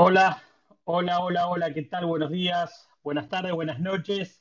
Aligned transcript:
Hola, 0.00 0.40
hola, 0.84 1.18
hola, 1.18 1.48
hola, 1.48 1.74
¿qué 1.74 1.82
tal? 1.82 2.06
Buenos 2.06 2.30
días, 2.30 2.88
buenas 3.02 3.28
tardes, 3.28 3.50
buenas 3.50 3.80
noches. 3.80 4.40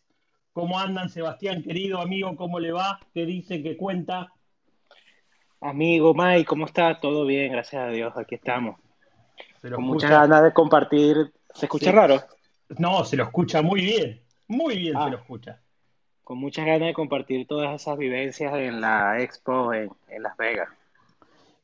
¿Cómo 0.54 0.78
andan, 0.78 1.10
Sebastián, 1.10 1.64
querido 1.64 2.00
amigo? 2.00 2.36
¿Cómo 2.36 2.60
le 2.60 2.72
va? 2.72 2.99
¿Qué 3.12 3.26
dice? 3.26 3.63
¿Qué 3.63 3.75
cuenta? 3.75 4.31
Amigo 5.59 6.13
Mike, 6.13 6.46
¿cómo 6.46 6.67
está? 6.67 6.99
Todo 6.99 7.25
bien, 7.25 7.51
gracias 7.54 7.81
a 7.81 7.89
Dios, 7.89 8.13
aquí 8.17 8.35
estamos. 8.35 8.79
¿Se 9.59 9.71
lo 9.71 9.78
Con 9.78 9.85
muchas 9.85 10.12
ganas 10.12 10.43
de 10.43 10.54
compartir. 10.54 11.33
¿Se 11.56 11.65
escucha 11.65 11.89
Sí. 11.89 11.97
raro? 11.97 12.21
No, 12.78 13.03
se 13.03 13.17
lo 13.17 13.24
escucha 13.24 13.63
muy 13.63 13.81
bien, 13.81 14.21
muy 14.47 14.78
bien 14.78 14.94
se 14.94 15.10
lo 15.10 15.17
Ah, 15.17 15.21
escucha. 15.21 15.60
con 16.23 16.38
muchas 16.38 16.67
ganas 16.67 16.89
de 16.89 16.94
compartir 16.94 17.48
todas 17.48 17.81
esas 17.81 17.98
vivencias 17.98 18.53
en 18.53 18.80
la 18.80 19.20
expo 19.23 19.73
en, 19.73 19.89
en 20.09 20.21
Las 20.21 20.38
Vegas. 20.38 20.70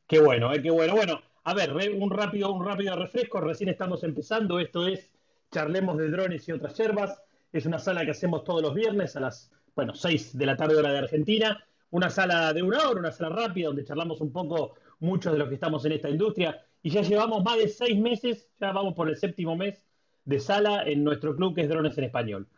Qué 0.08 0.18
bueno, 0.18 0.52
eh, 0.52 0.60
qué 0.60 0.72
bueno. 0.72 0.96
Bueno, 0.96 1.20
a 1.44 1.52
ver, 1.52 1.72
un 1.72 2.10
rápido, 2.10 2.52
un 2.52 2.64
rápido 2.64 2.96
refresco. 2.96 3.38
Recién 3.40 3.68
estamos 3.68 4.02
empezando. 4.02 4.58
Esto 4.58 4.86
es 4.86 5.12
Charlemos 5.52 5.98
de 5.98 6.08
drones 6.08 6.48
y 6.48 6.52
otras 6.52 6.76
yerbas. 6.76 7.20
Es 7.52 7.66
una 7.66 7.78
sala 7.78 8.04
que 8.04 8.12
hacemos 8.12 8.44
todos 8.44 8.62
los 8.62 8.74
viernes 8.74 9.14
a 9.16 9.20
las, 9.20 9.52
bueno, 9.76 9.94
6 9.94 10.38
de 10.38 10.46
la 10.46 10.56
tarde 10.56 10.76
hora 10.76 10.90
de 10.90 10.98
Argentina. 10.98 11.62
Una 11.90 12.08
sala 12.08 12.52
de 12.54 12.62
una 12.62 12.88
hora, 12.88 12.98
una 12.98 13.12
sala 13.12 13.36
rápida 13.36 13.66
donde 13.66 13.84
charlamos 13.84 14.22
un 14.22 14.32
poco 14.32 14.74
muchos 15.00 15.34
de 15.34 15.38
los 15.38 15.48
que 15.48 15.54
estamos 15.54 15.84
en 15.84 15.92
esta 15.92 16.08
industria. 16.08 16.64
Y 16.82 16.88
ya 16.88 17.02
llevamos 17.02 17.44
más 17.44 17.58
de 17.58 17.68
seis 17.68 18.00
meses, 18.00 18.48
ya 18.58 18.72
vamos 18.72 18.94
por 18.94 19.10
el 19.10 19.16
séptimo 19.16 19.54
mes 19.54 19.82
de 20.24 20.40
sala 20.40 20.84
en 20.84 21.04
nuestro 21.04 21.36
club 21.36 21.54
que 21.54 21.60
es 21.62 21.68
Drones 21.68 21.96
en 21.98 22.04
Español. 22.04 22.48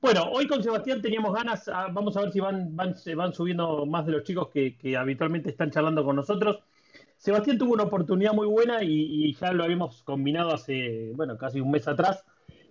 Bueno, 0.00 0.24
hoy 0.32 0.48
con 0.48 0.62
Sebastián 0.62 1.02
teníamos 1.02 1.34
ganas, 1.34 1.68
ah, 1.68 1.88
vamos 1.92 2.16
a 2.16 2.22
ver 2.22 2.32
si 2.32 2.40
van, 2.40 2.74
van, 2.74 2.96
se 2.96 3.14
van 3.14 3.34
subiendo 3.34 3.84
más 3.84 4.06
de 4.06 4.12
los 4.12 4.24
chicos 4.24 4.48
que 4.48 4.96
habitualmente 4.96 5.50
están 5.50 5.70
charlando 5.70 6.02
con 6.02 6.16
nosotros. 6.16 6.60
Sebastián 7.22 7.56
tuvo 7.56 7.74
una 7.74 7.84
oportunidad 7.84 8.32
muy 8.32 8.48
buena 8.48 8.82
y, 8.82 8.88
y 9.28 9.34
ya 9.34 9.52
lo 9.52 9.62
habíamos 9.62 10.02
combinado 10.02 10.52
hace, 10.52 11.12
bueno, 11.14 11.38
casi 11.38 11.60
un 11.60 11.70
mes 11.70 11.86
atrás, 11.86 12.24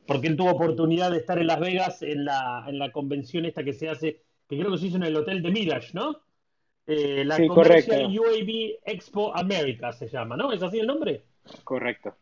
porque 0.06 0.28
él 0.28 0.36
tuvo 0.36 0.52
oportunidad 0.52 1.10
de 1.10 1.20
estar 1.20 1.40
en 1.40 1.48
Las 1.48 1.62
Vegas 1.62 2.02
en 2.02 2.26
la, 2.26 2.66
en 2.68 2.78
la 2.78 2.92
convención 2.92 3.46
esta 3.46 3.64
que 3.64 3.72
se 3.72 3.88
hace, 3.88 4.26
que 4.50 4.60
creo 4.60 4.70
que 4.72 4.78
se 4.78 4.88
hizo 4.88 4.98
en 4.98 5.04
el 5.04 5.16
hotel 5.16 5.42
de 5.42 5.52
Mirage, 5.52 5.92
¿no? 5.94 6.18
Eh, 6.88 7.24
la 7.26 7.38
Sí, 7.38 7.46
Commercial 7.46 8.02
correcto, 8.02 8.20
UAV 8.20 8.80
Expo 8.86 9.36
America 9.36 9.94
se 9.94 10.10
llama, 10.10 10.36
¿no? 10.36 10.52
¿Es 10.52 10.62
así 10.64 10.80
el 10.80 10.88
nombre? 10.88 11.24
correcto. 11.64 12.16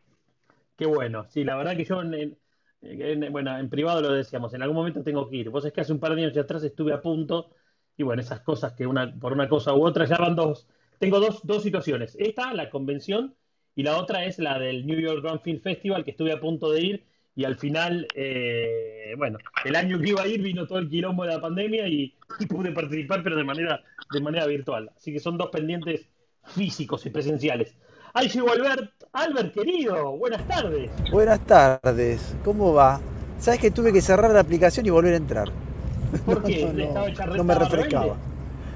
Qué 0.77 0.85
bueno, 0.85 1.25
sí, 1.29 1.43
la 1.43 1.55
verdad 1.57 1.75
que 1.75 1.83
yo, 1.85 2.01
en, 2.01 2.13
en- 2.13 2.37
en- 2.81 3.31
bueno, 3.31 3.57
en 3.57 3.69
privado 3.69 4.01
lo 4.01 4.13
decíamos, 4.13 4.53
en 4.53 4.61
algún 4.61 4.77
momento 4.77 5.03
tengo 5.03 5.29
que 5.29 5.37
ir. 5.37 5.49
Vos 5.49 5.65
es 5.65 5.73
que 5.73 5.81
hace 5.81 5.91
un 5.93 5.99
par 5.99 6.15
de 6.15 6.21
años 6.21 6.33
ya 6.33 6.41
atrás 6.41 6.63
estuve 6.63 6.93
a 6.93 7.01
punto, 7.01 7.49
y 7.97 8.03
bueno, 8.03 8.21
esas 8.21 8.41
cosas 8.41 8.73
que 8.73 8.87
una, 8.87 9.13
por 9.19 9.33
una 9.33 9.49
cosa 9.49 9.73
u 9.73 9.83
otra 9.85 10.05
ya 10.05 10.17
van 10.17 10.35
dos. 10.35 10.67
Tengo 10.99 11.19
dos, 11.19 11.39
dos 11.43 11.63
situaciones. 11.63 12.15
Esta, 12.19 12.53
la 12.53 12.69
convención, 12.69 13.35
y 13.75 13.83
la 13.83 13.97
otra 13.97 14.25
es 14.25 14.37
la 14.39 14.59
del 14.59 14.85
New 14.85 14.99
York 14.99 15.21
Drone 15.21 15.39
Film 15.39 15.61
Festival, 15.61 16.03
que 16.03 16.11
estuve 16.11 16.33
a 16.33 16.39
punto 16.39 16.71
de 16.71 16.81
ir, 16.81 17.05
y 17.35 17.45
al 17.45 17.57
final, 17.57 18.05
eh, 18.15 19.13
bueno, 19.17 19.37
el 19.63 19.75
año 19.77 19.97
que 19.99 20.09
iba 20.09 20.21
a 20.21 20.27
ir 20.27 20.41
vino 20.41 20.67
todo 20.67 20.79
el 20.79 20.89
quilombo 20.89 21.23
de 21.23 21.33
la 21.33 21.39
pandemia 21.39 21.87
y, 21.87 22.13
y 22.39 22.45
pude 22.47 22.71
participar, 22.71 23.23
pero 23.23 23.37
de 23.37 23.45
manera, 23.45 23.81
de 24.11 24.19
manera 24.19 24.45
virtual. 24.45 24.91
Así 24.97 25.13
que 25.13 25.19
son 25.19 25.37
dos 25.37 25.49
pendientes 25.49 26.05
físicos 26.43 27.05
y 27.05 27.09
presenciales. 27.09 27.77
Ahí 28.13 28.27
llegó 28.27 28.51
Albert. 28.51 28.91
Albert, 29.13 29.53
querido, 29.53 30.17
buenas 30.17 30.45
tardes. 30.47 30.91
Buenas 31.11 31.39
tardes, 31.45 32.35
¿cómo 32.43 32.73
va? 32.73 32.99
Sabes 33.39 33.61
que 33.61 33.71
tuve 33.71 33.93
que 33.93 34.01
cerrar 34.01 34.31
la 34.31 34.41
aplicación 34.41 34.85
y 34.85 34.89
volver 34.89 35.13
a 35.13 35.17
entrar. 35.17 35.47
No, 35.47 36.19
¿Por 36.25 36.43
qué? 36.43 36.65
no, 36.73 36.93
no, 36.93 37.07
¿Estaba, 37.07 37.37
no 37.37 37.43
me 37.43 37.55
refrescaba. 37.55 38.17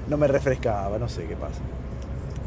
No 0.08 0.16
me 0.16 0.26
refrescaba, 0.26 0.98
no 0.98 1.08
sé 1.08 1.26
qué 1.26 1.36
pasa. 1.36 1.60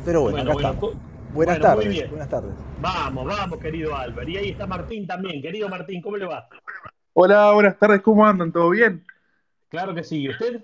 Pero 0.08 0.22
bueno, 0.22 0.38
Bueno, 0.38 0.52
acá 0.54 0.72
bueno, 0.72 0.88
estamos. 0.88 1.34
Buenas 1.34 1.60
bueno, 1.60 1.76
muy 1.76 1.84
tardes, 1.84 1.90
bien. 1.90 2.10
buenas 2.10 2.30
tardes. 2.30 2.52
Vamos, 2.80 3.26
vamos, 3.26 3.60
querido 3.60 3.94
Albert. 3.94 4.30
Y 4.30 4.38
ahí 4.38 4.50
está 4.52 4.66
Martín 4.66 5.06
también. 5.06 5.42
Querido 5.42 5.68
Martín, 5.68 6.02
¿cómo 6.02 6.16
le 6.16 6.26
va? 6.26 6.48
Hola, 7.12 7.52
buenas 7.52 7.78
tardes, 7.78 8.00
¿cómo 8.02 8.26
andan? 8.26 8.54
¿Todo 8.54 8.70
bien? 8.70 9.06
Claro 9.68 9.94
que 9.94 10.06
sí. 10.06 10.22
¿Y 10.22 10.30
usted? 10.30 10.64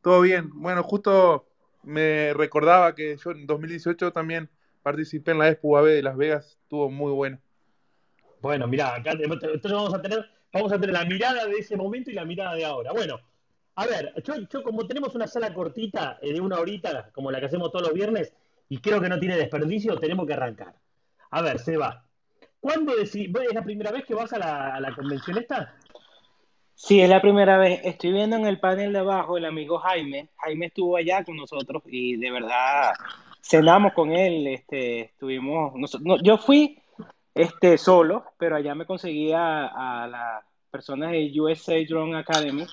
Todo 0.00 0.22
bien. 0.22 0.48
Bueno, 0.54 0.82
justo 0.82 1.44
me 1.82 2.32
recordaba 2.32 2.94
que 2.94 3.18
yo 3.22 3.32
en 3.32 3.46
2018 3.46 4.10
también 4.14 4.48
participé 4.82 5.32
en 5.32 5.38
la 5.40 5.50
Expo 5.50 5.68
UAV 5.68 5.84
de 5.88 6.02
Las 6.02 6.16
Vegas, 6.16 6.56
estuvo 6.62 6.88
muy 6.90 7.12
bueno. 7.12 7.38
Bueno, 8.40 8.66
mirá, 8.66 8.94
acá 8.94 9.10
entonces 9.20 9.70
vamos 9.70 9.92
a 9.92 10.00
tener, 10.00 10.30
vamos 10.50 10.72
a 10.72 10.80
tener 10.80 10.94
la 10.94 11.04
mirada 11.04 11.44
de 11.44 11.58
ese 11.58 11.76
momento 11.76 12.10
y 12.10 12.14
la 12.14 12.24
mirada 12.24 12.54
de 12.54 12.64
ahora. 12.64 12.92
Bueno, 12.92 13.20
a 13.74 13.86
ver, 13.86 14.14
yo, 14.24 14.34
yo 14.50 14.62
como 14.62 14.86
tenemos 14.86 15.14
una 15.14 15.26
sala 15.26 15.52
cortita 15.52 16.18
eh, 16.22 16.32
de 16.32 16.40
una 16.40 16.58
horita, 16.58 17.10
como 17.12 17.30
la 17.30 17.38
que 17.38 17.46
hacemos 17.46 17.70
todos 17.70 17.88
los 17.88 17.92
viernes, 17.94 18.32
y 18.68 18.78
creo 18.78 19.00
que 19.00 19.08
no 19.08 19.18
tiene 19.18 19.36
desperdicio, 19.36 19.98
tenemos 19.98 20.26
que 20.26 20.34
arrancar. 20.34 20.74
A 21.30 21.42
ver, 21.42 21.58
Seba, 21.58 22.04
¿cuándo 22.60 22.96
¿Es 22.96 23.14
la 23.52 23.62
primera 23.62 23.90
vez 23.90 24.04
que 24.04 24.14
vas 24.14 24.32
a 24.32 24.38
la, 24.38 24.80
la 24.80 24.94
convención 24.94 25.38
esta? 25.38 25.74
Sí, 26.74 27.00
es 27.00 27.08
la 27.08 27.22
primera 27.22 27.56
vez. 27.56 27.80
Estoy 27.84 28.12
viendo 28.12 28.36
en 28.36 28.46
el 28.46 28.60
panel 28.60 28.92
de 28.92 28.98
abajo 28.98 29.38
el 29.38 29.46
amigo 29.46 29.78
Jaime. 29.78 30.28
Jaime 30.36 30.66
estuvo 30.66 30.96
allá 30.96 31.24
con 31.24 31.36
nosotros 31.36 31.82
y 31.86 32.16
de 32.16 32.30
verdad 32.30 32.92
cenamos 33.40 33.94
con 33.94 34.12
él. 34.12 34.46
Este, 34.46 35.00
estuvimos, 35.00 35.72
no, 36.00 36.22
yo 36.22 36.36
fui 36.36 36.78
este, 37.34 37.78
solo, 37.78 38.24
pero 38.38 38.56
allá 38.56 38.74
me 38.74 38.84
conseguí 38.84 39.32
a, 39.32 40.02
a 40.02 40.06
las 40.06 40.44
personas 40.70 41.12
de 41.12 41.32
USA 41.40 41.76
Drone 41.88 42.18
Academy, 42.18 42.66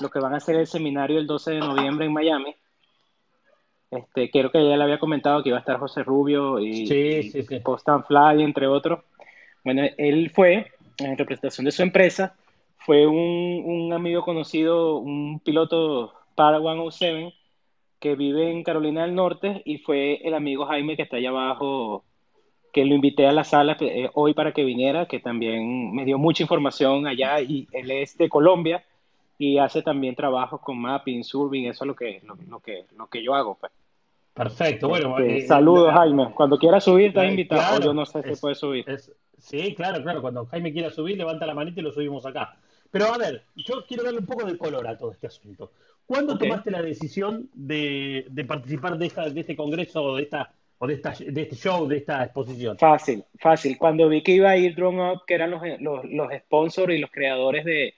los 0.00 0.10
que 0.10 0.20
van 0.20 0.34
a 0.34 0.36
hacer 0.36 0.54
el 0.54 0.66
seminario 0.68 1.18
el 1.18 1.26
12 1.26 1.52
de 1.52 1.58
noviembre 1.58 2.06
en 2.06 2.12
Miami. 2.12 2.54
Este, 3.90 4.30
creo 4.30 4.50
que 4.50 4.68
ya 4.68 4.76
le 4.76 4.84
había 4.84 4.98
comentado 4.98 5.42
que 5.42 5.48
iba 5.48 5.58
a 5.58 5.60
estar 5.60 5.78
José 5.78 6.02
Rubio 6.02 6.58
y, 6.58 6.86
sí. 6.86 7.60
Post 7.64 7.88
and 7.88 8.04
Fly, 8.06 8.42
entre 8.42 8.66
otros. 8.66 9.00
Bueno, 9.64 9.82
él 9.96 10.30
fue 10.30 10.66
en 10.98 11.16
representación 11.16 11.64
de 11.64 11.72
su 11.72 11.82
empresa, 11.82 12.34
fue 12.78 13.06
un, 13.06 13.62
un 13.64 13.92
amigo 13.92 14.22
conocido, 14.22 14.96
un 14.98 15.40
piloto 15.40 16.12
para 16.34 16.58
107 16.58 17.34
que 18.00 18.14
vive 18.14 18.50
en 18.50 18.62
Carolina 18.62 19.02
del 19.02 19.14
Norte 19.14 19.62
y 19.64 19.78
fue 19.78 20.20
el 20.22 20.34
amigo 20.34 20.66
Jaime 20.66 20.96
que 20.96 21.02
está 21.02 21.16
allá 21.16 21.30
abajo, 21.30 22.04
que 22.72 22.84
lo 22.84 22.94
invité 22.94 23.26
a 23.26 23.32
la 23.32 23.44
sala 23.44 23.76
eh, 23.80 24.10
hoy 24.14 24.34
para 24.34 24.52
que 24.52 24.64
viniera, 24.64 25.06
que 25.06 25.18
también 25.18 25.92
me 25.92 26.04
dio 26.04 26.18
mucha 26.18 26.42
información 26.42 27.06
allá 27.06 27.40
y 27.40 27.66
él 27.72 27.90
es 27.90 28.16
de 28.16 28.28
Colombia 28.28 28.84
y 29.38 29.58
hace 29.58 29.82
también 29.82 30.14
trabajos 30.16 30.60
con 30.60 30.78
mapping, 30.78 31.22
surveying, 31.22 31.68
eso 31.68 31.84
es 31.84 31.88
lo 31.88 31.94
que, 31.96 32.20
lo, 32.24 32.36
lo 32.48 32.60
que, 32.60 32.86
lo 32.96 33.06
que 33.06 33.22
yo 33.22 33.34
hago. 33.34 33.56
Pues. 33.58 33.72
Perfecto. 34.34 34.88
Bueno, 34.88 35.18
Este, 35.18 35.38
eh, 35.38 35.46
saludos 35.46 35.88
la- 35.88 35.94
Jaime, 36.00 36.32
cuando 36.34 36.58
quieras 36.58 36.84
subir 36.84 37.08
estás 37.08 37.24
la- 37.24 37.30
invitado, 37.30 37.60
o 37.60 37.74
yo 37.74 37.76
claro, 37.78 37.94
no 37.94 38.06
sé 38.06 38.22
si 38.22 38.30
es, 38.30 38.40
puedes 38.40 38.58
subir. 38.58 38.84
es, 38.88 39.12
sí, 39.38 39.74
claro, 39.74 40.02
claro. 40.02 40.20
Cuando 40.20 40.46
Jaime 40.46 40.72
quiera 40.72 40.90
subir, 40.90 41.16
levanta 41.16 41.46
la 41.46 41.54
manita 41.54 41.80
y 41.80 41.82
lo 41.84 41.92
subimos 41.92 42.24
acá. 42.26 42.56
Pero 42.90 43.06
a 43.12 43.18
ver, 43.18 43.42
yo 43.56 43.84
quiero 43.86 44.02
darle 44.04 44.20
un 44.20 44.26
poco 44.26 44.46
de 44.46 44.56
color 44.56 44.86
a 44.86 44.96
todo 44.96 45.12
este 45.12 45.26
asunto. 45.26 45.72
¿Cuándo 46.06 46.34
Ok. 46.34 46.40
tomaste 46.40 46.70
la 46.70 46.80
decisión 46.82 47.50
de, 47.52 48.26
de 48.30 48.44
participar 48.44 48.96
de, 48.96 49.06
esta, 49.06 49.28
de 49.28 49.40
este 49.40 49.54
congreso 49.56 50.02
o 50.02 50.16
de 50.16 50.22
esta 50.22 50.52
o 50.78 50.86
de 50.86 50.94
esta 50.94 51.12
de 51.18 51.42
este 51.42 51.56
show, 51.56 51.86
de 51.86 51.96
esta 51.98 52.24
exposición? 52.24 52.78
Fácil, 52.78 53.24
fácil. 53.38 53.76
Cuando 53.76 54.08
vi 54.08 54.22
que 54.22 54.32
iba 54.32 54.48
a 54.50 54.56
ir 54.56 54.74
Drone 54.76 55.12
Up, 55.12 55.22
que 55.26 55.34
eran 55.34 55.50
los, 55.50 55.60
los, 55.80 56.04
los 56.06 56.28
sponsors 56.44 56.94
y 56.94 56.98
los 56.98 57.10
creadores 57.10 57.64
de, 57.64 57.94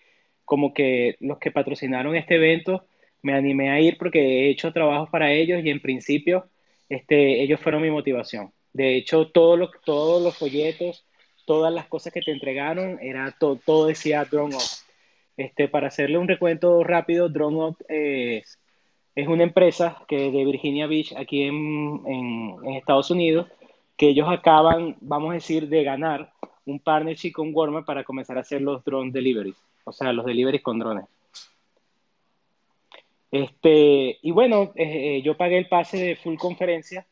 como 0.50 0.74
que 0.74 1.14
los 1.20 1.38
que 1.38 1.52
patrocinaron 1.52 2.16
este 2.16 2.34
evento, 2.34 2.84
me 3.22 3.34
animé 3.34 3.70
a 3.70 3.78
ir 3.78 3.96
porque 3.98 4.18
he 4.18 4.50
hecho 4.50 4.72
trabajos 4.72 5.08
para 5.08 5.30
ellos 5.30 5.64
y 5.64 5.70
en 5.70 5.78
principio 5.80 6.48
este, 6.88 7.40
ellos 7.40 7.60
fueron 7.60 7.82
mi 7.82 7.90
motivación. 7.92 8.50
De 8.72 8.96
hecho, 8.96 9.28
todos 9.28 9.56
los, 9.56 9.70
todos 9.84 10.20
los 10.20 10.36
folletos, 10.36 11.06
todas 11.46 11.72
las 11.72 11.86
cosas 11.86 12.12
que 12.12 12.20
te 12.20 12.32
entregaron, 12.32 12.98
era 13.00 13.32
to- 13.38 13.60
todo 13.64 13.86
decía 13.86 14.24
Drone 14.24 14.56
Up. 14.56 14.70
Este, 15.36 15.68
para 15.68 15.86
hacerle 15.86 16.18
un 16.18 16.26
recuento 16.26 16.82
rápido, 16.82 17.28
Drone 17.28 17.56
Up 17.66 17.76
es, 17.88 18.58
es 19.14 19.28
una 19.28 19.44
empresa 19.44 20.02
que 20.08 20.32
de 20.32 20.44
Virginia 20.44 20.88
Beach, 20.88 21.14
aquí 21.16 21.44
en, 21.44 22.00
en, 22.06 22.56
en 22.64 22.74
Estados 22.74 23.08
Unidos, 23.12 23.46
que 23.96 24.08
ellos 24.08 24.26
acaban, 24.28 24.96
vamos 25.00 25.30
a 25.30 25.34
decir, 25.34 25.68
de 25.68 25.84
ganar 25.84 26.32
un 26.66 26.80
partnership 26.80 27.30
con 27.30 27.54
Walmart 27.54 27.86
para 27.86 28.02
comenzar 28.02 28.36
a 28.36 28.40
hacer 28.40 28.60
los 28.62 28.82
drone 28.84 29.12
deliveries, 29.12 29.56
o 29.84 29.92
sea, 29.92 30.12
los 30.12 30.26
deliveries 30.26 30.62
con 30.62 30.78
drones. 30.78 31.04
Este, 33.30 34.18
y 34.22 34.30
bueno, 34.32 34.72
eh, 34.74 35.18
eh, 35.18 35.22
yo 35.22 35.36
pagué 35.36 35.58
el 35.58 35.68
pase 35.68 35.98
de 35.98 36.16
full 36.16 36.36
conferencia, 36.36 37.06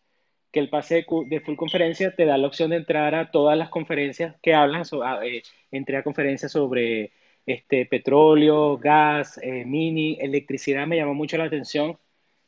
que 0.50 0.60
el 0.60 0.68
pase 0.68 0.96
de, 0.96 1.06
de 1.26 1.40
full 1.40 1.56
conferencia 1.56 2.14
te 2.14 2.24
da 2.24 2.38
la 2.38 2.48
opción 2.48 2.70
de 2.70 2.76
entrar 2.76 3.14
a 3.14 3.30
todas 3.30 3.56
las 3.56 3.68
conferencias 3.68 4.34
que 4.42 4.54
hablan, 4.54 4.82
eh, 5.22 5.42
entré 5.70 5.96
a 5.96 6.02
conferencias 6.02 6.52
sobre 6.52 7.12
este, 7.46 7.86
petróleo, 7.86 8.78
gas, 8.78 9.40
mini, 9.64 10.18
electricidad, 10.20 10.86
me 10.86 10.96
llamó 10.96 11.14
mucho 11.14 11.36
la 11.38 11.44
atención, 11.44 11.98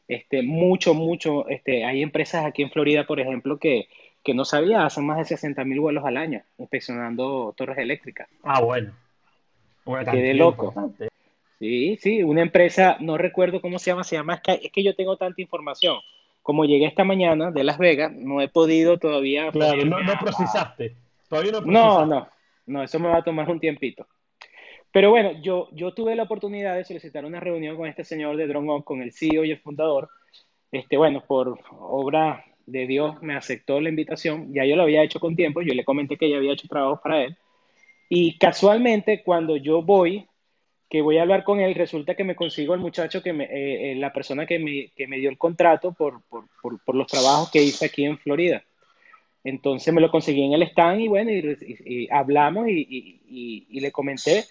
este, 0.08 0.42
mucho, 0.42 0.94
mucho, 0.94 1.48
este, 1.48 1.84
hay 1.84 2.02
empresas 2.02 2.44
aquí 2.44 2.62
en 2.62 2.70
Florida, 2.70 3.06
por 3.06 3.20
ejemplo, 3.20 3.58
que, 3.58 3.88
que 4.24 4.34
no 4.34 4.44
sabía, 4.44 4.84
hacen 4.84 5.06
más 5.06 5.18
de 5.18 5.24
60 5.24 5.64
mil 5.64 5.80
vuelos 5.80 6.04
al 6.04 6.16
año 6.16 6.42
inspeccionando 6.58 7.54
torres 7.56 7.78
eléctricas. 7.78 8.28
Ah, 8.42 8.60
bueno, 8.60 8.92
Quedé 10.10 10.34
loco. 10.34 10.66
importante. 10.68 11.08
Sí, 11.58 11.98
sí, 12.00 12.22
una 12.22 12.40
empresa, 12.42 12.96
no 13.00 13.18
recuerdo 13.18 13.60
cómo 13.60 13.78
se 13.78 13.90
llama, 13.90 14.02
se 14.04 14.16
llama, 14.16 14.34
es 14.34 14.40
que, 14.40 14.66
es 14.66 14.72
que 14.72 14.82
yo 14.82 14.94
tengo 14.94 15.16
tanta 15.16 15.40
información. 15.42 15.98
Como 16.42 16.64
llegué 16.64 16.86
esta 16.86 17.04
mañana 17.04 17.50
de 17.50 17.64
Las 17.64 17.76
Vegas, 17.76 18.12
no 18.14 18.40
he 18.40 18.48
podido 18.48 18.96
todavía 18.98 19.50
Claro, 19.50 19.84
no, 19.84 20.00
no 20.00 20.14
procesaste. 20.18 20.96
Todavía 21.28 21.52
no 21.52 21.60
No, 21.60 21.66
procesás. 21.66 22.08
no, 22.08 22.28
no, 22.66 22.82
eso 22.82 22.98
me 22.98 23.08
va 23.08 23.18
a 23.18 23.22
tomar 23.24 23.50
un 23.50 23.60
tiempito. 23.60 24.06
Pero 24.90 25.10
bueno, 25.10 25.32
yo, 25.42 25.68
yo 25.72 25.92
tuve 25.92 26.16
la 26.16 26.22
oportunidad 26.22 26.74
de 26.76 26.84
solicitar 26.84 27.24
una 27.26 27.40
reunión 27.40 27.76
con 27.76 27.86
este 27.86 28.04
señor 28.04 28.36
de 28.36 28.46
DroneUp, 28.46 28.84
con 28.84 29.02
el 29.02 29.12
CEO 29.12 29.44
y 29.44 29.50
el 29.50 29.58
fundador. 29.60 30.08
Este, 30.72 30.96
bueno, 30.96 31.22
por 31.26 31.58
obra 31.78 32.44
de 32.66 32.86
Dios 32.86 33.20
me 33.22 33.36
aceptó 33.36 33.80
la 33.80 33.90
invitación. 33.90 34.52
Ya 34.54 34.64
yo 34.64 34.76
lo 34.76 34.82
había 34.84 35.02
hecho 35.02 35.20
con 35.20 35.36
tiempo, 35.36 35.60
yo 35.60 35.74
le 35.74 35.84
comenté 35.84 36.16
que 36.16 36.30
ya 36.30 36.38
había 36.38 36.52
hecho 36.54 36.66
trabajos 36.68 37.00
para 37.02 37.22
él. 37.22 37.36
Y 38.12 38.36
casualmente, 38.38 39.22
cuando 39.22 39.56
yo 39.56 39.82
voy, 39.82 40.26
que 40.88 41.00
voy 41.00 41.18
a 41.18 41.22
hablar 41.22 41.44
con 41.44 41.60
él, 41.60 41.76
resulta 41.76 42.16
que 42.16 42.24
me 42.24 42.34
consigo 42.34 42.74
el 42.74 42.80
muchacho, 42.80 43.22
que 43.22 43.32
me, 43.32 43.44
eh, 43.44 43.92
eh, 43.92 43.94
la 43.94 44.12
persona 44.12 44.44
que 44.46 44.58
me, 44.58 44.90
que 44.96 45.06
me 45.06 45.18
dio 45.18 45.30
el 45.30 45.38
contrato 45.38 45.92
por, 45.92 46.20
por, 46.28 46.44
por, 46.60 46.94
los 46.96 47.06
trabajos 47.06 47.52
que 47.52 47.62
hice 47.62 47.86
aquí 47.86 48.04
en 48.04 48.18
Florida. 48.18 48.64
Entonces 49.44 49.94
me 49.94 50.00
lo 50.00 50.10
conseguí 50.10 50.42
en 50.42 50.54
el 50.54 50.64
stand 50.64 51.00
y 51.00 51.08
bueno, 51.08 51.30
y, 51.30 52.08
hablamos 52.10 52.66
y- 52.68 53.66
y 53.70 53.80
le 53.80 53.92
comenté 53.92 54.44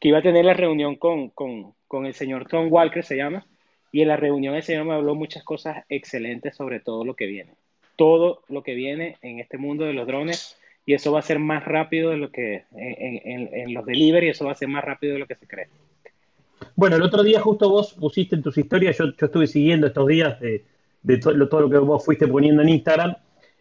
que 0.00 0.08
iba 0.08 0.18
a 0.18 0.22
tener 0.22 0.44
la 0.44 0.54
reunión 0.54 0.96
con, 0.96 1.30
con, 1.30 1.74
con 1.86 2.06
el 2.06 2.14
señor 2.14 2.48
Tom 2.48 2.66
Walker, 2.70 3.04
se 3.04 3.16
llama, 3.16 3.46
y 3.92 4.02
en 4.02 4.08
la 4.08 4.16
reunión 4.16 4.56
el 4.56 4.62
señor 4.64 4.84
me 4.84 4.94
habló 4.94 5.14
muchas 5.14 5.44
cosas 5.44 5.84
excelentes 5.88 6.56
sobre 6.56 6.80
todo 6.80 7.04
lo 7.04 7.14
que 7.14 7.26
viene. 7.26 7.52
Todo 7.94 8.42
lo 8.48 8.62
que 8.64 8.74
viene 8.74 9.16
en 9.22 9.38
este 9.38 9.58
mundo 9.58 9.84
de 9.84 9.94
los 9.94 10.06
drones 10.06 10.58
y 10.86 10.94
eso 10.94 11.12
va 11.12 11.18
a 11.18 11.22
ser 11.22 11.38
más 11.40 11.64
rápido 11.64 12.10
de 12.10 12.16
lo 12.16 12.30
que 12.30 12.64
en, 12.72 13.20
en- 13.24 13.50
en 13.52 13.74
los 13.74 13.84
delivery, 13.84 14.28
eso 14.28 14.46
va 14.46 14.52
a 14.52 14.54
ser 14.54 14.68
más 14.68 14.84
rápido 14.84 15.14
de 15.14 15.18
lo 15.18 15.26
que 15.26 15.34
se 15.34 15.46
cree. 15.46 15.66
Bueno, 16.74 16.96
el 16.96 17.02
otro 17.02 17.22
día 17.22 17.40
justo 17.40 17.68
vos 17.68 17.94
pusiste 17.94 18.36
en 18.36 18.42
tus 18.42 18.56
historias, 18.56 18.96
yo, 18.96 19.06
yo 19.14 19.26
estuve 19.26 19.46
siguiendo 19.46 19.88
estos 19.88 20.06
días 20.06 20.40
de, 20.40 20.64
de 21.02 21.18
to- 21.18 21.48
todo 21.48 21.62
lo 21.62 21.70
que 21.70 21.78
vos 21.78 22.04
fuiste 22.04 22.26
poniendo 22.28 22.62
en 22.62 22.68
Instagram. 22.70 23.16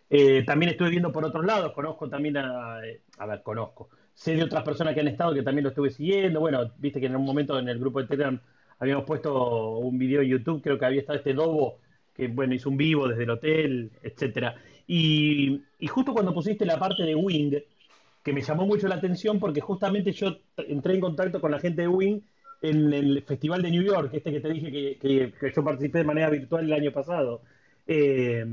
Eh, 0.09 0.43
también 0.45 0.71
estuve 0.71 0.91
viendo 0.91 1.11
por 1.11 1.25
otros 1.25 1.43
lados, 1.43 1.73
conozco 1.73 2.07
también 2.07 2.37
a, 2.37 2.79
eh, 2.85 3.01
a 3.17 3.25
ver, 3.25 3.41
conozco. 3.41 3.89
Sé 4.13 4.35
de 4.35 4.43
otras 4.43 4.63
personas 4.63 4.93
que 4.93 5.01
han 5.01 5.07
estado 5.07 5.33
que 5.33 5.41
también 5.41 5.63
lo 5.63 5.69
estuve 5.69 5.89
siguiendo. 5.89 6.39
Bueno, 6.39 6.71
viste 6.77 6.99
que 6.99 7.07
en 7.07 7.15
un 7.15 7.25
momento 7.25 7.57
en 7.57 7.67
el 7.67 7.79
grupo 7.79 8.01
de 8.01 8.07
Telegram 8.07 8.39
habíamos 8.79 9.03
puesto 9.05 9.77
un 9.77 9.97
video 9.97 10.21
en 10.21 10.29
YouTube, 10.29 10.61
creo 10.61 10.77
que 10.77 10.85
había 10.85 10.99
estado 11.01 11.17
este 11.17 11.33
Dobo, 11.33 11.79
que 12.13 12.27
bueno, 12.27 12.53
hizo 12.53 12.69
un 12.69 12.77
vivo 12.77 13.07
desde 13.07 13.23
el 13.23 13.29
hotel, 13.31 13.91
etcétera. 14.03 14.55
Y, 14.87 15.61
justo 15.87 16.13
cuando 16.13 16.33
pusiste 16.33 16.65
la 16.65 16.79
parte 16.79 17.03
de 17.03 17.15
Wing, 17.15 17.55
que 18.23 18.33
me 18.33 18.41
llamó 18.41 18.65
mucho 18.65 18.87
la 18.87 18.95
atención 18.95 19.39
porque 19.39 19.61
justamente 19.61 20.11
yo 20.11 20.37
entré 20.57 20.95
en 20.95 21.01
contacto 21.01 21.39
con 21.41 21.51
la 21.51 21.59
gente 21.59 21.83
de 21.83 21.87
Wing 21.87 22.21
en 22.61 22.93
el 22.93 23.21
Festival 23.23 23.61
de 23.61 23.71
New 23.71 23.83
York, 23.83 24.09
este 24.13 24.31
que 24.31 24.39
te 24.39 24.49
dije 24.49 24.97
que, 24.97 25.33
yo 25.55 25.63
participé 25.63 25.99
de 25.99 26.03
manera 26.05 26.29
virtual 26.29 26.65
el 26.65 26.73
año 26.73 26.91
pasado. 26.91 27.41
Eh, 27.87 28.45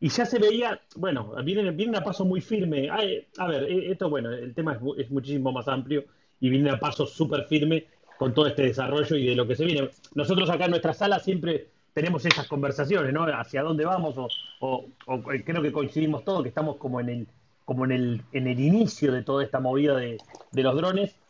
y 0.00 0.08
ya 0.08 0.24
se 0.24 0.38
veía, 0.38 0.80
bueno, 0.96 1.34
vienen, 1.44 1.76
vienen 1.76 1.96
a 1.96 2.02
paso 2.04 2.24
muy 2.24 2.40
firme. 2.40 2.88
A 2.90 3.46
ver, 3.46 3.64
eh, 3.64 3.90
esto, 3.90 4.08
bueno, 4.08 4.32
el 4.32 4.54
tema 4.54 4.74
es, 4.74 4.80
mu- 4.80 4.94
es 4.94 5.10
muchísimo 5.10 5.52
más 5.52 5.68
amplio 5.68 6.04
y 6.40 6.48
vienen 6.48 6.72
a 6.72 6.80
paso 6.80 7.06
súper 7.06 7.44
firme 7.44 7.86
con 8.18 8.32
todo 8.34 8.46
este 8.46 8.62
desarrollo 8.62 9.16
y 9.16 9.26
de 9.26 9.34
lo 9.34 9.46
que 9.46 9.56
se 9.56 9.64
viene. 9.64 9.90
Nosotros 10.14 10.48
acá 10.50 10.64
en 10.64 10.70
nuestra 10.70 10.94
sala 10.94 11.20
siempre 11.20 11.69
tenemos 11.92 12.24
esas 12.26 12.46
conversaciones, 12.46 13.12
¿no? 13.12 13.24
Hacia 13.24 13.62
dónde 13.62 13.84
vamos 13.84 14.16
o, 14.18 14.34
o- 14.58 14.92
o 15.04 15.32
eh, 15.32 15.44
creo 15.44 15.62
que 15.62 15.72
coincidimos 15.72 16.24
todos 16.24 16.42
que 16.42 16.48
estamos 16.48 16.76
como 16.78 17.00
en 17.00 17.08
el, 17.08 17.28
como 17.64 17.84
en 17.84 17.92
el, 17.92 18.28
en 18.32 18.46
el 18.48 18.60
inicio 18.60 19.12
de 19.12 19.22
toda 19.22 19.44
esta 19.44 19.60
movida 19.60 19.96
de, 19.96 20.24
de 20.50 20.62
los 20.62 20.76
drones. 20.76 21.20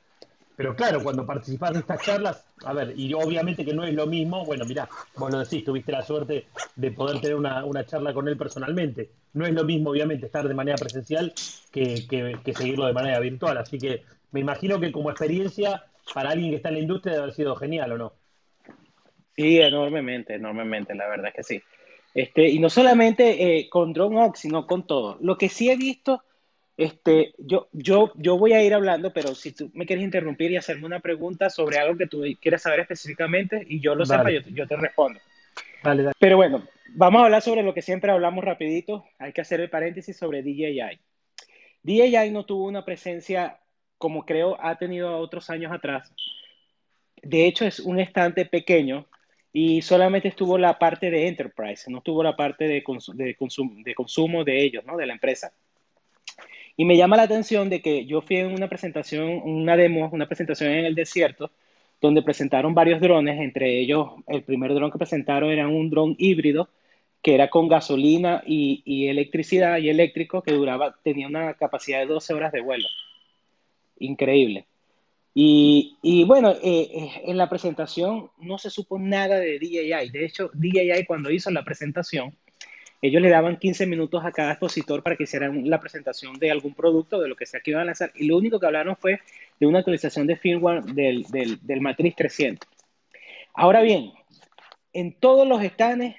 Pero 0.57 0.77
claro, 0.77 1.03
cuando 1.03 1.27
participás 1.27 1.73
de 1.73 1.81
estas 1.81 2.03
charlas, 2.03 2.53
a 2.63 2.75
ver, 2.75 2.93
y 2.99 3.15
obviamente 3.15 3.65
que 3.65 3.73
no 3.73 3.85
es 3.85 3.95
lo 3.95 4.07
mismo, 4.07 4.45
bueno, 4.45 4.67
mirá, 4.67 4.91
vos 5.17 5.31
lo 5.31 5.39
decís, 5.39 5.65
tuviste 5.65 5.91
la 5.93 6.03
suerte 6.03 6.51
de 6.75 6.91
poder 6.93 7.21
tener 7.21 7.37
una, 7.37 7.65
una 7.65 7.87
charla 7.87 8.13
con 8.13 8.29
él 8.29 8.37
personalmente. 8.37 9.15
No 9.33 9.47
es 9.47 9.55
lo 9.55 9.65
mismo, 9.65 9.91
obviamente, 9.91 10.27
estar 10.27 10.47
de 10.47 10.55
manera 10.55 10.79
presencial 10.79 11.39
que, 11.71 12.07
que- 12.09 12.55
seguirlo 12.55 12.87
de 12.87 12.93
manera 12.93 13.21
virtual. 13.21 13.57
Así 13.59 13.81
que 13.81 14.05
me 14.33 14.41
imagino 14.41 14.79
que 14.81 14.93
como 14.93 15.11
experiencia, 15.11 15.93
para 16.13 16.31
alguien 16.31 16.51
que 16.51 16.57
está 16.57 16.69
en 16.69 16.75
la 16.75 16.81
industria, 16.81 17.13
debe 17.15 17.23
haber 17.25 17.35
sido 17.35 17.57
genial, 17.57 17.93
¿o 17.93 17.99
no? 17.99 18.20
Sí, 19.41 19.59
enormemente, 19.59 20.35
enormemente, 20.35 20.95
la 20.95 21.09
verdad 21.09 21.29
es 21.29 21.35
que 21.35 21.43
sí. 21.43 21.63
Este, 22.13 22.47
y 22.47 22.59
no 22.59 22.69
solamente 22.69 23.59
eh, 23.59 23.71
con 23.71 23.95
DroneOx, 23.95 24.39
sino 24.39 24.67
con 24.67 24.87
todo. 24.87 25.17
Lo 25.23 25.39
que 25.39 25.49
sí 25.49 25.71
he 25.71 25.77
visto, 25.77 26.23
este, 26.77 27.33
yo, 27.39 27.69
yo, 27.73 28.13
yo 28.17 28.37
voy 28.37 28.53
a 28.53 28.63
ir 28.63 28.75
hablando, 28.75 29.15
pero 29.15 29.35
si 29.35 29.53
tú 29.53 29.71
me 29.73 29.87
quieres 29.87 30.05
interrumpir 30.05 30.51
y 30.51 30.59
hacerme 30.59 30.85
una 30.85 31.01
pregunta 31.01 31.49
sobre 31.49 31.79
algo 31.79 31.97
que 31.97 32.07
tú 32.07 32.23
quieres 32.39 32.61
saber 32.61 32.81
específicamente 32.81 33.65
y 33.67 33.81
yo 33.81 33.95
lo 33.95 34.05
sepa, 34.05 34.25
Dale. 34.25 34.43
yo, 34.43 34.51
yo 34.51 34.67
te 34.67 34.77
respondo. 34.77 35.21
Dale, 35.83 36.03
dale. 36.03 36.15
Pero 36.19 36.37
bueno, 36.37 36.63
vamos 36.91 37.23
a 37.23 37.25
hablar 37.25 37.41
sobre 37.41 37.63
lo 37.63 37.73
que 37.73 37.81
siempre 37.81 38.13
hablamos 38.13 38.45
rapidito. 38.45 39.07
Hay 39.19 39.33
que 39.33 39.41
hacer 39.41 39.61
el 39.61 39.71
paréntesis 39.71 40.19
sobre 40.19 40.43
DJI. 40.43 41.01
DJI 41.83 42.31
no 42.31 42.45
tuvo 42.45 42.67
una 42.67 42.85
presencia 42.85 43.59
como 43.97 44.27
creo 44.27 44.59
ha 44.61 44.77
tenido 44.77 45.17
otros 45.17 45.49
años 45.49 45.73
atrás. 45.73 46.13
De 47.23 47.47
hecho, 47.47 47.65
es 47.65 47.81
un 47.81 48.01
estante 48.01 48.45
pequeño 48.45 49.07
y 49.53 49.83
solamente 49.83 50.29
estuvo 50.29 50.59
la 50.59 50.79
parte 50.79 51.11
de 51.11 51.29
enterprise, 51.29 51.91
no 51.91 51.99
estuvo 51.99 52.23
la 52.23 52.37
parte 52.37 52.67
de, 52.69 52.85
consu- 52.85 53.15
de, 53.15 53.37
consum- 53.37 53.83
de 53.83 53.95
consumo 53.95 54.45
de 54.45 54.63
ellos, 54.63 54.85
¿no? 54.87 54.97
De 54.97 55.07
la 55.07 55.15
empresa. 55.15 55.53
Y 56.77 56.85
me 56.85 56.97
llama 56.97 57.17
la 57.17 57.25
atención 57.25 57.69
de 57.69 57.83
que 57.83 58.07
yo 58.07 58.23
fui 58.23 58.37
en 58.37 58.53
una 58.53 58.69
presentación, 58.69 59.29
una 59.45 59.77
demo, 59.77 60.09
una 60.13 60.27
presentación 60.27 60.71
en 60.73 60.85
el 60.85 60.95
desierto, 60.95 61.51
donde 62.01 62.23
presentaron 62.23 62.75
varios 62.75 63.01
drones, 63.01 63.39
entre 63.41 63.79
ellos 63.81 64.09
el 64.27 64.43
primer 64.43 64.73
dron 64.75 64.91
que 64.91 64.99
presentaron 64.99 65.51
era 65.51 65.69
un 65.69 65.91
dron 65.91 66.15
híbrido 66.19 66.69
que 67.23 67.35
era 67.35 67.51
con 67.51 67.69
gasolina 67.69 68.43
y, 68.47 68.83
y 68.87 69.09
electricidad 69.09 69.77
y 69.79 69.91
eléctrico 69.91 70.43
que 70.43 70.53
duraba, 70.55 70.97
tenía 71.03 71.27
una 71.27 71.53
capacidad 71.55 71.99
de 72.01 72.07
12 72.07 72.33
horas 72.33 72.51
de 72.53 72.63
vuelo. 72.63 72.89
Increíble. 74.01 74.67
Y, 75.43 76.25
bueno, 76.25 76.51
eh, 76.51 76.59
eh, 76.63 77.23
en 77.25 77.39
la 77.39 77.49
presentación 77.49 78.31
no 78.37 78.59
se 78.59 78.69
supo 78.69 78.99
nada 78.99 79.37
de 79.37 79.59
DJI. 79.59 80.11
De 80.11 80.27
hecho, 80.27 80.51
DJI 80.53 81.07
cuando 81.07 81.31
hizo 81.31 81.51
la 81.51 81.65
presentación, 81.65 82.37
ellos 83.01 83.23
le 83.23 83.31
daban 83.31 83.57
15 83.57 83.87
minutos 83.87 84.23
a 84.23 84.33
cada 84.33 84.51
expositor 84.51 85.03
para 85.03 85.17
que 85.17 85.23
hicieran 85.23 85.71
la 85.71 85.81
presentación 85.81 86.39
de 86.39 86.51
algún 86.51 86.75
producto, 86.75 87.19
de 87.19 87.29
lo 87.29 87.37
que 87.37 87.47
sea 87.47 87.61
que 87.61 87.71
iban 87.71 87.85
a 87.85 87.87
lanzar. 87.87 88.13
Y 88.17 88.27
lo 88.27 88.37
único 88.37 88.61
que 88.61 88.67
hablaron 88.67 88.97
fue 88.97 89.21
de 89.59 89.67
una 89.67 89.79
actualización 89.79 90.27
de 90.27 90.37
firmware 90.37 90.83
del, 90.85 91.23
del, 91.31 91.59
del 91.67 91.81
Matrix 91.81 92.17
300. 92.17 92.69
Ahora 93.55 93.81
bien, 93.81 94.13
en 94.93 95.15
todos 95.15 95.49
los 95.49 95.63
stands 95.63 96.17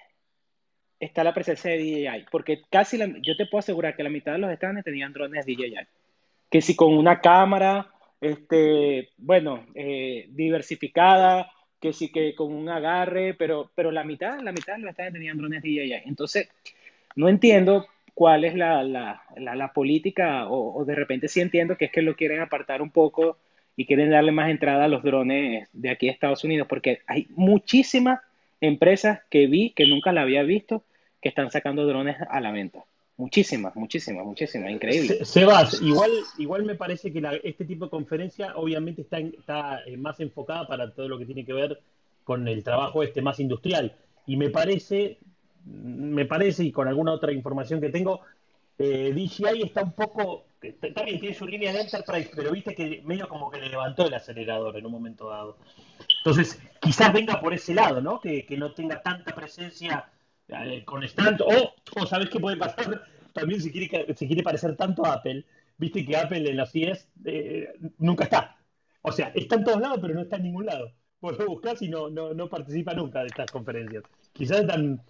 está 1.00 1.24
la 1.24 1.36
presencia 1.36 1.70
de 1.70 1.78
DJI, 1.78 2.26
porque 2.32 2.64
casi 2.72 2.98
yo 2.98 3.38
te 3.38 3.46
puedo 3.46 3.60
asegurar 3.60 3.96
que 3.96 4.02
la 4.02 4.10
mitad 4.10 4.32
de 4.32 4.40
los 4.40 4.56
stands 4.56 4.84
tenían 4.84 5.14
drones 5.14 5.46
DJI. 5.46 5.76
Que 6.50 6.60
si 6.60 6.76
con 6.76 6.98
una 6.98 7.22
cámara, 7.22 7.91
este, 8.22 9.10
bueno, 9.18 9.66
eh, 9.76 10.28
diversificada, 10.30 11.52
que 11.80 11.94
sí 11.94 12.12
que 12.12 12.36
con 12.36 12.54
un 12.54 12.70
agarre, 12.70 13.34
pero, 13.34 13.72
pero 13.76 13.92
la 13.92 14.04
mitad, 14.04 14.40
la 14.42 14.52
mitad 14.52 14.78
los 14.78 14.94
stands 14.94 15.14
tenían 15.14 15.38
drones 15.38 15.64
DJI. 15.64 15.94
Entonces, 16.06 16.50
no 17.16 17.28
entiendo 17.30 17.88
cuál 18.14 18.46
es 18.46 18.56
la, 18.56 18.84
la, 18.84 19.24
la, 19.38 19.56
la 19.56 19.74
política, 19.74 20.48
o, 20.48 20.80
o 20.80 20.86
de 20.86 20.96
repente 20.96 21.28
sí 21.28 21.42
entiendo 21.42 21.78
que 21.78 21.86
es 21.86 21.92
que 21.92 22.02
lo 22.04 22.16
quieren 22.16 22.42
apartar 22.42 22.82
un 22.82 22.92
poco 22.92 23.38
y 23.76 23.86
quieren 23.86 24.12
darle 24.12 24.32
más 24.32 24.50
entrada 24.50 24.86
a 24.86 24.88
los 24.88 25.04
drones 25.04 25.70
de 25.74 25.90
aquí 25.90 26.08
a 26.10 26.12
Estados 26.12 26.44
Unidos, 26.44 26.68
porque 26.68 27.02
hay 27.08 27.28
muchísimas 27.32 28.20
empresas 28.60 29.22
que 29.30 29.48
vi, 29.48 29.72
que 29.72 29.88
nunca 29.88 30.12
la 30.12 30.22
había 30.22 30.44
visto, 30.44 30.84
que 31.22 31.30
están 31.30 31.52
sacando 31.52 31.86
drones 31.86 32.18
a 32.30 32.40
la 32.42 32.52
venta. 32.52 32.86
Muchísimas, 33.22 33.76
muchísimas, 33.76 34.26
muchísimas, 34.26 34.72
increíble. 34.72 35.08
Se- 35.20 35.26
Sebas, 35.26 35.80
igual, 35.80 36.10
igual 36.40 36.64
me 36.66 36.74
parece 36.74 37.14
que 37.14 37.22
la- 37.22 37.36
este 37.44 37.66
tipo 37.66 37.86
de 37.86 37.92
conferencia 37.92 38.54
obviamente 38.56 39.04
está, 39.04 39.20
en- 39.20 39.36
está 39.38 39.82
eh, 39.86 39.96
más 39.96 40.20
enfocada 40.20 40.66
para 40.68 40.92
todo 40.92 41.08
lo 41.08 41.20
que 41.20 41.26
tiene 41.28 41.46
que 41.46 41.54
ver 41.54 41.80
con 42.24 42.48
el 42.48 42.64
trabajo 42.64 43.04
este 43.04 43.22
más 43.22 43.40
industrial. 43.40 43.96
Y 44.26 44.38
me 44.38 44.50
parece, 44.50 45.20
me 45.66 46.26
parece, 46.26 46.64
y 46.64 46.72
con 46.72 46.88
alguna 46.88 47.12
otra 47.12 47.32
información 47.32 47.80
que 47.80 47.90
tengo, 47.90 48.22
eh, 48.80 49.12
DJI 49.14 49.62
está 49.62 49.84
un 49.84 49.92
poco, 49.92 50.46
también 50.96 51.20
tiene 51.20 51.36
su 51.36 51.46
línea 51.46 51.72
de 51.72 51.82
Enterprise, 51.82 52.32
pero 52.36 52.52
viste 52.52 52.74
que 52.74 53.04
medio 53.06 53.30
como 53.30 53.52
que 53.52 53.60
le 53.62 53.70
levantó 53.70 54.08
el 54.08 54.14
acelerador 54.16 54.76
en 54.78 54.86
un 54.88 54.92
momento 54.94 55.30
dado. 55.30 55.58
Entonces, 56.26 56.60
quizás 56.80 57.14
venga 57.14 57.40
por 57.40 57.54
ese 57.54 57.76
lado, 57.76 58.02
¿no? 58.02 58.20
Que, 58.20 58.48
que 58.48 58.58
no 58.58 58.72
tenga 58.74 59.00
tanta 59.04 59.36
presencia 59.36 60.10
con 60.86 61.04
stand. 61.04 61.42
O, 61.42 61.74
o 62.00 62.06
¿sabes 62.06 62.30
qué 62.30 62.40
puede 62.40 62.58
pasar? 62.58 63.04
También 63.34 63.62
si 63.62 63.72
quiere, 63.72 64.14
si 64.16 64.28
quiere 64.28 64.44
parecer 64.44 64.76
tanto 64.76 65.06
Apple, 65.06 65.46
viste 65.78 66.06
que 66.06 66.18
Apple 66.18 66.50
en 66.50 66.58
las 66.58 66.72
CES 66.72 67.08
eh, 67.26 67.74
nunca 67.98 68.26
está. 68.26 68.58
O 69.02 69.12
sea, 69.12 69.32
está 69.34 69.56
en 69.56 69.64
todos 69.64 69.82
lados, 69.82 70.00
pero 70.02 70.14
no 70.14 70.22
está 70.22 70.36
en 70.36 70.44
ningún 70.44 70.66
lado. 70.66 70.92
Vos 71.22 71.38
lo 71.38 71.48
buscás 71.48 71.82
y 71.82 71.90
no, 71.90 72.10
no, 72.10 72.34
no 72.34 72.50
participa 72.50 72.94
nunca 72.94 73.22
de 73.22 73.28
estas 73.28 73.52
conferencias. 73.52 74.04
Quizás 74.34 74.62
están, 74.62 75.02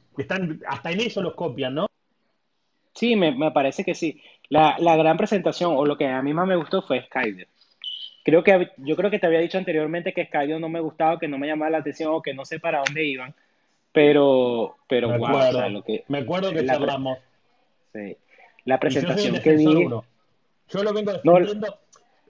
hasta 0.68 0.92
en 0.92 1.00
eso 1.00 1.22
los 1.22 1.36
copian, 1.36 1.76
¿no? 1.76 1.88
Sí, 2.94 3.16
me, 3.16 3.32
me 3.32 3.52
parece 3.52 3.84
que 3.84 3.96
sí. 3.96 4.22
La, 4.50 4.76
la 4.80 4.98
gran 4.98 5.18
presentación, 5.18 5.74
o 5.76 5.86
lo 5.86 5.98
que 5.98 6.08
a 6.08 6.22
mí 6.22 6.34
más 6.34 6.48
me 6.48 6.58
gustó 6.58 6.82
fue 6.82 7.06
Skydio. 7.06 7.48
Creo 8.24 8.44
que, 8.44 8.70
yo 8.78 8.96
creo 8.96 9.10
que 9.10 9.20
te 9.20 9.28
había 9.28 9.40
dicho 9.40 9.58
anteriormente 9.58 10.14
que 10.14 10.26
Skydio 10.26 10.60
no 10.60 10.70
me 10.70 10.82
gustaba, 10.82 11.18
que 11.18 11.28
no 11.28 11.38
me 11.38 11.48
llamaba 11.48 11.72
la 11.72 11.78
atención 11.80 12.14
o 12.14 12.22
que 12.22 12.34
no 12.34 12.46
sé 12.46 12.60
para 12.60 12.84
dónde 12.86 13.06
iban. 13.06 13.34
Pero, 13.94 14.78
pero 14.88 15.10
Me 15.10 15.18
wow, 15.18 15.28
acuerdo, 15.28 15.50
o 15.50 15.52
sea, 15.54 15.70
lo 15.70 15.84
que, 15.84 16.06
me 16.08 16.20
acuerdo 16.20 16.52
que 16.52 16.64
la 16.64 16.74
charlamos. 16.74 17.18
sí. 17.94 18.18
La 18.64 18.76
yo 18.76 18.80
presentación 18.80 19.40
que 19.42 19.56
vi, 19.56 19.66
uno. 19.66 20.06
Yo 20.70 20.84
lo 20.84 20.94
vengo 20.94 21.14
defendiendo 21.14 21.80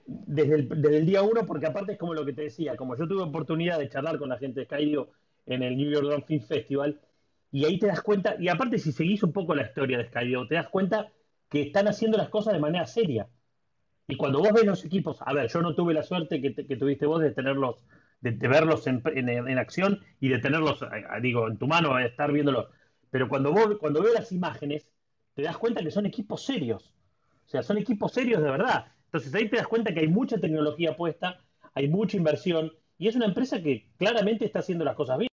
desde, 0.06 0.54
el, 0.54 0.68
desde 0.68 0.96
el 0.98 1.06
día 1.06 1.22
uno, 1.22 1.46
porque 1.46 1.66
aparte 1.66 1.92
es 1.92 1.98
como 1.98 2.14
lo 2.14 2.24
que 2.24 2.32
te 2.32 2.42
decía, 2.42 2.76
como 2.76 2.96
yo 2.96 3.06
tuve 3.06 3.22
oportunidad 3.22 3.78
de 3.78 3.88
charlar 3.88 4.18
con 4.18 4.28
la 4.28 4.38
gente 4.38 4.60
de 4.60 4.66
Skydio 4.66 5.10
en 5.46 5.62
el 5.62 5.76
New 5.76 5.90
York 5.90 6.06
Drone 6.06 6.24
Film 6.24 6.42
Festival, 6.42 7.00
y 7.50 7.66
ahí 7.66 7.78
te 7.78 7.86
das 7.86 8.00
cuenta, 8.00 8.36
y 8.38 8.48
aparte 8.48 8.78
si 8.78 8.92
seguís 8.92 9.22
un 9.22 9.32
poco 9.32 9.54
la 9.54 9.62
historia 9.62 9.98
de 9.98 10.06
Skydio, 10.06 10.46
te 10.46 10.54
das 10.54 10.68
cuenta 10.68 11.08
que 11.48 11.62
están 11.62 11.86
haciendo 11.86 12.16
las 12.16 12.30
cosas 12.30 12.54
de 12.54 12.60
manera 12.60 12.86
seria. 12.86 13.28
Y 14.08 14.16
cuando 14.16 14.40
vos 14.40 14.52
ves 14.52 14.64
los 14.64 14.84
equipos, 14.84 15.18
a 15.20 15.32
ver, 15.32 15.48
yo 15.48 15.60
no 15.60 15.74
tuve 15.74 15.94
la 15.94 16.02
suerte 16.02 16.40
que, 16.40 16.76
tuviste 16.76 17.06
vos 17.06 17.20
de 17.20 17.30
tenerlos, 17.30 17.84
de, 18.22 18.48
verlos 18.48 18.86
en, 18.86 19.58
acción 19.58 20.00
y 20.20 20.28
de 20.28 20.38
tenerlos, 20.38 20.80
digo, 21.20 21.48
en 21.48 21.58
tu 21.58 21.66
mano, 21.66 21.98
estar 21.98 22.32
viéndolos. 22.32 22.68
Pero 23.10 23.28
cuando 23.28 23.52
vos, 23.52 23.76
cuando 23.78 24.02
ves 24.02 24.14
las 24.14 24.32
imágenes, 24.32 24.88
te 25.34 25.42
das 25.42 25.58
cuenta 25.58 25.82
que 25.82 25.90
son 25.90 26.06
equipos 26.06 26.44
serios. 26.44 26.94
O 27.46 27.48
sea, 27.48 27.62
son 27.62 27.78
equipos 27.78 28.12
serios 28.12 28.42
de 28.42 28.50
verdad. 28.50 28.86
Entonces 29.06 29.34
ahí 29.34 29.48
te 29.48 29.56
das 29.56 29.66
cuenta 29.66 29.92
que 29.92 30.00
hay 30.00 30.08
mucha 30.08 30.38
tecnología 30.38 30.96
puesta, 30.96 31.40
hay 31.74 31.88
mucha 31.88 32.16
inversión, 32.16 32.72
y 32.96 33.08
es 33.08 33.16
una 33.16 33.26
empresa 33.26 33.60
que 33.60 33.88
claramente 33.98 34.44
está 34.44 34.60
haciendo 34.60 34.84
las 34.84 34.94
cosas 34.94 35.18
bien. 35.18 35.28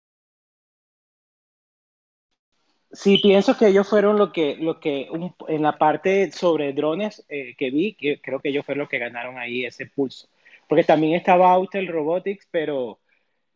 Sí, 2.91 3.19
pienso 3.21 3.55
que 3.55 3.67
ellos 3.67 3.87
fueron 3.87 4.17
lo 4.17 4.31
que, 4.31 4.55
lo 4.55 4.79
que 4.79 5.07
en 5.47 5.61
la 5.61 5.77
parte 5.77 6.31
sobre 6.31 6.73
drones 6.73 7.23
eh, 7.29 7.55
que 7.55 7.69
vi, 7.69 7.93
que 7.93 8.19
creo 8.19 8.39
que 8.39 8.49
ellos 8.49 8.65
fueron 8.65 8.79
los 8.79 8.89
que 8.89 8.97
ganaron 8.97 9.37
ahí 9.37 9.63
ese 9.63 9.85
pulso. 9.85 10.27
Porque 10.69 10.83
también 10.83 11.15
estaba 11.15 11.51
Autel 11.51 11.87
Robotics, 11.87 12.47
pero, 12.51 12.99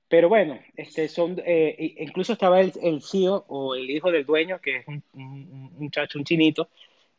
pero 0.10 0.30
bueno, 0.30 0.60
este 0.76 1.08
son, 1.08 1.40
eh, 1.46 1.96
incluso 2.00 2.34
estaba 2.34 2.60
el, 2.60 2.74
el, 2.82 3.04
CEO 3.04 3.46
o 3.48 3.76
el 3.76 3.88
hijo 3.88 4.12
del 4.12 4.26
dueño, 4.26 4.60
que 4.60 4.78
es 4.78 4.88
un, 4.88 5.04
un, 5.14 5.74
muchacho, 5.78 6.18
un 6.18 6.26
chinito, 6.26 6.70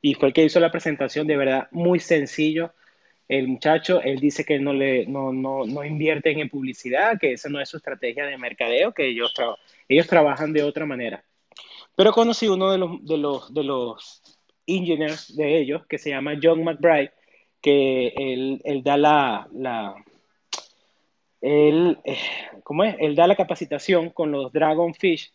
y 0.02 0.14
fue 0.14 0.28
el 0.28 0.34
que 0.34 0.44
hizo 0.44 0.58
la 0.58 0.72
presentación, 0.72 1.28
de 1.28 1.36
verdad, 1.36 1.68
muy 1.70 2.00
sencillo. 2.00 2.74
El 3.28 3.46
muchacho, 3.46 4.02
él 4.02 4.18
dice 4.18 4.44
que 4.44 4.58
no, 4.58 4.72
le, 4.72 5.06
no, 5.06 5.32
no, 5.32 5.64
no 5.64 5.84
invierten 5.84 6.40
en 6.40 6.50
publicidad, 6.50 7.16
que 7.20 7.34
esa 7.34 7.48
no 7.48 7.60
es 7.60 7.68
su 7.68 7.76
estrategia 7.76 8.26
de 8.26 8.36
mercadeo, 8.36 8.92
que 8.92 9.06
ellos, 9.06 9.32
ellos 9.88 10.08
trabajan 10.08 10.52
de 10.52 10.64
otra 10.64 10.86
manera. 10.86 11.24
Pero 11.94 12.12
conocí 12.12 12.48
uno 12.48 12.72
de 12.72 12.78
los, 12.78 13.06
de 13.06 13.16
los, 13.16 13.54
de 13.54 13.62
los 13.62 14.22
engineers 14.66 15.36
de 15.36 15.56
ellos, 15.60 15.86
que 15.86 15.98
se 15.98 16.10
llama 16.10 16.36
John 16.42 16.64
McBride, 16.64 17.12
que 17.64 18.08
él, 18.08 18.60
él 18.62 18.82
da 18.82 18.98
la, 18.98 19.48
la 19.54 19.94
él, 21.40 21.96
eh, 22.04 22.18
¿cómo 22.62 22.84
es? 22.84 22.94
Él 22.98 23.16
da 23.16 23.26
la 23.26 23.36
capacitación 23.36 24.10
con 24.10 24.30
los 24.30 24.52
Dragonfish 24.52 25.32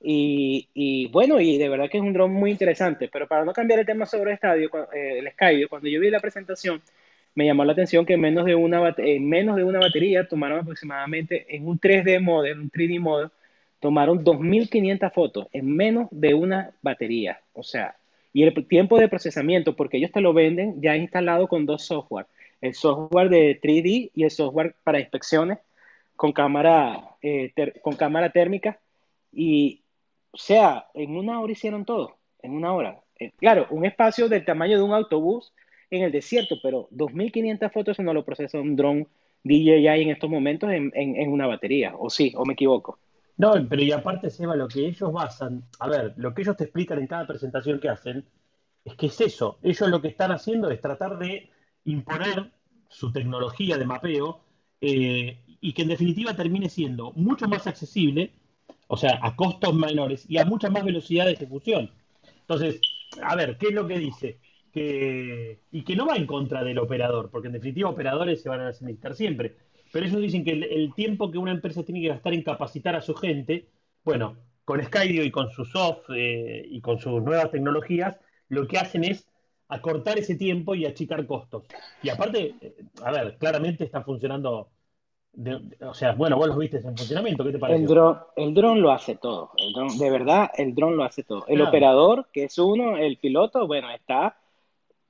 y, 0.00 0.68
y, 0.74 1.08
bueno, 1.08 1.40
y 1.40 1.58
de 1.58 1.68
verdad 1.68 1.90
que 1.90 1.96
es 1.96 2.04
un 2.04 2.12
dron 2.12 2.32
muy 2.32 2.52
interesante, 2.52 3.08
pero 3.12 3.26
para 3.26 3.44
no 3.44 3.52
cambiar 3.52 3.80
el 3.80 3.86
tema 3.86 4.06
sobre 4.06 4.30
el 4.30 4.34
estadio, 4.34 4.70
eh, 4.92 5.18
el 5.18 5.28
Skydio, 5.32 5.68
cuando 5.68 5.88
yo 5.88 5.98
vi 5.98 6.08
la 6.08 6.20
presentación, 6.20 6.80
me 7.34 7.46
llamó 7.46 7.64
la 7.64 7.72
atención 7.72 8.06
que 8.06 8.14
en 8.14 8.20
menos 8.20 8.44
de 8.44 8.54
una, 8.54 8.94
en 8.98 9.28
menos 9.28 9.56
de 9.56 9.64
una 9.64 9.80
batería 9.80 10.28
tomaron 10.28 10.60
aproximadamente 10.60 11.46
en 11.48 11.66
un 11.66 11.80
3D 11.80 12.20
model, 12.20 12.60
un 12.60 12.70
3D 12.70 13.00
model, 13.00 13.30
tomaron 13.80 14.24
2.500 14.24 15.12
fotos 15.12 15.48
en 15.52 15.74
menos 15.74 16.06
de 16.12 16.32
una 16.32 16.70
batería. 16.80 17.40
O 17.54 17.64
sea, 17.64 17.96
y 18.36 18.42
el 18.42 18.66
tiempo 18.68 18.98
de 18.98 19.08
procesamiento, 19.08 19.74
porque 19.76 19.96
ellos 19.96 20.12
te 20.12 20.20
lo 20.20 20.34
venden 20.34 20.82
ya 20.82 20.94
instalado 20.94 21.48
con 21.48 21.64
dos 21.64 21.86
software. 21.86 22.26
El 22.60 22.74
software 22.74 23.30
de 23.30 23.58
3D 23.58 24.10
y 24.12 24.24
el 24.24 24.30
software 24.30 24.74
para 24.84 25.00
inspecciones 25.00 25.56
con 26.16 26.32
cámara, 26.32 27.16
eh, 27.22 27.54
con 27.80 27.96
cámara 27.96 28.28
térmica. 28.32 28.78
Y, 29.32 29.80
o 30.32 30.36
sea, 30.36 30.84
en 30.92 31.16
una 31.16 31.40
hora 31.40 31.50
hicieron 31.50 31.86
todo, 31.86 32.18
en 32.42 32.52
una 32.52 32.74
hora. 32.74 33.00
Eh, 33.18 33.32
claro, 33.38 33.68
un 33.70 33.86
espacio 33.86 34.28
del 34.28 34.44
tamaño 34.44 34.76
de 34.76 34.82
un 34.82 34.92
autobús 34.92 35.54
en 35.90 36.02
el 36.02 36.12
desierto, 36.12 36.56
pero 36.62 36.90
2.500 36.90 37.72
fotos 37.72 37.98
no 38.00 38.12
lo 38.12 38.22
procesa 38.22 38.60
un 38.60 38.76
dron 38.76 39.08
DJI 39.44 40.02
en 40.02 40.10
estos 40.10 40.28
momentos 40.28 40.70
en, 40.70 40.92
en 40.94 41.32
una 41.32 41.46
batería. 41.46 41.94
¿O 41.96 42.10
sí? 42.10 42.34
¿O 42.36 42.44
me 42.44 42.52
equivoco? 42.52 42.98
No, 43.38 43.52
pero 43.68 43.82
y 43.82 43.92
aparte, 43.92 44.30
Seba, 44.30 44.56
lo 44.56 44.68
que 44.68 44.86
ellos 44.86 45.12
basan, 45.12 45.64
a 45.78 45.88
ver, 45.88 46.14
lo 46.16 46.32
que 46.34 46.42
ellos 46.42 46.56
te 46.56 46.64
explican 46.64 46.98
en 46.98 47.06
cada 47.06 47.26
presentación 47.26 47.78
que 47.78 47.88
hacen, 47.90 48.24
es 48.84 48.94
que 48.96 49.06
es 49.06 49.20
eso. 49.20 49.58
Ellos 49.62 49.88
lo 49.90 50.00
que 50.00 50.08
están 50.08 50.32
haciendo 50.32 50.70
es 50.70 50.80
tratar 50.80 51.18
de 51.18 51.50
imponer 51.84 52.52
su 52.88 53.12
tecnología 53.12 53.76
de 53.76 53.84
mapeo 53.84 54.40
eh, 54.80 55.38
y 55.60 55.72
que 55.72 55.82
en 55.82 55.88
definitiva 55.88 56.34
termine 56.34 56.68
siendo 56.68 57.12
mucho 57.12 57.46
más 57.48 57.66
accesible, 57.66 58.32
o 58.88 58.96
sea, 58.96 59.18
a 59.22 59.36
costos 59.36 59.74
menores 59.74 60.24
y 60.28 60.38
a 60.38 60.44
mucha 60.44 60.70
más 60.70 60.84
velocidad 60.84 61.26
de 61.26 61.32
ejecución. 61.32 61.90
Entonces, 62.40 62.80
a 63.22 63.34
ver, 63.36 63.58
¿qué 63.58 63.68
es 63.68 63.74
lo 63.74 63.86
que 63.86 63.98
dice? 63.98 64.40
Que, 64.72 65.60
y 65.72 65.82
que 65.84 65.96
no 65.96 66.06
va 66.06 66.16
en 66.16 66.26
contra 66.26 66.62
del 66.64 66.78
operador, 66.78 67.30
porque 67.30 67.48
en 67.48 67.54
definitiva 67.54 67.90
operadores 67.90 68.42
se 68.42 68.48
van 68.48 68.60
a 68.60 68.66
necesitar 68.66 69.14
siempre 69.14 69.56
pero 69.96 70.08
ellos 70.08 70.20
dicen 70.20 70.44
que 70.44 70.50
el, 70.50 70.92
tiempo 70.92 71.30
que 71.30 71.38
una 71.38 71.52
empresa 71.52 71.82
tiene 71.82 72.02
que 72.02 72.08
gastar 72.08 72.34
en 72.34 72.42
capacitar 72.42 72.94
a 72.94 73.00
su 73.00 73.14
gente, 73.14 73.70
bueno, 74.04 74.36
con 74.66 74.84
Skydio 74.84 75.24
y 75.24 75.30
con 75.30 75.48
su 75.48 75.64
soft 75.64 76.10
eh, 76.14 76.66
y 76.68 76.82
con 76.82 76.98
sus 76.98 77.22
nuevas 77.22 77.50
tecnologías, 77.50 78.20
lo 78.50 78.68
que 78.68 78.76
hacen 78.76 79.04
es 79.04 79.26
acortar 79.68 80.18
ese 80.18 80.34
tiempo 80.34 80.74
y 80.74 80.84
achicar 80.84 81.26
costos. 81.26 81.64
Y 82.02 82.10
aparte, 82.10 82.56
eh, 82.60 82.76
a 83.02 83.10
ver, 83.10 83.38
claramente 83.38 83.84
está 83.84 84.02
funcionando. 84.02 84.68
o 85.80 85.94
sea, 85.94 86.12
bueno, 86.12 86.36
vos 86.36 86.48
los 86.48 86.58
viste 86.58 86.76
en 86.76 86.94
funcionamiento, 86.94 87.42
¿qué 87.42 87.52
te 87.52 87.58
parece? 87.58 87.80
El 87.80 87.88
dron, 87.88 88.18
el 88.36 88.52
dron 88.52 88.82
lo 88.82 88.92
hace 88.92 89.16
todo. 89.16 89.52
El 89.56 89.98
de 89.98 90.10
verdad, 90.10 90.50
el 90.58 90.74
dron 90.74 90.98
lo 90.98 91.04
hace 91.04 91.22
todo. 91.22 91.46
El 91.48 91.62
operador, 91.62 92.28
que 92.34 92.44
es 92.44 92.58
uno, 92.58 92.98
el 92.98 93.16
piloto, 93.16 93.66
bueno, 93.66 93.90
está 93.90 94.36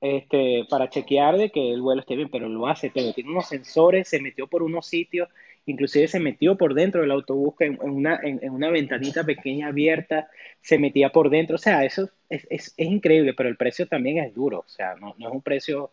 este, 0.01 0.65
para 0.69 0.89
chequear 0.89 1.37
de 1.37 1.49
que 1.49 1.73
el 1.73 1.81
vuelo 1.81 2.01
esté 2.01 2.15
bien, 2.15 2.29
pero 2.31 2.47
lo 2.49 2.67
hace 2.67 2.91
pero 2.93 3.13
Tiene 3.13 3.31
unos 3.31 3.47
sensores, 3.47 4.07
se 4.07 4.21
metió 4.21 4.47
por 4.47 4.63
unos 4.63 4.85
sitios, 4.87 5.29
inclusive 5.65 6.07
se 6.07 6.19
metió 6.19 6.55
por 6.55 6.73
dentro 6.73 7.01
del 7.01 7.11
autobús 7.11 7.55
en, 7.59 7.79
una, 7.81 8.19
en, 8.23 8.49
una 8.49 8.69
ventanita 8.69 9.23
pequeña 9.23 9.67
abierta, 9.67 10.29
se 10.61 10.77
metía 10.77 11.09
por 11.09 11.29
dentro. 11.29 11.55
O 11.55 11.59
sea, 11.59 11.83
eso 11.83 12.09
es, 12.29 12.47
es, 12.49 12.73
es 12.77 12.87
increíble, 12.87 13.33
pero 13.33 13.49
el 13.49 13.57
precio 13.57 13.87
también 13.87 14.19
es 14.19 14.33
duro. 14.33 14.59
O 14.59 14.69
sea, 14.69 14.95
no, 14.95 15.15
no, 15.17 15.27
es 15.27 15.33
un 15.33 15.41
precio 15.41 15.91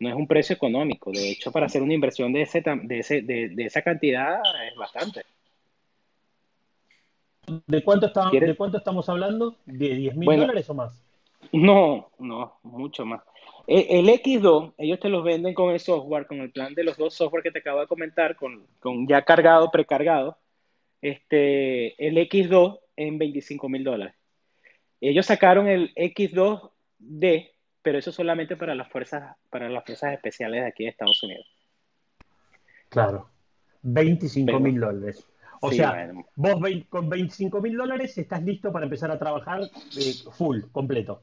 no 0.00 0.08
es 0.08 0.14
un 0.14 0.28
precio 0.28 0.54
económico. 0.54 1.10
De 1.10 1.30
hecho, 1.30 1.50
para 1.50 1.66
hacer 1.66 1.82
una 1.82 1.94
inversión 1.94 2.32
de, 2.32 2.42
ese, 2.42 2.62
de, 2.62 2.98
ese, 3.00 3.22
de, 3.22 3.48
de 3.48 3.64
esa 3.64 3.82
cantidad 3.82 4.40
es 4.70 4.76
bastante. 4.76 5.24
¿De 7.66 7.82
cuánto, 7.82 8.06
está, 8.06 8.30
¿De 8.30 8.54
cuánto 8.54 8.78
estamos 8.78 9.08
hablando? 9.08 9.56
¿De 9.64 9.94
10 9.94 10.16
mil 10.16 10.38
dólares 10.38 10.68
o 10.68 10.74
más? 10.74 11.07
No, 11.52 12.10
no, 12.18 12.58
mucho 12.62 13.04
más. 13.06 13.22
E, 13.66 13.98
el, 13.98 14.08
X2, 14.08 14.74
ellos 14.78 15.00
te 15.00 15.08
los 15.08 15.24
venden 15.24 15.54
con 15.54 15.70
el 15.70 15.80
software, 15.80 16.26
con 16.26 16.40
el 16.40 16.50
plan 16.50 16.74
de 16.74 16.84
los 16.84 16.96
dos 16.96 17.14
software 17.14 17.42
que 17.42 17.50
te 17.50 17.58
acabo 17.58 17.80
de 17.80 17.86
comentar, 17.86 18.36
con, 18.36 18.66
ya 19.06 19.22
cargado, 19.22 19.70
precargado. 19.70 20.38
Este, 21.00 21.94
el 22.04 22.16
X2 22.16 22.80
en 22.96 23.18
25 23.18 23.68
mil 23.68 23.84
dólares. 23.84 24.14
Ellos 25.00 25.26
sacaron 25.26 25.68
el 25.68 25.94
X2D, 25.94 27.50
pero 27.82 27.98
eso 27.98 28.10
solamente 28.10 28.56
para 28.56 28.74
las 28.74 28.88
fuerzas, 28.88 29.36
para 29.48 29.68
las 29.68 29.84
fuerzas 29.84 30.14
especiales 30.14 30.62
de 30.62 30.68
aquí 30.68 30.84
de 30.84 30.90
Estados 30.90 31.22
Unidos. 31.22 31.46
Claro, 32.88 33.28
25 33.82 34.58
mil 34.60 34.80
dólares. 34.80 35.24
O 35.60 35.72
sea, 35.72 36.10
vos 36.36 36.60
con 36.88 37.08
25 37.08 37.60
mil 37.60 37.76
dólares 37.76 38.16
estás 38.16 38.42
listo 38.42 38.72
para 38.72 38.84
empezar 38.84 39.10
a 39.10 39.18
trabajar 39.18 39.62
eh, 39.62 40.14
full, 40.32 40.62
completo. 40.72 41.22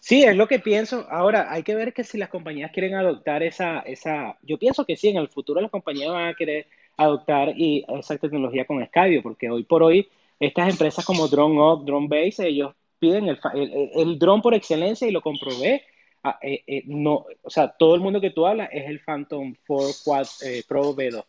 Sí, 0.00 0.22
es 0.22 0.36
lo 0.36 0.46
que 0.46 0.58
pienso. 0.60 1.06
Ahora, 1.10 1.52
hay 1.52 1.62
que 1.62 1.74
ver 1.74 1.92
que 1.92 2.04
si 2.04 2.18
las 2.18 2.28
compañías 2.28 2.70
quieren 2.72 2.94
adoptar 2.94 3.42
esa, 3.42 3.80
esa, 3.80 4.38
yo 4.42 4.58
pienso 4.58 4.84
que 4.84 4.96
sí, 4.96 5.08
en 5.08 5.16
el 5.16 5.28
futuro 5.28 5.60
las 5.60 5.70
compañías 5.70 6.10
van 6.12 6.28
a 6.28 6.34
querer 6.34 6.66
adoptar 6.96 7.52
y 7.56 7.84
esa 7.98 8.16
tecnología 8.18 8.64
con 8.64 8.84
Skydio, 8.86 9.22
porque 9.22 9.50
hoy 9.50 9.64
por 9.64 9.82
hoy 9.82 10.08
estas 10.40 10.70
empresas 10.70 11.04
como 11.04 11.28
DroneUp, 11.28 11.84
DroneBase, 11.84 12.46
ellos 12.46 12.74
piden 12.98 13.28
el, 13.28 13.38
el, 13.54 13.90
el 13.94 14.18
drone 14.18 14.42
por 14.42 14.54
excelencia 14.54 15.06
y 15.08 15.10
lo 15.12 15.20
comprobé. 15.20 15.82
Ah, 16.22 16.38
eh, 16.42 16.62
eh, 16.66 16.82
no, 16.86 17.26
o 17.42 17.50
sea, 17.50 17.68
todo 17.68 17.94
el 17.94 18.00
mundo 18.00 18.20
que 18.20 18.30
tú 18.30 18.46
hablas 18.46 18.68
es 18.72 18.86
el 18.88 19.00
Phantom 19.00 19.54
4 19.66 19.88
Quad 20.04 20.26
eh, 20.44 20.62
Pro 20.66 20.94
V2. 20.94 21.24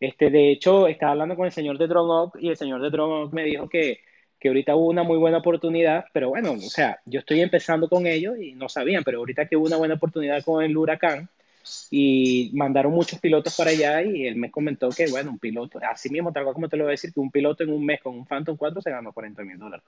Este, 0.00 0.30
de 0.30 0.50
hecho, 0.50 0.88
estaba 0.88 1.12
hablando 1.12 1.36
con 1.36 1.46
el 1.46 1.52
señor 1.52 1.78
de 1.78 1.86
DroneUp 1.86 2.36
y 2.40 2.48
el 2.48 2.56
señor 2.56 2.82
de 2.82 2.90
DroneUp 2.90 3.32
me 3.32 3.44
dijo 3.44 3.68
que 3.68 4.00
que 4.42 4.48
ahorita 4.48 4.74
hubo 4.74 4.88
una 4.88 5.04
muy 5.04 5.18
buena 5.18 5.38
oportunidad, 5.38 6.06
pero 6.12 6.30
bueno, 6.30 6.50
o 6.54 6.58
sea, 6.58 6.98
yo 7.06 7.20
estoy 7.20 7.40
empezando 7.42 7.88
con 7.88 8.08
ellos 8.08 8.36
y 8.40 8.54
no 8.54 8.68
sabían, 8.68 9.04
pero 9.04 9.18
ahorita 9.18 9.46
que 9.46 9.54
hubo 9.56 9.66
una 9.66 9.76
buena 9.76 9.94
oportunidad 9.94 10.42
con 10.42 10.64
el 10.64 10.76
huracán 10.76 11.28
y 11.92 12.50
mandaron 12.52 12.92
muchos 12.92 13.20
pilotos 13.20 13.56
para 13.56 13.70
allá 13.70 14.02
y 14.02 14.26
él 14.26 14.34
me 14.34 14.50
comentó 14.50 14.90
que, 14.90 15.06
bueno, 15.08 15.30
un 15.30 15.38
piloto, 15.38 15.78
así 15.88 16.10
mismo, 16.10 16.32
tal 16.32 16.42
cual 16.42 16.54
como 16.54 16.68
te 16.68 16.76
lo 16.76 16.82
voy 16.82 16.90
a 16.90 16.98
decir, 16.98 17.12
que 17.12 17.20
un 17.20 17.30
piloto 17.30 17.62
en 17.62 17.72
un 17.72 17.86
mes 17.86 18.00
con 18.02 18.16
un 18.16 18.26
Phantom 18.26 18.56
4 18.56 18.82
se 18.82 18.90
ganó 18.90 19.12
40 19.12 19.44
mil 19.44 19.58
dólares 19.58 19.86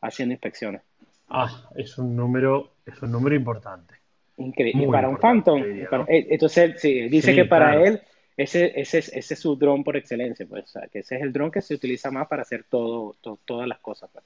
haciendo 0.00 0.32
inspecciones. 0.32 0.80
Ah, 1.28 1.68
es 1.76 1.98
un 1.98 2.16
número, 2.16 2.76
es 2.86 3.02
un 3.02 3.12
número 3.12 3.36
importante. 3.36 3.94
Increíble. 4.38 4.86
para 4.86 5.06
un 5.06 5.18
Phantom, 5.18 5.62
eh, 5.62 6.26
entonces 6.30 6.80
sí, 6.80 7.10
dice 7.10 7.34
que 7.34 7.44
para 7.44 7.84
él 7.84 8.00
ese, 8.42 8.80
ese, 8.80 8.98
ese 8.98 9.34
es 9.34 9.38
su 9.38 9.54
dron 9.54 9.84
por 9.84 9.98
excelencia, 9.98 10.46
pues, 10.46 10.64
o 10.64 10.66
sea, 10.66 10.88
que 10.88 11.00
ese 11.00 11.16
es 11.16 11.22
el 11.22 11.32
dron 11.32 11.50
que 11.50 11.60
se 11.60 11.74
utiliza 11.74 12.10
más 12.10 12.26
para 12.26 12.40
hacer 12.40 12.64
todo, 12.70 13.16
todas 13.44 13.68
las 13.68 13.80
cosas. 13.80 14.08
Pues. 14.10 14.24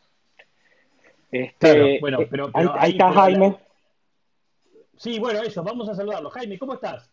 Este, 1.32 1.98
bueno, 2.00 2.20
eh, 2.20 2.28
pero, 2.30 2.48
ahí, 2.54 2.92
está 2.92 3.12
Jaime. 3.12 3.58
Sí, 4.96 5.18
bueno, 5.18 5.42
eso, 5.42 5.64
vamos 5.64 5.88
a 5.88 5.96
saludarlo. 5.96 6.30
Jaime, 6.30 6.56
¿cómo 6.60 6.74
estás? 6.74 7.10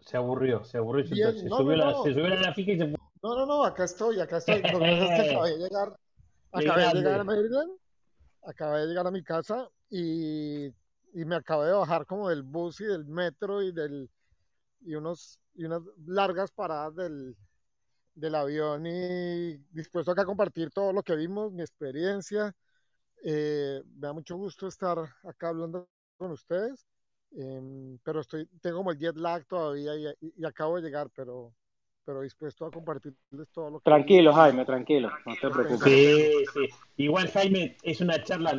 Se 0.00 0.18
aburrió, 0.18 0.62
se 0.64 0.76
aburrió. 0.76 1.06
se, 1.06 1.14
Bien, 1.14 1.38
se 1.38 1.48
no, 1.48 1.56
subió 1.56 1.76
no, 1.78 1.84
la, 1.86 1.90
no. 1.92 2.02
se 2.02 2.12
subió 2.12 2.28
la 2.28 2.52
fija 2.52 2.72
y 2.72 2.78
se 2.78 2.84
fue. 2.84 2.98
No, 3.22 3.34
no, 3.34 3.46
no, 3.46 3.64
acá 3.64 3.84
estoy, 3.84 4.20
acá 4.20 4.36
estoy. 4.36 4.60
Lo 4.60 4.78
que 4.78 4.84
pasa 4.84 5.16
es 5.16 5.22
que 5.22 5.30
acabé 5.34 5.50
de 5.52 5.56
llegar, 5.56 5.96
acabé 6.52 6.82
de 6.82 6.94
llegar 6.94 7.20
a. 7.20 7.24
Maryland, 7.24 7.72
acabé 8.42 8.80
de 8.80 8.86
llegar 8.88 9.06
a 9.06 9.10
mi 9.10 9.24
casa 9.24 9.70
y, 9.88 10.70
y 11.14 11.24
me 11.24 11.36
acabé 11.36 11.68
de 11.68 11.72
bajar 11.72 12.06
como 12.06 12.28
del 12.28 12.42
bus 12.42 12.80
y 12.80 12.84
del 12.84 13.06
metro 13.06 13.62
y 13.62 13.72
del 13.72 14.10
y 14.82 14.94
unos 14.96 15.38
y 15.54 15.64
unas 15.64 15.82
largas 16.06 16.50
paradas 16.50 16.94
del, 16.96 17.36
del 18.14 18.34
avión 18.34 18.86
y 18.86 19.56
dispuesto 19.70 20.10
acá 20.12 20.22
a 20.22 20.26
compartir 20.26 20.70
todo 20.70 20.92
lo 20.92 21.02
que 21.02 21.16
vimos, 21.16 21.52
mi 21.52 21.62
experiencia. 21.62 22.54
Eh, 23.24 23.82
me 23.96 24.08
da 24.08 24.12
mucho 24.12 24.36
gusto 24.36 24.66
estar 24.68 24.98
acá 25.22 25.48
hablando 25.48 25.88
con 26.18 26.32
ustedes, 26.32 26.86
em, 27.32 27.98
pero 28.02 28.20
estoy, 28.20 28.46
tengo 28.60 28.78
como 28.78 28.90
el 28.90 28.98
jet 28.98 29.16
lag 29.16 29.46
todavía 29.46 29.94
y, 29.96 30.06
y- 30.20 30.34
y 30.36 30.44
acabo 30.44 30.76
de 30.76 30.82
llegar, 30.82 31.08
pero, 31.14 31.54
pero 32.04 32.20
dispuesto 32.20 32.66
a 32.66 32.70
compartirles 32.70 33.48
todo 33.52 33.70
lo 33.70 33.80
que 33.80 33.84
Tranquilo, 33.84 34.32
Jaime, 34.34 34.64
tranquilo, 34.64 35.10
no 35.24 35.34
te 35.36 35.50
preocupes. 35.50 35.82
Sí, 35.82 36.44
sí. 36.52 36.68
Igual, 36.96 37.28
Jaime, 37.30 37.76
es 37.82 38.00
una 38.00 38.22
charla. 38.22 38.52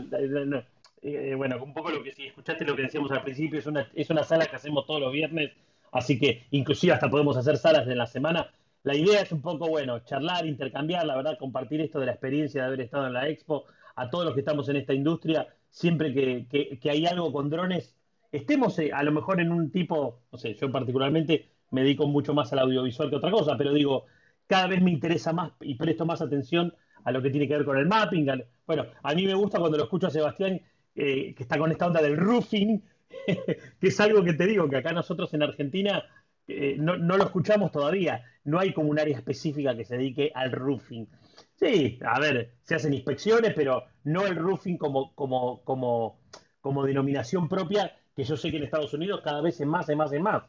Eh, 1.07 1.31
eh, 1.31 1.35
bueno, 1.35 1.63
un 1.63 1.73
poco 1.73 1.91
lo 1.91 2.03
que 2.03 2.11
si 2.11 2.27
escuchaste 2.27 2.65
lo 2.65 2.75
que 2.75 2.83
decíamos 2.83 3.11
al 3.11 3.23
principio, 3.23 3.59
es 3.59 3.65
una, 3.67 3.89
es 3.93 4.09
una 4.09 4.23
sala 4.23 4.45
que 4.47 4.55
hacemos 4.55 4.85
todos 4.85 5.01
los 5.01 5.11
viernes, 5.13 5.51
así 5.91 6.19
que 6.19 6.47
inclusive 6.51 6.93
hasta 6.93 7.09
podemos 7.09 7.37
hacer 7.37 7.57
salas 7.57 7.85
de 7.85 7.95
la 7.95 8.07
semana. 8.07 8.51
La 8.83 8.95
idea 8.95 9.21
es 9.21 9.31
un 9.31 9.41
poco, 9.41 9.67
bueno, 9.67 9.99
charlar, 9.99 10.45
intercambiar, 10.45 11.05
la 11.05 11.15
verdad, 11.15 11.37
compartir 11.39 11.81
esto 11.81 11.99
de 11.99 12.05
la 12.07 12.11
experiencia 12.13 12.61
de 12.61 12.67
haber 12.67 12.81
estado 12.81 13.07
en 13.07 13.13
la 13.13 13.27
expo, 13.29 13.65
a 13.95 14.09
todos 14.09 14.25
los 14.25 14.33
que 14.33 14.41
estamos 14.41 14.67
en 14.69 14.75
esta 14.77 14.93
industria, 14.93 15.47
siempre 15.69 16.13
que, 16.13 16.47
que- 16.79 16.89
hay 16.89 17.05
algo 17.05 17.31
con 17.31 17.49
drones, 17.49 17.95
estemos 18.31 18.77
eh, 18.79 18.91
a 18.93 19.03
lo 19.03 19.11
mejor 19.11 19.39
en 19.41 19.51
un 19.51 19.71
tipo, 19.71 20.21
no 20.31 20.37
sé, 20.37 20.53
yo 20.55 20.71
particularmente 20.71 21.49
me 21.71 21.81
dedico 21.81 22.07
mucho 22.07 22.33
más 22.33 22.51
al 22.53 22.59
audiovisual 22.59 23.09
que 23.09 23.15
otra 23.15 23.31
cosa, 23.31 23.57
pero 23.57 23.73
digo, 23.73 24.05
cada 24.47 24.67
vez 24.67 24.81
me 24.81 24.91
interesa 24.91 25.33
más 25.33 25.51
y 25.61 25.75
presto 25.75 26.05
más 26.05 26.21
atención 26.21 26.73
a 27.03 27.11
lo 27.11 27.21
que 27.21 27.29
tiene 27.29 27.47
que 27.47 27.55
ver 27.57 27.65
con 27.65 27.77
el 27.77 27.85
mapping. 27.87 28.27
bueno, 28.65 28.85
a 29.03 29.13
mí 29.13 29.25
me 29.25 29.33
gusta 29.33 29.59
cuando 29.59 29.77
lo 29.77 29.83
escucho 29.83 30.07
a 30.07 30.11
Sebastián, 30.11 30.61
eh, 30.95 31.33
que 31.35 31.43
está 31.43 31.57
con 31.57 31.71
esta 31.71 31.87
onda 31.87 32.01
del 32.01 32.17
roofing, 32.17 32.83
que 33.79 33.87
es 33.87 33.99
algo 33.99 34.23
que 34.23 34.33
te 34.33 34.45
digo, 34.45 34.69
que 34.69 34.77
acá 34.77 34.91
nosotros 34.93 35.33
en 35.33 35.43
Argentina 35.43 36.03
eh, 36.47 36.75
no, 36.79 36.97
no 36.97 37.17
lo 37.17 37.23
escuchamos 37.25 37.71
todavía. 37.71 38.23
No 38.43 38.59
hay 38.59 38.73
como 38.73 38.89
un 38.89 38.99
área 38.99 39.15
específica 39.17 39.75
que 39.75 39.85
se 39.85 39.97
dedique 39.97 40.31
al 40.35 40.51
roofing. 40.51 41.07
Sí, 41.55 41.99
a 42.05 42.19
ver, 42.19 42.55
se 42.63 42.75
hacen 42.75 42.93
inspecciones, 42.93 43.53
pero 43.55 43.83
no 44.03 44.25
el 44.25 44.35
roofing 44.35 44.77
como, 44.77 45.13
como, 45.15 45.63
como, 45.63 46.19
como 46.61 46.85
denominación 46.85 47.47
propia, 47.49 47.95
que 48.15 48.23
yo 48.23 48.37
sé 48.37 48.51
que 48.51 48.57
en 48.57 48.63
Estados 48.63 48.93
Unidos 48.93 49.21
cada 49.23 49.41
vez 49.41 49.59
es 49.59 49.67
más, 49.67 49.87
es 49.89 49.95
más, 49.97 50.11
es 50.11 50.21
más. 50.21 50.43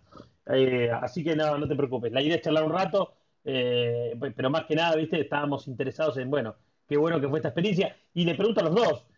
Eh, 0.47 0.91
así 0.93 1.25
que 1.25 1.35
no, 1.37 1.59
no 1.59 1.67
te 1.69 1.75
preocupes. 1.77 2.13
La 2.13 2.23
idea 2.23 2.37
es 2.37 2.43
charlar 2.43 2.65
un 2.65 2.73
rato, 2.73 3.15
pero 3.43 4.51
más 4.51 4.65
que 4.67 4.75
nada, 4.75 4.97
viste, 4.97 5.21
estábamos 5.21 5.67
interesados 5.69 6.17
en, 6.19 6.31
bueno, 6.31 6.57
qué 6.89 6.97
bueno 6.97 7.21
que 7.21 7.29
fue 7.29 7.39
esta 7.39 7.49
experiencia. 7.49 7.97
Y 8.15 8.25
le 8.25 8.35
pregunto 8.35 8.61
a 8.61 8.65
los 8.65 8.75
dos, 8.75 9.07
¿a- 9.15 9.16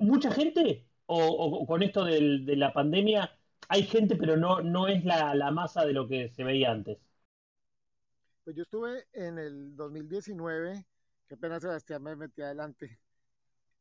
¿mucha 0.00 0.30
gente 0.32 0.86
o, 1.06 1.66
con 1.66 1.82
esto 1.82 2.04
del- 2.04 2.44
de 2.46 2.56
la 2.56 2.72
pandemia 2.72 3.36
hay 3.68 3.84
gente, 3.84 4.16
pero 4.16 4.36
no, 4.36 4.60
no 4.62 4.88
es 4.88 5.04
la, 5.04 5.34
la 5.34 5.50
masa 5.50 5.84
de 5.84 5.92
lo 5.92 6.08
que 6.08 6.28
se 6.30 6.44
veía 6.44 6.70
antes? 6.72 6.98
Pues 8.44 8.56
yo 8.56 8.62
estuve 8.62 9.06
en 9.12 9.38
el 9.38 9.76
2019, 9.76 10.86
qué 11.28 11.36
pena 11.36 11.60
Sebastián 11.60 12.02
me 12.02 12.16
metí 12.16 12.42
adelante. 12.42 12.98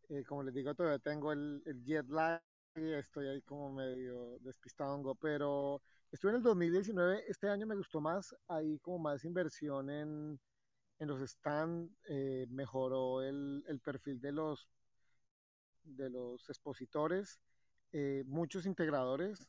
Eh, 0.09 0.23
como 0.25 0.43
les 0.43 0.53
digo, 0.53 0.75
todavía 0.75 0.99
tengo 0.99 1.31
el, 1.33 1.63
el 1.65 1.83
jet 1.85 2.07
lag 2.09 2.41
y 2.75 2.93
estoy 2.93 3.27
ahí 3.27 3.41
como 3.43 3.71
medio 3.73 4.39
despistado, 4.41 5.15
pero 5.15 5.81
estuve 6.11 6.31
en 6.31 6.37
el 6.37 6.43
2019, 6.43 7.23
este 7.27 7.49
año 7.49 7.67
me 7.67 7.75
gustó 7.75 8.01
más, 8.01 8.35
hay 8.47 8.79
como 8.79 8.99
más 8.99 9.25
inversión 9.25 9.89
en, 9.89 10.39
en 10.99 11.07
los 11.07 11.21
stands, 11.29 11.91
eh, 12.09 12.47
mejoró 12.49 13.21
el, 13.23 13.63
el 13.67 13.79
perfil 13.81 14.19
de 14.21 14.31
los, 14.33 14.67
de 15.95 16.09
los 16.09 16.49
expositores, 16.49 17.39
eh, 17.91 18.23
muchos 18.27 18.65
integradores, 18.65 19.47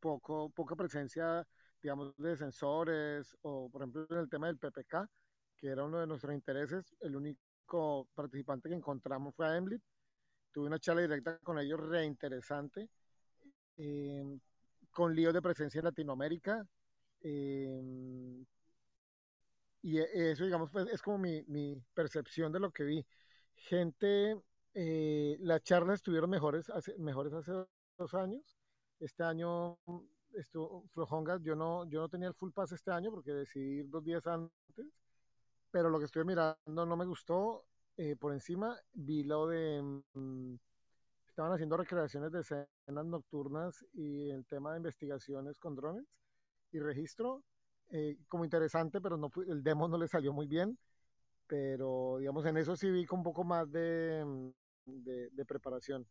poco, 0.00 0.50
poca 0.50 0.76
presencia, 0.76 1.46
digamos, 1.82 2.14
de 2.16 2.36
sensores 2.36 3.36
o, 3.42 3.68
por 3.70 3.82
ejemplo, 3.82 4.06
en 4.10 4.18
el 4.18 4.28
tema 4.30 4.46
del 4.48 4.58
PPK, 4.58 5.08
que 5.56 5.68
era 5.68 5.84
uno 5.84 6.00
de 6.00 6.06
nuestros 6.06 6.34
intereses, 6.34 6.94
el 7.00 7.16
único 7.16 8.08
participante 8.14 8.68
que 8.68 8.74
encontramos 8.76 9.34
fue 9.34 9.46
a 9.48 9.56
Emblit. 9.56 9.82
Tuve 10.52 10.66
una 10.68 10.78
charla 10.80 11.02
directa 11.02 11.38
con 11.40 11.58
ellos 11.58 11.80
reinteresante, 11.80 12.88
eh, 13.78 14.24
con 14.90 15.14
líos 15.14 15.34
de 15.34 15.42
presencia 15.42 15.78
en 15.80 15.84
Latinoamérica. 15.86 16.66
eh, 17.22 18.44
y 19.82 19.98
e- 19.98 20.30
eso, 20.32 20.44
digamos, 20.44 20.70
pues, 20.70 20.86
es 20.88 21.02
como 21.02 21.18
mi, 21.18 21.42
mi 21.48 21.76
percepción 21.94 22.52
de 22.52 22.60
lo 22.60 22.70
que 22.72 22.84
vi. 22.84 23.06
Gente, 23.54 24.36
eh, 24.74 25.36
las 25.40 25.62
charlas 25.62 25.96
estuvieron 25.96 26.30
mejores 26.30 26.70
hace, 26.70 26.96
mejores 26.98 27.32
hace 27.32 27.52
dos 27.98 28.14
años. 28.14 28.58
Este 29.00 29.22
año 29.24 29.78
estuvo 30.34 30.86
flojongas. 30.92 31.42
Yo 31.42 31.54
no, 31.56 31.84
yo 31.86 32.00
no 32.00 32.08
tenía 32.08 32.28
el 32.28 32.34
full 32.34 32.52
pass 32.52 32.72
este 32.72 32.90
año 32.90 33.10
porque 33.10 33.32
decidí 33.32 33.80
ir 33.80 33.90
dos 33.90 34.04
días 34.04 34.26
antes, 34.26 34.52
pero 35.70 35.90
lo 35.90 35.98
que 35.98 36.06
estuve 36.06 36.24
mirando 36.24 36.86
no 36.86 36.96
me 36.96 37.06
gustó. 37.06 37.64
Eh, 37.96 38.16
por 38.16 38.32
encima 38.32 38.78
vi 38.92 39.22
lo 39.24 39.46
de... 39.48 39.82
mm, 40.14 40.54
estaban 41.28 41.52
haciendo 41.52 41.76
recreaciones 41.76 42.32
de 42.32 42.40
escenas 42.40 43.06
nocturnas 43.06 43.84
y 43.94 44.30
el 44.30 44.46
tema 44.46 44.72
de 44.72 44.78
investigaciones 44.78 45.58
con 45.58 45.76
drones 45.76 46.06
y 46.72 46.80
registro. 46.80 47.42
eh, 47.90 48.16
como 48.28 48.44
interesante, 48.44 49.00
pero 49.00 49.16
no, 49.18 49.30
el 49.48 49.62
demo 49.62 49.88
no 49.88 49.98
le 49.98 50.08
salió 50.08 50.32
muy 50.32 50.46
bien. 50.46 50.78
Pero 51.46 52.16
digamos, 52.18 52.46
en 52.46 52.56
eso 52.58 52.76
sí 52.76 52.90
vi 52.90 53.06
con 53.06 53.20
un 53.20 53.24
poco 53.24 53.44
más 53.44 53.70
de, 53.72 54.24
mm, 54.24 54.50
de, 54.86 55.30
de 55.30 55.44
preparación. 55.44 56.06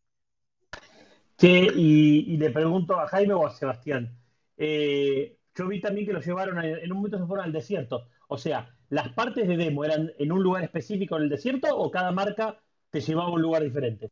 Che, 1.36 1.48
y, 1.74 2.34
y 2.34 2.36
le 2.36 2.50
pregunto 2.50 2.98
a 2.98 3.08
Jaime 3.08 3.34
o 3.34 3.46
a 3.46 3.50
Sebastián. 3.50 4.16
eh, 4.56 5.38
yo 5.54 5.68
vi 5.68 5.80
también 5.80 6.06
que 6.06 6.12
lo 6.12 6.20
llevaron, 6.20 6.58
a- 6.58 6.66
en 6.66 6.90
un 6.92 6.98
momento 6.98 7.18
se 7.18 7.26
fueron 7.26 7.46
al 7.46 7.52
desierto. 7.52 8.08
O 8.28 8.38
sea, 8.38 8.74
¿las 8.90 9.12
partes 9.12 9.46
de 9.48 9.56
demo 9.56 9.84
eran 9.84 10.12
en 10.18 10.32
un 10.32 10.42
lugar 10.42 10.64
específico 10.64 11.16
en 11.16 11.24
el 11.24 11.28
desierto 11.28 11.68
o 11.76 11.90
cada 11.90 12.12
marca 12.12 12.62
te 12.90 13.00
llevaba 13.00 13.28
a 13.30 13.32
un 13.32 13.42
lugar 13.42 13.62
diferente? 13.62 14.10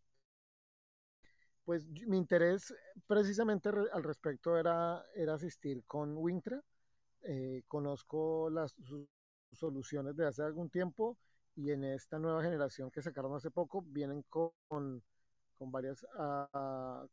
Pues 1.65 1.87
mi 2.07 2.17
interés 2.17 2.75
precisamente 3.07 3.71
re- 3.71 3.89
al 3.93 4.03
respecto 4.03 4.57
era, 4.59 5.05
era 5.15 5.35
asistir 5.35 5.85
con 5.87 6.17
Wintra. 6.17 6.61
Eh, 7.23 7.63
conozco 7.69 8.51
las 8.51 8.73
sus 8.83 9.07
soluciones 9.53 10.17
de 10.17 10.27
hace 10.27 10.43
algún 10.43 10.71
tiempo 10.71 11.19
y 11.61 11.73
en 11.73 11.85
esta 11.85 12.19
nueva 12.19 12.43
generación 12.43 12.91
que 12.91 13.03
sacaron 13.03 13.35
hace 13.35 13.51
poco 13.51 13.83
vienen 13.83 14.23
con, 14.31 14.53
con 14.69 15.71
varias, 15.71 16.07
ah, 16.17 17.07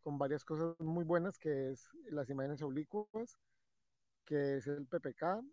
con 0.00 0.18
varias 0.18 0.44
cosas 0.44 0.78
muy 0.80 1.04
buenas, 1.04 1.38
que 1.38 1.70
es 1.70 1.88
las 2.10 2.28
imágenes 2.28 2.62
oblicuas, 2.62 3.38
que 4.24 4.56
es 4.56 4.66
el 4.66 4.86
PPK 4.86 5.44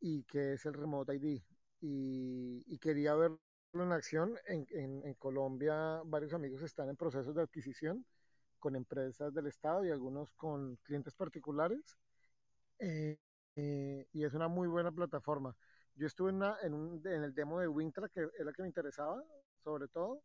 y 0.00 0.24
que 0.24 0.54
es 0.54 0.66
el 0.66 0.74
Remote 0.74 1.14
ID. 1.14 1.42
Y, 1.80 2.78
quería 2.78 3.14
verlo 3.14 3.38
en 3.74 3.92
acción. 3.92 4.36
En, 4.48 4.66
en, 4.70 5.06
en 5.06 5.14
Colombia 5.14 6.02
varios 6.04 6.34
amigos 6.34 6.62
están 6.62 6.88
en 6.88 6.96
procesos 6.96 7.34
de 7.36 7.42
adquisición 7.42 8.04
con 8.58 8.74
empresas 8.74 9.32
del 9.32 9.46
Estado 9.46 9.84
y 9.84 9.90
algunos 9.90 10.32
con 10.32 10.76
clientes 10.82 11.14
particulares. 11.14 11.96
Eh, 12.80 13.16
eh, 13.54 14.06
y 14.12 14.24
es 14.24 14.34
una 14.34 14.48
muy 14.48 14.66
buena 14.66 14.90
plataforma. 14.90 15.54
Yo 16.00 16.06
estuve 16.06 16.30
en, 16.30 16.36
una, 16.36 16.56
en, 16.62 16.72
un, 16.72 17.06
en, 17.06 17.24
el 17.24 17.34
demo 17.34 17.60
de 17.60 17.68
Wintra, 17.68 18.08
que 18.08 18.20
era 18.20 18.48
el 18.48 18.56
que 18.56 18.62
me 18.62 18.68
interesaba, 18.68 19.22
sobre 19.62 19.86
todo, 19.86 20.22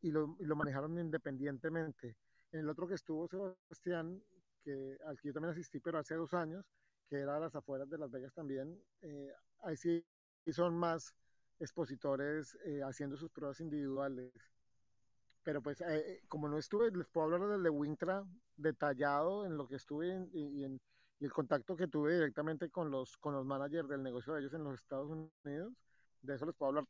y 0.00 0.10
lo, 0.10 0.34
y 0.40 0.46
lo, 0.46 0.56
manejaron 0.56 0.98
independientemente. 0.98 2.16
En 2.50 2.60
el 2.60 2.68
otro 2.70 2.88
que 2.88 2.94
estuvo 2.94 3.28
Sebastián, 3.28 4.22
que, 4.64 4.96
al 5.04 5.20
que 5.20 5.28
yo 5.28 5.34
también 5.34 5.52
asistí, 5.52 5.80
pero 5.80 5.98
hace 5.98 6.14
dos 6.14 6.32
años, 6.32 6.64
que 7.10 7.16
era 7.16 7.36
a 7.36 7.40
las 7.40 7.54
afueras 7.54 7.90
de 7.90 7.98
Las 7.98 8.10
Vegas 8.10 8.32
también, 8.32 8.74
eh, 9.02 9.30
ahí 9.64 9.76
sí 9.76 10.02
son 10.50 10.78
más 10.78 11.14
expositores 11.60 12.56
eh, 12.64 12.80
haciendo 12.82 13.18
sus 13.18 13.30
pruebas 13.30 13.60
individuales. 13.60 14.32
Pero 15.42 15.60
pues, 15.60 15.82
eh, 15.82 16.22
como 16.28 16.48
no 16.48 16.56
estuve, 16.56 16.90
les 16.90 17.06
puedo 17.08 17.26
hablar 17.26 17.50
del 17.50 17.62
de 17.62 17.68
Wintra 17.68 18.24
detallado 18.56 19.44
en 19.44 19.58
lo 19.58 19.68
que 19.68 19.76
estuve 19.76 20.10
en, 20.10 20.30
y, 20.32 20.64
en, 20.64 20.80
y 21.20 21.24
el 21.24 21.32
contacto 21.32 21.76
que 21.76 21.88
tuve 21.88 22.14
directamente 22.14 22.70
con 22.70 22.90
los, 22.90 23.16
con 23.16 23.34
los 23.34 23.44
managers 23.44 23.88
del 23.88 24.02
negocio 24.02 24.34
de 24.34 24.40
ellos 24.40 24.54
en 24.54 24.64
los 24.64 24.74
Estados 24.74 25.08
Unidos. 25.10 25.72
De 26.22 26.34
eso 26.34 26.46
les 26.46 26.54
puedo 26.54 26.68
hablar 26.68 26.84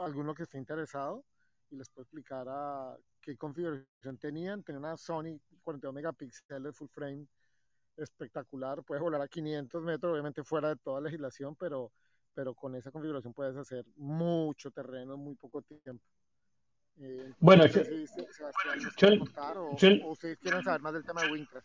alguno 0.00 0.34
que 0.34 0.44
esté 0.44 0.58
interesado 0.58 1.24
y 1.70 1.76
les 1.76 1.88
puedo 1.88 2.04
explicar 2.04 2.46
a 2.48 2.96
qué 3.20 3.36
configuración 3.36 4.18
tenían. 4.18 4.62
Tenía 4.62 4.78
una 4.78 4.96
Sony 4.96 5.40
42 5.62 5.94
megapíxeles 5.94 6.76
full 6.76 6.88
frame 6.88 7.26
espectacular. 7.96 8.82
Puedes 8.82 9.02
volar 9.02 9.20
a 9.20 9.28
500 9.28 9.82
metros, 9.82 10.12
obviamente 10.12 10.44
fuera 10.44 10.68
de 10.68 10.76
toda 10.76 11.00
legislación, 11.00 11.56
pero, 11.56 11.90
pero 12.32 12.54
con 12.54 12.74
esa 12.76 12.92
configuración 12.92 13.32
puedes 13.32 13.56
hacer 13.56 13.84
mucho 13.96 14.70
terreno 14.70 15.14
en 15.14 15.20
muy 15.20 15.34
poco 15.34 15.62
tiempo. 15.62 16.04
Eh, 16.96 17.34
Bueno, 17.40 17.64
no 17.64 17.70
yo, 17.70 17.84
si 17.84 18.06
yo, 18.06 18.88
quiere 18.96 19.18
contar 19.18 19.58
o, 19.58 19.76
yo, 19.76 19.88
o 20.04 20.12
ustedes 20.12 20.38
quieren 20.38 20.62
saber 20.62 20.80
más 20.80 20.92
del 20.92 21.04
tema 21.04 21.22
de 21.22 21.32
Wintra. 21.32 21.64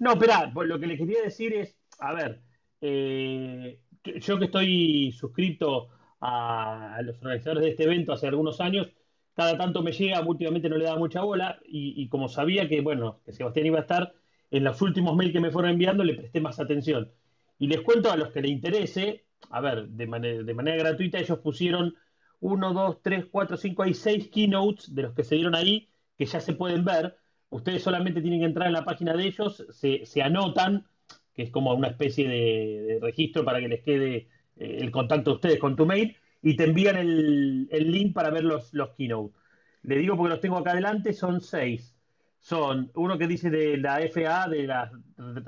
No, 0.00 0.12
espera, 0.14 0.50
pues 0.52 0.66
lo 0.66 0.80
que 0.80 0.86
le 0.86 0.96
quería 0.96 1.22
decir 1.22 1.52
es, 1.52 1.76
a 1.98 2.14
ver, 2.14 2.40
eh, 2.80 3.80
yo 4.02 4.38
que 4.38 4.46
estoy 4.46 5.12
suscrito 5.12 5.90
a, 6.20 7.00
los 7.04 7.18
organizadores 7.18 7.64
de 7.64 7.70
este 7.70 7.84
evento 7.84 8.14
hace 8.14 8.26
algunos 8.26 8.62
años, 8.62 8.88
cada 9.34 9.58
tanto 9.58 9.82
me 9.82 9.92
llega, 9.92 10.20
últimamente 10.22 10.70
no 10.70 10.78
le 10.78 10.86
daba 10.86 10.98
mucha 10.98 11.20
bola, 11.20 11.60
y, 11.66 12.08
como 12.08 12.28
sabía 12.30 12.66
que, 12.66 12.80
bueno, 12.80 13.20
que 13.26 13.32
Sebastián 13.32 13.66
iba 13.66 13.78
a 13.78 13.82
estar, 13.82 14.14
en 14.50 14.64
los 14.64 14.80
últimos 14.80 15.14
mails 15.14 15.32
que 15.34 15.40
me 15.40 15.50
fueron 15.50 15.72
enviando 15.72 16.02
le 16.02 16.14
presté 16.14 16.40
más 16.40 16.58
atención. 16.60 17.12
Y 17.58 17.68
les 17.68 17.82
cuento 17.82 18.10
a 18.10 18.16
los 18.16 18.30
que 18.32 18.40
le 18.40 18.48
interese, 18.48 19.26
a 19.50 19.60
ver, 19.60 19.86
de 19.88 20.06
manera, 20.06 20.42
de 20.42 20.54
manera 20.54 20.76
gratuita, 20.78 21.18
ellos 21.18 21.38
pusieron 21.40 21.94
uno, 22.40 22.72
dos, 22.72 23.02
tres, 23.02 23.26
cuatro, 23.30 23.58
cinco, 23.58 23.82
hay 23.82 23.92
seis 23.92 24.28
keynotes 24.30 24.94
de 24.94 25.02
los 25.02 25.14
que 25.14 25.24
se 25.24 25.34
dieron 25.34 25.54
ahí, 25.54 25.90
que 26.16 26.24
ya 26.24 26.40
se 26.40 26.54
pueden 26.54 26.84
ver. 26.86 27.18
Ustedes 27.50 27.82
solamente 27.82 28.22
tienen 28.22 28.40
que 28.40 28.46
entrar 28.46 28.68
en 28.68 28.72
la 28.72 28.84
página 28.84 29.12
de 29.14 29.24
ellos, 29.26 29.66
se, 29.70 30.06
se 30.06 30.22
anotan, 30.22 30.86
que 31.34 31.42
es 31.42 31.50
como 31.50 31.74
una 31.74 31.88
especie 31.88 32.28
de, 32.28 32.98
registro 33.02 33.44
para 33.44 33.60
que 33.60 33.68
les 33.68 33.82
quede 33.82 34.28
eh, 34.56 34.78
el 34.80 34.90
contacto 34.92 35.30
de 35.30 35.34
ustedes 35.34 35.58
con 35.58 35.74
tu 35.74 35.84
mail, 35.84 36.16
y 36.42 36.56
te 36.56 36.64
envían 36.64 36.96
el, 36.96 37.68
el 37.70 37.90
link 37.90 38.14
para 38.14 38.30
ver 38.30 38.44
los, 38.44 38.72
los 38.72 38.90
keynote. 38.90 39.34
Le 39.82 39.98
digo 39.98 40.16
porque 40.16 40.30
los 40.30 40.40
tengo 40.40 40.58
acá 40.58 40.70
adelante, 40.70 41.12
son 41.12 41.40
seis. 41.40 41.96
Son 42.38 42.90
uno 42.94 43.18
que 43.18 43.26
dice 43.26 43.50
de 43.50 43.76
la 43.76 44.00
FAA, 44.08 44.48
de 44.48 44.66
la 44.66 44.90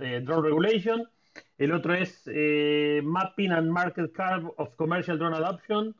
eh, 0.01 0.21
Drone 0.23 0.43
Regulation, 0.43 1.09
el 1.57 1.73
otro 1.73 1.95
es 1.95 2.23
eh, 2.27 3.01
Mapping 3.03 3.53
and 3.53 3.71
Market 3.71 4.12
Curve 4.12 4.53
of 4.57 4.75
Commercial 4.75 5.19
Drone 5.19 5.37
Adoption, 5.37 5.95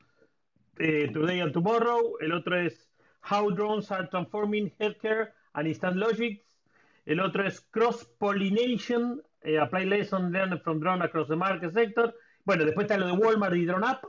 Today 0.77 1.41
and 1.41 1.53
Tomorrow, 1.53 2.17
el 2.21 2.33
otro 2.33 2.59
es 2.59 2.91
How 3.31 3.51
Drones 3.53 3.91
Are 3.93 4.09
Transforming 4.09 4.73
Healthcare 4.79 5.33
and 5.55 5.69
Instant 5.69 5.97
Logics, 5.97 6.45
el 7.05 7.21
otro 7.21 7.47
es 7.47 7.61
Cross 7.61 8.05
Pollination, 8.19 9.23
eh, 9.43 9.59
Apply 9.59 9.87
Lesson 9.87 10.33
Learned 10.33 10.61
from 10.61 10.81
Drone 10.81 11.05
Across 11.05 11.29
the 11.29 11.37
Market 11.37 11.73
Sector. 11.73 12.15
Bueno, 12.45 12.65
después 12.65 12.85
está 12.85 12.97
lo 12.97 13.07
de 13.07 13.12
Walmart 13.12 13.55
y 13.57 13.65
Drone 13.65 13.87
App, 13.87 14.05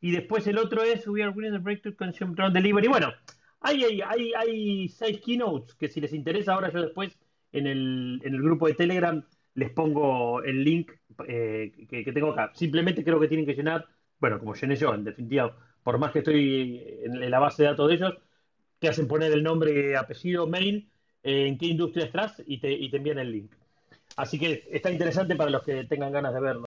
y 0.00 0.10
después 0.10 0.46
el 0.46 0.58
otro 0.58 0.82
es 0.82 1.06
We 1.06 1.22
are 1.22 1.30
winning 1.30 1.52
the 1.52 1.58
breakthrough 1.58 1.96
consumer 1.96 2.34
drone 2.34 2.52
delivery. 2.52 2.88
Bueno, 2.88 3.12
hay, 3.60 4.02
hay, 4.02 4.32
hay, 4.34 4.88
seis 4.88 5.20
keynotes 5.20 5.74
que 5.74 5.88
si 5.88 6.00
les 6.00 6.12
interesa 6.12 6.54
ahora 6.54 6.72
yo 6.72 6.82
después 6.82 7.16
en 7.52 7.66
el, 7.66 8.20
en 8.24 8.34
el 8.34 8.42
grupo 8.42 8.66
de 8.66 8.74
Telegram 8.74 9.24
les 9.54 9.70
pongo 9.70 10.42
el 10.42 10.64
link 10.64 10.90
eh, 11.28 11.72
que 11.88 12.12
tengo 12.12 12.32
acá. 12.32 12.50
Simplemente 12.54 13.04
creo 13.04 13.20
que 13.20 13.28
tienen 13.28 13.46
que 13.46 13.54
llenar, 13.54 13.86
bueno, 14.18 14.38
como 14.38 14.54
llené 14.54 14.76
yo, 14.76 14.94
en 14.94 15.04
definitiva, 15.04 15.56
por 15.82 15.98
más 15.98 16.12
que 16.12 16.20
estoy 16.20 16.82
en 17.04 17.30
la 17.30 17.38
base 17.38 17.62
de 17.62 17.68
datos 17.68 17.88
de 17.88 17.94
ellos, 17.94 18.14
te 18.82 18.88
hacen 18.88 19.06
poner 19.06 19.30
el 19.32 19.44
nombre, 19.44 19.96
apellido, 19.96 20.48
mail, 20.48 20.90
eh, 21.22 21.46
en 21.46 21.56
qué 21.56 21.66
industria 21.66 22.04
estás 22.04 22.42
y 22.44 22.58
te, 22.58 22.72
y 22.72 22.90
te 22.90 22.96
envían 22.96 23.20
el 23.20 23.30
link. 23.30 23.52
Así 24.16 24.40
que 24.40 24.68
está 24.72 24.90
interesante 24.90 25.36
para 25.36 25.50
los 25.50 25.62
que 25.62 25.84
tengan 25.84 26.10
ganas 26.10 26.34
de 26.34 26.40
verlo. 26.40 26.66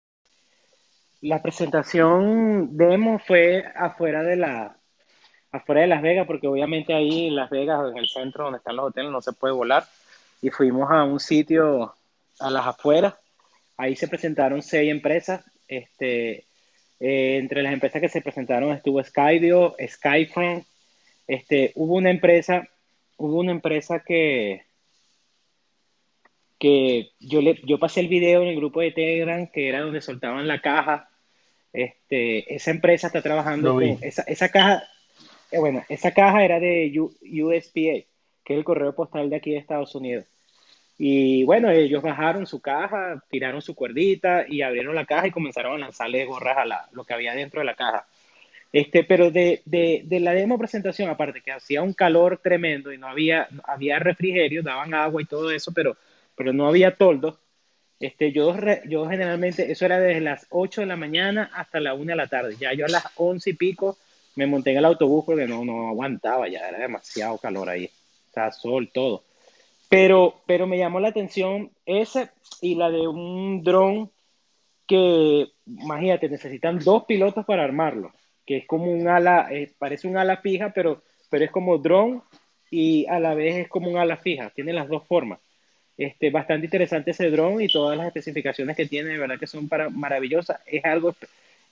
La 1.19 1.41
presentación 1.41 2.77
demo 2.77 3.19
fue 3.19 3.65
afuera 3.75 4.23
de 4.23 4.37
la, 4.37 4.77
afuera 5.51 5.81
de 5.81 5.87
Las 5.87 6.01
Vegas, 6.01 6.25
porque 6.25 6.47
obviamente 6.47 6.93
ahí 6.93 7.27
en 7.27 7.35
Las 7.35 7.49
Vegas, 7.49 7.91
en 7.91 7.97
el 7.97 8.07
centro 8.07 8.45
donde 8.45 8.59
están 8.59 8.77
los 8.77 8.85
hoteles, 8.85 9.11
no 9.11 9.21
se 9.21 9.33
puede 9.33 9.53
volar. 9.53 9.83
Y 10.41 10.51
fuimos 10.51 10.89
a 10.89 11.03
un 11.03 11.19
sitio 11.19 11.95
a 12.39 12.49
las 12.49 12.65
afueras. 12.65 13.15
Ahí 13.75 13.97
se 13.97 14.07
presentaron 14.07 14.61
seis 14.61 14.89
empresas. 14.89 15.43
Este, 15.67 16.45
eh, 17.01 17.37
entre 17.37 17.61
las 17.61 17.73
empresas 17.73 18.01
que 18.01 18.07
se 18.07 18.21
presentaron 18.21 18.71
estuvo 18.71 19.03
Skydio, 19.03 19.75
Skyfront. 19.85 20.65
Este, 21.27 21.71
hubo 21.75 21.95
una 21.95 22.11
empresa, 22.11 22.67
hubo 23.17 23.39
una 23.39 23.51
empresa 23.51 23.99
que, 23.99 24.63
que 26.59 27.11
yo, 27.19 27.41
le, 27.41 27.59
yo 27.65 27.79
pasé 27.79 28.01
el 28.01 28.07
video 28.07 28.41
en 28.41 28.49
el 28.49 28.55
grupo 28.55 28.81
de 28.81 28.91
Telegram, 28.91 29.47
que 29.47 29.69
era 29.69 29.81
donde 29.81 30.01
soltaban 30.01 30.47
la 30.47 30.61
caja. 30.61 31.09
Este, 31.73 32.53
esa 32.55 32.71
empresa 32.71 33.07
está 33.07 33.21
trabajando 33.21 33.73
con 33.73 33.83
esa, 33.83 34.21
esa 34.23 34.49
caja, 34.49 34.83
eh, 35.51 35.59
bueno, 35.59 35.83
esa 35.89 36.13
caja 36.13 36.45
era 36.45 36.59
de 36.59 36.91
USPA, 36.97 38.05
que 38.43 38.53
es 38.53 38.57
el 38.57 38.63
correo 38.63 38.95
postal 38.95 39.29
de 39.29 39.35
aquí 39.35 39.51
de 39.51 39.57
Estados 39.57 39.93
Unidos. 39.95 40.25
Y 40.97 41.43
bueno, 41.43 41.69
ellos 41.69 42.01
bajaron 42.01 42.47
su 42.47 42.61
caja, 42.61 43.21
tiraron 43.29 43.61
su 43.61 43.75
cuerdita 43.75 44.45
y 44.47 44.61
abrieron 44.61 44.95
la 44.95 45.05
caja 45.05 45.27
y 45.27 45.31
comenzaron 45.31 45.73
a 45.73 45.85
lanzarle 45.85 46.23
gorras 46.23 46.57
a 46.57 46.65
la, 46.65 46.87
lo 46.93 47.03
que 47.03 47.13
había 47.13 47.33
dentro 47.33 47.59
de 47.59 47.65
la 47.65 47.75
caja. 47.75 48.07
Este, 48.75 49.05
pero 49.05 49.31
de, 49.31 49.61
de, 49.63 50.01
de 50.03 50.19
la 50.19 50.33
demo 50.33 50.57
presentación, 50.57 51.09
aparte 51.09 51.39
que 51.39 51.53
hacía 51.53 51.81
un 51.81 51.93
calor 51.93 52.41
tremendo 52.43 52.91
y 52.91 52.97
no 52.97 53.07
había, 53.07 53.47
había 53.63 53.99
refrigerio, 53.99 54.63
daban 54.63 54.93
agua 54.93 55.21
y 55.21 55.25
todo 55.25 55.49
eso, 55.49 55.71
pero, 55.73 55.95
pero 56.35 56.51
no 56.51 56.67
había 56.67 56.93
toldo. 56.97 57.39
Este, 58.01 58.33
yo, 58.33 58.53
yo 58.85 59.07
generalmente, 59.07 59.71
eso 59.71 59.85
era 59.85 59.97
desde 59.97 60.19
las 60.19 60.47
8 60.49 60.81
de 60.81 60.87
la 60.87 60.97
mañana 60.97 61.49
hasta 61.53 61.79
la 61.79 61.93
1 61.93 62.03
de 62.03 62.15
la 62.17 62.27
tarde. 62.27 62.57
Ya 62.59 62.73
yo 62.73 62.83
a 62.83 62.89
las 62.89 63.05
11 63.15 63.51
y 63.51 63.53
pico 63.53 63.97
me 64.35 64.45
monté 64.45 64.71
en 64.71 64.79
el 64.79 64.85
autobús 64.85 65.23
porque 65.25 65.47
no, 65.47 65.63
no 65.63 65.87
aguantaba, 65.87 66.49
ya 66.49 66.67
era 66.67 66.79
demasiado 66.79 67.37
calor 67.37 67.69
ahí. 67.69 67.89
Estaba 68.27 68.51
sol, 68.51 68.89
todo. 68.93 69.23
Pero, 69.87 70.41
pero 70.45 70.67
me 70.67 70.77
llamó 70.77 70.99
la 70.99 71.07
atención 71.07 71.71
esa 71.85 72.29
y 72.59 72.75
la 72.75 72.89
de 72.89 73.07
un 73.07 73.63
dron 73.63 74.11
que, 74.85 75.47
imagínate, 75.65 76.27
necesitan 76.27 76.79
dos 76.79 77.05
pilotos 77.05 77.45
para 77.45 77.63
armarlo, 77.63 78.11
que 78.45 78.57
es 78.57 78.65
como 78.65 78.91
un 78.91 79.07
ala, 79.07 79.49
parece 79.77 80.07
un 80.07 80.17
ala 80.17 80.37
fija, 80.37 80.71
pero, 80.73 81.01
pero 81.29 81.45
es 81.45 81.51
como 81.51 81.77
dron 81.77 82.23
y 82.71 83.05
a 83.07 83.19
la 83.19 83.33
vez 83.33 83.55
es 83.57 83.67
como 83.67 83.89
un 83.89 83.97
ala 83.97 84.17
fija, 84.17 84.49
tiene 84.51 84.73
las 84.73 84.87
dos 84.87 85.03
formas. 85.07 85.39
Este, 85.97 86.29
bastante 86.29 86.65
interesante 86.65 87.11
ese 87.11 87.29
dron 87.29 87.61
y 87.61 87.67
todas 87.67 87.97
las 87.97 88.07
especificaciones 88.07 88.75
que 88.75 88.85
tiene, 88.85 89.11
de 89.11 89.17
verdad 89.17 89.39
que 89.39 89.47
son 89.47 89.69
para, 89.69 89.89
maravillosas. 89.89 90.59
Es 90.65 90.83
algo 90.83 91.15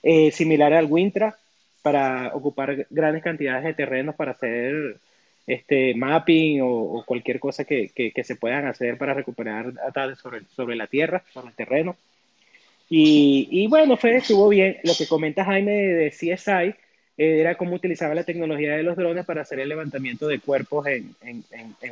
eh, 0.02 0.30
similar 0.30 0.72
al 0.72 0.86
Wintra 0.86 1.36
para 1.82 2.30
ocupar 2.34 2.86
grandes 2.88 3.22
cantidades 3.22 3.64
de 3.64 3.74
terrenos 3.74 4.14
para 4.14 4.32
hacer 4.32 4.98
este 5.46 5.94
mapping 5.94 6.62
o, 6.62 6.68
o 6.68 7.04
cualquier 7.04 7.38
cosa 7.38 7.64
que, 7.64 7.90
que, 7.90 8.12
que, 8.12 8.24
se 8.24 8.36
puedan 8.36 8.66
hacer 8.66 8.96
para 8.96 9.12
recuperar 9.12 9.74
datos 9.74 10.18
sobre, 10.18 10.44
sobre 10.46 10.76
la 10.76 10.86
tierra, 10.86 11.22
sobre 11.34 11.48
el 11.48 11.54
terreno. 11.54 11.96
Y, 12.88 13.66
bueno, 13.68 13.96
fue, 13.96 14.16
estuvo 14.16 14.48
bien. 14.48 14.78
Lo 14.84 14.94
que 14.96 15.06
comenta 15.06 15.44
Jaime 15.44 15.72
de 15.72 16.10
CSI 16.10 16.74
eh, 17.16 17.40
era 17.40 17.56
cómo 17.56 17.74
utilizaba 17.74 18.14
la 18.14 18.24
tecnología 18.24 18.76
de 18.76 18.82
los 18.82 18.96
drones 18.96 19.24
para 19.24 19.42
hacer 19.42 19.60
el 19.60 19.68
levantamiento 19.68 20.28
de 20.28 20.40
cuerpos 20.40 20.86
en, 20.86 21.14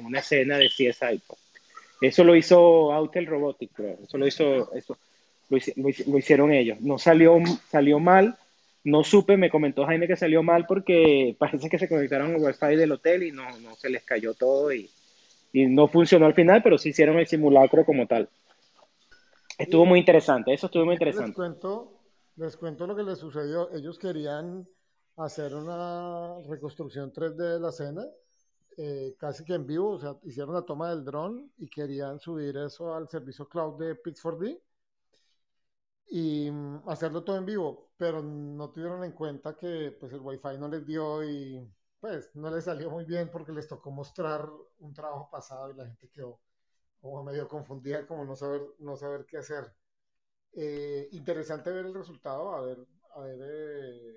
una 0.03 0.19
escena 0.19 0.59
de 0.59 0.69
CSI. 0.69 1.21
Eso 2.01 2.25
lo 2.25 2.37
hizo 2.37 2.93
Autel 2.93 3.27
Robotics, 3.27 3.73
creo. 3.75 3.99
Eso 4.03 4.19
lo 4.19 4.27
hizo, 4.27 4.75
eso 4.75 4.99
lo, 5.49 6.19
hicieron 6.19 6.53
ellos. 6.53 6.81
No 6.81 6.99
salió, 6.99 7.39
salió 7.71 7.99
mal. 7.99 8.37
No 8.85 9.05
supe, 9.05 9.37
me 9.37 9.51
comentó 9.51 9.87
Jaime 9.87 10.09
que 10.09 10.17
salió 10.17 10.43
mal 10.43 10.67
porque 10.67 11.37
parece 11.39 11.71
que 11.71 11.79
se 11.79 11.89
conectaron 11.89 12.35
al 12.35 12.43
wifi 12.43 12.77
del 12.77 12.93
hotel 12.93 13.23
y 13.23 13.33
no, 13.33 13.45
no 13.61 13.77
se 13.77 13.89
les 13.89 14.03
cayó 14.03 14.35
todo 14.35 14.73
y 14.73 14.91
no 15.53 15.87
funcionó 15.87 16.27
al 16.27 16.35
final, 16.35 16.63
pero 16.63 16.79
sí 16.79 16.89
hicieron 16.89 17.19
el 17.19 17.27
simulacro 17.27 17.85
como 17.85 18.07
tal. 18.07 18.29
Estuvo 19.59 19.85
muy 19.85 19.99
interesante, 20.01 20.53
eso 20.53 20.67
estuvo 20.67 20.85
muy 20.85 20.95
interesante. 20.95 21.29
Les 21.29 21.37
cuento, 21.37 22.01
les 22.37 22.57
cuento 22.57 22.87
lo 22.87 22.97
que 22.97 23.03
les 23.03 23.19
sucedió. 23.19 23.71
Ellos 23.73 23.99
querían 23.99 24.67
hacer 25.17 25.55
una 25.55 26.39
reconstrucción 26.49 27.13
3D 27.13 27.37
de 27.37 27.61
la 27.61 27.69
escena, 27.69 28.05
eh, 28.77 29.15
casi 29.19 29.45
que 29.45 29.55
en 29.55 29.67
vivo, 29.67 29.91
o 29.91 29.99
sea, 29.99 30.17
hicieron 30.23 30.55
la 30.55 30.63
toma 30.63 30.91
del 30.91 31.05
dron 31.05 31.53
y 31.59 31.69
querían 31.69 32.19
subir 32.19 32.57
eso 32.57 32.95
al 32.95 33.09
servicio 33.09 33.49
cloud 33.49 33.79
de 33.79 34.01
Pix4D 34.03 34.61
y 36.11 36.51
mm, 36.51 36.89
hacerlo 36.89 37.23
todo 37.25 37.37
en 37.37 37.47
vivo, 37.47 37.91
pero 37.97 38.23
no 38.23 38.71
tuvieron 38.71 39.05
en 39.05 39.13
cuenta 39.13 39.57
que 39.57 39.97
pues 39.99 40.13
el 40.13 40.21
wifi 40.21 40.59
no 40.59 40.69
les 40.69 40.87
dio 40.87 41.25
y 41.25 41.67
pues 42.01 42.31
no 42.35 42.51
les 42.51 42.65
salió 42.65 42.91
muy 42.91 43.05
bien 43.05 43.31
porque 43.31 43.53
les 43.53 43.69
tocó 43.69 43.91
mostrar 43.91 44.49
un 44.81 44.93
trabajo 44.93 45.29
pasado 45.31 45.71
y 45.71 45.75
la 45.75 45.87
gente 45.87 46.11
quedó 46.11 46.41
como 47.03 47.25
medio 47.25 47.49
confundida, 47.49 48.07
como 48.07 48.27
no 48.27 48.37
saber, 48.37 48.63
no 48.81 48.97
saber 48.97 49.27
qué 49.27 49.39
hacer. 49.39 49.75
Eh, 50.55 51.09
interesante 51.13 51.71
ver 51.73 51.87
el 51.87 51.95
resultado, 51.95 52.55
a 52.55 52.63
ver, 52.63 52.79
a 53.17 53.21
ver 53.21 53.39
eh, 53.43 54.17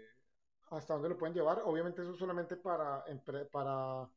hasta 0.71 0.93
dónde 0.95 1.10
lo 1.10 1.17
pueden 1.17 1.36
llevar. 1.36 1.62
Obviamente 1.65 2.02
eso 2.02 2.12
es 2.13 2.19
solamente 2.19 2.58
para, 2.58 3.04
para, 3.52 4.10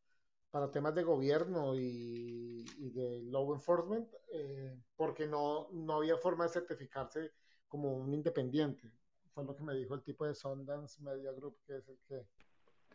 para 0.50 0.70
temas 0.70 0.94
de 0.94 1.02
gobierno 1.04 1.74
y, 1.76 2.64
y 2.78 2.90
de 2.90 3.22
law 3.24 3.54
enforcement, 3.54 4.08
eh, 4.32 4.78
porque 4.96 5.26
no, 5.26 5.68
no 5.72 5.94
había 5.96 6.16
forma 6.18 6.44
de 6.44 6.50
certificarse 6.50 7.32
como 7.68 7.94
un 7.96 8.12
independiente. 8.14 8.92
Fue 9.34 9.44
lo 9.44 9.54
que 9.54 9.62
me 9.64 9.74
dijo 9.74 9.94
el 9.94 10.02
tipo 10.02 10.26
de 10.26 10.34
Sundance 10.34 11.02
Media 11.02 11.32
Group, 11.32 11.58
que 11.66 11.76
es 11.78 11.88
el 11.88 11.98
que 12.08 12.26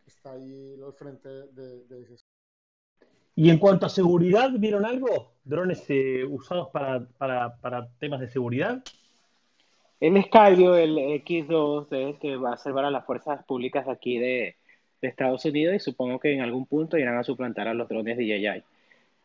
está 0.05 0.33
ahí 0.33 0.81
al 0.81 0.93
frente 0.93 1.29
de, 1.29 1.85
de 1.85 2.01
ese. 2.03 2.22
Y 3.35 3.49
en 3.49 3.57
cuanto 3.57 3.85
a 3.85 3.89
seguridad, 3.89 4.51
¿vieron 4.51 4.85
algo? 4.85 5.31
¿Drones 5.43 5.83
eh, 5.89 6.23
usados 6.23 6.69
para, 6.69 7.05
para, 7.17 7.55
para, 7.57 7.87
temas 7.99 8.19
de 8.19 8.27
seguridad? 8.27 8.83
El 9.99 10.21
Skydio, 10.23 10.75
el 10.75 10.97
X2, 11.23 11.87
es 11.91 12.19
que 12.19 12.35
va 12.35 12.53
a 12.53 12.57
ser 12.57 12.73
para 12.73 12.91
las 12.91 13.05
fuerzas 13.05 13.43
públicas 13.45 13.85
de 13.85 13.91
aquí 13.91 14.19
de, 14.19 14.55
de 15.01 15.07
Estados 15.07 15.43
Unidos 15.45 15.75
y 15.75 15.79
supongo 15.79 16.19
que 16.19 16.33
en 16.33 16.41
algún 16.41 16.65
punto 16.65 16.97
irán 16.97 17.17
a 17.17 17.23
suplantar 17.23 17.67
a 17.67 17.73
los 17.73 17.89
drones 17.89 18.17
DJI. 18.17 18.63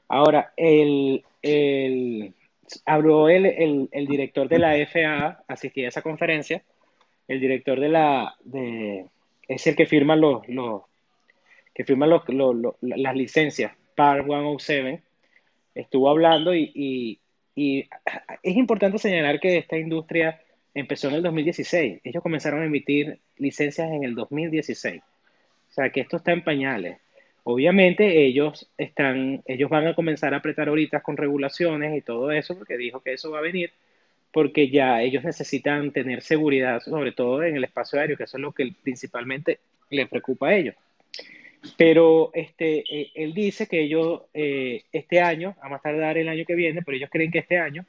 Ahora, 0.08 0.52
el, 0.56 1.22
el, 1.42 2.32
habló 2.86 3.28
el, 3.28 3.44
el, 3.44 3.88
el, 3.92 4.06
director 4.06 4.48
de 4.48 4.58
la 4.58 4.74
FAA, 4.86 5.44
asistí 5.48 5.84
a 5.84 5.88
esa 5.88 6.00
conferencia, 6.00 6.62
el 7.26 7.40
director 7.40 7.78
de 7.78 7.88
la, 7.90 8.34
de, 8.42 9.06
es 9.46 9.66
el 9.66 9.76
que 9.76 9.84
firma 9.84 10.16
los, 10.16 10.48
los 10.48 10.82
que 11.74 11.84
firma 11.84 12.06
los, 12.06 12.26
los, 12.28 12.74
las 12.80 13.14
licencias 13.14 13.77
PAR 13.98 14.24
107, 14.24 15.02
estuvo 15.74 16.08
hablando 16.08 16.54
y, 16.54 17.18
es 17.56 18.56
importante 18.56 18.98
señalar 18.98 19.40
que 19.40 19.56
esta 19.56 19.76
industria 19.76 20.40
empezó 20.72 21.08
en 21.08 21.16
el 21.16 21.22
2016. 21.24 22.02
Ellos 22.04 22.22
comenzaron 22.22 22.62
a 22.62 22.66
emitir 22.66 23.18
licencias 23.38 23.90
en 23.90 24.04
el 24.04 24.14
2016. 24.14 25.02
O 25.02 25.72
sea 25.72 25.90
que 25.90 26.02
esto 26.02 26.18
está 26.18 26.30
en 26.30 26.44
pañales. 26.44 26.98
Obviamente 27.42 28.24
ellos 28.24 28.70
están, 28.78 29.42
ellos 29.46 29.68
van 29.68 29.88
a 29.88 29.96
comenzar 29.96 30.32
a 30.32 30.36
apretar 30.36 30.68
ahorita 30.68 31.00
con 31.00 31.16
regulaciones 31.16 31.98
y 31.98 32.00
todo 32.00 32.30
eso, 32.30 32.56
porque 32.56 32.76
dijo 32.76 33.00
que 33.00 33.14
eso 33.14 33.32
va 33.32 33.38
a 33.38 33.42
venir, 33.42 33.72
porque 34.32 34.70
ya 34.70 35.02
ellos 35.02 35.24
necesitan 35.24 35.90
tener 35.90 36.22
seguridad, 36.22 36.78
sobre 36.78 37.10
todo 37.10 37.42
en 37.42 37.56
el 37.56 37.64
espacio 37.64 37.98
aéreo, 37.98 38.16
que 38.16 38.24
eso 38.24 38.36
es 38.36 38.42
lo 38.42 38.52
que 38.52 38.72
principalmente 38.80 39.58
les 39.90 40.08
preocupa 40.08 40.50
a 40.50 40.54
ellos. 40.54 40.76
Pero 41.76 42.30
este, 42.34 42.84
eh, 42.88 43.10
él 43.14 43.34
dice 43.34 43.66
que 43.66 43.82
ellos 43.82 44.22
eh, 44.34 44.84
este 44.92 45.20
año, 45.20 45.56
a 45.60 45.68
más 45.68 45.82
tardar 45.82 46.18
el 46.18 46.28
año 46.28 46.44
que 46.46 46.54
viene, 46.54 46.82
pero 46.82 46.96
ellos 46.96 47.10
creen 47.10 47.30
que 47.30 47.40
este 47.40 47.58
año 47.58 47.84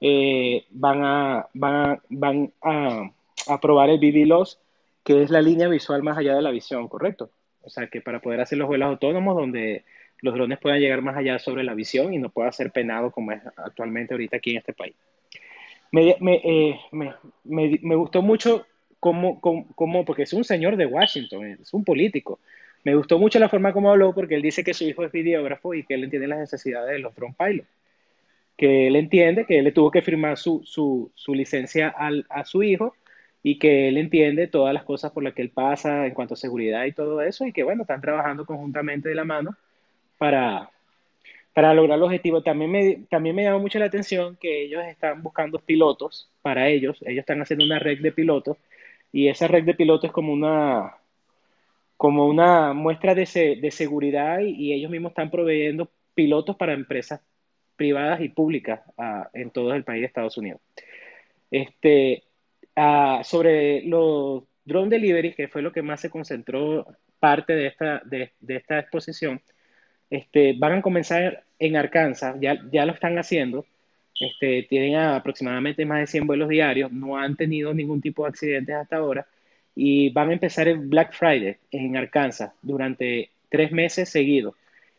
eh, 0.00 0.64
van, 0.70 1.04
a, 1.04 1.48
van, 1.54 1.74
a, 1.74 2.02
van 2.08 2.52
a 2.62 3.10
aprobar 3.48 3.90
el 3.90 3.98
BBLOS, 3.98 4.58
que 5.02 5.22
es 5.22 5.30
la 5.30 5.40
línea 5.40 5.68
visual 5.68 6.02
más 6.02 6.18
allá 6.18 6.34
de 6.34 6.42
la 6.42 6.50
visión, 6.50 6.88
¿correcto? 6.88 7.30
O 7.62 7.70
sea, 7.70 7.86
que 7.86 8.00
para 8.00 8.20
poder 8.20 8.40
hacer 8.40 8.58
los 8.58 8.68
vuelos 8.68 8.88
autónomos 8.88 9.36
donde 9.36 9.84
los 10.20 10.34
drones 10.34 10.58
puedan 10.58 10.80
llegar 10.80 11.02
más 11.02 11.16
allá 11.16 11.38
sobre 11.38 11.64
la 11.64 11.74
visión 11.74 12.12
y 12.12 12.18
no 12.18 12.30
pueda 12.30 12.52
ser 12.52 12.70
penado 12.70 13.10
como 13.10 13.32
es 13.32 13.40
actualmente 13.56 14.14
ahorita 14.14 14.36
aquí 14.36 14.50
en 14.50 14.58
este 14.58 14.72
país. 14.72 14.94
Me, 15.92 16.16
me, 16.20 16.40
eh, 16.44 16.80
me, 16.92 17.14
me 17.44 17.94
gustó 17.94 18.20
mucho 18.22 18.66
cómo, 19.00 19.40
cómo, 19.40 20.04
porque 20.04 20.22
es 20.22 20.32
un 20.32 20.44
señor 20.44 20.76
de 20.76 20.86
Washington, 20.86 21.58
es 21.60 21.72
un 21.72 21.84
político. 21.84 22.40
Me 22.86 22.94
gustó 22.94 23.18
mucho 23.18 23.40
la 23.40 23.48
forma 23.48 23.72
como 23.72 23.90
habló 23.90 24.14
porque 24.14 24.36
él 24.36 24.42
dice 24.42 24.62
que 24.62 24.72
su 24.72 24.84
hijo 24.84 25.04
es 25.04 25.10
videógrafo 25.10 25.74
y 25.74 25.82
que 25.82 25.94
él 25.94 26.04
entiende 26.04 26.28
las 26.28 26.38
necesidades 26.38 26.92
de 26.92 27.00
los 27.00 27.12
drone 27.16 27.34
pilots. 27.36 27.68
Que 28.56 28.86
él 28.86 28.94
entiende 28.94 29.44
que 29.44 29.58
él 29.58 29.64
le 29.64 29.72
tuvo 29.72 29.90
que 29.90 30.02
firmar 30.02 30.38
su, 30.38 30.62
su, 30.64 31.10
su 31.16 31.34
licencia 31.34 31.88
al, 31.88 32.26
a 32.28 32.44
su 32.44 32.62
hijo 32.62 32.94
y 33.42 33.58
que 33.58 33.88
él 33.88 33.96
entiende 33.96 34.46
todas 34.46 34.72
las 34.72 34.84
cosas 34.84 35.10
por 35.10 35.24
las 35.24 35.34
que 35.34 35.42
él 35.42 35.50
pasa 35.50 36.06
en 36.06 36.14
cuanto 36.14 36.34
a 36.34 36.36
seguridad 36.36 36.84
y 36.84 36.92
todo 36.92 37.20
eso, 37.22 37.44
y 37.44 37.52
que 37.52 37.64
bueno, 37.64 37.82
están 37.82 38.00
trabajando 38.00 38.46
conjuntamente 38.46 39.08
de 39.08 39.16
la 39.16 39.24
mano 39.24 39.56
para, 40.16 40.70
para 41.54 41.74
lograr 41.74 41.98
el 41.98 42.04
objetivo. 42.04 42.44
También 42.44 42.70
me, 42.70 42.98
también 43.10 43.34
me 43.34 43.42
llama 43.42 43.58
mucho 43.58 43.80
la 43.80 43.86
atención 43.86 44.36
que 44.36 44.62
ellos 44.62 44.84
están 44.84 45.24
buscando 45.24 45.58
pilotos 45.58 46.30
para 46.40 46.68
ellos, 46.68 47.02
ellos 47.02 47.22
están 47.22 47.42
haciendo 47.42 47.64
una 47.64 47.80
red 47.80 48.00
de 48.00 48.12
pilotos, 48.12 48.58
y 49.10 49.26
esa 49.26 49.48
red 49.48 49.64
de 49.64 49.74
pilotos 49.74 50.04
es 50.10 50.12
como 50.12 50.32
una, 50.32 50.94
como 51.96 52.26
una 52.26 52.72
muestra 52.72 53.14
de, 53.14 53.58
de 53.60 53.70
seguridad 53.70 54.40
y, 54.40 54.72
ellos 54.72 54.90
mismos 54.90 55.10
están 55.10 55.30
proveyendo 55.30 55.90
pilotos 56.14 56.56
para 56.56 56.72
empresas 56.74 57.20
privadas 57.76 58.20
y 58.20 58.28
públicas 58.28 58.80
uh, 58.96 59.24
en 59.34 59.50
todo 59.50 59.74
el 59.74 59.84
país 59.84 60.00
de 60.00 60.06
Estados 60.06 60.38
Unidos. 60.38 60.60
Este, 61.50 62.24
Uh, 62.78 63.24
sobre 63.24 63.80
los 63.86 64.44
drone 64.66 64.90
delivery, 64.90 65.32
que 65.32 65.48
fue 65.48 65.62
lo 65.62 65.72
que 65.72 65.80
más 65.80 65.98
se 65.98 66.10
concentró 66.10 66.86
parte 67.18 67.54
de 67.54 67.68
esta, 67.68 68.02
de, 68.04 68.32
de 68.38 68.56
esta 68.56 68.78
exposición, 68.78 69.40
este, 70.10 70.54
van 70.58 70.74
a 70.74 70.82
comenzar 70.82 71.44
en 71.58 71.76
Arkansas, 71.76 72.36
ya, 72.38 72.62
ya 72.70 72.84
lo 72.84 72.92
están 72.92 73.18
haciendo, 73.18 73.64
este, 74.20 74.64
tienen 74.68 74.96
aproximadamente 74.96 75.86
más 75.86 76.00
de 76.00 76.06
100 76.06 76.26
vuelos 76.26 76.50
diarios, 76.50 76.92
no 76.92 77.16
han 77.16 77.34
tenido 77.36 77.72
ningún 77.72 78.02
tipo 78.02 78.24
de 78.24 78.28
accidentes 78.28 78.76
hasta 78.76 78.96
ahora, 78.96 79.26
y 79.78 80.08
van 80.08 80.30
a 80.30 80.32
empezar 80.32 80.66
el 80.68 80.78
Black 80.78 81.12
Friday 81.12 81.58
en 81.70 81.98
Arkansas 81.98 82.50
durante 82.62 83.28
tres 83.50 83.70
meses 83.70 84.08
seguidos. 84.08 84.54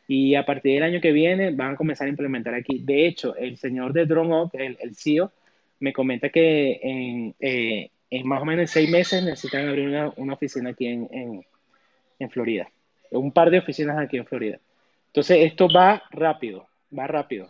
Y 0.08 0.36
a 0.36 0.46
partir 0.46 0.76
del 0.76 0.84
año 0.84 1.02
que 1.02 1.12
viene 1.12 1.52
van 1.52 1.74
a 1.74 1.76
comenzar 1.76 2.06
a 2.06 2.12
implementar 2.12 2.54
aquí. 2.54 2.80
De 2.80 3.08
hecho, 3.08 3.36
el 3.36 3.58
señor 3.58 3.92
de 3.92 4.06
Drone 4.06 4.50
el, 4.54 4.78
el 4.80 4.96
CEO, 4.96 5.32
me 5.80 5.92
comenta 5.92 6.30
que 6.30 6.80
en, 6.82 7.36
eh, 7.40 7.90
en, 8.10 8.28
más 8.28 8.42
o 8.42 8.46
menos 8.46 8.70
seis 8.70 8.90
meses 8.90 9.24
necesitan 9.24 9.68
abrir 9.68 9.88
una, 9.88 10.14
una 10.16 10.34
oficina 10.34 10.70
aquí 10.70 10.86
en, 10.86 11.10
en, 11.12 11.46
en, 12.20 12.30
Florida. 12.30 12.70
Un 13.12 13.32
par 13.32 13.50
de 13.50 13.60
oficinas 13.60 13.98
aquí 13.98 14.18
en 14.18 14.26
Florida. 14.28 14.60
Entonces, 15.08 15.40
esto 15.42 15.68
va 15.68 16.04
rápido, 16.12 16.68
va 16.98 17.08
rápido. 17.08 17.50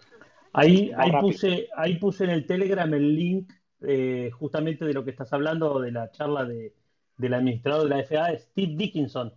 Ahí, 0.53 0.89
va 0.89 1.03
ahí, 1.03 1.11
rápido. 1.11 1.21
Puse, 1.21 1.67
ahí 1.75 1.95
puse 1.97 2.23
en 2.23 2.29
el 2.29 2.45
Telegram 2.45 2.91
el 2.93 3.15
link 3.15 3.51
eh, 3.85 4.31
justamente 4.31 4.85
de 4.85 4.93
lo 4.93 5.03
que 5.03 5.11
estás 5.11 5.31
hablando, 5.33 5.79
de 5.79 5.91
la 5.91 6.09
charla 6.11 6.45
de, 6.45 6.71
del 7.17 7.34
administrador 7.34 7.89
de 7.89 7.95
la 7.95 8.03
FAA, 8.03 8.38
Steve 8.38 8.73
Dickinson. 8.75 9.34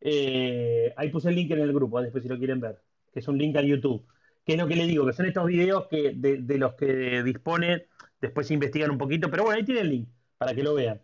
Eh, 0.00 0.92
ahí 0.96 1.10
puse 1.10 1.28
el 1.28 1.34
link 1.34 1.50
en 1.50 1.60
el 1.60 1.72
grupo, 1.72 2.00
después 2.00 2.22
si 2.22 2.28
lo 2.28 2.38
quieren 2.38 2.60
ver, 2.60 2.80
que 3.12 3.20
es 3.20 3.28
un 3.28 3.38
link 3.38 3.56
a 3.56 3.62
YouTube. 3.62 4.04
Que 4.44 4.54
es 4.54 4.58
lo 4.58 4.66
que 4.66 4.76
le 4.76 4.86
digo, 4.86 5.06
que 5.06 5.12
son 5.12 5.26
estos 5.26 5.46
videos 5.46 5.86
que, 5.86 6.12
de, 6.14 6.58
los 6.58 6.74
que 6.74 7.22
dispone 7.22 7.86
Después 8.20 8.50
investigan 8.50 8.90
un 8.90 8.98
poquito, 8.98 9.30
pero 9.30 9.44
bueno, 9.44 9.56
ahí 9.56 9.64
tiene 9.64 9.80
el 9.80 9.88
link 9.88 10.08
para 10.36 10.54
que 10.54 10.62
lo 10.62 10.74
vean. 10.74 11.00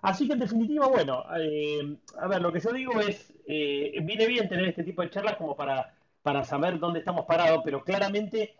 Así 0.00 0.26
que 0.26 0.32
en 0.32 0.38
definitiva, 0.38 0.86
bueno, 0.86 1.24
eh, 1.38 1.96
a 2.18 2.26
ver, 2.26 2.40
lo 2.40 2.52
que 2.52 2.60
yo 2.60 2.72
digo 2.72 3.00
es, 3.00 3.32
eh, 3.46 3.98
viene 4.02 4.26
bien 4.26 4.48
tener 4.48 4.66
este 4.66 4.82
tipo 4.82 5.02
de 5.02 5.10
charlas 5.10 5.36
como 5.36 5.56
para, 5.56 5.94
para 6.22 6.44
saber 6.44 6.78
dónde 6.78 7.00
estamos 7.00 7.26
parados, 7.26 7.60
pero 7.64 7.84
claramente 7.84 8.54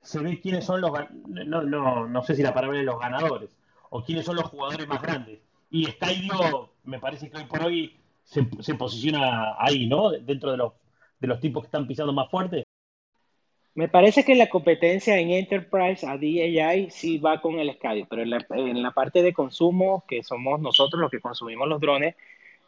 se 0.00 0.20
ve 0.20 0.40
quiénes 0.40 0.64
son 0.64 0.80
los, 0.80 0.92
no, 1.26 1.62
no, 1.62 2.06
no 2.06 2.22
sé 2.22 2.34
si 2.34 2.42
la 2.42 2.54
palabra 2.54 2.78
es 2.78 2.84
los 2.84 2.98
ganadores, 2.98 3.56
o 3.90 4.04
quiénes 4.04 4.24
son 4.24 4.36
los 4.36 4.46
jugadores 4.46 4.86
más 4.86 5.02
grandes. 5.02 5.40
Y 5.70 5.86
Skydio, 5.86 6.70
me 6.84 6.98
parece 6.98 7.30
que 7.30 7.38
hoy 7.38 7.44
por 7.44 7.62
hoy 7.62 7.96
se, 8.24 8.74
posiciona 8.74 9.54
ahí, 9.58 9.86
¿no? 9.86 10.10
Dentro 10.10 10.50
de 10.50 10.56
los, 10.56 10.72
de 11.20 11.28
los 11.28 11.40
tipos 11.40 11.62
que 11.62 11.66
están 11.66 11.86
pisando 11.86 12.12
más 12.12 12.30
fuerte. 12.30 12.64
Me 13.74 13.88
parece 13.88 14.24
que 14.24 14.34
la 14.34 14.48
competencia 14.48 15.18
en 15.18 15.30
Enterprise 15.30 16.04
a 16.06 16.16
DJI 16.16 16.90
sí 16.90 17.18
va 17.18 17.40
con 17.40 17.58
el 17.60 17.72
Skydio, 17.74 18.06
pero 18.10 18.22
en 18.22 18.30
la, 18.30 18.46
en 18.50 18.82
la, 18.82 18.90
parte 18.90 19.22
de 19.22 19.32
consumo, 19.32 20.04
que 20.08 20.24
somos 20.24 20.60
nosotros 20.60 21.00
los 21.00 21.10
que 21.10 21.20
consumimos 21.20 21.68
los 21.68 21.80
drones 21.80 22.16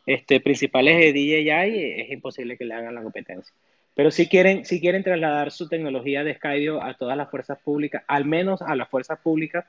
este, 0.06 0.40
principales 0.40 0.98
de 0.98 1.12
DJI, 1.12 2.02
es 2.02 2.10
imposible 2.12 2.56
que 2.56 2.64
le 2.64 2.74
hagan 2.74 2.94
la 2.94 3.02
competencia. 3.02 3.52
Pero 3.94 4.10
si 4.10 4.28
quieren, 4.28 4.64
si 4.64 4.80
quieren 4.80 5.02
trasladar 5.02 5.50
su 5.50 5.68
tecnología 5.68 6.22
de 6.22 6.34
Skydio 6.34 6.82
a 6.82 6.94
todas 6.94 7.16
las 7.16 7.30
fuerzas 7.30 7.58
públicas, 7.58 8.04
al 8.06 8.24
menos 8.24 8.62
a 8.62 8.74
las 8.76 8.88
fuerzas 8.88 9.18
públicas 9.18 9.66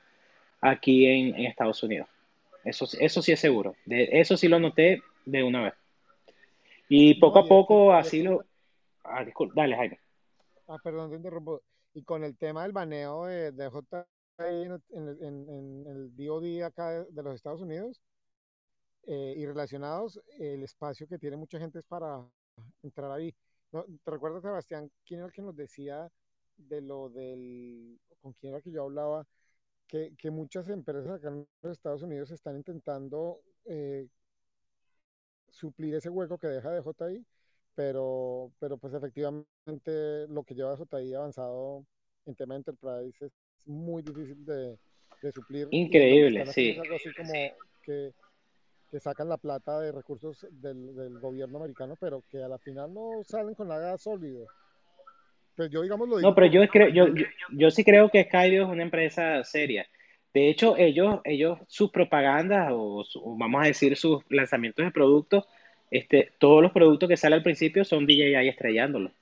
aquí 0.60 1.06
en, 1.06 1.34
en 1.34 1.46
Estados 1.46 1.82
Unidos. 1.82 2.08
Eso, 2.64 2.86
eso 2.98 3.22
sí 3.22 3.32
es 3.32 3.40
seguro. 3.40 3.76
De, 3.84 4.08
eso 4.12 4.36
sí 4.36 4.48
lo 4.48 4.58
noté 4.58 5.02
de 5.24 5.42
una 5.42 5.64
vez. 5.64 5.74
Y 6.88 7.14
poco 7.20 7.40
a 7.40 7.48
poco 7.48 7.92
así 7.92 8.22
lo... 8.22 8.44
Ah, 9.04 9.24
disculpa, 9.24 9.54
dale, 9.62 9.76
Jaime. 9.76 10.00
Ah, 10.66 10.78
perdón, 10.82 11.10
te 11.10 11.16
interrumpo. 11.16 11.62
Y 11.92 12.02
con 12.02 12.24
el 12.24 12.36
tema 12.36 12.62
del 12.62 12.72
baneo 12.72 13.26
de, 13.26 13.52
de 13.52 13.70
JI 13.70 14.44
en, 14.44 14.82
en, 14.90 15.48
en, 15.50 15.86
el 15.86 16.16
DOD 16.16 16.62
acá 16.62 16.90
de, 16.90 17.04
de 17.10 17.22
los 17.22 17.34
Estados 17.34 17.60
Unidos 17.60 18.00
eh, 19.06 19.34
y 19.36 19.46
relacionados, 19.46 20.20
el 20.38 20.62
espacio 20.62 21.06
que 21.06 21.18
tiene 21.18 21.36
mucha 21.36 21.58
gente 21.58 21.78
es 21.78 21.84
para 21.84 22.26
entrar 22.82 23.10
ahí. 23.10 23.34
¿No? 23.72 23.84
¿Te 24.02 24.10
recuerdas, 24.10 24.42
Sebastián, 24.42 24.90
quién 25.04 25.20
era 25.20 25.26
el 25.26 25.32
que 25.32 25.42
nos 25.42 25.54
decía 25.54 26.08
de 26.56 26.80
lo 26.80 27.10
del, 27.10 27.98
con 28.20 28.32
quién 28.34 28.54
era 28.54 28.62
que 28.62 28.70
yo 28.70 28.84
hablaba, 28.84 29.26
que, 29.86 30.14
que 30.16 30.30
muchas 30.30 30.68
empresas 30.68 31.10
acá 31.10 31.28
en 31.28 31.46
los 31.62 31.72
Estados 31.72 32.02
Unidos 32.02 32.30
están 32.30 32.56
intentando 32.56 33.40
eh, 33.64 34.08
suplir 35.50 35.94
ese 35.94 36.08
hueco 36.08 36.38
que 36.38 36.48
deja 36.48 36.70
de 36.70 36.82
JI 36.82 37.24
pero, 37.74 38.52
pero 38.58 38.78
pues 38.78 38.94
efectivamente 38.94 40.26
lo 40.28 40.44
que 40.44 40.54
lleva 40.54 40.76
JI 40.76 41.14
avanzado 41.14 41.84
en 42.26 42.34
tema 42.34 42.54
de 42.54 42.58
Enterprise 42.58 43.24
es 43.24 43.32
muy 43.66 44.02
difícil 44.02 44.44
de, 44.44 44.78
de 45.22 45.32
suplir. 45.32 45.68
Increíble, 45.70 46.46
sí. 46.46 46.76
Algo 46.78 46.96
así 46.96 47.12
como 47.14 47.32
que, 47.82 48.12
que, 48.90 49.00
sacan 49.00 49.28
la 49.28 49.38
plata 49.38 49.80
de 49.80 49.92
recursos 49.92 50.46
del, 50.50 50.94
del, 50.94 51.18
gobierno 51.18 51.58
americano, 51.58 51.96
pero 51.98 52.22
que 52.30 52.42
a 52.42 52.48
la 52.48 52.58
final 52.58 52.94
no 52.94 53.22
salen 53.24 53.54
con 53.54 53.68
nada 53.68 53.98
sólido. 53.98 54.46
Pues 55.56 55.70
yo, 55.70 55.82
digamos, 55.82 56.08
lo 56.08 56.16
digo. 56.16 56.28
No, 56.28 56.34
pero 56.34 56.46
yo, 56.46 56.66
creo, 56.68 56.88
yo, 56.88 57.08
yo, 57.08 57.24
yo 57.52 57.70
sí 57.70 57.84
creo 57.84 58.08
que 58.10 58.24
Skydio 58.24 58.64
es 58.64 58.68
una 58.68 58.82
empresa 58.82 59.44
seria. 59.44 59.86
De 60.32 60.48
hecho, 60.48 60.76
ellos, 60.76 61.20
ellos 61.24 61.58
sus 61.68 61.90
propagandas 61.90 62.70
o, 62.72 63.04
su, 63.04 63.22
vamos 63.36 63.62
a 63.62 63.66
decir 63.66 63.96
sus 63.96 64.22
lanzamientos 64.28 64.84
de 64.84 64.90
productos 64.90 65.46
este, 65.94 66.32
todos 66.38 66.60
los 66.60 66.72
productos 66.72 67.08
que 67.08 67.16
salen 67.16 67.38
al 67.38 67.42
principio 67.44 67.84
son 67.84 68.04
DJI 68.04 68.48
estrellándolos. 68.48 69.12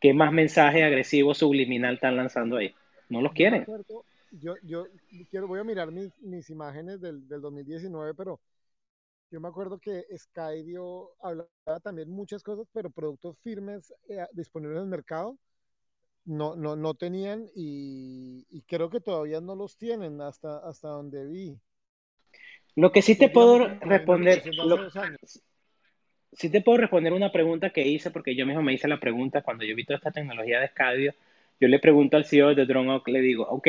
¿Qué 0.00 0.14
más 0.14 0.32
mensaje 0.32 0.84
agresivo 0.84 1.34
subliminal 1.34 1.94
están 1.94 2.16
lanzando 2.16 2.58
ahí? 2.58 2.72
No 3.08 3.20
los 3.22 3.32
quieren. 3.32 3.66
Yo, 4.30 4.54
yo 4.62 4.86
quiero, 5.30 5.48
voy 5.48 5.58
a 5.58 5.64
mirar 5.64 5.90
mis, 5.90 6.16
mis 6.20 6.48
imágenes 6.48 7.00
del, 7.00 7.26
del 7.26 7.40
2019, 7.40 8.14
pero 8.14 8.38
yo 9.32 9.40
me 9.40 9.48
acuerdo 9.48 9.80
que 9.80 10.04
Skydio 10.16 11.10
hablaba 11.20 11.48
también 11.82 12.08
muchas 12.08 12.44
cosas, 12.44 12.68
pero 12.72 12.90
productos 12.90 13.36
firmes 13.42 13.92
eh, 14.08 14.24
disponibles 14.32 14.76
en 14.76 14.84
el 14.84 14.88
mercado 14.88 15.36
no, 16.26 16.56
no, 16.56 16.76
no 16.76 16.94
tenían 16.94 17.46
y, 17.54 18.46
y, 18.50 18.62
creo 18.62 18.90
que 18.90 19.00
todavía 19.00 19.40
no 19.40 19.54
los 19.54 19.78
tienen 19.78 20.20
hasta, 20.20 20.58
hasta 20.58 20.88
donde 20.88 21.24
vi. 21.26 21.56
Lo 22.74 22.92
que 22.92 23.00
sí 23.00 23.16
te 23.16 23.30
puedo 23.30 23.66
responder, 23.80 24.42
lo, 24.54 24.90
sí 26.32 26.50
te 26.50 26.60
puedo 26.60 26.78
responder 26.78 27.12
una 27.12 27.32
pregunta 27.32 27.70
que 27.70 27.86
hice, 27.86 28.10
porque 28.10 28.34
yo 28.34 28.44
mismo 28.44 28.62
me 28.62 28.74
hice 28.74 28.88
la 28.88 29.00
pregunta 29.00 29.42
cuando 29.42 29.64
yo 29.64 29.74
vi 29.74 29.84
toda 29.84 29.96
esta 29.96 30.10
tecnología 30.10 30.60
de 30.60 30.68
Scadio, 30.68 31.14
yo 31.58 31.68
le 31.68 31.78
pregunto 31.78 32.16
al 32.16 32.26
CEO 32.26 32.54
de 32.54 32.66
DroneOk, 32.66 33.08
le 33.08 33.20
digo, 33.20 33.44
ok, 33.48 33.68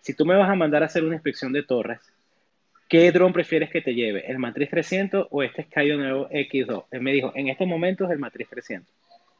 si 0.00 0.14
tú 0.14 0.24
me 0.24 0.36
vas 0.36 0.48
a 0.48 0.54
mandar 0.54 0.82
a 0.82 0.86
hacer 0.86 1.04
una 1.04 1.16
inspección 1.16 1.52
de 1.52 1.64
torres, 1.64 2.00
¿qué 2.88 3.10
drone 3.12 3.34
prefieres 3.34 3.68
que 3.68 3.82
te 3.82 3.94
lleve? 3.94 4.24
¿El 4.30 4.38
Matriz 4.38 4.70
300 4.70 5.26
o 5.30 5.42
este 5.42 5.64
Skydio 5.64 5.98
nuevo 5.98 6.28
X2? 6.30 6.84
Él 6.92 7.02
me 7.02 7.12
dijo, 7.12 7.32
en 7.34 7.48
estos 7.48 7.66
momentos 7.66 8.10
el 8.10 8.18
Matriz 8.18 8.48
300. 8.48 8.88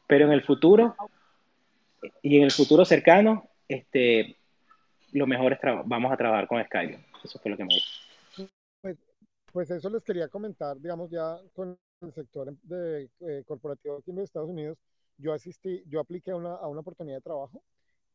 Pero 0.05 0.25
en 0.25 0.33
el 0.33 0.43
futuro, 0.43 0.95
y 2.21 2.37
en 2.37 2.43
el 2.43 2.51
futuro 2.51 2.85
cercano, 2.85 3.49
este, 3.67 4.37
lo 5.11 5.27
mejor 5.27 5.53
es 5.53 5.59
vamos 5.85 6.11
a 6.11 6.17
trabajar 6.17 6.47
con 6.47 6.63
Skydio. 6.63 6.99
Eso 7.23 7.39
fue 7.39 7.51
lo 7.51 7.57
que 7.57 7.65
me 7.65 7.75
dijo. 7.75 8.51
Pues, 8.81 8.97
pues 9.51 9.71
eso 9.71 9.89
les 9.89 10.03
quería 10.03 10.27
comentar, 10.27 10.79
digamos, 10.79 11.09
ya 11.09 11.39
con 11.53 11.77
el 12.01 12.13
sector 12.13 12.55
de, 12.63 13.09
eh, 13.21 13.43
corporativo 13.45 13.97
aquí 13.97 14.11
en 14.11 14.17
los 14.17 14.25
Estados 14.25 14.49
Unidos. 14.49 14.77
Yo 15.17 15.33
asistí, 15.33 15.83
yo 15.87 15.99
apliqué 15.99 16.31
a 16.31 16.35
una, 16.35 16.55
a 16.55 16.67
una 16.67 16.81
oportunidad 16.81 17.17
de 17.17 17.21
trabajo 17.21 17.63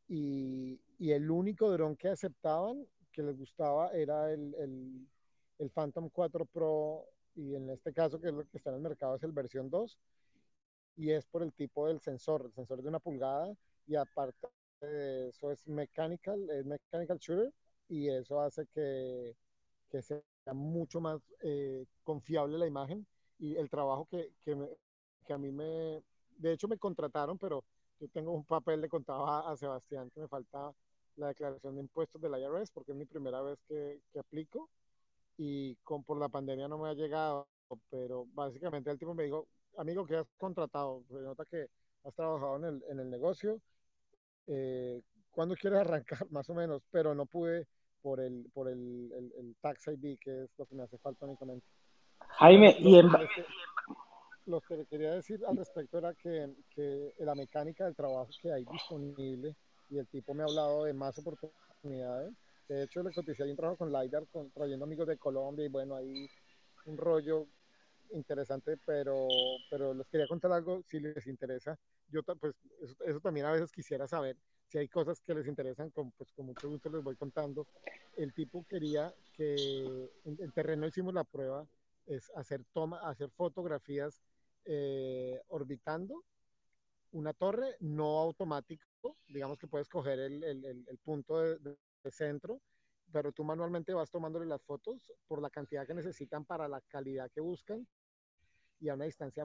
y, 0.08 0.80
y, 0.98 1.10
el 1.10 1.28
único 1.30 1.70
dron 1.72 1.96
que 1.96 2.08
aceptaban, 2.08 2.86
que 3.10 3.22
les 3.22 3.36
gustaba, 3.36 3.90
era 3.90 4.32
el, 4.32 4.54
el, 4.54 5.06
el 5.58 5.70
Phantom 5.70 6.10
4 6.10 6.44
Pro 6.46 7.04
y 7.34 7.56
en 7.56 7.70
este 7.70 7.92
caso, 7.92 8.20
que 8.20 8.28
es 8.28 8.34
lo 8.34 8.44
que 8.44 8.58
está 8.58 8.70
en 8.70 8.76
el 8.76 8.82
mercado, 8.82 9.16
es 9.16 9.22
el 9.24 9.32
versión 9.32 9.68
2 9.68 9.98
y 10.96 11.10
es 11.10 11.26
por 11.26 11.42
el 11.42 11.52
tipo 11.52 11.88
del 11.88 12.00
sensor. 12.00 12.44
El 12.46 12.52
sensor 12.52 12.82
de 12.82 12.88
una 12.88 13.00
pulgada 13.00 13.52
y 13.86 13.96
aparte 13.96 14.48
de 14.80 15.28
eso 15.28 15.50
es 15.50 15.66
mechanical, 15.68 16.48
es 16.50 16.64
mechanical 16.64 17.18
shooter 17.18 17.52
y 17.88 18.08
eso 18.08 18.40
hace 18.40 18.66
que, 18.74 19.36
que 19.90 20.02
sea 20.02 20.20
mucho 20.52 21.00
más 21.00 21.20
eh, 21.42 21.86
confiable 22.02 22.58
la 22.58 22.66
imagen 22.66 23.06
y 23.38 23.56
el 23.56 23.70
trabajo 23.70 24.06
que, 24.10 24.32
que, 24.44 24.54
me, 24.54 24.68
que, 25.26 25.32
a 25.32 25.38
mí 25.38 25.52
me, 25.52 26.02
de 26.36 26.52
hecho 26.52 26.68
me 26.68 26.78
contrataron, 26.78 27.38
pero 27.38 27.64
yo 28.00 28.08
tengo 28.08 28.32
un 28.32 28.44
papel, 28.44 28.80
le 28.80 28.88
contaba 28.88 29.50
a 29.50 29.56
Sebastián 29.56 30.10
que 30.10 30.20
me 30.20 30.28
falta 30.28 30.72
la 31.16 31.28
declaración 31.28 31.74
de 31.76 31.82
impuestos 31.82 32.20
del 32.20 32.32
IRS 32.40 32.70
porque 32.72 32.92
es 32.92 32.98
mi 32.98 33.04
primera 33.04 33.42
vez 33.42 33.58
que, 33.68 34.00
que 34.12 34.18
aplico 34.18 34.70
y 35.36 35.76
con, 35.76 36.04
por 36.04 36.18
la 36.18 36.28
pandemia 36.28 36.68
no 36.68 36.78
me 36.78 36.88
ha 36.88 36.94
llegado, 36.94 37.46
pero 37.90 38.26
básicamente 38.32 38.90
el 38.90 38.98
tipo 38.98 39.14
me 39.14 39.24
dijo, 39.24 39.46
amigo, 39.76 40.06
que 40.06 40.16
has 40.16 40.26
contratado? 40.36 41.02
Se 41.08 41.14
nota 41.14 41.44
que 41.44 41.66
has 42.04 42.14
trabajado 42.14 42.56
en 42.56 42.64
el, 42.64 42.84
en 42.88 43.00
el 43.00 43.10
negocio 43.10 43.60
eh, 44.46 45.02
cuándo 45.30 45.54
quieres 45.56 45.80
arrancar, 45.80 46.18
más 46.30 46.48
o 46.50 46.54
menos, 46.54 46.82
pero 46.90 47.14
no 47.14 47.26
pude 47.26 47.66
por 48.00 48.20
el, 48.20 48.50
por 48.52 48.68
el, 48.68 49.12
el, 49.12 49.56
Tax 49.60 49.88
ID, 49.88 50.18
que 50.18 50.44
es 50.44 50.50
lo 50.58 50.66
que 50.66 50.74
me 50.74 50.82
hace 50.82 50.98
falta 50.98 51.26
únicamente. 51.26 51.66
Jaime, 52.38 52.76
y 52.78 52.98
en... 52.98 53.08
Lo 54.46 54.60
que 54.60 54.76
le 54.76 54.86
quería 54.86 55.12
decir 55.12 55.40
al 55.46 55.56
respecto 55.56 55.98
era 55.98 56.14
que, 56.14 56.52
que, 56.74 57.14
la 57.20 57.36
mecánica 57.36 57.84
del 57.84 57.94
trabajo 57.94 58.28
que 58.40 58.52
hay 58.52 58.64
disponible, 58.64 59.54
y 59.88 59.98
el 59.98 60.08
tipo 60.08 60.34
me 60.34 60.42
ha 60.42 60.46
hablado 60.46 60.84
de 60.84 60.92
más 60.92 61.16
oportunidades. 61.18 62.32
De 62.68 62.82
hecho, 62.82 63.04
le 63.04 63.12
coticé 63.12 63.44
un 63.44 63.54
trabajo 63.54 63.78
con 63.78 63.92
LiDAR, 63.92 64.26
con, 64.32 64.50
trayendo 64.50 64.84
amigos 64.84 65.06
de 65.06 65.16
Colombia, 65.16 65.64
y 65.64 65.68
bueno, 65.68 65.94
hay 65.94 66.28
un 66.86 66.96
rollo 66.96 67.46
interesante, 68.10 68.78
pero, 68.84 69.28
pero 69.70 69.94
les 69.94 70.06
quería 70.08 70.26
contar 70.26 70.52
algo 70.52 70.82
si 70.88 70.98
les 70.98 71.26
interesa. 71.28 71.78
Yo, 72.12 72.22
pues, 72.22 72.54
eso, 73.06 73.20
también 73.20 73.46
a 73.46 73.52
veces 73.52 73.72
quisiera 73.72 74.06
saber 74.06 74.36
si 74.68 74.78
hay 74.78 74.88
cosas 74.88 75.20
que 75.20 75.34
les 75.34 75.46
interesan, 75.46 75.90
con, 75.90 76.12
pues 76.12 76.30
con 76.32 76.46
mucho 76.46 76.68
gusto 76.68 76.90
les 76.90 77.02
voy 77.02 77.16
contando. 77.16 77.66
El 78.16 78.32
tipo 78.34 78.64
quería 78.68 79.14
que 79.32 80.10
en, 80.24 80.52
terreno 80.52 80.86
hicimos 80.86 81.14
la 81.14 81.24
prueba, 81.24 81.66
es 82.06 82.30
hacer, 82.36 82.64
toma, 82.72 82.98
hacer 83.08 83.30
fotografías 83.30 84.22
eh, 84.64 85.40
orbitando 85.48 86.22
una 87.12 87.32
torre 87.32 87.76
no 87.80 88.20
automático, 88.20 89.16
digamos 89.28 89.58
que 89.58 89.66
puedes 89.66 89.88
coger 89.88 90.18
el, 90.18 90.42
el, 90.44 90.64
el 90.64 90.98
punto 90.98 91.38
de, 91.38 91.58
de, 91.58 92.10
centro, 92.10 92.60
pero 93.12 93.32
tú 93.32 93.44
manualmente 93.44 93.92
vas 93.92 94.10
tomándole 94.10 94.46
las 94.46 94.62
fotos 94.62 95.12
por 95.26 95.40
la 95.42 95.50
cantidad 95.50 95.86
que 95.86 95.94
necesitan 95.94 96.44
para 96.44 96.68
la 96.68 96.80
calidad 96.80 97.30
que 97.30 97.40
buscan 97.40 97.86
y 98.80 98.88
a 98.88 98.94
una 98.94 99.04
distancia 99.04 99.44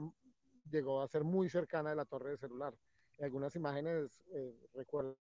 llegó 0.70 1.02
a 1.02 1.08
ser 1.08 1.24
muy 1.24 1.48
cercana 1.48 1.90
de 1.90 1.96
la 1.96 2.04
torre 2.04 2.30
de 2.30 2.38
celular. 2.38 2.74
En 3.18 3.24
algunas 3.24 3.54
imágenes, 3.56 4.22
eh, 4.32 4.54
recuerdo, 4.74 5.16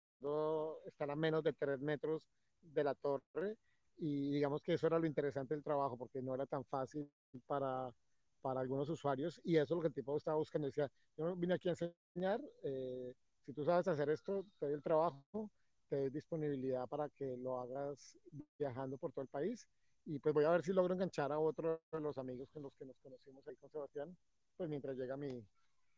estar 0.86 1.10
a 1.10 1.16
menos 1.16 1.42
de 1.42 1.52
tres 1.52 1.80
metros 1.80 2.22
de 2.60 2.84
la 2.84 2.94
torre 2.94 3.56
y 3.96 4.30
digamos 4.30 4.62
que 4.62 4.74
eso 4.74 4.86
era 4.86 4.98
lo 4.98 5.06
interesante 5.06 5.54
del 5.54 5.62
trabajo 5.62 5.96
porque 5.96 6.22
no 6.22 6.34
era 6.34 6.46
tan 6.46 6.64
fácil 6.64 7.10
para, 7.46 7.92
para 8.40 8.60
algunos 8.60 8.88
usuarios 8.88 9.40
y 9.44 9.56
eso 9.56 9.74
es 9.74 9.76
lo 9.76 9.80
que 9.80 9.88
el 9.88 9.94
tipo 9.94 10.16
estaba 10.16 10.36
buscando. 10.36 10.66
Decía, 10.66 10.90
yo 11.16 11.36
vine 11.36 11.54
aquí 11.54 11.68
a 11.68 11.72
enseñar, 11.72 12.40
eh, 12.62 13.14
si 13.44 13.52
tú 13.52 13.64
sabes 13.64 13.88
hacer 13.88 14.08
esto, 14.10 14.46
te 14.58 14.66
doy 14.66 14.74
el 14.74 14.82
trabajo, 14.82 15.50
te 15.88 15.96
doy 15.96 16.10
disponibilidad 16.10 16.86
para 16.88 17.08
que 17.10 17.36
lo 17.36 17.60
hagas 17.60 18.16
viajando 18.58 18.96
por 18.96 19.12
todo 19.12 19.22
el 19.22 19.28
país 19.28 19.66
y 20.04 20.18
pues 20.18 20.34
voy 20.34 20.44
a 20.44 20.50
ver 20.50 20.62
si 20.62 20.72
logro 20.72 20.94
enganchar 20.94 21.30
a 21.32 21.38
otro 21.38 21.80
de 21.90 22.00
los 22.00 22.18
amigos 22.18 22.48
con 22.50 22.62
los 22.62 22.72
que 22.74 22.84
nos 22.84 22.96
conocimos 23.00 23.46
ahí 23.46 23.56
con 23.56 23.70
Sebastián, 23.70 24.16
pues 24.56 24.68
mientras 24.68 24.96
llega 24.96 25.16
mi, 25.16 25.44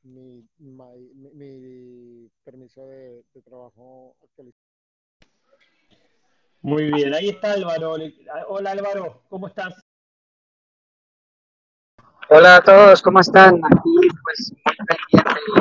mi, 0.03 0.47
mi, 0.59 1.31
mi 1.35 2.31
permiso 2.45 2.87
de, 2.87 3.25
de 3.35 3.43
trabajo 3.43 4.17
actualizado. 4.23 4.65
Muy 6.63 6.91
bien, 6.91 7.15
ahí 7.15 7.29
está 7.29 7.53
Álvaro. 7.53 7.97
Hola 8.49 8.71
Álvaro, 8.71 9.23
¿cómo 9.29 9.49
estás? 9.49 9.75
Hola 12.31 12.57
a 12.57 12.63
todos, 12.63 13.03
¿cómo 13.03 13.21
están? 13.21 13.61
Aquí 13.65 14.09
pues 14.23 14.53
muy 14.65 14.77
pendiente 14.87 15.41
y 15.47 15.61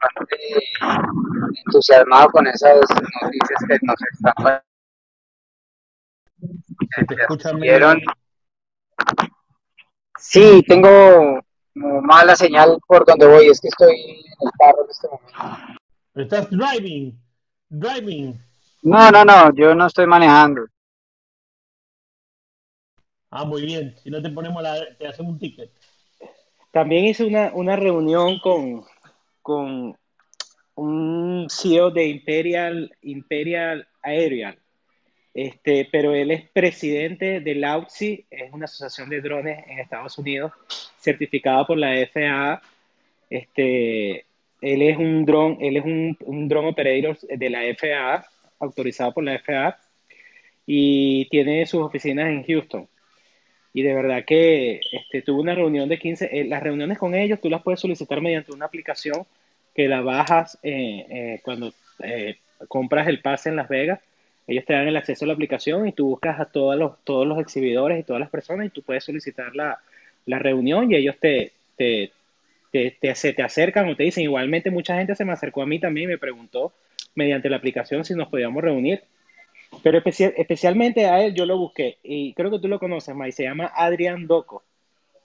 bastante 0.00 0.36
entusiasmado 1.66 2.30
con 2.30 2.46
esas 2.46 2.80
noticias 3.22 3.60
que 3.68 3.78
nos 3.82 3.96
están 4.12 4.62
se 6.96 7.04
te 7.04 7.14
escucha. 7.14 7.50
Sí, 10.18 10.62
tengo 10.66 11.40
mala 12.02 12.36
señal 12.36 12.78
por 12.86 13.04
donde 13.04 13.26
voy, 13.26 13.48
es 13.48 13.60
que 13.60 13.68
estoy 13.68 13.94
en 13.94 14.46
el 14.46 14.50
carro 14.58 14.84
en 14.84 14.90
este 14.90 15.08
momento. 15.08 15.80
Estás 16.14 16.50
driving, 16.50 17.18
driving. 17.68 18.40
No, 18.82 19.10
no, 19.10 19.24
no, 19.24 19.54
yo 19.54 19.74
no 19.74 19.86
estoy 19.86 20.06
manejando. 20.06 20.66
Ah, 23.30 23.44
muy 23.44 23.62
bien. 23.62 23.94
Si 24.02 24.10
no 24.10 24.22
te 24.22 24.30
ponemos 24.30 24.62
la, 24.62 24.76
te 24.98 25.06
hacemos 25.06 25.32
un 25.32 25.38
ticket. 25.38 25.70
También 26.72 27.04
hice 27.04 27.24
una, 27.24 27.52
una 27.54 27.76
reunión 27.76 28.38
con, 28.40 28.84
con 29.42 29.96
un 30.74 31.46
CEO 31.50 31.90
de 31.90 32.06
Imperial, 32.06 32.90
Imperial 33.02 33.86
Aerial 34.02 34.58
este, 35.40 35.88
pero 35.92 36.16
él 36.16 36.32
es 36.32 36.50
presidente 36.50 37.38
de 37.38 37.54
LAUTSI, 37.54 38.26
es 38.28 38.52
una 38.52 38.64
asociación 38.64 39.08
de 39.08 39.20
drones 39.20 39.64
en 39.68 39.78
Estados 39.78 40.18
Unidos, 40.18 40.50
certificada 40.98 41.64
por 41.64 41.78
la 41.78 41.94
FAA. 42.12 42.60
Este, 43.30 44.24
él 44.60 44.82
es 44.82 44.96
un 44.96 45.24
dron, 45.24 45.56
él 45.60 45.76
es 45.76 45.84
un, 45.84 46.18
un 46.26 46.48
drone 46.48 46.70
operator 46.70 47.16
de 47.20 47.50
la 47.50 47.60
FAA, 47.72 48.26
autorizado 48.58 49.14
por 49.14 49.22
la 49.22 49.38
FAA, 49.38 49.78
y 50.66 51.26
tiene 51.26 51.64
sus 51.66 51.82
oficinas 51.82 52.30
en 52.30 52.42
Houston. 52.42 52.88
Y 53.72 53.82
de 53.82 53.94
verdad 53.94 54.24
que 54.24 54.80
este, 54.90 55.22
tuvo 55.22 55.40
una 55.40 55.54
reunión 55.54 55.88
de 55.88 56.00
15, 56.00 56.30
eh, 56.32 56.44
las 56.46 56.64
reuniones 56.64 56.98
con 56.98 57.14
ellos 57.14 57.40
tú 57.40 57.48
las 57.48 57.62
puedes 57.62 57.78
solicitar 57.78 58.20
mediante 58.20 58.50
una 58.50 58.66
aplicación 58.66 59.24
que 59.72 59.86
la 59.86 60.00
bajas 60.00 60.58
eh, 60.64 61.06
eh, 61.08 61.40
cuando 61.44 61.72
compras 62.66 63.06
el 63.06 63.22
pase 63.22 63.50
en 63.50 63.56
Las 63.56 63.68
Vegas 63.68 64.00
ellos 64.48 64.64
te 64.64 64.72
dan 64.72 64.88
el 64.88 64.96
acceso 64.96 65.24
a 65.24 65.28
la 65.28 65.34
aplicación 65.34 65.86
y 65.86 65.92
tú 65.92 66.08
buscas 66.08 66.40
a 66.40 66.46
todos 66.46 66.74
los, 66.76 66.98
todos 67.04 67.26
los 67.26 67.38
exhibidores 67.38 68.00
y 68.00 68.02
todas 68.02 68.18
las 68.18 68.30
personas 68.30 68.66
y 68.66 68.70
tú 68.70 68.82
puedes 68.82 69.04
solicitar 69.04 69.54
la, 69.54 69.78
la 70.24 70.38
reunión 70.38 70.90
y 70.90 70.96
ellos 70.96 71.16
te, 71.20 71.52
te, 71.76 72.10
te, 72.72 72.96
te, 72.98 73.14
se 73.14 73.34
te 73.34 73.42
acercan 73.42 73.86
o 73.90 73.94
te 73.94 74.04
dicen. 74.04 74.24
Igualmente 74.24 74.70
mucha 74.70 74.96
gente 74.96 75.14
se 75.14 75.26
me 75.26 75.34
acercó 75.34 75.60
a 75.62 75.66
mí 75.66 75.78
también 75.78 76.08
y 76.08 76.12
me 76.12 76.18
preguntó 76.18 76.72
mediante 77.14 77.50
la 77.50 77.58
aplicación 77.58 78.06
si 78.06 78.14
nos 78.14 78.28
podíamos 78.28 78.62
reunir. 78.64 79.02
Pero 79.82 79.98
especial, 79.98 80.32
especialmente 80.34 81.04
a 81.04 81.22
él 81.22 81.34
yo 81.34 81.44
lo 81.44 81.58
busqué 81.58 81.98
y 82.02 82.32
creo 82.32 82.50
que 82.50 82.58
tú 82.58 82.68
lo 82.68 82.78
conoces, 82.78 83.14
May, 83.14 83.32
se 83.32 83.42
llama 83.42 83.70
Adrián 83.74 84.26
Doco. 84.26 84.62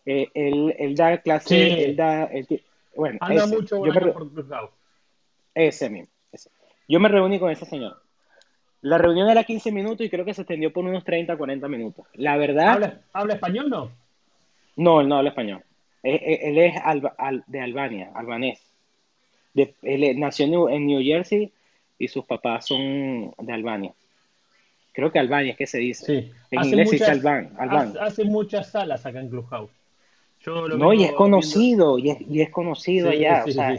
Eh, 0.05 0.28
él, 0.34 0.76
él, 0.78 0.95
da 0.95 1.17
clase, 1.19 1.47
sí. 1.47 1.82
él 1.82 1.95
da... 1.95 2.26
Él, 2.26 2.45
bueno, 2.93 3.19
Anda 3.21 3.45
ese, 3.45 3.55
mucho 3.55 3.86
yo 3.86 3.93
me, 3.93 4.11
por 4.11 4.28
ese 5.55 5.89
mismo. 5.89 6.09
Ese. 6.30 6.49
Yo 6.89 6.99
me 6.99 7.07
reuní 7.07 7.39
con 7.39 7.49
ese 7.49 7.65
señor. 7.65 8.03
La 8.84 8.97
reunión 8.97 9.29
era 9.29 9.43
15 9.45 9.71
minutos 9.71 10.05
y 10.05 10.09
creo 10.09 10.25
que 10.25 10.34
se 10.34 10.41
extendió 10.41 10.71
por 10.71 10.84
unos 10.86 11.03
30, 11.03 11.36
40 11.38 11.67
minutos. 11.67 12.05
La 12.15 12.38
verdad. 12.38 12.67
¿Habla, 12.67 12.99
¿habla 13.13 13.34
español 13.36 13.69
no? 13.69 13.91
No, 14.75 15.01
él 15.01 15.07
no 15.07 15.15
habla 15.17 15.29
español. 15.29 15.61
Él, 16.03 16.19
él 16.21 16.57
es 16.57 16.75
alba- 16.84 17.15
al- 17.17 17.43
de 17.47 17.61
Albania, 17.61 18.11
albanés. 18.13 18.59
De- 19.53 19.73
él 19.84 20.19
nació 20.19 20.69
en 20.69 20.86
New, 20.86 21.01
Jersey 21.01 21.51
y 21.97 22.07
sus 22.09 22.25
papás 22.25 22.67
son 22.67 23.34
de 23.38 23.53
Albania. 23.53 23.93
Creo 24.91 25.11
que 25.11 25.19
Albania 25.19 25.53
es 25.53 25.57
que 25.57 25.65
se 25.67 25.77
dice. 25.79 26.05
Sí. 26.05 26.31
En 26.51 26.59
Hace 26.59 26.69
inglés 26.69 26.89
se 26.89 26.95
dice 26.97 27.05
muchas, 27.05 27.25
Alban, 27.57 27.88
hace, 27.88 27.99
hace 27.99 28.23
muchas 28.25 28.69
salas 28.69 29.05
acá 29.05 29.19
en 29.21 29.29
Clubhouse. 29.29 29.71
Yo 30.41 30.67
lo 30.67 30.77
No, 30.77 30.93
y 30.93 31.05
es 31.05 31.13
conocido, 31.13 31.97
y 31.97 32.09
es, 32.09 32.17
y 32.19 32.41
es 32.41 32.49
conocido 32.49 33.09
Sí, 33.09 33.17
allá, 33.17 33.43
o 33.43 33.47
sí, 33.47 33.53
sea, 33.53 33.73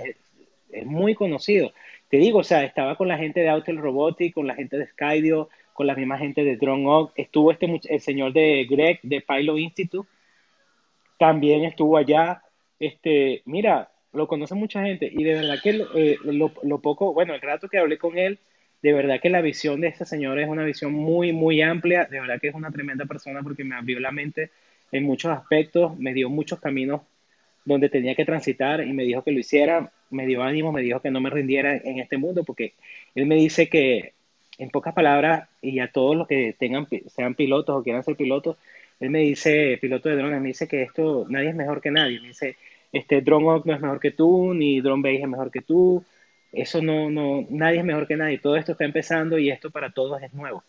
es 0.72 0.86
muy 0.86 1.14
conocido. 1.14 1.72
Te 2.14 2.18
digo, 2.18 2.38
o 2.38 2.44
sea, 2.44 2.62
estaba 2.62 2.94
con 2.96 3.08
la 3.08 3.18
gente 3.18 3.40
de 3.40 3.48
Autel 3.48 3.76
Robotics, 3.76 4.34
con 4.34 4.46
la 4.46 4.54
gente 4.54 4.78
de 4.78 4.86
Skydio, 4.86 5.48
con 5.72 5.88
la 5.88 5.96
misma 5.96 6.16
gente 6.16 6.44
de 6.44 6.54
Drone 6.56 6.86
Oak, 6.86 7.10
estuvo 7.16 7.50
este 7.50 7.66
el 7.90 8.00
señor 8.00 8.32
de 8.32 8.64
Greg 8.70 9.00
de 9.02 9.20
Pilot 9.20 9.58
Institute, 9.58 10.08
también 11.18 11.64
estuvo 11.64 11.96
allá. 11.96 12.42
Este, 12.78 13.42
mira, 13.46 13.90
lo 14.12 14.28
conoce 14.28 14.54
mucha 14.54 14.82
gente 14.82 15.08
y 15.12 15.24
de 15.24 15.34
verdad 15.34 15.56
que 15.62 15.72
lo, 15.74 15.96
eh, 15.96 16.18
lo- 16.24 16.52
lo 16.62 16.80
poco, 16.80 17.12
bueno, 17.14 17.34
el 17.34 17.40
rato 17.40 17.68
que 17.68 17.78
hablé 17.78 17.98
con 17.98 18.18
él, 18.18 18.38
de 18.82 18.92
verdad 18.92 19.20
que 19.20 19.30
la 19.30 19.40
visión 19.40 19.80
de 19.80 19.88
este 19.88 20.04
señor 20.04 20.38
es 20.38 20.48
una 20.48 20.64
visión 20.64 20.92
muy, 20.92 21.32
muy 21.32 21.62
amplia, 21.62 22.04
de 22.04 22.20
verdad 22.20 22.40
que 22.40 22.48
es 22.48 22.54
una 22.54 22.70
tremenda 22.70 23.06
persona 23.06 23.42
porque 23.42 23.64
me 23.64 23.74
abrió 23.76 23.98
la 24.00 24.10
mente 24.12 24.50
en 24.92 25.04
muchos 25.04 25.32
aspectos, 25.32 25.98
me 25.98 26.12
dio 26.12 26.28
muchos 26.28 26.60
caminos 26.60 27.00
donde 27.64 27.88
tenía 27.88 28.14
que 28.14 28.24
transitar 28.24 28.86
y 28.86 28.92
me 28.92 29.04
dijo 29.04 29.22
que 29.22 29.32
lo 29.32 29.38
hiciera, 29.38 29.90
me 30.10 30.26
dio 30.26 30.42
ánimo, 30.42 30.72
me 30.72 30.82
dijo 30.82 31.00
que 31.00 31.10
no 31.10 31.20
me 31.20 31.30
rindiera 31.30 31.76
en 31.76 31.98
este 31.98 32.18
mundo 32.18 32.44
porque 32.44 32.74
él 33.14 33.26
me 33.26 33.36
dice 33.36 33.68
que, 33.68 34.12
en 34.58 34.70
pocas 34.70 34.94
palabras, 34.94 35.48
y 35.62 35.80
a 35.80 35.90
todos 35.90 36.16
los 36.16 36.28
que 36.28 36.54
tengan, 36.58 36.86
sean 37.08 37.34
pilotos 37.34 37.76
o 37.76 37.82
quieran 37.82 38.04
ser 38.04 38.16
pilotos, 38.16 38.56
él 39.00 39.10
me 39.10 39.20
dice, 39.20 39.78
piloto 39.80 40.08
de 40.08 40.16
drones, 40.16 40.40
me 40.40 40.48
dice 40.48 40.68
que 40.68 40.82
esto, 40.82 41.26
nadie 41.28 41.48
es 41.48 41.54
mejor 41.54 41.80
que 41.80 41.90
nadie, 41.90 42.20
me 42.20 42.28
dice, 42.28 42.56
este 42.92 43.20
Drone 43.22 43.62
no 43.64 43.74
es 43.74 43.80
mejor 43.80 44.00
que 44.00 44.12
tú, 44.12 44.54
ni 44.54 44.80
Drone 44.80 45.02
Base 45.02 45.22
es 45.22 45.28
mejor 45.28 45.50
que 45.50 45.62
tú, 45.62 46.04
eso 46.52 46.80
no, 46.80 47.10
no, 47.10 47.44
nadie 47.50 47.78
es 47.80 47.84
mejor 47.84 48.06
que 48.06 48.16
nadie, 48.16 48.38
todo 48.38 48.56
esto 48.56 48.72
está 48.72 48.84
empezando 48.84 49.38
y 49.38 49.50
esto 49.50 49.70
para 49.70 49.90
todos 49.90 50.22
es 50.22 50.32
nuevo. 50.32 50.62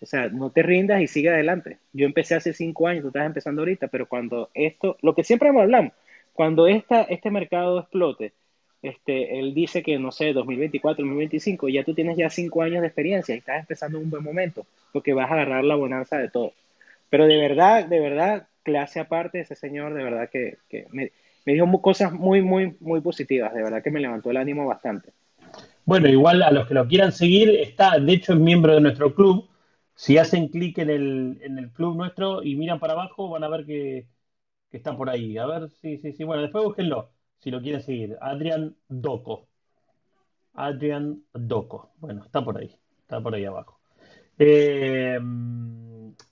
O 0.00 0.06
sea, 0.06 0.28
no 0.28 0.50
te 0.50 0.62
rindas 0.62 1.02
y 1.02 1.08
sigue 1.08 1.28
adelante. 1.28 1.78
Yo 1.92 2.06
empecé 2.06 2.36
hace 2.36 2.52
cinco 2.52 2.86
años, 2.86 3.02
tú 3.02 3.08
estás 3.08 3.26
empezando 3.26 3.62
ahorita, 3.62 3.88
pero 3.88 4.06
cuando 4.06 4.48
esto, 4.54 4.96
lo 5.02 5.14
que 5.14 5.24
siempre 5.24 5.48
hablamos, 5.48 5.92
cuando 6.38 6.68
este 6.68 7.32
mercado 7.32 7.80
explote, 7.80 8.32
este, 8.80 9.40
él 9.40 9.54
dice 9.54 9.82
que, 9.82 9.98
no 9.98 10.12
sé, 10.12 10.32
2024, 10.32 11.04
2025, 11.04 11.68
ya 11.68 11.82
tú 11.82 11.94
tienes 11.94 12.16
ya 12.16 12.30
cinco 12.30 12.62
años 12.62 12.80
de 12.80 12.86
experiencia 12.86 13.34
y 13.34 13.38
estás 13.38 13.58
empezando 13.58 13.98
en 13.98 14.04
un 14.04 14.10
buen 14.10 14.22
momento, 14.22 14.64
porque 14.92 15.14
vas 15.14 15.28
a 15.28 15.34
agarrar 15.34 15.64
la 15.64 15.74
bonanza 15.74 16.16
de 16.16 16.28
todo. 16.28 16.52
Pero 17.10 17.26
de 17.26 17.38
verdad, 17.38 17.86
de 17.86 17.98
verdad, 17.98 18.46
clase 18.62 19.00
aparte, 19.00 19.40
ese 19.40 19.56
señor, 19.56 19.94
de 19.94 20.04
verdad 20.04 20.30
que, 20.30 20.58
me, 20.92 21.10
dijo 21.44 21.82
cosas 21.82 22.12
muy, 22.12 22.40
muy, 22.40 22.76
muy 22.78 23.00
positivas, 23.00 23.52
de 23.52 23.64
verdad 23.64 23.82
que 23.82 23.90
me 23.90 23.98
levantó 23.98 24.30
el 24.30 24.36
ánimo 24.36 24.64
bastante. 24.64 25.10
Bueno, 25.86 26.06
igual 26.06 26.44
a 26.44 26.52
los 26.52 26.68
que 26.68 26.74
lo 26.74 26.86
quieran 26.86 27.10
seguir, 27.10 27.50
está, 27.50 27.98
de 27.98 28.12
hecho, 28.12 28.34
es 28.34 28.38
miembro 28.38 28.76
de 28.76 28.80
nuestro 28.80 29.12
club. 29.12 29.48
Si 29.96 30.18
hacen 30.18 30.46
clic 30.46 30.78
en 30.78 30.90
el, 30.90 31.38
en 31.42 31.58
el 31.58 31.70
club 31.70 31.96
nuestro 31.96 32.44
y 32.44 32.54
miran 32.54 32.78
para 32.78 32.92
abajo, 32.92 33.28
van 33.28 33.42
a 33.42 33.48
ver 33.48 33.66
que, 33.66 34.06
que 34.70 34.76
está 34.76 34.96
por 34.96 35.08
ahí. 35.10 35.38
A 35.38 35.46
ver, 35.46 35.70
sí, 35.70 35.98
sí, 35.98 36.12
sí. 36.12 36.24
Bueno, 36.24 36.42
después 36.42 36.64
búsquenlo, 36.64 37.12
si 37.38 37.50
lo 37.50 37.60
quieren 37.60 37.82
seguir. 37.82 38.16
Adrián 38.20 38.76
Doco. 38.88 39.48
Adrián 40.54 41.22
Doco. 41.32 41.92
Bueno, 41.98 42.24
está 42.24 42.44
por 42.44 42.58
ahí. 42.58 42.78
Está 43.00 43.20
por 43.20 43.34
ahí 43.34 43.44
abajo. 43.44 43.80
Eh, 44.38 45.18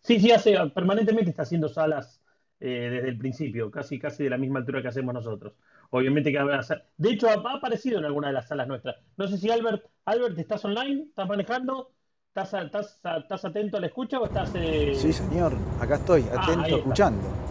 sí, 0.03 0.21
sí, 0.21 0.31
hace, 0.33 0.57
permanentemente 0.75 1.31
está 1.31 1.43
haciendo 1.43 1.69
salas 1.69 2.21
eh, 2.61 2.89
desde 2.91 3.09
el 3.09 3.19
principio, 3.19 3.71
casi, 3.71 3.99
casi 3.99 4.25
de 4.25 4.31
la 4.31 4.39
misma 4.39 4.61
altura 4.61 4.83
que 4.83 4.89
hacemos 4.89 5.15
nosotros. 5.15 5.55
Obviamente 5.91 6.31
que 6.33 6.39
habrá 6.39 6.61
De 6.97 7.11
hecho, 7.11 7.29
ha, 7.29 7.35
ha 7.35 7.57
aparecido 7.57 7.99
en 7.99 8.05
alguna 8.05 8.29
de 8.29 8.35
las 8.35 8.49
salas 8.49 8.69
nuestras. 8.69 8.97
No 9.17 9.27
sé 9.29 9.39
si 9.39 9.51
Albert, 9.51 9.85
Albert, 10.05 10.39
¿estás 10.39 10.65
online? 10.65 11.05
¿Estás 11.09 11.29
manejando? 11.29 11.93
¿Estás, 12.29 12.53
estás, 12.65 13.01
estás 13.23 13.45
atento 13.45 13.79
a 13.79 13.81
la 13.81 13.87
escucha 13.87 14.19
o 14.21 14.27
estás... 14.27 14.53
eh, 14.55 14.93
Sí, 14.95 15.13
señor, 15.13 15.55
acá 15.81 15.95
estoy, 15.97 16.25
Ah, 16.35 16.43
atento, 16.43 16.63
está. 16.65 16.77
escuchando. 16.77 17.46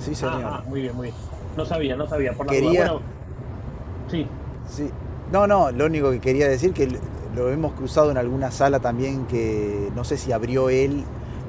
Sí, 0.00 0.12
Ah, 0.14 0.16
señor. 0.16 0.42
ah, 0.44 0.62
muy 0.66 0.80
bien, 0.82 0.96
muy 0.96 1.08
bien. 1.08 1.16
No 1.56 1.64
sabía, 1.64 1.96
no 1.96 2.08
sabía. 2.08 2.32
Por 2.32 2.46
la 2.46 2.52
Quería-. 2.52 2.86
Bueno, 2.92 3.00
sí. 4.10 4.26
Sí. 4.68 4.90
No, 5.32 5.46
no, 5.46 5.70
lo 5.70 5.86
único 5.86 6.10
que 6.10 6.20
quería 6.20 6.48
decir 6.48 6.72
que 6.72 6.88
lo 7.36 7.50
hemos 7.50 7.72
cruzado 7.74 8.10
en 8.10 8.16
alguna 8.16 8.50
sala 8.50 8.80
también 8.80 9.26
que 9.26 9.90
no 9.94 10.02
sé 10.04 10.16
si 10.16 10.32
abrió 10.32 10.68
él 10.70 11.04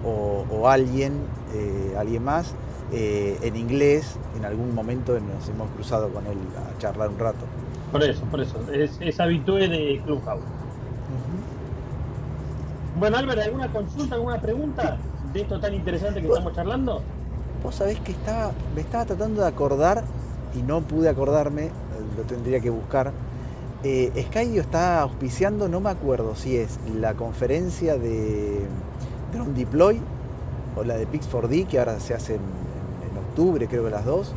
o, 0.05 0.45
o 0.51 0.67
alguien, 0.69 1.13
eh, 1.55 1.95
alguien 1.97 2.23
más, 2.23 2.53
eh, 2.91 3.37
en 3.41 3.55
inglés. 3.55 4.17
En 4.37 4.45
algún 4.45 4.75
momento 4.75 5.13
nos 5.19 5.47
hemos 5.49 5.69
cruzado 5.71 6.09
con 6.09 6.25
él 6.27 6.37
a 6.57 6.77
charlar 6.79 7.09
un 7.09 7.17
rato. 7.19 7.45
Por 7.91 8.03
eso, 8.03 8.23
por 8.25 8.41
eso. 8.41 8.55
Es, 8.71 8.97
es 8.99 9.19
habitué 9.19 9.67
de 9.67 10.01
Clubhouse. 10.05 10.43
Bueno, 12.99 13.17
Albert, 13.17 13.41
¿alguna 13.41 13.71
consulta, 13.71 14.15
alguna 14.15 14.39
pregunta 14.39 14.97
de 15.33 15.41
esto 15.41 15.59
tan 15.59 15.73
interesante 15.73 16.21
que 16.21 16.27
estamos 16.27 16.53
charlando? 16.53 17.01
Vos 17.64 17.76
sabés 17.76 17.99
que 17.99 18.12
estaba, 18.12 18.51
me 18.76 18.82
estaba 18.82 19.05
tratando 19.05 19.41
de 19.41 19.47
acordar 19.47 20.03
y 20.55 20.62
no 20.64 20.82
pude 20.82 21.09
acordarme, 21.09 21.70
lo 22.18 22.24
tendría 22.24 22.59
que 22.59 22.70
buscar. 22.70 23.12
Eh, 23.84 24.12
Skydio 24.28 24.62
está 24.62 25.01
auspiciando, 25.01 25.68
no 25.68 25.80
me 25.80 25.89
acuerdo 25.89 26.36
si 26.36 26.55
es 26.57 26.80
la 26.99 27.14
conferencia 27.14 27.97
de 27.97 28.62
Drone 29.34 29.53
Deploy 29.53 29.99
o 30.76 30.84
la 30.84 30.97
de 30.97 31.07
Pix4D, 31.07 31.68
que 31.68 31.80
ahora 31.80 31.99
se 31.99 32.14
hace 32.14 32.36
en, 32.36 32.41
octubre, 33.30 33.68
creo 33.68 33.86
que 33.86 33.89
las 33.89 34.05
dos. 34.05 34.34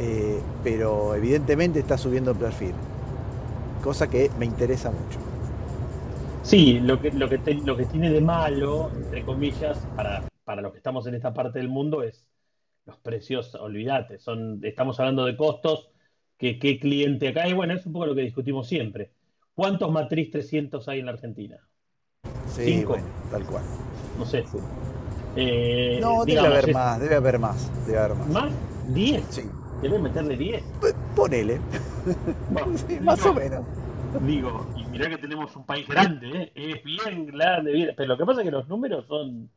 Eh, 0.00 0.40
pero 0.62 1.14
evidentemente 1.14 1.80
está 1.80 1.98
subiendo 1.98 2.30
el 2.30 2.36
perfil, 2.36 2.72
cosa 3.82 4.08
que 4.08 4.30
me 4.38 4.46
interesa 4.46 4.90
mucho. 4.90 5.18
Sí, 6.42 6.78
lo 6.78 7.00
que, 7.00 7.10
lo 7.10 7.28
que 7.28 7.38
tiene 7.38 8.10
de 8.10 8.20
malo, 8.20 8.90
entre 8.94 9.24
comillas, 9.24 9.78
para, 9.96 10.22
para 10.44 10.62
los 10.62 10.72
que 10.72 10.78
estamos 10.78 11.06
en 11.06 11.14
esta 11.14 11.34
parte 11.34 11.58
del 11.58 11.68
mundo 11.68 12.02
es 12.02 12.27
los 12.88 12.96
precios, 12.98 13.54
olvídate, 13.54 14.18
son, 14.18 14.60
estamos 14.64 14.98
hablando 14.98 15.26
de 15.26 15.36
costos, 15.36 15.90
que 16.38 16.58
qué 16.58 16.80
cliente 16.80 17.28
acá, 17.28 17.46
y 17.46 17.52
bueno, 17.52 17.74
es 17.74 17.84
un 17.84 17.92
poco 17.92 18.06
lo 18.06 18.14
que 18.14 18.22
discutimos 18.22 18.66
siempre. 18.66 19.10
¿Cuántos 19.54 19.90
Matriz 19.92 20.30
300 20.30 20.88
hay 20.88 21.00
en 21.00 21.06
la 21.06 21.12
Argentina? 21.12 21.58
Sí, 22.46 22.64
Cinco. 22.78 22.92
bueno, 22.94 23.06
tal 23.30 23.44
cual. 23.44 23.62
No 24.18 24.24
sé. 24.24 24.42
Eh, 25.36 25.98
No, 26.00 26.20
debe 26.20 26.32
digamos, 26.32 26.50
haber 26.52 26.68
es- 26.70 26.74
más, 26.74 27.00
debe 27.00 27.14
haber 27.16 27.38
más, 27.38 27.86
debe 27.86 27.98
haber 27.98 28.16
más. 28.16 28.28
¿Más? 28.28 28.52
¿10? 28.94 29.22
Sí, 29.30 29.42
¿Debe 29.82 29.98
meterle 29.98 30.36
10? 30.36 30.62
P- 30.80 30.94
ponele, 31.14 31.60
Bueno, 32.50 32.78
Sí, 32.88 32.98
más 33.00 33.24
o 33.26 33.34
menos. 33.34 33.64
Digo, 34.22 34.66
y 34.78 34.84
mirá 34.86 35.10
que 35.10 35.18
tenemos 35.18 35.54
un 35.54 35.64
país 35.66 35.86
grande, 35.86 36.26
¿eh? 36.30 36.52
es 36.54 36.82
bien 36.82 37.26
grande, 37.26 37.70
bien- 37.72 37.92
pero 37.94 38.08
lo 38.08 38.16
que 38.16 38.24
pasa 38.24 38.40
es 38.40 38.46
que 38.46 38.50
los 38.50 38.66
números 38.66 39.04
son, 39.06 39.50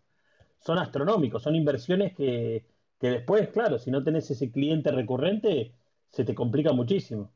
son 0.60 0.78
astronómicos, 0.78 1.42
son 1.42 1.56
inversiones 1.56 2.14
que, 2.14 2.66
que 3.02 3.10
después, 3.12 3.50
claro, 3.50 3.80
si 3.80 3.92
no 3.92 4.04
tenés 4.04 4.32
ese 4.32 4.52
cliente 4.52 4.92
recurrente, 4.92 5.76
se 6.10 6.26
te 6.26 6.36
complica 6.36 6.74
muchísimo. 6.74 7.34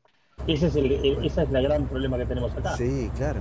Ese 0.48 0.68
es 0.68 0.76
el, 0.78 0.92
el- 0.94 1.26
ese 1.26 1.44
es 1.44 1.50
el 1.52 1.64
gran 1.64 1.88
problema 1.90 2.18
que 2.18 2.28
tenemos 2.28 2.56
acá. 2.58 2.74
Sí, 2.78 3.12
claro. 3.16 3.40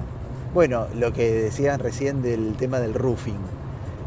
Bueno, 0.53 0.87
lo 0.95 1.13
que 1.13 1.33
decían 1.33 1.81
recién 1.81 2.23
del 2.23 2.57
tema 2.57 2.79
del 2.81 2.95
roofing. 2.95 3.39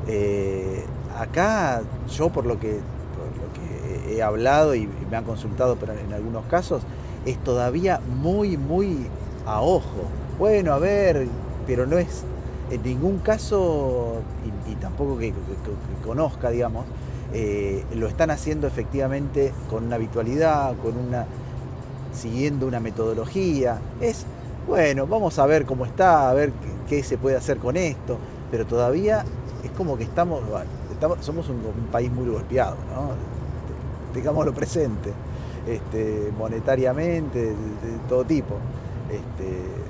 Eh, 0.07 0.85
acá, 1.17 1.81
yo 2.15 2.29
por 2.29 2.45
lo 2.45 2.59
que 2.59 2.79
por 3.15 3.27
lo 3.37 3.53
que 3.53 4.15
he 4.15 4.21
hablado 4.23 4.75
y 4.75 4.87
me 5.09 5.17
han 5.17 5.23
consultado 5.25 5.75
pero 5.77 5.93
en 5.93 6.13
algunos 6.13 6.45
casos, 6.45 6.83
es 7.25 7.37
todavía 7.43 7.99
muy, 8.21 8.57
muy 8.57 9.07
a 9.45 9.61
ojo. 9.61 10.03
Bueno, 10.39 10.73
a 10.73 10.79
ver, 10.79 11.27
pero 11.65 11.85
no 11.85 11.97
es 11.97 12.23
en 12.71 12.83
ningún 12.83 13.19
caso, 13.19 14.21
y, 14.69 14.75
tampoco 14.75 15.17
que- 15.17 15.31
que 15.31 16.07
conozca, 16.07 16.49
digamos, 16.49 16.85
eh, 17.33 17.83
lo 17.95 18.07
están 18.07 18.31
haciendo 18.31 18.67
efectivamente 18.67 19.53
con 19.69 19.85
una 19.85 19.95
habitualidad, 19.95 20.75
con 20.77 20.97
una 20.97 21.25
siguiendo 22.13 22.67
una 22.67 22.79
metodología. 22.79 23.79
Es, 24.01 24.25
bueno, 24.67 25.07
vamos 25.07 25.37
a 25.39 25.45
ver 25.45 25.65
cómo 25.65 25.85
está, 25.85 26.29
a 26.29 26.33
ver 26.33 26.51
qué, 26.87 26.97
qué 26.97 27.03
se 27.03 27.17
puede 27.17 27.35
hacer 27.37 27.57
con 27.57 27.77
esto, 27.77 28.17
pero 28.51 28.65
todavía 28.65 29.25
es 29.63 29.71
como 29.71 29.97
que 29.97 30.03
estamos, 30.03 30.41
somos 31.21 31.49
un, 31.49 31.57
un 31.57 31.87
país 31.91 32.11
muy 32.11 32.27
golpeado, 32.29 32.77
¿no? 32.93 33.11
Tengámoslo 34.13 34.53
presente, 34.53 35.13
este, 35.65 36.31
monetariamente, 36.37 37.39
de, 37.39 37.49
de 37.49 37.99
todo 38.07 38.25
tipo, 38.25 38.55
este, 39.09 39.85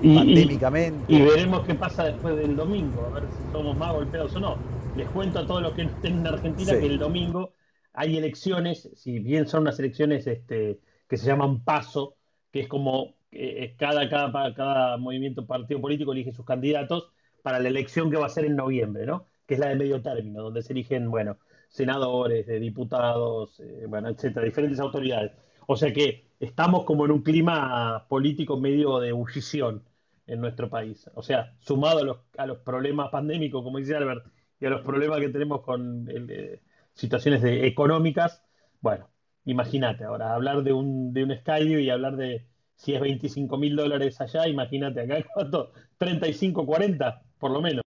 Y- 0.00 0.08
y- 0.08 0.14
pandémicamente. 0.14 1.04
Y 1.08 1.22
veremos 1.22 1.64
qué 1.64 1.74
pasa 1.74 2.04
después 2.04 2.36
del 2.36 2.56
domingo, 2.56 3.06
a 3.06 3.10
ver 3.10 3.30
si 3.30 3.52
somos 3.52 3.76
más 3.76 3.92
golpeados 3.92 4.34
o 4.36 4.40
no. 4.40 4.71
Les 4.96 5.08
cuento 5.08 5.38
a 5.38 5.46
todos 5.46 5.62
los 5.62 5.72
que 5.72 5.82
estén 5.82 6.18
en 6.18 6.26
Argentina 6.26 6.72
Sí. 6.72 6.80
que 6.80 6.86
el 6.86 6.98
domingo 6.98 7.54
hay 7.94 8.16
elecciones, 8.16 8.90
si 8.94 9.18
bien 9.18 9.46
son 9.46 9.62
unas 9.62 9.78
elecciones 9.78 10.26
este, 10.26 10.80
que 11.08 11.16
se 11.16 11.26
llaman 11.26 11.64
paso, 11.64 12.16
que 12.50 12.60
es 12.60 12.68
como 12.68 13.14
eh, 13.30 13.74
cada, 13.78 14.08
cada, 14.08 14.96
movimiento, 14.98 15.46
partido 15.46 15.80
político 15.80 16.12
elige 16.12 16.32
sus 16.32 16.44
candidatos 16.44 17.10
para 17.42 17.58
la 17.58 17.68
elección 17.68 18.10
que 18.10 18.16
va 18.18 18.26
a 18.26 18.30
ser 18.30 18.44
en 18.44 18.56
noviembre, 18.56 19.06
¿no? 19.06 19.26
Que 19.46 19.54
es 19.54 19.60
la 19.60 19.68
de 19.68 19.76
medio 19.76 20.02
término, 20.02 20.42
donde 20.42 20.62
se 20.62 20.72
eligen, 20.74 21.10
bueno, 21.10 21.38
senadores, 21.68 22.46
de 22.46 22.60
diputados, 22.60 23.60
eh, 23.60 23.86
bueno, 23.88 24.08
etcétera, 24.10 24.44
diferentes 24.44 24.78
autoridades. 24.80 25.32
O 25.66 25.76
sea 25.76 25.92
que 25.92 26.26
estamos 26.38 26.84
como 26.84 27.06
en 27.06 27.12
un 27.12 27.22
clima 27.22 28.06
político 28.08 28.58
medio 28.58 28.98
de 29.00 29.08
ebullición 29.08 29.82
en 30.26 30.40
nuestro 30.40 30.68
país. 30.68 31.10
O 31.14 31.22
sea, 31.22 31.56
sumado 31.60 32.00
a 32.00 32.04
los, 32.04 32.18
a 32.36 32.46
los 32.46 32.58
problemas 32.58 33.10
pandémicos, 33.10 33.62
como 33.62 33.78
dice 33.78 33.96
Albert, 33.96 34.26
y 34.62 34.66
a 34.66 34.70
los 34.70 34.82
problemas 34.82 35.18
que 35.18 35.28
tenemos 35.28 35.62
con 35.62 36.08
eh, 36.08 36.60
situaciones 36.94 37.42
de, 37.42 37.66
económicas, 37.66 38.44
bueno, 38.80 39.08
imagínate 39.44 40.04
ahora, 40.04 40.34
hablar 40.34 40.62
de 40.62 40.72
un, 40.72 41.12
de 41.12 41.24
un 41.24 41.36
Skydio 41.36 41.80
y 41.80 41.90
hablar 41.90 42.14
de 42.14 42.46
si 42.76 42.94
es 42.94 43.00
25 43.00 43.58
mil 43.58 43.74
dólares 43.74 44.20
allá, 44.20 44.46
imagínate 44.46 45.00
acá 45.00 45.16
cuánto, 45.34 45.72
35, 45.98 46.64
40, 46.64 47.22
por 47.40 47.50
lo 47.50 47.60
menos. 47.60 47.82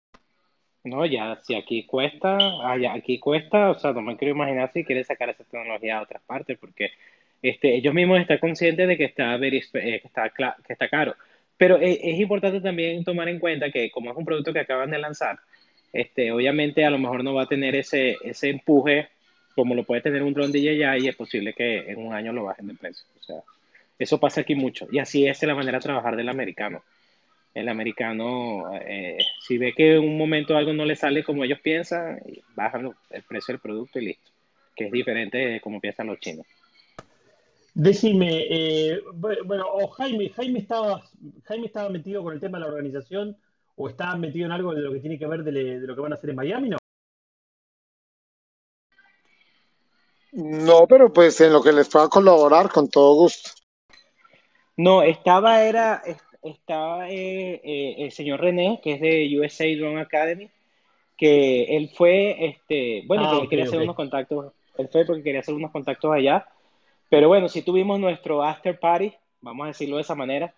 No, 0.84 1.04
ya, 1.04 1.38
si 1.42 1.54
aquí 1.54 1.84
cuesta, 1.84 2.38
allá, 2.66 2.94
aquí 2.94 3.18
cuesta, 3.18 3.70
o 3.70 3.78
sea, 3.78 3.92
no 3.92 4.00
me 4.00 4.16
quiero 4.16 4.34
imaginar 4.34 4.72
si 4.72 4.82
quiere 4.82 5.04
sacar 5.04 5.28
esa 5.28 5.44
tecnología 5.44 5.98
a 5.98 6.02
otras 6.02 6.22
partes, 6.22 6.56
porque 6.58 6.92
este, 7.42 7.76
ellos 7.76 7.92
mismos 7.92 8.18
están 8.18 8.38
conscientes 8.38 8.88
de 8.88 8.96
que 8.96 9.04
está, 9.04 9.36
eh, 9.36 9.60
que 9.60 9.98
está, 10.04 10.30
que 10.30 10.72
está 10.72 10.88
caro. 10.88 11.16
Pero 11.58 11.76
es, 11.76 11.98
es, 12.02 12.18
importante 12.18 12.62
también 12.62 13.04
tomar 13.04 13.28
en 13.28 13.38
cuenta 13.38 13.70
que 13.70 13.90
como 13.90 14.10
es 14.10 14.16
un 14.16 14.24
producto 14.24 14.54
que 14.54 14.60
acaban 14.60 14.90
de 14.90 14.98
lanzar, 14.98 15.38
este, 15.92 16.32
obviamente 16.32 16.84
a 16.84 16.90
lo 16.90 16.98
mejor 16.98 17.22
no 17.22 17.34
va 17.34 17.42
a 17.42 17.48
tener 17.48 17.74
ese, 17.76 18.16
ese 18.24 18.50
empuje 18.50 19.08
como 19.54 19.74
lo 19.74 19.84
puede 19.84 20.00
tener 20.00 20.22
un 20.22 20.32
drone 20.32 20.52
DJI 20.52 21.04
y 21.04 21.08
es 21.08 21.16
posible 21.16 21.52
que 21.52 21.90
en 21.90 21.98
un 21.98 22.14
año 22.14 22.32
lo 22.32 22.44
bajen 22.44 22.68
de 22.68 22.74
precio. 22.74 23.04
O 23.20 23.22
sea, 23.22 23.36
eso 23.98 24.18
pasa 24.18 24.40
aquí 24.40 24.54
mucho. 24.54 24.88
Y 24.90 24.98
así 24.98 25.26
es 25.26 25.42
la 25.42 25.54
manera 25.54 25.78
de 25.78 25.82
trabajar 25.82 26.16
del 26.16 26.28
americano. 26.28 26.82
El 27.54 27.68
americano, 27.68 28.72
eh, 28.80 29.18
si 29.46 29.58
ve 29.58 29.74
que 29.74 29.96
en 29.96 30.04
un 30.04 30.16
momento 30.16 30.56
algo 30.56 30.72
no 30.72 30.86
le 30.86 30.96
sale 30.96 31.22
como 31.22 31.44
ellos 31.44 31.60
piensan, 31.60 32.18
bajan 32.54 32.92
el 33.10 33.22
precio 33.24 33.52
del 33.52 33.60
producto 33.60 33.98
y 33.98 34.06
listo. 34.06 34.30
Que 34.74 34.86
es 34.86 34.92
diferente 34.92 35.36
de 35.36 35.60
como 35.60 35.80
piensan 35.80 36.06
los 36.06 36.18
chinos. 36.18 36.46
Decime, 37.74 38.46
eh, 38.50 39.00
bueno, 39.14 39.66
o 39.70 39.86
Jaime, 39.88 40.30
Jaime 40.30 40.58
estaba, 40.58 41.02
Jaime 41.44 41.66
estaba 41.66 41.88
metido 41.88 42.22
con 42.22 42.34
el 42.34 42.40
tema 42.40 42.58
de 42.58 42.64
la 42.64 42.70
organización 42.70 43.36
o 43.82 43.88
estaba 43.88 44.14
metido 44.16 44.46
en 44.46 44.52
algo 44.52 44.74
de 44.74 44.80
lo 44.80 44.92
que 44.92 45.00
tiene 45.00 45.18
que 45.18 45.26
ver 45.26 45.42
de, 45.42 45.80
de 45.80 45.86
lo 45.86 45.94
que 45.94 46.00
van 46.00 46.12
a 46.12 46.14
hacer 46.14 46.30
en 46.30 46.36
Miami, 46.36 46.68
¿no? 46.68 46.78
No, 50.32 50.86
pero 50.86 51.12
pues 51.12 51.40
en 51.40 51.52
lo 51.52 51.62
que 51.62 51.72
les 51.72 51.88
pueda 51.88 52.08
colaborar, 52.08 52.70
con 52.70 52.88
todo 52.88 53.14
gusto. 53.14 53.50
No, 54.76 55.02
estaba, 55.02 55.62
era, 55.62 56.02
estaba 56.42 57.10
eh, 57.10 57.60
eh, 57.62 57.96
el 57.98 58.12
señor 58.12 58.40
René, 58.40 58.80
que 58.82 58.94
es 58.94 59.00
de 59.00 59.38
USA 59.38 59.64
Drone 59.76 60.00
Academy, 60.00 60.48
que 61.18 61.76
él 61.76 61.90
fue, 61.94 62.46
este, 62.46 63.02
bueno, 63.06 63.24
Ah, 63.26 63.30
que 63.32 63.36
ok, 63.44 63.50
quería 63.50 63.64
hacer 63.64 63.80
unos 63.80 63.96
contactos, 63.96 64.52
él 64.78 64.88
fue 64.90 65.04
porque 65.04 65.22
quería 65.22 65.40
hacer 65.40 65.54
unos 65.54 65.70
contactos 65.70 66.10
allá, 66.12 66.46
pero 67.10 67.28
bueno, 67.28 67.48
sí 67.48 67.62
tuvimos 67.62 68.00
nuestro 68.00 68.42
after 68.42 68.78
party, 68.78 69.12
vamos 69.42 69.64
a 69.64 69.68
decirlo 69.68 69.96
de 69.96 70.02
esa 70.02 70.14
manera, 70.14 70.54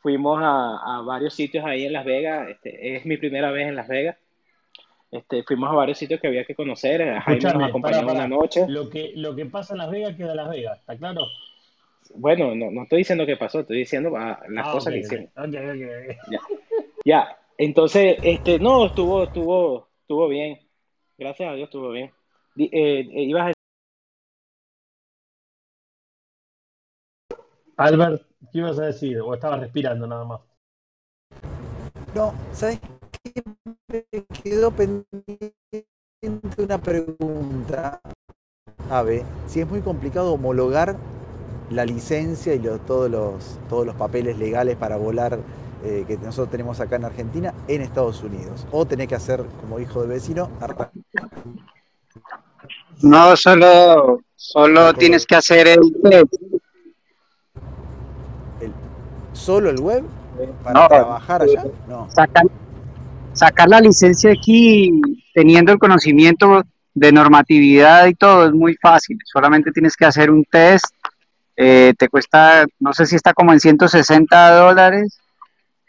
fuimos 0.00 0.40
a, 0.42 0.98
a 0.98 1.02
varios 1.02 1.34
sitios 1.34 1.64
ahí 1.64 1.84
en 1.84 1.92
Las 1.92 2.04
Vegas, 2.04 2.48
este, 2.48 2.96
es 2.96 3.06
mi 3.06 3.16
primera 3.16 3.50
vez 3.50 3.68
en 3.68 3.76
Las 3.76 3.88
Vegas, 3.88 4.16
este, 5.10 5.42
fuimos 5.42 5.70
a 5.70 5.74
varios 5.74 5.98
sitios 5.98 6.20
que 6.20 6.28
había 6.28 6.44
que 6.44 6.54
conocer, 6.54 7.18
Jaime 7.20 7.52
nos 7.52 7.68
acompañó 7.68 8.10
una 8.10 8.28
noche, 8.28 8.66
Lo 8.68 8.88
que, 8.88 9.12
lo 9.16 9.34
que 9.34 9.46
pasa 9.46 9.74
en 9.74 9.78
Las 9.78 9.90
Vegas 9.90 10.16
queda 10.16 10.30
en 10.30 10.36
Las 10.36 10.50
Vegas, 10.50 10.78
¿está 10.78 10.96
claro? 10.96 11.22
bueno, 12.14 12.54
no, 12.54 12.70
no 12.70 12.82
estoy 12.82 12.98
diciendo 12.98 13.26
qué 13.26 13.36
pasó, 13.36 13.60
estoy 13.60 13.78
diciendo 13.78 14.12
ah, 14.16 14.40
las 14.48 14.66
Ah, 14.66 14.72
cosas 14.72 14.94
que 14.94 15.30
ok. 15.36 15.46
Ya, 16.30 16.40
ya. 17.04 17.36
Entonces, 17.56 18.16
este, 18.22 18.58
no, 18.58 18.86
estuvo, 18.86 19.24
estuvo, 19.24 19.88
estuvo 20.00 20.28
bien. 20.28 20.58
Gracias 21.18 21.50
a 21.50 21.54
Dios 21.54 21.66
estuvo 21.66 21.90
bien. 21.90 22.10
Eh, 22.56 22.68
eh, 22.72 23.08
ibas 23.12 23.48
a 23.48 23.52
Albert, 27.80 28.22
¿qué 28.52 28.58
ibas 28.58 28.78
a 28.78 28.84
decir? 28.84 29.18
¿O 29.20 29.32
estabas 29.32 29.60
respirando 29.60 30.06
nada 30.06 30.24
más? 30.24 30.40
No, 32.14 32.34
¿sabes 32.52 32.78
qué? 33.22 33.42
Me 33.88 34.04
quedó 34.42 34.70
pendiente 34.70 35.86
una 36.58 36.76
pregunta. 36.78 38.00
Ave, 38.90 39.24
si 39.46 39.60
es 39.60 39.68
muy 39.68 39.80
complicado 39.80 40.34
homologar 40.34 40.96
la 41.70 41.86
licencia 41.86 42.54
y 42.54 42.58
lo- 42.58 42.78
todos, 42.80 43.10
los, 43.10 43.58
todos 43.70 43.86
los 43.86 43.94
papeles 43.94 44.38
legales 44.38 44.76
para 44.76 44.96
volar 44.96 45.38
eh, 45.82 46.04
que 46.06 46.18
nosotros 46.18 46.50
tenemos 46.50 46.80
acá 46.80 46.96
en 46.96 47.06
Argentina 47.06 47.54
en 47.66 47.80
Estados 47.80 48.22
Unidos. 48.22 48.66
O 48.72 48.84
tenés 48.84 49.08
que 49.08 49.14
hacer, 49.14 49.42
como 49.62 49.80
hijo 49.80 50.00
del 50.00 50.10
vecino, 50.10 50.50
arrancar 50.60 50.90
No, 53.02 53.34
solo, 53.36 54.20
solo 54.36 54.92
tienes 54.92 55.24
que 55.24 55.36
hacer 55.36 55.66
el 55.68 55.80
test. 56.02 56.34
Solo 59.40 59.70
el 59.70 59.80
web 59.80 60.04
para 60.62 60.80
No, 60.80 60.88
trabajar 60.88 61.42
allá. 61.42 61.64
No. 61.88 62.08
sacar, 62.14 62.44
sacar 63.32 63.68
la 63.68 63.80
licencia 63.80 64.32
aquí 64.32 65.00
teniendo 65.34 65.72
el 65.72 65.78
conocimiento 65.78 66.62
de 66.94 67.12
normatividad 67.12 68.06
y 68.06 68.14
todo 68.14 68.46
es 68.46 68.52
muy 68.52 68.76
fácil. 68.80 69.18
Solamente 69.24 69.70
tienes 69.72 69.96
que 69.96 70.06
hacer 70.06 70.30
un 70.30 70.44
test. 70.44 70.86
eh, 71.56 71.92
te 71.98 72.08
cuesta, 72.08 72.64
no 72.78 72.92
sé 72.94 73.06
si 73.06 73.16
está 73.16 73.34
como 73.34 73.52
en 73.52 73.60
160 73.60 74.50
dólares. 74.56 75.18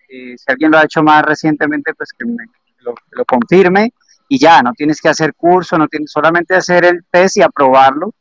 eh, 0.10 0.36
si 0.38 0.46
alguien 0.52 0.72
lo 0.72 0.78
ha 0.78 0.84
hecho 0.84 1.02
más 1.04 1.24
recientemente, 1.24 1.94
pues 1.94 2.10
que 2.18 2.26
me 2.26 2.44
lo, 2.80 2.94
lo 3.12 3.26
confirme. 3.26 3.94
Y 4.28 4.40
ya, 4.40 4.62
no 4.62 4.74
tienes 4.74 5.00
que 5.02 5.10
hacer 5.10 5.34
curso, 5.36 5.78
no 5.78 5.88
tienes 5.88 6.12
solamente 6.12 6.56
hacer 6.56 6.86
el 6.86 7.04
test 7.12 7.38
y 7.38 7.42
aprobarlo. 7.42 8.14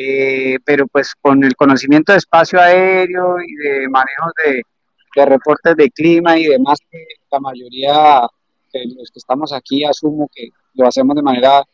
Eh, 0.00 0.58
pero 0.64 0.86
pues 0.86 1.12
con 1.20 1.42
el 1.42 1.56
conocimiento 1.56 2.12
de 2.12 2.18
espacio 2.18 2.60
aéreo 2.60 3.34
y 3.40 3.52
de 3.56 3.88
manejos 3.88 4.32
de, 4.46 4.62
de 5.16 5.26
reportes 5.26 5.74
de 5.74 5.90
clima 5.90 6.38
y 6.38 6.44
demás, 6.44 6.78
que 6.88 7.04
la 7.32 7.40
mayoría 7.40 8.20
de 8.72 8.80
los 8.96 9.10
que 9.10 9.18
estamos 9.18 9.52
aquí 9.52 9.84
asumo 9.84 10.30
que 10.32 10.50
lo 10.74 10.86
hacemos 10.86 11.16
de 11.16 11.22
manera 11.22 11.64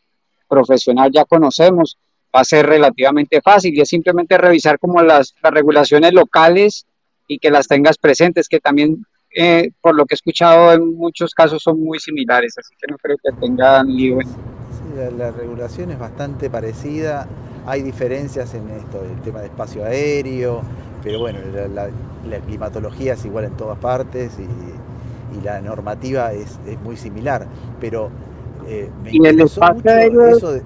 profesional, 0.48 1.10
ya 1.12 1.26
conocemos, 1.26 1.98
va 2.34 2.40
a 2.40 2.44
ser 2.44 2.64
relativamente 2.64 3.42
fácil 3.42 3.76
y 3.76 3.82
es 3.82 3.90
simplemente 3.90 4.38
revisar 4.38 4.78
como 4.78 5.02
las, 5.02 5.34
las 5.42 5.52
regulaciones 5.52 6.14
locales 6.14 6.86
y 7.28 7.38
que 7.38 7.50
las 7.50 7.68
tengas 7.68 7.98
presentes, 7.98 8.48
que 8.48 8.58
también, 8.58 9.04
eh, 9.36 9.68
por 9.82 9.94
lo 9.94 10.06
que 10.06 10.14
he 10.14 10.16
escuchado, 10.16 10.72
en 10.72 10.96
muchos 10.96 11.34
casos 11.34 11.62
son 11.62 11.78
muy 11.78 11.98
similares, 11.98 12.56
así 12.56 12.74
que 12.80 12.90
no 12.90 12.96
creo 12.96 13.18
que 13.22 13.32
tengan 13.38 13.86
lío 13.94 14.18
Sí, 14.22 14.96
la, 14.96 15.10
la 15.10 15.30
regulación 15.30 15.90
es 15.90 15.98
bastante 15.98 16.48
parecida. 16.48 17.28
Hay 17.66 17.82
diferencias 17.82 18.54
en 18.54 18.68
esto, 18.70 19.02
el 19.04 19.20
tema 19.22 19.40
de 19.40 19.46
espacio 19.46 19.84
aéreo, 19.84 20.62
pero 21.02 21.18
bueno, 21.20 21.38
la, 21.52 21.68
la- 21.68 21.90
la 22.28 22.38
climatología 22.40 23.12
es 23.14 23.24
igual 23.26 23.44
en 23.44 23.56
todas 23.56 23.78
partes 23.78 24.32
y, 24.38 25.38
y 25.38 25.42
la 25.42 25.60
normativa 25.60 26.32
es, 26.32 26.58
es 26.66 26.80
muy 26.80 26.96
similar. 26.96 27.46
Pero 27.80 28.10
eh, 28.66 28.88
me 29.02 29.10
Y 29.10 29.26
el 29.26 29.40
espacio 29.40 29.90
mucho 29.90 29.90
aéreo 29.90 30.26
eso 30.26 30.52
de. 30.52 30.62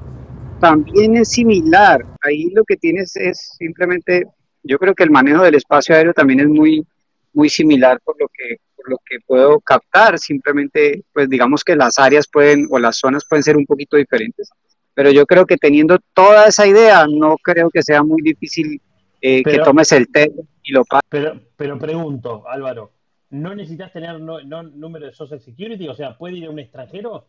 también 0.59 1.17
es 1.17 1.31
similar. 1.31 2.05
Ahí 2.23 2.51
lo 2.51 2.65
que 2.65 2.77
tienes 2.77 3.17
es 3.17 3.39
simplemente, 3.59 4.25
yo 4.63 4.79
creo 4.79 4.95
que 4.95 5.05
el 5.05 5.11
manejo 5.11 5.43
del 5.45 5.55
espacio 5.57 5.95
aéreo 5.95 6.13
también 6.15 6.41
es 6.41 6.49
muy, 6.49 6.87
muy 7.33 7.49
similar 7.49 8.01
por 8.05 8.17
lo 8.21 8.29
que, 8.29 8.57
por 8.77 8.91
lo 8.91 8.99
que 9.05 9.19
puedo 9.27 9.61
captar. 9.61 10.19
Simplemente, 10.19 11.05
pues 11.13 11.29
digamos 11.29 11.65
que 11.65 11.77
las 11.77 11.99
áreas 11.99 12.29
pueden 12.33 12.67
o 12.71 12.79
las 12.79 12.99
zonas 12.99 13.25
pueden 13.29 13.43
ser 13.43 13.57
un 13.57 13.67
poquito 13.67 13.97
diferentes. 13.97 14.51
Pero 14.99 15.13
yo 15.13 15.27
creo 15.27 15.47
que 15.47 15.57
teniendo 15.57 15.97
toda 16.13 16.49
esa 16.49 16.67
idea, 16.67 17.07
no 17.07 17.37
creo 17.41 17.71
que 17.71 17.85
sea 17.85 18.03
muy 18.03 18.21
difícil 18.21 18.83
eh, 19.21 19.45
que 19.45 19.61
tomes 19.61 19.93
el 19.93 20.11
test 20.11 20.33
y 20.65 20.73
lo 20.73 20.85
pases. 20.85 21.07
pero, 21.09 21.41
pero 21.57 21.79
pregunto, 21.79 22.43
Álvaro, 22.49 22.91
¿no 23.31 23.55
necesitas 23.55 23.93
tener 23.93 24.19
no, 24.21 24.41
no- 24.41 24.65
número 24.65 25.07
de 25.07 25.13
Social 25.13 25.41
Security? 25.41 25.87
O 25.87 25.95
sea, 25.95 26.19
¿puede 26.19 26.39
ir 26.39 26.47
a 26.47 26.51
un 26.51 26.59
extranjero? 26.59 27.27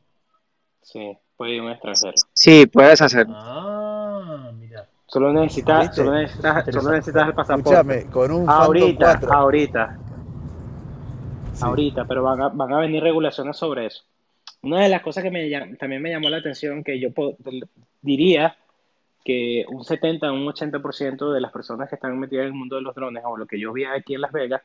Sí, 0.82 1.16
puede 1.38 1.52
ir 1.58 1.62
un 1.62 1.70
extranjero. 1.70 2.14
Sí, 2.34 2.66
puedes 2.66 3.00
hacerlo. 3.04 3.36
Ah, 3.38 4.52
mira, 4.58 4.88
Solo 5.06 5.32
necesitas, 5.32 5.82
¿Viste? 5.82 5.96
solo 5.98 6.14
necesitas, 6.14 6.66
solo 6.74 6.92
necesitas 6.92 7.28
el 7.28 7.34
pasaporte. 7.36 7.70
Escúchame, 7.70 8.06
con 8.12 8.32
un 8.32 8.46
Phantom 8.48 8.64
Ahorita, 8.66 9.06
4. 9.20 9.32
ahorita, 9.34 9.98
Sí. 11.54 11.66
ahorita, 11.66 12.06
pero 12.06 12.24
van 12.24 12.42
a, 12.42 12.50
van 12.50 12.74
a 12.74 12.80
venir 12.80 13.04
regulaciones 13.04 13.58
sobre 13.58 13.86
eso. 13.86 14.02
Una 14.62 14.84
de 14.84 14.90
las 14.90 15.02
cosas 15.02 15.24
que 15.24 15.32
me 15.32 15.50
también 15.78 16.02
me 16.02 16.10
llamó 16.10 16.30
la 16.30 16.38
atención, 16.38 16.84
que 16.84 17.00
yo 17.00 17.10
diría 18.02 18.58
que 19.24 19.66
un 19.70 19.84
70, 19.84 20.32
un 20.32 20.46
80% 20.46 21.32
de 21.32 21.42
las 21.42 21.52
personas 21.52 21.90
que 21.90 21.96
están 21.96 22.18
metidas 22.20 22.44
en 22.44 22.48
el 22.48 22.54
mundo 22.54 22.76
de 22.76 22.82
los 22.82 22.96
drones, 22.96 23.24
o 23.26 23.38
lo 23.38 23.46
que 23.46 23.60
yo 23.60 23.72
vi 23.72 23.86
aquí 23.86 24.16
en 24.16 24.22
Las 24.22 24.32
Vegas, 24.32 24.62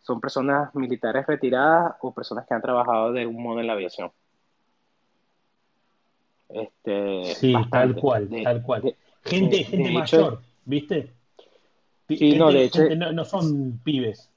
son 0.00 0.20
personas 0.20 0.74
militares 0.74 1.26
retiradas 1.26 1.94
o 2.00 2.12
personas 2.12 2.46
que 2.46 2.54
han 2.54 2.62
trabajado 2.62 3.12
de 3.12 3.22
algún 3.22 3.42
modo 3.42 3.60
en 3.60 3.66
la 3.66 3.72
aviación. 3.74 4.10
Este, 6.48 7.34
sí, 7.34 7.54
tal 7.70 7.94
cual, 7.94 8.28
De, 8.28 8.42
tal 8.42 8.62
cual. 8.62 8.82
de, 8.82 8.96
Gente, 9.24 9.58
de, 9.58 9.64
gente 9.64 9.88
hecho, 9.90 9.98
mayor, 9.98 10.42
¿viste? 10.64 11.12
Sí, 12.08 12.36
no, 12.36 12.50
de 12.50 12.64
hecho, 12.64 12.80
gente 12.80 12.96
no, 12.96 13.12
no 13.12 13.24
son 13.24 13.78
pibes. 13.84 14.30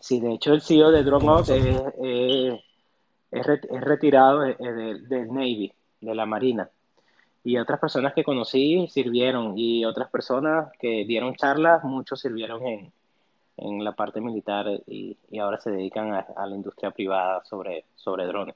sí, 0.00 0.20
de 0.20 0.32
hecho 0.32 0.54
el 0.54 0.62
CEO 0.62 0.90
de 0.90 1.04
nosotros. 1.04 1.50
es, 1.50 1.76
es, 2.02 2.60
es 3.34 3.46
re- 3.46 3.60
es 3.70 3.80
retirado 3.82 4.40
de- 4.40 4.54
de- 4.54 5.00
del 5.00 5.28
Navy, 5.28 5.72
de 6.00 6.14
la 6.14 6.26
Marina. 6.26 6.68
y 7.46 7.58
otras 7.58 7.78
personas 7.78 8.14
que 8.14 8.24
conocí 8.24 8.88
sirvieron 8.88 9.52
y 9.58 9.84
otras 9.84 10.08
personas 10.10 10.72
que 10.80 11.04
dieron 11.04 11.34
charlas, 11.34 11.84
muchos 11.84 12.20
sirvieron 12.20 12.66
en, 12.66 12.92
en 13.58 13.84
la 13.84 13.92
parte 13.92 14.20
militar 14.20 14.66
y, 14.86 15.16
y 15.30 15.38
ahora 15.38 15.58
se 15.60 15.70
dedican 15.70 16.12
a, 16.14 16.20
a, 16.36 16.46
la 16.46 16.54
industria 16.56 16.90
privada 16.90 17.44
sobre, 17.44 17.84
sobre 17.96 18.24
drones. 18.26 18.54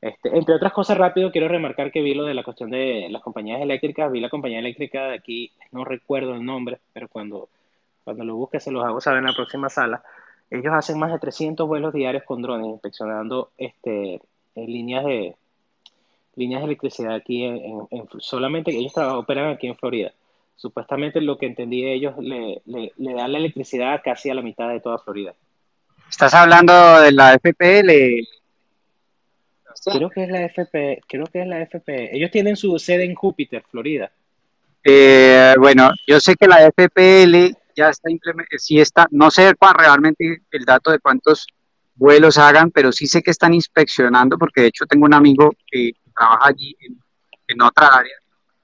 Este, 0.00 0.36
entre 0.36 0.54
otras 0.54 0.72
cosas, 0.72 0.96
rápido, 0.98 1.32
quiero 1.32 1.48
remarcar 1.48 1.90
que 1.90 2.02
vi 2.02 2.14
lo 2.14 2.24
de 2.24 2.34
la 2.34 2.44
cuestión 2.44 2.70
de 2.70 3.08
las 3.10 3.22
compañías 3.22 3.60
eléctricas. 3.60 4.12
Vi 4.12 4.20
la 4.20 4.28
compañía 4.28 4.58
eléctrica 4.60 5.08
de 5.08 5.14
aquí, 5.16 5.50
no 5.72 5.84
recuerdo 5.84 6.34
el 6.34 6.44
nombre, 6.44 6.78
pero 6.92 7.08
cuando, 7.08 7.48
cuando 8.04 8.24
lo 8.24 8.36
busque 8.36 8.60
se 8.60 8.70
los 8.70 8.84
hago 8.84 9.00
saber 9.00 9.20
en 9.20 9.26
la 9.26 9.32
próxima 9.34 9.68
sala. 9.70 10.02
Ellos 10.50 10.72
hacen 10.72 10.98
más 10.98 11.12
de 11.12 11.18
300 11.18 11.66
vuelos 11.66 11.92
diarios 11.92 12.24
con 12.24 12.42
drones, 12.42 12.68
inspeccionando 12.68 13.50
este, 13.58 14.20
en 14.54 14.66
líneas 14.66 15.04
de 15.04 15.36
líneas 16.36 16.60
de 16.60 16.66
electricidad 16.66 17.14
aquí, 17.16 17.44
en, 17.44 17.88
en, 17.90 18.08
solamente 18.18 18.70
ellos 18.70 18.92
operan 18.96 19.52
aquí 19.52 19.66
en 19.66 19.76
Florida. 19.76 20.12
Supuestamente 20.54 21.20
lo 21.20 21.36
que 21.36 21.46
entendí 21.46 21.84
ellos 21.84 22.14
le, 22.18 22.62
le, 22.64 22.92
le 22.96 23.12
dan 23.14 23.32
la 23.32 23.38
electricidad 23.38 24.00
casi 24.04 24.30
a 24.30 24.34
la 24.34 24.42
mitad 24.42 24.68
de 24.68 24.80
toda 24.80 24.98
Florida. 24.98 25.34
¿Estás 26.08 26.34
hablando 26.34 27.00
de 27.00 27.12
la 27.12 27.38
FPL? 27.38 27.90
Creo 29.84 30.10
que 30.10 30.24
es 30.24 30.30
la 30.30 30.44
FP, 30.44 31.00
creo 31.06 31.26
que 31.26 31.42
es 31.42 31.46
la 31.46 31.60
FP. 31.62 32.16
Ellos 32.16 32.30
tienen 32.30 32.56
su 32.56 32.78
sede 32.78 33.04
en 33.04 33.14
Júpiter, 33.14 33.62
Florida. 33.70 34.10
Eh, 34.84 35.54
bueno, 35.58 35.90
yo 36.06 36.18
sé 36.20 36.34
que 36.34 36.46
la 36.46 36.70
FPL 36.70 37.56
ya 37.78 37.90
está 37.90 38.10
implementada, 38.10 38.58
sí 38.58 38.80
está, 38.80 39.06
no 39.10 39.30
sé 39.30 39.54
realmente 39.76 40.42
el 40.50 40.64
dato 40.64 40.90
de 40.90 40.98
cuántos 40.98 41.46
vuelos 41.94 42.36
hagan, 42.36 42.70
pero 42.70 42.90
sí 42.92 43.06
sé 43.06 43.22
que 43.22 43.30
están 43.30 43.54
inspeccionando, 43.54 44.36
porque 44.36 44.62
de 44.62 44.66
hecho 44.68 44.86
tengo 44.86 45.06
un 45.06 45.14
amigo 45.14 45.52
que 45.66 45.92
trabaja 46.14 46.48
allí 46.48 46.76
en, 46.80 46.98
en 47.46 47.62
otra 47.62 47.86
área, 47.88 48.16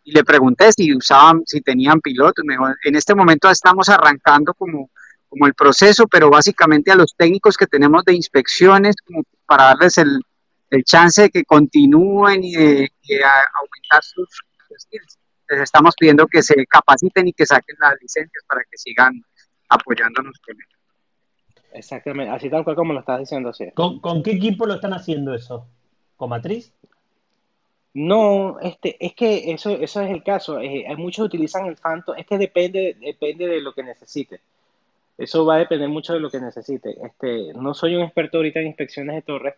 y 0.03 0.13
le 0.13 0.25
pregunté 0.25 0.73
si 0.73 0.95
usaban, 0.95 1.43
si 1.47 1.61
tenían 1.61 2.01
pilotos, 2.01 2.45
en 2.85 2.97
este 2.97 3.15
momento 3.15 3.49
estamos 3.49 3.89
arrancando 3.89 4.53
como, 4.53 4.91
como 5.29 5.47
el 5.47 5.55
proceso, 5.55 6.07
pero 6.09 6.29
básicamente 6.29 6.91
a 6.91 6.97
los 6.97 7.15
técnicos 7.17 7.57
que 7.57 7.67
tenemos 7.67 8.05
de 8.05 8.15
inspecciones, 8.15 8.97
como 9.07 9.23
para 9.47 9.65
darles 9.65 9.97
el, 9.99 10.21
el 10.71 10.85
chance 10.85 11.23
de 11.23 11.31
que 11.31 11.45
continúen 11.45 12.43
y 12.43 12.53
de, 12.55 12.93
de 13.09 13.21
aumentar 13.25 14.03
sus 14.03 14.29
skills. 14.79 15.19
Les 15.49 15.61
estamos 15.61 15.95
pidiendo 15.99 16.27
que 16.27 16.43
se 16.43 16.67
capaciten 16.67 17.29
y 17.29 17.33
que 17.33 17.47
saquen 17.47 17.77
las 17.81 17.95
licencias 18.01 18.45
para 18.49 18.63
que 18.63 18.79
sigan 18.79 19.23
apoyándonos 19.69 20.39
con 20.41 20.55
ello. 20.55 20.79
Exactamente, 21.73 22.33
así 22.33 22.49
tal 22.49 22.63
cual 22.65 22.77
como 22.77 22.93
lo 22.93 23.01
estás 23.01 23.19
diciendo, 23.19 23.53
sí. 23.53 23.71
¿Con, 23.75 24.01
¿Con, 24.01 24.23
qué 24.23 24.33
equipo 24.33 24.65
lo 24.65 24.75
están 24.75 24.93
haciendo 24.93 25.35
eso? 25.35 25.67
¿Con 26.17 26.31
Matriz? 26.31 26.73
No, 27.95 28.59
este, 28.61 28.97
es 29.05 29.15
que 29.15 29.53
eso, 29.53 29.71
eso 29.71 30.01
es 30.03 30.11
el 30.11 30.23
caso. 30.23 30.61
Eh, 30.61 30.85
hay 30.87 30.97
muchos 30.97 31.27
utilizan 31.27 31.67
el 31.67 31.77
Phantom, 31.77 32.17
es 32.17 32.27
que 32.27 32.39
depende, 32.39 32.97
depende 33.01 33.47
de 33.47 33.61
lo 33.61 33.73
que 33.73 33.83
necesite. 33.83 34.41
Eso 35.17 35.45
va 35.47 35.57
a 35.57 35.59
depender 35.59 35.89
mucho 35.89 36.13
de 36.13 36.21
lo 36.21 36.31
que 36.31 36.41
necesite. 36.41 36.97
Este, 37.05 37.53
no 37.55 37.73
soy 37.73 37.95
un 37.95 38.03
experto 38.03 38.39
ahorita 38.39 38.61
en 38.61 38.67
inspecciones 38.69 39.15
de 39.15 39.23
torres. 39.23 39.55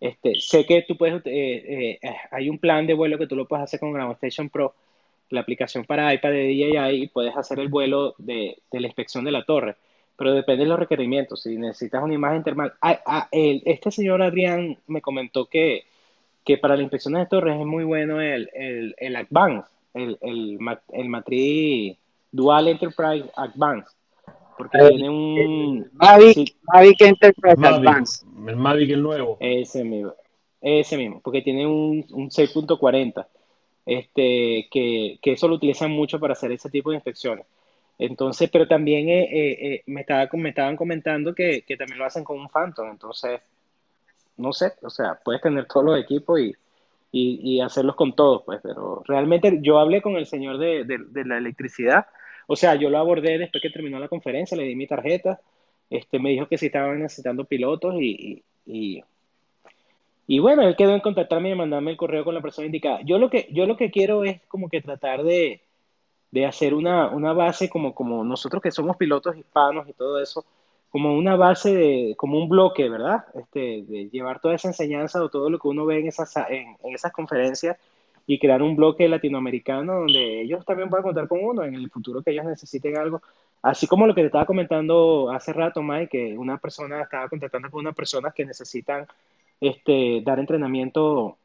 Este, 0.00 0.34
sé 0.40 0.64
que 0.66 0.82
tú 0.82 0.96
puedes, 0.96 1.22
eh, 1.26 1.98
eh, 2.02 2.14
hay 2.30 2.48
un 2.48 2.58
plan 2.58 2.86
de 2.86 2.94
vuelo 2.94 3.18
que 3.18 3.26
tú 3.26 3.36
lo 3.36 3.46
puedes 3.46 3.64
hacer 3.64 3.80
con 3.80 3.92
Ground 3.92 4.14
Station 4.14 4.48
Pro, 4.48 4.74
la 5.30 5.40
aplicación 5.40 5.84
para 5.84 6.12
iPad 6.14 6.30
de 6.30 6.48
DJI, 6.48 7.02
y 7.02 7.08
puedes 7.08 7.36
hacer 7.36 7.58
el 7.58 7.68
vuelo 7.68 8.14
de, 8.18 8.58
de 8.70 8.80
la 8.80 8.86
inspección 8.86 9.24
de 9.24 9.32
la 9.32 9.44
torre 9.44 9.76
pero 10.16 10.32
depende 10.32 10.64
de 10.64 10.70
los 10.70 10.78
requerimientos. 10.78 11.42
Si 11.42 11.56
necesitas 11.56 12.02
una 12.02 12.14
imagen 12.14 12.42
termal. 12.42 12.72
Ah, 12.80 13.00
ah, 13.06 13.28
el, 13.32 13.62
este 13.64 13.90
señor 13.90 14.22
Adrián 14.22 14.78
me 14.86 15.00
comentó 15.00 15.46
que, 15.46 15.84
que 16.44 16.58
para 16.58 16.76
la 16.76 16.82
inspección 16.82 17.14
de 17.14 17.26
torres 17.26 17.58
es 17.58 17.66
muy 17.66 17.84
bueno 17.84 18.20
el, 18.20 18.48
el, 18.54 18.94
el 18.98 19.16
Advance, 19.16 19.68
el, 19.92 20.18
el, 20.20 20.58
el 20.92 21.08
matriz 21.08 21.96
Dual 22.30 22.68
Enterprise 22.68 23.28
Advance. 23.36 23.88
Porque 24.56 24.78
el, 24.78 24.88
tiene 24.90 25.10
un. 25.10 25.90
Mavic, 25.94 26.34
sí, 26.34 26.56
Mavic 26.72 27.00
Enterprise 27.00 27.56
Mavic, 27.56 27.78
Advance. 27.78 28.26
El 28.46 28.56
Mavic, 28.56 28.90
el 28.90 29.02
nuevo. 29.02 29.36
Ese 29.40 29.82
mismo. 29.82 30.14
Ese 30.60 30.96
mismo. 30.96 31.20
Porque 31.22 31.42
tiene 31.42 31.66
un, 31.66 32.06
un 32.12 32.30
6.40. 32.30 33.26
Este, 33.86 34.68
que, 34.70 35.18
que 35.20 35.32
eso 35.32 35.48
lo 35.48 35.56
utilizan 35.56 35.90
mucho 35.90 36.18
para 36.18 36.32
hacer 36.32 36.52
ese 36.52 36.70
tipo 36.70 36.90
de 36.90 36.96
inspecciones. 36.96 37.46
Entonces, 37.98 38.50
pero 38.50 38.66
también 38.66 39.08
eh, 39.08 39.28
eh, 39.30 39.82
me, 39.86 40.00
estaba, 40.00 40.28
me 40.32 40.48
estaban 40.50 40.76
comentando 40.76 41.34
que, 41.34 41.62
que, 41.62 41.76
también 41.76 41.98
lo 41.98 42.04
hacen 42.06 42.24
con 42.24 42.38
un 42.38 42.48
Phantom. 42.48 42.90
Entonces, 42.90 43.40
no 44.36 44.52
sé, 44.52 44.72
o 44.82 44.90
sea, 44.90 45.18
puedes 45.24 45.42
tener 45.42 45.66
todos 45.66 45.86
los 45.86 46.00
equipos 46.00 46.40
y, 46.40 46.54
y, 47.12 47.40
y 47.56 47.60
hacerlos 47.60 47.94
con 47.96 48.14
todos, 48.14 48.42
pues, 48.44 48.60
pero 48.62 49.02
realmente 49.06 49.58
yo 49.62 49.78
hablé 49.78 50.02
con 50.02 50.16
el 50.16 50.26
señor 50.26 50.58
de, 50.58 50.84
de, 50.84 50.98
de, 51.08 51.24
la 51.24 51.38
electricidad. 51.38 52.06
O 52.48 52.56
sea, 52.56 52.74
yo 52.74 52.90
lo 52.90 52.98
abordé 52.98 53.38
después 53.38 53.62
que 53.62 53.70
terminó 53.70 53.98
la 54.00 54.08
conferencia, 54.08 54.56
le 54.56 54.64
di 54.64 54.74
mi 54.76 54.86
tarjeta. 54.86 55.40
Este, 55.90 56.18
me 56.18 56.30
dijo 56.30 56.48
que 56.48 56.58
si 56.58 56.66
estaban 56.66 57.00
necesitando 57.00 57.44
pilotos 57.44 57.94
y, 58.00 58.42
y, 58.66 58.96
y 58.98 59.04
bueno, 60.26 60.62
él 60.62 60.76
quedó 60.76 60.94
en 60.94 61.00
contactarme 61.00 61.50
y 61.50 61.54
mandarme 61.54 61.90
el 61.92 61.96
correo 61.96 62.24
con 62.24 62.34
la 62.34 62.40
persona 62.40 62.66
indicada. 62.66 63.00
Yo 63.02 63.18
lo 63.18 63.30
que, 63.30 63.48
yo 63.52 63.66
lo 63.66 63.76
que 63.76 63.90
quiero 63.90 64.24
es 64.24 64.40
como 64.48 64.68
que 64.68 64.80
tratar 64.80 65.22
de, 65.22 65.60
de 66.30 66.46
hacer 66.46 66.74
una, 66.74 67.08
una 67.10 67.32
base 67.32 67.68
como, 67.68 67.94
como 67.94 68.24
nosotros 68.24 68.62
que 68.62 68.70
somos 68.70 68.96
pilotos 68.96 69.36
hispanos 69.36 69.88
y 69.88 69.92
todo 69.92 70.20
eso, 70.20 70.44
como 70.90 71.14
una 71.16 71.36
base, 71.36 71.74
de, 71.74 72.14
como 72.16 72.38
un 72.38 72.48
bloque, 72.48 72.88
¿verdad? 72.88 73.24
Este, 73.34 73.84
de 73.86 74.08
llevar 74.10 74.40
toda 74.40 74.54
esa 74.54 74.68
enseñanza 74.68 75.22
o 75.22 75.28
todo 75.28 75.50
lo 75.50 75.58
que 75.58 75.68
uno 75.68 75.86
ve 75.86 75.98
en 76.00 76.08
esas, 76.08 76.36
en, 76.48 76.76
en 76.82 76.94
esas 76.94 77.12
conferencias 77.12 77.76
y 78.26 78.38
crear 78.38 78.62
un 78.62 78.76
bloque 78.76 79.08
latinoamericano 79.08 80.00
donde 80.00 80.42
ellos 80.42 80.64
también 80.64 80.88
puedan 80.88 81.04
contar 81.04 81.28
con 81.28 81.44
uno 81.44 81.62
en 81.64 81.74
el 81.74 81.90
futuro 81.90 82.22
que 82.22 82.30
ellos 82.30 82.46
necesiten 82.46 82.96
algo. 82.96 83.22
Así 83.62 83.86
como 83.86 84.06
lo 84.06 84.14
que 84.14 84.22
te 84.22 84.26
estaba 84.26 84.46
comentando 84.46 85.30
hace 85.30 85.52
rato, 85.52 85.82
Mike, 85.82 86.08
que 86.08 86.38
una 86.38 86.58
persona 86.58 87.02
estaba 87.02 87.28
contactando 87.28 87.70
con 87.70 87.80
unas 87.80 87.94
personas 87.94 88.34
que 88.34 88.44
necesitan 88.44 89.06
este, 89.60 90.22
dar 90.24 90.38
entrenamiento 90.38 91.36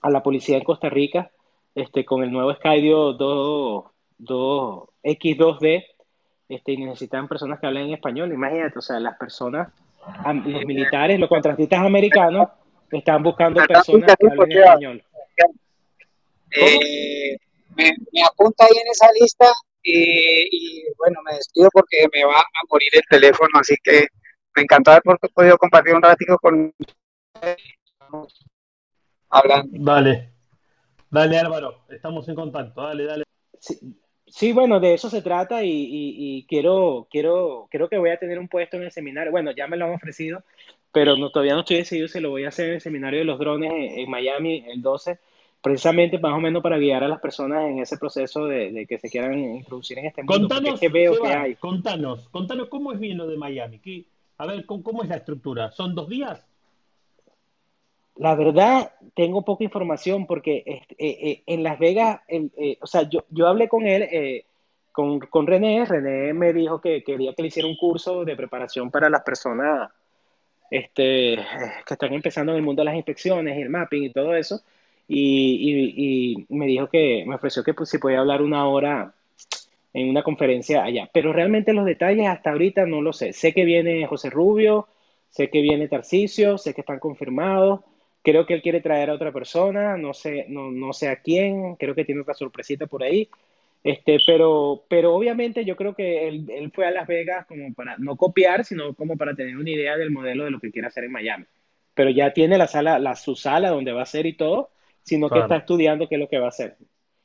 a 0.00 0.10
la 0.10 0.22
policía 0.22 0.56
en 0.56 0.64
Costa 0.64 0.88
Rica 0.88 1.30
este, 1.74 2.04
con 2.04 2.22
el 2.22 2.30
nuevo 2.30 2.54
Skydio 2.54 3.14
2, 3.14 3.84
2, 4.18 4.88
X2D 5.02 5.84
este, 6.48 6.72
y 6.72 6.76
necesitan 6.78 7.28
personas 7.28 7.58
que 7.60 7.66
hablen 7.66 7.92
español. 7.92 8.32
Imagínate, 8.32 8.78
o 8.78 8.82
sea, 8.82 9.00
las 9.00 9.16
personas, 9.16 9.68
los 10.44 10.64
militares, 10.64 11.18
los 11.18 11.28
contratistas 11.28 11.80
americanos 11.80 12.48
están 12.90 13.22
buscando 13.22 13.64
personas 13.64 14.14
que 14.16 14.26
hablen 14.26 14.52
español. 14.52 15.04
Eh, 16.54 17.36
me, 17.74 17.90
me, 18.12 18.22
apunta 18.22 18.66
ahí 18.66 18.76
en 18.76 18.90
esa 18.90 19.06
lista 19.18 19.46
y, 19.82 20.48
y, 20.50 20.84
bueno, 20.98 21.20
me 21.24 21.34
despido 21.36 21.70
porque 21.72 22.06
me 22.12 22.24
va 22.24 22.38
a 22.38 22.66
morir 22.70 22.90
el 22.92 23.02
teléfono, 23.08 23.48
así 23.58 23.74
que 23.82 24.06
me 24.54 24.62
encantó 24.62 24.90
haber 24.90 25.02
podido 25.34 25.56
compartir 25.56 25.94
un 25.94 26.02
ratito 26.02 26.36
con 26.36 26.74
hablando. 29.30 29.68
Dale, 29.72 30.32
dale 31.10 31.38
Álvaro, 31.38 31.84
estamos 31.88 32.28
en 32.28 32.34
contacto, 32.34 32.82
dale, 32.82 33.04
dale. 33.04 33.24
Sí. 33.58 33.78
Sí, 34.34 34.52
bueno, 34.52 34.80
de 34.80 34.94
eso 34.94 35.10
se 35.10 35.20
trata 35.20 35.62
y, 35.62 35.68
y, 35.68 36.38
y, 36.38 36.46
quiero, 36.46 37.06
quiero, 37.10 37.68
creo 37.70 37.90
que 37.90 37.98
voy 37.98 38.08
a 38.08 38.18
tener 38.18 38.38
un 38.38 38.48
puesto 38.48 38.78
en 38.78 38.84
el 38.84 38.90
seminario. 38.90 39.30
Bueno, 39.30 39.50
ya 39.50 39.66
me 39.66 39.76
lo 39.76 39.84
han 39.84 39.92
ofrecido, 39.92 40.42
pero 40.90 41.18
no, 41.18 41.28
todavía 41.30 41.52
no 41.52 41.60
estoy 41.60 41.76
decidido 41.76 42.08
si 42.08 42.18
lo 42.18 42.30
voy 42.30 42.44
a 42.44 42.48
hacer 42.48 42.68
en 42.68 42.74
el 42.76 42.80
seminario 42.80 43.18
de 43.18 43.26
los 43.26 43.38
drones 43.38 43.70
en, 43.70 43.98
en 43.98 44.10
Miami 44.10 44.64
el 44.68 44.80
12, 44.80 45.18
precisamente 45.60 46.18
más 46.18 46.32
o 46.32 46.40
menos 46.40 46.62
para 46.62 46.78
guiar 46.78 47.04
a 47.04 47.08
las 47.08 47.20
personas 47.20 47.68
en 47.68 47.80
ese 47.80 47.98
proceso 47.98 48.46
de, 48.46 48.72
de 48.72 48.86
que 48.86 48.96
se 48.96 49.10
quieran 49.10 49.38
introducir 49.38 49.98
en 49.98 50.06
este 50.06 50.22
mundo. 50.22 50.48
Contanos, 50.48 50.80
que 50.80 50.88
veo 50.88 51.20
que 51.20 51.28
hay. 51.28 51.54
contanos, 51.56 52.26
contanos 52.30 52.68
cómo 52.70 52.90
es 52.94 53.00
bien 53.00 53.18
lo 53.18 53.26
de 53.26 53.36
Miami. 53.36 53.80
¿Qué, 53.80 54.06
a 54.38 54.46
ver, 54.46 54.64
¿cómo, 54.64 54.82
¿cómo 54.82 55.02
es 55.02 55.10
la 55.10 55.16
estructura? 55.16 55.72
¿Son 55.72 55.94
dos 55.94 56.08
días? 56.08 56.42
La 58.22 58.36
verdad, 58.36 58.92
tengo 59.16 59.44
poca 59.44 59.64
información 59.64 60.28
porque 60.28 60.62
eh, 60.64 60.82
eh, 60.96 61.42
en 61.44 61.64
Las 61.64 61.76
Vegas, 61.80 62.20
eh, 62.28 62.78
o 62.80 62.86
sea, 62.86 63.08
yo, 63.10 63.24
hablé 63.48 63.66
con 63.66 63.84
él, 63.84 64.44
con, 64.92 65.18
con, 65.18 65.44
René, 65.44 65.84
René 65.84 66.32
me 66.32 66.52
dijo 66.52 66.80
que 66.80 67.02
quería 67.02 67.34
que 67.34 67.42
le 67.42 67.48
hiciera 67.48 67.66
un 67.66 67.76
curso 67.76 68.24
de 68.24 68.36
preparación 68.36 68.92
para 68.92 69.10
las 69.10 69.22
personas 69.22 69.90
este, 70.70 71.36
que 71.84 71.94
están 71.94 72.12
empezando 72.12 72.52
en 72.52 72.58
el 72.58 72.64
mundo 72.64 72.82
de 72.82 72.84
las 72.84 72.94
inspecciones 72.94 73.58
y 73.58 73.62
el 73.62 73.70
mapping 73.70 74.04
y 74.04 74.12
todo 74.12 74.36
eso, 74.36 74.60
y, 75.08 75.96
y, 75.98 76.46
y 76.48 76.54
me 76.54 76.66
dijo 76.66 76.86
que, 76.86 77.24
me 77.26 77.34
ofreció 77.34 77.64
que 77.64 77.74
pues, 77.74 77.88
si 77.90 77.98
podía 77.98 78.20
hablar 78.20 78.40
una 78.40 78.68
hora 78.68 79.12
en 79.92 80.08
una 80.08 80.22
conferencia 80.22 80.84
allá, 80.84 81.10
pero 81.12 81.32
realmente 81.32 81.72
los 81.72 81.84
detalles 81.84 82.28
hasta 82.28 82.52
ahorita 82.52 82.86
no 82.86 83.02
lo 83.02 83.12
sé. 83.12 83.32
Sé 83.32 83.52
que 83.52 83.64
viene 83.64 84.06
José 84.06 84.30
Rubio, 84.30 84.86
sé 85.28 85.50
que 85.50 85.60
viene 85.60 85.88
Tarcisio, 85.88 86.56
sé 86.56 86.72
que 86.72 86.82
están 86.82 87.00
confirmados, 87.00 87.80
Creo 88.22 88.46
que 88.46 88.54
él 88.54 88.62
quiere 88.62 88.80
traer 88.80 89.10
a 89.10 89.14
otra 89.14 89.32
persona, 89.32 89.96
no 89.96 90.14
sé, 90.14 90.46
no, 90.48 90.70
no 90.70 90.92
sé 90.92 91.08
a 91.08 91.16
quién, 91.16 91.76
creo 91.76 91.94
que 91.94 92.04
tiene 92.04 92.20
otra 92.20 92.34
sorpresita 92.34 92.86
por 92.86 93.02
ahí. 93.02 93.28
Este, 93.84 94.18
pero, 94.24 94.84
pero 94.88 95.14
obviamente 95.14 95.64
yo 95.64 95.74
creo 95.74 95.94
que 95.94 96.28
él, 96.28 96.46
él, 96.48 96.70
fue 96.72 96.86
a 96.86 96.92
Las 96.92 97.08
Vegas 97.08 97.46
como 97.46 97.74
para 97.74 97.96
no 97.98 98.16
copiar, 98.16 98.64
sino 98.64 98.94
como 98.94 99.16
para 99.16 99.34
tener 99.34 99.56
una 99.56 99.70
idea 99.70 99.96
del 99.96 100.12
modelo 100.12 100.44
de 100.44 100.52
lo 100.52 100.60
que 100.60 100.70
quiere 100.70 100.86
hacer 100.86 101.04
en 101.04 101.12
Miami. 101.12 101.46
Pero 101.94 102.10
ya 102.10 102.32
tiene 102.32 102.58
la 102.58 102.68
sala, 102.68 102.98
la, 103.00 103.16
su 103.16 103.34
sala 103.34 103.70
donde 103.70 103.92
va 103.92 104.02
a 104.02 104.06
ser 104.06 104.26
y 104.26 104.34
todo, 104.34 104.70
sino 105.02 105.28
claro. 105.28 105.42
que 105.42 105.46
está 105.46 105.56
estudiando 105.62 106.08
qué 106.08 106.14
es 106.14 106.20
lo 106.20 106.28
que 106.28 106.38
va 106.38 106.46
a 106.46 106.50
hacer. 106.50 106.76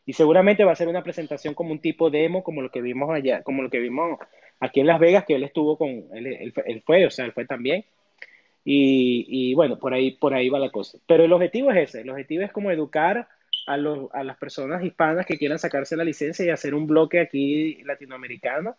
Y 0.06 0.14
seguramente 0.14 0.64
va 0.64 0.72
a 0.72 0.76
ser 0.76 0.88
una 0.88 1.04
presentación 1.04 1.54
como 1.54 1.72
un 1.74 1.80
tipo 1.80 2.10
demo, 2.10 2.44
como 2.44 2.62
lo 2.62 2.72
que 2.72 2.82
vimos 2.82 3.10
allá, 3.12 3.44
como 3.44 3.62
lo 3.62 3.70
que 3.70 3.80
vimos 3.80 4.18
aquí 4.60 4.80
en 4.80 4.88
Las 4.88 5.00
Vegas, 5.00 5.26
que 5.26 5.36
él 5.36 5.44
estuvo 5.44 5.78
con, 5.78 5.90
él, 6.14 6.28
él, 6.66 6.82
fue, 6.86 7.06
o 7.06 7.12
sea, 7.12 7.26
él 7.26 7.34
fue 7.34 7.46
también. 7.46 7.86
Y, 8.70 9.54
bueno, 9.54 9.80
por 9.80 9.94
ahí, 9.94 10.12
por 10.12 10.34
ahí 10.34 10.50
va 10.50 10.60
la 10.60 10.72
cosa. 10.72 10.98
Pero 11.08 11.24
el 11.24 11.32
objetivo 11.32 11.72
es 11.72 11.90
ese, 11.90 12.02
el 12.02 12.10
objetivo 12.10 12.44
es 12.44 12.52
como 12.52 12.70
educar 12.70 13.30
a, 13.66 13.78
los, 13.78 14.14
a 14.14 14.26
las 14.26 14.38
personas 14.38 14.84
hispanas 14.84 15.26
que 15.26 15.38
quieran 15.38 15.58
sacarse 15.58 15.96
la 15.96 16.04
licencia 16.04 16.46
y 16.46 16.50
hacer 16.50 16.76
un 16.76 16.86
bloque 16.86 17.22
aquí 17.22 17.82
latinoamericano, 17.86 18.76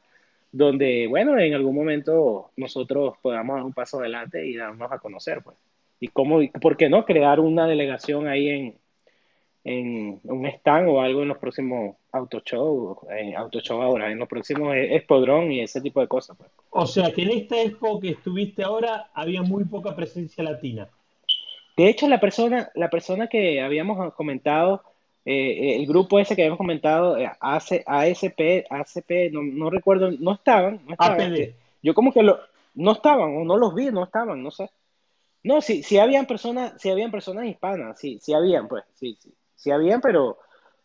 donde, 0.53 1.07
bueno, 1.07 1.39
en 1.39 1.55
algún 1.55 1.74
momento 1.74 2.51
nosotros 2.57 3.14
podamos 3.22 3.57
dar 3.57 3.64
un 3.64 3.72
paso 3.72 3.99
adelante 3.99 4.47
y 4.47 4.57
darnos 4.57 4.93
a 4.93 4.99
conocer, 4.99 5.41
pues. 5.43 5.57
Y 6.01 6.09
cómo, 6.09 6.41
por 6.61 6.76
qué 6.76 6.91
no, 6.91 7.07
crear 7.07 7.41
una 7.41 7.66
delegación 7.66 8.28
ahí 8.28 8.49
en, 8.51 8.74
en 9.69 10.21
un 10.25 10.47
stand 10.47 10.89
o 10.89 11.03
algo 11.03 11.23
en 11.23 11.29
los 11.29 11.37
próximos 11.37 11.97
auto 12.12 12.41
show, 12.41 12.99
en 13.11 13.37
auto 13.37 13.61
show 13.61 13.83
ahora, 13.83 14.11
en 14.11 14.19
los 14.19 14.27
próximos 14.27 14.75
Espodrón 14.75 15.53
y 15.53 15.61
ese 15.61 15.83
tipo 15.83 16.01
de 16.01 16.09
cosas. 16.09 16.39
Pues. 16.39 16.51
O 16.71 16.87
sea 16.87 17.12
que 17.12 17.23
en 17.23 17.31
esta 17.33 17.61
expo 17.61 18.01
que 18.01 18.11
estuviste 18.11 18.62
ahora 18.62 19.11
había 19.12 19.43
muy 19.43 19.64
poca 19.64 19.95
presencia 19.95 20.43
latina. 20.43 20.89
De 21.77 21.87
hecho, 21.87 22.09
la 22.09 22.19
persona, 22.19 22.71
la 22.75 22.89
persona 22.89 23.27
que 23.27 23.61
habíamos 23.61 24.14
comentado, 24.14 24.83
eh, 25.27 25.77
el 25.77 25.87
grupo 25.87 26.19
ese 26.19 26.35
que 26.35 26.43
habíamos 26.43 26.59
comentado, 26.59 27.19
eh, 27.19 27.31
ASP, 27.39 28.64
ASP, 28.71 29.31
no, 29.31 29.43
no, 29.43 29.69
recuerdo, 29.69 30.11
no 30.11 30.33
estaban, 30.33 30.81
no 30.87 30.93
estaban. 30.93 31.35
Yo 31.83 31.93
como 31.93 32.12
que 32.12 32.23
lo, 32.23 32.39
no 32.75 32.93
estaban, 32.93 33.37
o 33.37 33.45
no 33.45 33.59
los 33.59 33.75
vi, 33.75 33.91
no 33.91 34.03
estaban, 34.03 34.43
no 34.43 34.51
sé. 34.51 34.71
No, 35.45 35.61
sí, 35.61 35.83
sí 35.83 35.99
habían 35.99 36.27
personas, 36.27 36.73
sí 36.79 36.89
habían 36.89 37.11
personas 37.11 37.45
hispanas, 37.45 37.99
sí, 38.01 38.19
sí 38.21 38.33
habían, 38.33 38.66
pues, 38.66 38.83
sí, 38.95 39.16
sí 39.21 39.33
sí 39.59 39.71
habían, 39.71 40.01
pero, 40.01 40.39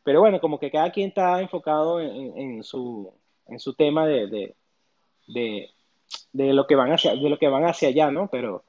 pero 0.04 0.20
bueno, 0.20 0.42
como 0.42 0.60
que 0.60 0.72
cada 0.72 0.92
quien 0.92 1.10
está 1.10 1.40
enfocado 1.40 2.02
en, 2.02 2.64
su, 2.64 3.14
en 3.48 3.60
su 3.60 3.74
tema 3.76 4.06
de, 4.06 4.56
de, 5.28 5.70
de, 6.34 6.54
lo 6.54 6.68
que 6.68 6.76
van 6.76 6.92
hacia, 6.92 7.16
de 7.16 7.30
lo 7.30 7.38
que 7.38 7.48
van 7.48 7.66
hacia 7.66 7.90
allá, 7.90 8.12
¿no? 8.12 8.28
Pero, 8.28 8.64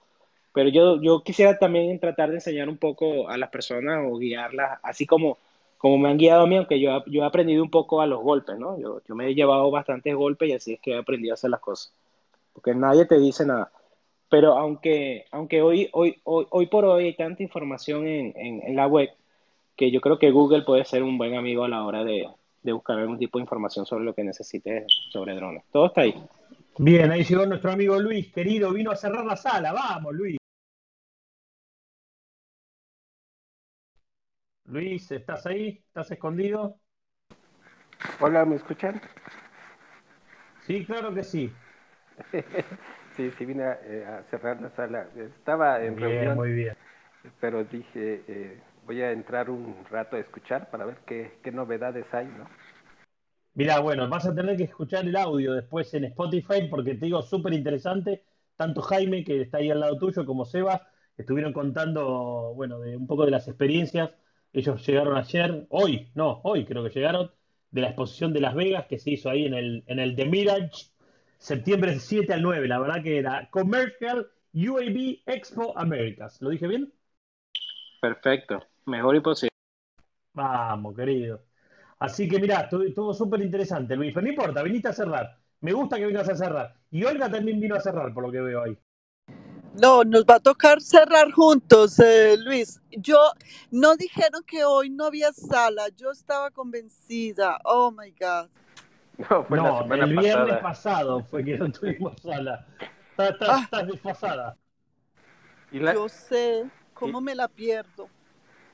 pero 0.52 0.68
yo, 0.68 1.00
yo 1.02 1.22
quisiera 1.24 1.58
también 1.58 1.98
tratar 1.98 2.28
de 2.28 2.36
enseñar 2.36 2.68
un 2.68 2.76
poco 2.76 3.28
a 3.28 3.36
las 3.38 3.50
personas 3.50 4.04
o 4.06 4.18
guiarlas, 4.18 4.78
así 4.82 5.06
como, 5.06 5.38
como 5.78 5.98
me 5.98 6.10
han 6.10 6.18
guiado 6.18 6.42
a 6.42 6.46
mí, 6.46 6.56
aunque 6.56 6.78
yo, 6.78 7.02
yo 7.06 7.22
he 7.22 7.26
aprendido 7.26 7.62
un 7.62 7.70
poco 7.70 8.00
a 8.02 8.06
los 8.06 8.22
golpes, 8.22 8.58
¿no? 8.58 8.78
Yo, 8.78 9.00
yo 9.08 9.14
me 9.14 9.28
he 9.28 9.34
llevado 9.34 9.70
bastantes 9.70 10.14
golpes 10.14 10.50
y 10.50 10.52
así 10.52 10.72
es 10.74 10.80
que 10.80 10.92
he 10.92 10.98
aprendido 10.98 11.32
a 11.32 11.34
hacer 11.34 11.50
las 11.50 11.60
cosas. 11.60 11.92
Porque 12.52 12.74
nadie 12.74 13.06
te 13.06 13.18
dice 13.18 13.44
nada. 13.46 13.72
Pero 14.28 14.58
aunque, 14.58 15.24
aunque 15.30 15.62
hoy, 15.62 15.88
hoy, 15.92 16.20
hoy, 16.24 16.46
hoy 16.50 16.66
por 16.66 16.84
hoy 16.84 17.04
hay 17.06 17.16
tanta 17.16 17.42
información 17.42 18.06
en, 18.06 18.32
en, 18.36 18.62
en 18.62 18.76
la 18.76 18.86
web, 18.86 19.10
que 19.76 19.90
yo 19.90 20.00
creo 20.00 20.18
que 20.18 20.30
Google 20.30 20.62
puede 20.62 20.84
ser 20.84 21.02
un 21.02 21.18
buen 21.18 21.34
amigo 21.34 21.64
a 21.64 21.68
la 21.68 21.84
hora 21.84 22.04
de, 22.04 22.28
buscar 22.62 22.98
algún 22.98 23.18
tipo 23.18 23.38
de 23.38 23.42
información 23.42 23.84
sobre 23.84 24.04
lo 24.04 24.14
que 24.14 24.24
necesite 24.24 24.86
sobre 25.10 25.34
drones. 25.34 25.64
Todo 25.70 25.86
está 25.86 26.02
ahí. 26.02 26.14
Bien, 26.78 27.10
ahí 27.10 27.24
llegó 27.24 27.46
nuestro 27.46 27.72
amigo 27.72 27.98
Luis, 28.00 28.32
querido, 28.32 28.72
vino 28.72 28.90
a 28.90 28.96
cerrar 28.96 29.24
la 29.24 29.36
sala. 29.36 29.72
Vamos, 29.72 30.14
Luis. 30.14 30.36
Luis, 34.66 35.10
¿estás 35.10 35.46
ahí? 35.46 35.82
¿Estás 35.86 36.10
escondido? 36.10 36.80
Hola, 38.20 38.44
¿me 38.44 38.56
escuchan? 38.56 39.00
Sí, 40.66 40.84
claro 40.84 41.14
que 41.14 41.22
sí. 41.22 41.52
sí, 43.16 43.30
sí, 43.30 43.44
vine 43.44 43.64
a, 43.64 43.78
eh, 43.82 44.22
cerrar 44.30 44.60
la 44.60 44.70
sala. 44.70 45.08
Estaba 45.16 45.84
en 45.84 45.96
reunión. 45.96 46.36
Muy 46.36 46.52
bien. 46.52 46.76
Pero 47.40 47.64
dije, 47.64 48.22
eh, 48.26 48.60
voy 48.86 49.02
a 49.02 49.12
entrar 49.12 49.50
un 49.50 49.84
rato 49.90 50.16
a 50.16 50.20
escuchar 50.20 50.70
para 50.70 50.84
ver 50.84 50.98
qué, 51.06 51.52
novedades 51.52 52.06
hay, 52.12 52.26
¿no? 52.26 52.48
Mira, 53.54 53.78
bueno, 53.80 54.08
vas 54.08 54.26
a 54.26 54.34
tener 54.34 54.56
que 54.56 54.64
escuchar 54.64 55.06
el 55.06 55.16
audio 55.16 55.54
después 55.54 55.92
en 55.94 56.04
Spotify 56.04 56.66
porque 56.68 56.94
te 56.94 57.06
digo 57.06 57.22
súper 57.22 57.52
interesante. 57.52 58.24
Tanto 58.56 58.82
Jaime, 58.82 59.24
que 59.24 59.42
está 59.42 59.58
ahí 59.58 59.70
al 59.70 59.80
lado 59.80 59.96
tuyo, 59.96 60.26
como 60.26 60.44
Seba, 60.44 60.88
estuvieron 61.16 61.52
contando, 61.52 62.52
bueno, 62.56 62.80
de 62.80 62.96
un 62.96 63.06
poco 63.06 63.24
de 63.24 63.30
las 63.30 63.46
experiencias. 63.46 64.10
Ellos 64.52 64.84
llegaron 64.86 65.16
ayer, 65.16 65.66
hoy, 65.70 66.10
no, 66.14 66.40
hoy 66.44 66.64
creo 66.64 66.84
que 66.84 66.90
llegaron, 66.90 67.30
de 67.70 67.80
la 67.80 67.88
exposición 67.88 68.32
de 68.32 68.40
Las 68.40 68.54
Vegas 68.54 68.86
que 68.86 68.98
se 68.98 69.10
hizo 69.10 69.30
ahí 69.30 69.46
en 69.46 69.54
el, 69.54 69.84
en 69.86 69.98
el 69.98 70.14
The 70.14 70.26
Mirage, 70.26 70.90
septiembre 71.38 71.98
7 71.98 72.32
al 72.32 72.42
9. 72.42 72.68
La 72.68 72.78
verdad 72.78 73.02
que 73.02 73.18
era 73.18 73.48
Commercial 73.50 74.28
UAV 74.52 75.22
Expo 75.26 75.76
Americas. 75.76 76.40
¿Lo 76.40 76.50
dije 76.50 76.68
bien? 76.68 76.92
Perfecto. 78.00 78.64
Mejor 78.86 79.16
imposible. 79.16 79.50
Vamos, 80.32 80.94
querido. 80.96 81.44
Así 81.98 82.28
que 82.28 82.38
mira, 82.38 82.68
todo 82.68 83.14
súper 83.14 83.40
interesante, 83.40 83.96
Luis. 83.96 84.12
Pero 84.12 84.24
no 84.24 84.30
importa, 84.30 84.62
viniste 84.62 84.88
a 84.88 84.92
cerrar. 84.92 85.38
Me 85.60 85.72
gusta 85.72 85.96
que 85.96 86.06
vengas 86.06 86.28
a 86.28 86.36
cerrar. 86.36 86.76
Y 86.90 87.04
Olga 87.04 87.30
también 87.30 87.60
vino 87.60 87.74
a 87.74 87.80
cerrar, 87.80 88.12
por 88.12 88.24
lo 88.24 88.32
que 88.32 88.40
veo 88.40 88.62
ahí. 88.62 88.78
No, 89.80 90.04
nos 90.04 90.24
va 90.24 90.36
a 90.36 90.40
tocar 90.40 90.80
cerrar 90.80 91.32
juntos, 91.32 91.98
eh, 91.98 92.36
Luis. 92.38 92.80
Yo 92.90 93.18
no 93.70 93.96
dijeron 93.96 94.42
que 94.46 94.64
hoy 94.64 94.90
no 94.90 95.06
había 95.06 95.32
sala. 95.32 95.88
Yo 95.96 96.10
estaba 96.10 96.50
convencida. 96.50 97.58
Oh 97.64 97.90
my 97.90 98.10
God. 98.12 98.48
No, 99.30 99.44
fue 99.44 99.58
no 99.58 100.04
el 100.04 100.16
viernes 100.16 100.58
pasado 100.58 101.24
fue 101.24 101.44
que 101.44 101.56
no 101.56 101.70
tuvimos 101.72 102.20
sala. 102.20 102.66
Estás, 103.16 103.68
ah. 103.70 103.82
desfasada. 103.84 104.56
Yo 105.70 106.08
sé 106.08 106.68
cómo 106.92 107.20
me 107.20 107.34
la 107.34 107.48
pierdo. 107.48 108.08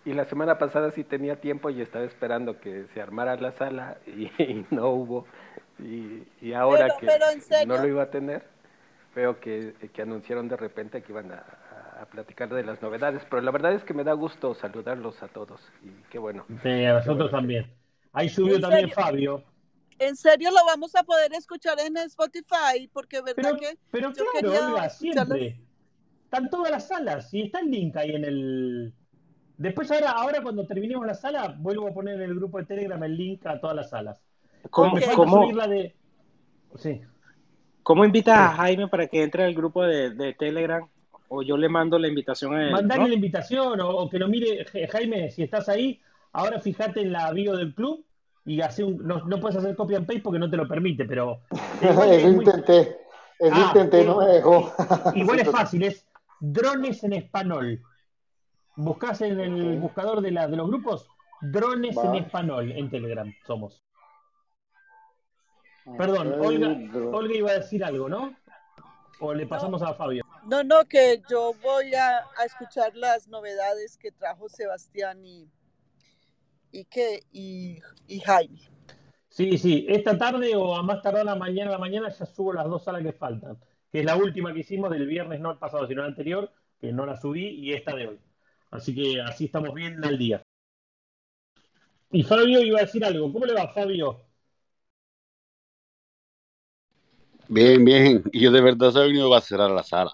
Y 0.05 0.15
la 0.15 0.25
semana 0.25 0.59
pasada 0.59 0.91
sí 0.93 1.05
tenía 1.05 1.41
tiempo 1.41 1.69
y 1.69 1.83
estaba 1.83 2.05
esperando 2.05 2.59
que 2.59 2.87
se 2.95 3.03
armara 3.03 3.37
la 3.37 3.53
sala 3.53 3.99
y, 4.07 4.31
no 4.71 4.89
hubo. 4.91 5.27
Y, 5.79 6.53
ahora 6.53 6.89
que 6.99 7.67
no 7.67 7.79
lo 7.79 7.87
iba 7.87 8.03
a 8.03 8.11
tener, 8.11 8.45
veo 9.15 9.41
que, 9.41 9.75
anunciaron 9.99 10.49
de 10.49 10.57
repente 10.57 11.03
que 11.03 11.13
iban 11.13 11.33
a, 11.33 11.45
platicar 12.11 12.49
de 12.49 12.65
las 12.65 12.81
novedades. 12.81 13.23
Pero 13.29 13.43
la 13.43 13.51
verdad 13.51 13.75
es 13.75 13.85
que 13.85 13.93
me 13.93 14.05
da 14.05 14.15
gusto 14.15 14.55
saludarlos 14.55 15.23
a 15.23 15.29
todos 15.29 15.61
y 15.83 15.91
qué 16.11 16.19
bueno. 16.19 16.47
Sí, 16.63 16.85
a 16.85 16.95
nosotros 16.95 17.31
también. 17.31 17.71
Ahí 18.13 18.29
subió 18.29 18.59
también 18.59 18.91
Fabio. 18.91 19.45
¿En 19.99 20.17
serio 20.17 20.51
lo 20.51 20.65
vamos 20.65 20.95
a 20.97 21.03
poder 21.03 21.35
escuchar 21.35 21.79
en 21.79 21.99
Spotify? 21.99 22.89
Porque 22.91 23.21
verdad 23.21 23.55
que 23.59 23.77
pero 23.91 24.13
yo 24.15 24.25
quería 24.33 24.89
siempre. 24.89 25.61
Están 26.25 26.49
todas 26.49 26.71
las 26.71 26.89
salas 26.89 27.35
y 27.35 27.43
está 27.43 27.61
el 27.61 27.71
link 27.71 27.97
ahí 27.97 28.15
en 28.15 28.25
el 28.25 28.95
Después 29.61 29.91
ahora, 29.91 30.13
ahora 30.13 30.43
cuando 30.43 30.65
terminemos 30.65 31.07
la 31.07 31.13
sala, 31.13 31.55
vuelvo 31.59 31.87
a 31.87 31.93
poner 31.93 32.15
en 32.15 32.23
el 32.23 32.35
grupo 32.35 32.57
de 32.57 32.65
Telegram 32.65 33.05
el 33.05 33.15
link 33.15 33.45
a 33.45 33.61
todas 33.61 33.77
las 33.77 33.91
salas. 33.91 34.19
¿Cómo, 34.71 34.97
¿Cómo 37.83 38.05
invitas 38.07 38.39
a 38.39 38.53
Jaime 38.55 38.89
para 38.89 39.07
que 39.07 39.23
entre 39.23 39.45
al 39.45 39.55
grupo 39.55 39.83
de, 39.83 40.35
Telegram? 40.39 40.89
O 41.29 41.43
yo 41.43 41.59
le 41.59 41.69
mando 41.69 41.99
la 41.99 42.09
invitación 42.09 42.55
a 42.55 42.65
él. 42.65 42.73
Mandale 42.73 43.09
la 43.09 43.15
invitación 43.15 43.79
o, 43.83 44.09
que 44.09 44.19
lo 44.19 44.29
mire, 44.29 44.65
Jaime, 44.91 45.31
si 45.31 45.43
estás 45.43 45.69
ahí, 45.69 46.01
ahora 46.33 46.59
fíjate 46.59 47.03
en 47.03 47.13
la 47.13 47.31
bio 47.31 47.55
del 47.55 47.75
club 47.75 48.03
y 48.47 48.63
hace 48.63 48.83
un, 48.83 49.07
no, 49.07 49.41
puedes 49.41 49.59
hacer 49.59 49.77
copy 49.77 49.95
and 49.95 50.07
paste 50.07 50.23
porque 50.23 50.39
no 50.39 50.49
te 50.49 50.57
lo 50.57 50.67
permite, 50.67 51.05
pero... 51.05 51.41
Eso 51.83 52.31
intenté, 52.31 52.97
eso 53.39 53.55
ah, 53.55 53.67
intenté, 53.69 54.07
no 54.07 54.21
me 54.21 54.27
dejó. 54.27 54.73
Igual 55.15 55.41
es 55.41 55.51
fácil, 55.53 55.83
es 55.83 56.07
drones 56.41 57.05
en 57.05 57.13
español 57.13 57.83
buscas 58.77 59.21
en 59.21 59.41
el 59.41 59.79
buscador 59.79 60.21
de, 60.21 60.31
la, 60.31 60.49
de 60.49 60.57
los 60.57 60.69
grupos 60.69 61.09
drones 61.41 61.97
en 61.97 62.15
español 62.17 62.73
en 62.73 62.91
Telegram 62.91 63.33
somos. 63.47 63.83
Perdón, 65.97 66.35
Olga, 66.39 66.77
Olga 67.11 67.35
iba 67.35 67.51
a 67.51 67.59
decir 67.59 67.83
algo, 67.83 68.09
¿no? 68.09 68.37
¿O 69.21 69.35
le 69.35 69.47
pasamos 69.47 69.83
a 69.83 69.95
Fabio? 69.95 70.25
No, 70.47 70.63
no, 70.63 70.85
que 70.87 71.23
yo 71.29 71.53
voy 71.63 71.95
a, 71.95 72.25
escuchar 72.45 72.95
las 72.97 73.29
novedades 73.29 73.97
que 73.97 74.13
trajo 74.13 74.49
Sebastián 74.49 75.25
y, 75.25 75.51
y, 76.71 76.85
que, 76.85 77.25
y, 77.33 77.79
y 78.07 78.21
Jaime. 78.21 78.61
Sí, 79.29 79.59
sí, 79.59 79.87
esta 79.89 80.17
tarde 80.17 80.57
o 80.57 80.75
a 80.75 80.83
más 80.83 81.03
tardar 81.03 81.25
la 81.25 81.35
mañana, 81.35 81.71
la 81.71 81.79
mañana 81.79 82.09
ya 82.09 82.27
subo 82.27 82.53
las 82.53 82.67
dos 82.67 82.85
salas 82.85 83.03
que 83.03 83.13
faltan, 83.13 83.59
que 83.93 84.01
es 84.01 84.05
la 84.05 84.17
última 84.17 84.53
que 84.53 84.61
hicimos 84.61 84.91
del 84.91 85.07
viernes, 85.07 85.41
no 85.41 85.53
el 85.53 85.59
pasado, 85.59 85.87
sino 85.87 86.03
el 86.03 86.09
anterior, 86.09 86.51
que 86.81 86.93
no 86.93 87.07
la 87.07 87.17
subí, 87.17 87.47
y 87.49 87.73
esta 87.73 87.95
de 87.95 88.09
hoy. 88.09 88.21
Así 88.71 88.95
que 88.95 89.21
así 89.21 89.47
estamos 89.47 89.75
bien 89.75 90.05
al 90.05 90.19
día. 90.19 90.43
Y 92.13 92.23
Fabio 92.23 92.61
iba 92.63 92.79
a 92.79 92.83
decir 92.83 93.05
algo. 93.05 93.33
¿Cómo 93.33 93.47
le 93.47 93.55
va, 93.55 93.69
Fabio? 93.69 94.21
Bien, 97.49 97.85
bien. 97.85 98.23
Y 98.33 98.41
yo 98.41 98.51
de 98.51 98.61
verdad 98.61 98.97
he 98.97 99.07
venido 99.07 99.35
a 99.35 99.41
cerrar 99.41 99.71
la 99.71 99.83
sala. 99.83 100.13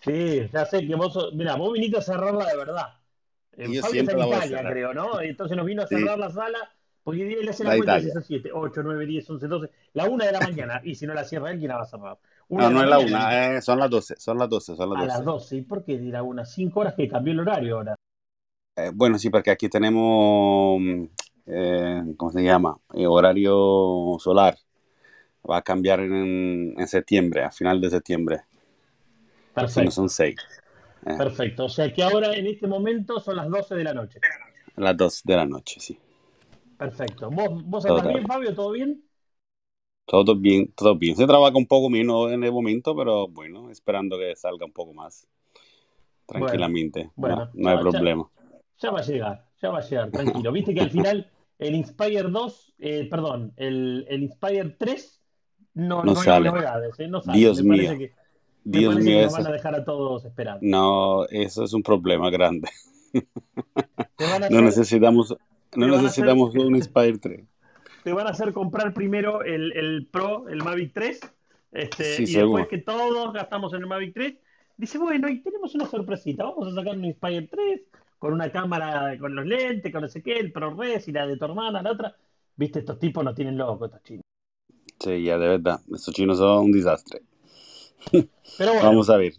Sí, 0.00 0.48
ya 0.52 0.64
sé 0.64 0.86
que 0.86 0.94
vos, 0.94 1.30
mira, 1.34 1.56
vos 1.56 1.72
viniste 1.72 1.98
a 1.98 2.02
cerrarla 2.02 2.46
de 2.46 2.56
verdad. 2.56 2.98
Fabio 3.50 3.80
está 3.80 4.12
en 4.12 4.28
Italia, 4.28 4.70
creo, 4.70 4.94
¿no? 4.94 5.20
Entonces 5.20 5.56
nos 5.56 5.66
vino 5.66 5.82
a 5.82 5.86
cerrar 5.86 6.18
la 6.18 6.30
sala, 6.30 6.72
porque 7.02 7.22
él 7.22 7.44
le 7.44 7.50
hace 7.50 7.64
la, 7.64 7.76
cuenta 7.76 8.00
de 8.00 8.22
7, 8.22 8.50
8, 8.52 8.82
9, 8.84 9.06
10, 9.06 9.30
11, 9.30 9.48
12, 9.48 9.70
la 9.94 10.04
1 10.04 10.24
de 10.24 10.32
la 10.32 10.40
mañana, 10.40 10.80
y 10.84 10.94
si 10.94 11.06
no 11.06 11.14
la 11.14 11.24
cierra 11.24 11.50
él, 11.50 11.58
¿quién 11.58 11.68
la 11.68 11.78
va 11.78 11.82
a 11.82 11.86
cerrar? 11.86 12.18
No, 12.48 12.70
no 12.70 12.82
es 12.82 12.88
la 12.88 12.98
una, 12.98 13.56
eh, 13.56 13.62
son 13.62 13.78
las 13.78 13.90
12, 13.90 14.16
son 14.18 14.38
las 14.38 14.48
12, 14.48 14.76
son 14.76 14.90
las 14.90 14.98
12. 14.98 15.12
A 15.12 15.16
las 15.16 15.24
12, 15.24 15.56
¿y 15.56 15.62
por 15.62 15.84
qué 15.84 15.98
dirá 15.98 16.22
una? 16.22 16.44
5 16.44 16.80
horas 16.80 16.94
que 16.94 17.08
cambió 17.08 17.32
el 17.32 17.40
horario 17.40 17.76
ahora. 17.76 17.94
Eh, 18.76 18.90
bueno, 18.94 19.18
sí, 19.18 19.28
porque 19.30 19.50
aquí 19.50 19.68
tenemos 19.68 20.80
eh, 21.50 22.02
¿cómo 22.16 22.30
se 22.30 22.42
llama? 22.42 22.78
Eh, 22.92 23.06
horario 23.06 24.16
solar. 24.18 24.56
Va 25.48 25.58
a 25.58 25.62
cambiar 25.62 26.00
en, 26.00 26.74
en 26.76 26.88
septiembre, 26.88 27.42
a 27.42 27.50
final 27.50 27.80
de 27.80 27.90
septiembre. 27.90 28.40
Perfecto. 29.54 29.90
son 29.90 30.10
seis. 30.10 30.36
Eh. 31.06 31.16
Perfecto. 31.16 31.64
O 31.64 31.68
sea 31.68 31.92
que 31.92 32.02
ahora 32.02 32.34
en 32.34 32.46
este 32.46 32.66
momento 32.66 33.18
son 33.18 33.36
las 33.36 33.48
12 33.48 33.76
de 33.76 33.84
la 33.84 33.94
noche. 33.94 34.20
Las 34.76 34.96
2 34.96 35.22
de 35.24 35.36
la 35.36 35.46
noche, 35.46 35.80
sí. 35.80 35.98
Perfecto. 36.76 37.30
¿Vos, 37.30 37.64
vos 37.64 37.84
estás 37.84 38.06
bien, 38.06 38.26
Fabio? 38.26 38.54
¿Todo 38.54 38.72
bien? 38.72 39.02
Todo 40.08 40.34
bien, 40.34 40.72
todo 40.74 40.96
bien. 40.96 41.14
Se 41.16 41.26
trabaja 41.26 41.58
un 41.58 41.66
poco 41.66 41.90
menos 41.90 42.32
en 42.32 42.42
el 42.42 42.50
momento, 42.50 42.96
pero 42.96 43.28
bueno, 43.28 43.70
esperando 43.70 44.18
que 44.18 44.34
salga 44.36 44.64
un 44.64 44.72
poco 44.72 44.94
más. 44.94 45.28
Tranquilamente. 46.24 47.10
Bueno, 47.14 47.50
no, 47.52 47.68
hay 47.68 47.78
problema. 47.78 48.30
Ya, 48.80 48.90
va 48.90 49.00
a 49.00 49.02
llegar, 49.02 49.44
ya 49.60 49.68
va 49.68 49.78
a 49.78 49.82
llegar, 49.82 50.10
tranquilo. 50.10 50.50
Viste 50.50 50.72
que 50.72 50.80
al 50.80 50.90
final 50.90 51.30
el 51.58 51.74
Inspire 51.74 52.22
2, 52.22 52.74
eh, 52.78 53.06
perdón, 53.10 53.52
el, 53.56 54.06
el, 54.08 54.22
Inspire 54.22 54.76
3 54.78 55.20
no, 55.74 56.02
no, 56.02 56.14
sale. 56.14 56.48
hay 56.48 56.54
novedades, 56.54 57.00
¿eh? 57.00 57.08
no 57.08 57.20
sale. 57.20 57.38
Dios 57.38 57.62
mío. 57.62 57.90
Dios 58.64 58.96
mío, 58.96 59.20
eso... 59.20 59.36
van 59.36 59.46
a 59.46 59.52
dejar 59.52 59.74
a 59.74 59.84
todos 59.84 60.24
esperando. 60.24 60.60
No, 60.62 61.26
eso 61.26 61.64
es 61.64 61.72
un 61.74 61.82
problema 61.82 62.30
grande. 62.30 62.70
no 64.50 64.62
necesitamos, 64.62 65.36
no 65.76 65.86
necesitamos 65.86 66.54
un 66.54 66.76
Inspire 66.76 67.18
3. 67.18 67.57
Te 68.04 68.12
van 68.12 68.26
a 68.26 68.30
hacer 68.30 68.52
comprar 68.52 68.94
primero 68.94 69.42
el, 69.42 69.72
el 69.72 70.06
Pro, 70.10 70.48
el 70.48 70.62
Mavic 70.62 70.92
3, 70.94 71.20
este, 71.72 72.22
y 72.22 72.32
después 72.32 72.68
que 72.68 72.78
todos 72.78 73.32
gastamos 73.32 73.72
en 73.74 73.80
el 73.80 73.86
Mavic 73.86 74.14
3, 74.14 74.34
dice, 74.76 74.98
bueno, 74.98 75.28
y 75.28 75.40
tenemos 75.40 75.74
una 75.74 75.86
sorpresita, 75.86 76.44
vamos 76.44 76.68
a 76.68 76.74
sacar 76.74 76.96
un 76.96 77.04
Inspire 77.04 77.42
3 77.42 77.80
con 78.18 78.32
una 78.32 78.50
cámara 78.50 79.16
con 79.18 79.34
los 79.34 79.46
lentes, 79.46 79.92
con 79.92 80.02
no 80.02 80.08
sé 80.08 80.22
qué, 80.22 80.38
el 80.38 80.52
ProRes 80.52 81.06
y 81.08 81.12
la 81.12 81.26
de 81.26 81.36
tu 81.36 81.44
hermana, 81.44 81.82
la 81.82 81.92
otra. 81.92 82.16
Viste, 82.56 82.80
estos 82.80 82.98
tipos 82.98 83.22
nos 83.24 83.34
tienen 83.34 83.56
locos, 83.56 83.88
estos 83.88 84.02
chinos. 84.02 84.24
Sí, 84.98 85.22
ya, 85.22 85.38
de 85.38 85.48
verdad, 85.48 85.80
estos 85.94 86.12
chinos 86.12 86.38
son 86.38 86.64
un 86.64 86.72
desastre. 86.72 87.22
Pero 88.10 88.72
bueno, 88.72 88.88
vamos 88.88 89.10
a 89.10 89.16
ver. 89.16 89.34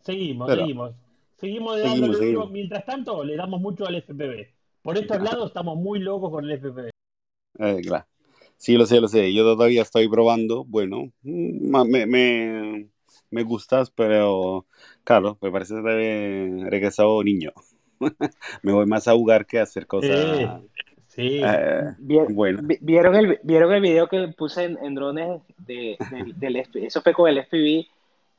Seguimos, 0.00 0.50
seguimos. 0.50 0.94
Seguimos, 1.36 1.80
seguimos, 1.80 2.50
Mientras 2.50 2.84
tanto, 2.84 3.22
le 3.22 3.36
damos 3.36 3.60
mucho 3.60 3.86
al 3.86 3.94
FPV. 4.02 4.48
Por 4.82 4.98
estos 4.98 5.22
lados 5.22 5.48
estamos 5.48 5.76
muy 5.76 6.00
locos 6.00 6.30
con 6.30 6.44
el 6.44 6.58
FPV. 6.58 6.90
Eh, 7.58 7.80
claro. 7.82 8.06
Sí, 8.56 8.76
lo 8.76 8.86
sé, 8.86 9.00
lo 9.00 9.08
sé. 9.08 9.32
Yo 9.32 9.44
todavía 9.44 9.82
estoy 9.82 10.08
probando. 10.08 10.64
Bueno, 10.64 11.12
mm, 11.22 11.88
me, 11.88 12.06
me, 12.06 12.88
me 13.30 13.42
gustas, 13.42 13.90
pero 13.90 14.66
claro, 15.04 15.38
me 15.40 15.50
parece 15.50 15.74
que 15.74 15.80
debe 15.82 16.70
regresado 16.70 17.22
niño. 17.22 17.52
me 18.62 18.72
voy 18.72 18.86
más 18.86 19.08
a 19.08 19.12
jugar 19.12 19.46
que 19.46 19.60
a 19.60 19.62
hacer 19.62 19.86
cosas. 19.86 20.60
Sí. 21.06 21.40
Eh, 21.42 21.94
bueno. 22.30 22.60
¿Vieron 22.80 23.16
el, 23.16 23.40
¿Vieron 23.42 23.72
el 23.72 23.80
video 23.80 24.08
que 24.08 24.28
puse 24.28 24.64
en, 24.64 24.94
drones 24.94 25.40
de, 25.58 25.96
del 26.36 26.56
Eso 26.56 27.02
fue 27.02 27.12
con 27.12 27.28
el 27.28 27.38
FPV 27.38 27.86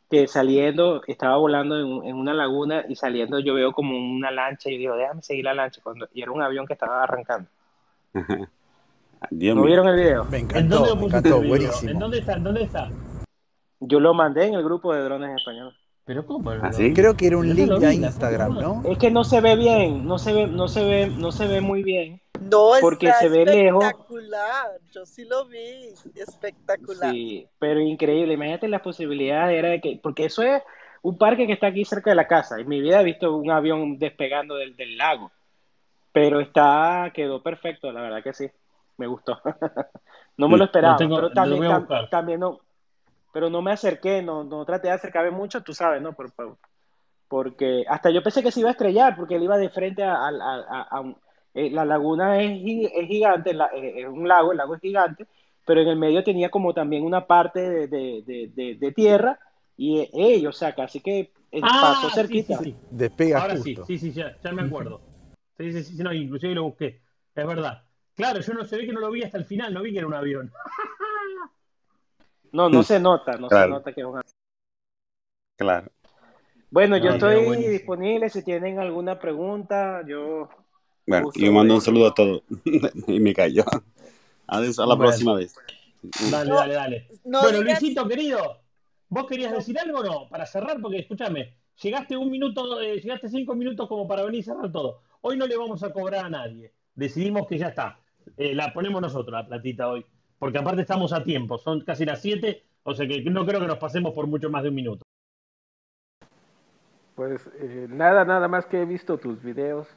que 0.10 0.28
saliendo, 0.28 1.04
estaba 1.06 1.38
volando 1.38 2.04
en, 2.04 2.16
una 2.16 2.34
laguna 2.34 2.84
y 2.90 2.96
saliendo 2.96 3.40
yo 3.40 3.54
veo 3.54 3.74
como 3.74 3.96
una 3.96 4.32
lancha 4.32 4.70
y 4.70 4.78
digo, 4.78 4.96
déjame 4.96 5.22
seguir 5.22 5.46
la 5.46 5.54
lancha. 5.54 5.82
Cuando, 5.84 6.08
y 6.14 6.22
era 6.22 6.32
un 6.32 6.42
avión 6.42 6.66
que 6.66 6.74
estaba 6.74 7.04
arrancando. 7.04 7.50
¿No 9.32 9.64
vieron 9.64 9.88
el 9.88 9.96
video? 9.96 10.26
Me 10.26 10.40
encantó, 10.40 10.94
¿En 10.94 11.10
dónde 11.10 11.48
buenísimo. 11.48 11.92
¿En 11.92 12.00
dónde 12.00 12.20
está? 12.20 12.34
¿En 12.34 12.44
dónde 12.44 12.64
está? 12.64 12.90
Yo 13.82 14.00
lo 14.00 14.14
mandé 14.14 14.48
en 14.48 14.56
el 14.56 14.64
grupo 14.64 14.94
de 14.94 15.02
drones 15.02 15.38
español. 15.38 15.74
¿Pero 16.06 16.26
cómo? 16.26 16.50
¿Ah, 16.50 16.72
Creo 16.96 17.16
que 17.16 17.28
era 17.28 17.38
un 17.38 17.54
link 17.54 17.84
a 17.84 17.94
Instagram, 17.94 18.56
¿no? 18.56 18.82
Es 18.84 18.98
que 18.98 19.12
no 19.12 19.24
se 19.24 19.42
ve 19.42 19.56
bien, 19.56 20.08
no 20.08 20.18
se 20.18 20.34
ve, 20.34 20.48
no 20.48 20.68
se 20.68 20.84
ve, 20.84 21.08
no 21.08 21.32
se 21.32 21.48
ve 21.48 21.62
muy 21.62 21.84
bien. 21.84 22.20
No, 22.42 22.72
porque 22.82 23.12
se 23.20 23.30
ve 23.30 23.46
lejos. 23.46 23.84
Espectacular, 23.84 24.80
yo 24.92 25.06
sí 25.06 25.26
lo 25.26 25.46
vi, 25.46 25.94
espectacular. 26.16 27.12
Sí, 27.12 27.48
pero 27.60 27.80
increíble. 27.80 28.34
Imagínate 28.34 28.68
las 28.68 28.82
posibilidades, 28.82 29.58
era 29.58 29.70
de 29.70 29.82
que, 29.82 30.00
porque 30.02 30.26
eso 30.26 30.42
es 30.42 30.64
un 31.04 31.18
parque 31.18 31.46
que 31.46 31.54
está 31.54 31.68
aquí 31.68 31.86
cerca 31.86 32.10
de 32.10 32.16
la 32.16 32.28
casa. 32.28 32.60
En 32.60 32.68
mi 32.68 32.82
vida 32.82 33.02
he 33.02 33.04
visto 33.04 33.36
un 33.36 33.52
avión 33.52 34.00
despegando 34.00 34.56
del, 34.56 34.76
del 34.76 34.98
lago, 34.98 35.32
pero 36.12 36.40
está, 36.40 37.12
quedó 37.14 37.44
perfecto, 37.44 37.92
la 37.92 38.02
verdad 38.02 38.24
que 38.24 38.34
sí, 38.34 38.50
me 39.00 39.08
gustó. 39.08 39.39
no 40.38 40.47
me 40.47 40.58
lo 40.58 40.66
esperaba, 40.66 40.97
pero 40.97 41.32
también, 41.32 41.88
también 42.12 42.39
no, 42.41 42.60
pero 43.34 43.50
no 43.50 43.62
me 43.62 43.72
acerqué, 43.72 44.22
no, 44.22 44.43
no 44.43 44.66
traté 44.66 44.89
de 44.89 44.93
acercarme 44.93 45.32
mucho, 45.32 45.62
tú 45.62 45.74
sabes, 45.74 46.02
¿no? 46.02 46.16
porque 47.28 47.86
hasta 47.88 48.10
yo 48.10 48.24
pensé 48.24 48.41
que 48.41 48.52
se 48.52 48.60
iba 48.60 48.70
a 48.70 48.74
estrellar, 48.74 49.16
porque 49.16 49.36
él 49.36 49.43
iba 49.43 49.58
de 49.58 49.70
frente 49.70 50.04
a, 50.04 50.28
a, 50.28 51.14
eh, 51.54 51.70
la 51.70 51.86
laguna 51.86 52.41
es, 52.41 52.60
es 52.93 53.08
gigante, 53.08 53.52
eh, 53.52 54.02
es 54.02 54.08
un 54.08 54.28
lago, 54.28 54.52
el 54.52 54.58
lago 54.58 54.76
es 54.76 54.82
gigante, 54.82 55.28
pero 55.66 55.82
en 55.82 55.88
el 55.89 55.97
medio 55.97 56.24
tenía 56.24 56.50
como 56.50 56.74
también 56.74 57.04
una 57.04 57.28
parte 57.28 57.88
de, 57.88 58.24
de, 58.24 58.76
de, 58.80 58.91
tierra 58.91 59.39
y 59.78 60.10
ellos, 60.14 60.56
o 60.56 60.58
sea, 60.58 60.74
casi 60.74 61.02
que 61.02 61.32
ah, 61.62 62.00
pasó 62.02 62.10
cerquita. 62.10 62.58
Sí, 62.58 62.76
Despega 62.89 63.41
Ahora 63.41 63.58
sí, 63.58 63.78
sí, 63.86 63.97
sí, 64.00 64.12
ya, 64.12 64.36
ya, 64.43 64.52
me 64.52 64.64
acuerdo. 64.64 65.02
Sí, 65.58 65.72
sí, 65.72 65.84
sí, 65.84 66.04
no, 66.04 66.12
inclusive 66.12 66.56
lo 66.56 66.64
busqué, 66.64 67.02
es 67.36 67.47
verdad. 67.47 67.84
Claro, 68.20 68.42
yo 68.42 68.54
no 68.54 68.66
se 68.66 68.76
ve 68.76 68.86
que 68.86 68.92
no 68.92 69.00
lo 69.00 69.12
vi 69.12 69.24
hasta 69.24 69.38
el 69.38 69.46
final, 69.46 69.74
no 69.74 69.82
vi 69.82 69.94
que 69.94 70.00
era 70.00 70.08
un 70.08 70.14
avión. 70.14 70.52
No, 72.52 72.68
no 72.68 72.84
se 72.84 73.00
nota, 73.00 73.38
no 73.38 73.48
se 73.48 73.68
nota 73.70 73.94
que 73.94 74.02
es 74.02 74.06
un 74.06 74.20
Claro. 75.56 75.90
Bueno, 76.70 76.98
yo 76.98 77.12
estoy 77.12 77.56
disponible 77.56 78.30
si 78.30 78.44
tienen 78.44 78.78
alguna 78.78 79.18
pregunta, 79.18 80.04
yo... 80.06 80.50
Bueno, 81.08 81.32
yo 81.34 81.54
mando 81.54 81.76
un 81.76 81.82
saludo 81.82 82.08
a 82.08 82.14
todos 82.14 82.44
y 83.08 83.22
me 83.22 83.34
callo. 83.34 83.64
Adiós, 84.48 84.80
a 84.80 84.86
la 84.86 84.98
próxima 84.98 85.36
vez. 85.36 85.56
Dale, 86.30 86.52
dale, 86.52 86.74
dale. 86.74 87.08
bueno, 87.24 87.62
Luisito, 87.62 88.06
querido, 88.06 88.60
¿vos 89.08 89.28
querías 89.28 89.54
decir 89.54 89.80
algo 89.80 90.00
o 90.00 90.04
no? 90.04 90.28
Para 90.28 90.46
cerrar, 90.46 90.82
porque 90.82 91.00
escúchame, 91.00 91.56
llegaste 91.82 92.18
un 92.18 92.30
minuto, 92.30 92.82
eh, 92.82 93.00
llegaste 93.00 93.30
cinco 93.30 93.56
minutos 93.56 93.88
como 93.88 94.06
para 94.10 94.24
venir 94.24 94.42
a 94.42 94.44
cerrar 94.44 94.70
todo. 94.74 95.04
Hoy 95.22 95.38
no 95.38 95.48
le 95.48 95.56
vamos 95.56 95.84
a 95.84 95.94
cobrar 95.94 96.26
a 96.26 96.30
nadie. 96.30 96.74
Decidimos 96.96 97.48
que 97.48 97.58
ya 97.58 97.70
está. 97.70 97.98
Eh, 98.38 98.56
la 98.56 98.74
ponemos 98.74 99.02
nosotros, 99.02 99.34
la 99.34 99.48
platita 99.48 99.90
hoy 99.90 100.06
porque 100.40 100.58
aparte 100.58 100.82
estamos 100.82 101.12
a 101.12 101.24
tiempo, 101.24 101.58
son 101.58 101.82
casi 101.82 102.06
las 102.06 102.22
7, 102.22 102.64
o 102.84 102.96
sea 102.96 103.06
que 103.06 103.22
no 103.24 103.46
creo 103.46 103.60
que 103.60 103.68
nos 103.68 103.78
pasemos 103.78 104.14
por 104.14 104.26
mucho 104.26 104.50
más 104.50 104.64
de 104.64 104.70
un 104.70 104.76
minuto. 104.76 105.04
Pues 107.16 107.50
eh, 107.60 107.88
nada, 107.90 108.24
nada 108.24 108.48
más 108.48 108.66
que 108.66 108.82
he 108.82 108.86
visto 108.86 109.18
tus 109.18 109.44
videos 109.44 109.88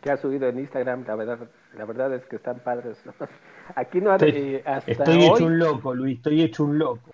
que 0.00 0.10
has 0.10 0.20
subido 0.20 0.48
en 0.48 0.58
Instagram, 0.60 1.04
la 1.06 1.14
verdad, 1.14 1.50
la 1.76 1.84
verdad 1.84 2.14
es 2.14 2.24
que 2.24 2.36
están 2.36 2.60
padres. 2.60 2.96
Aquí 3.76 4.00
no 4.00 4.14
estoy, 4.14 4.30
eh, 4.30 4.62
hasta 4.64 4.90
estoy 4.90 5.24
hecho 5.24 5.44
un 5.44 5.58
loco, 5.58 5.94
Luis, 5.94 6.16
estoy 6.16 6.42
hecho 6.42 6.64
un 6.64 6.78
loco. 6.78 7.10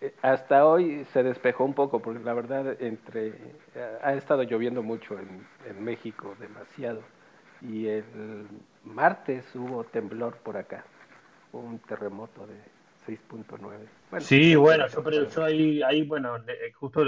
Eh, 0.00 0.14
hasta 0.22 0.66
hoy 0.66 1.04
se 1.12 1.24
despejó 1.24 1.64
un 1.64 1.74
poco, 1.74 2.00
porque 2.00 2.22
la 2.22 2.34
verdad 2.34 2.80
entre 2.80 3.34
ha 4.02 4.14
estado 4.14 4.44
lloviendo 4.44 4.84
mucho 4.84 5.18
en, 5.18 5.44
en 5.68 5.82
México, 5.82 6.36
demasiado 6.38 7.02
y 7.68 7.86
el 7.86 8.46
martes 8.84 9.44
hubo 9.54 9.84
temblor 9.84 10.36
por 10.38 10.56
acá, 10.56 10.84
un 11.52 11.78
terremoto 11.80 12.46
de 12.46 12.54
6.9. 13.06 14.20
sí, 14.20 14.54
bueno, 14.54 14.86
yo, 14.88 15.02
pero 15.02 15.28
yo 15.28 15.44
ahí, 15.44 15.82
ahí 15.82 16.02
bueno, 16.02 16.36
justo, 16.74 17.04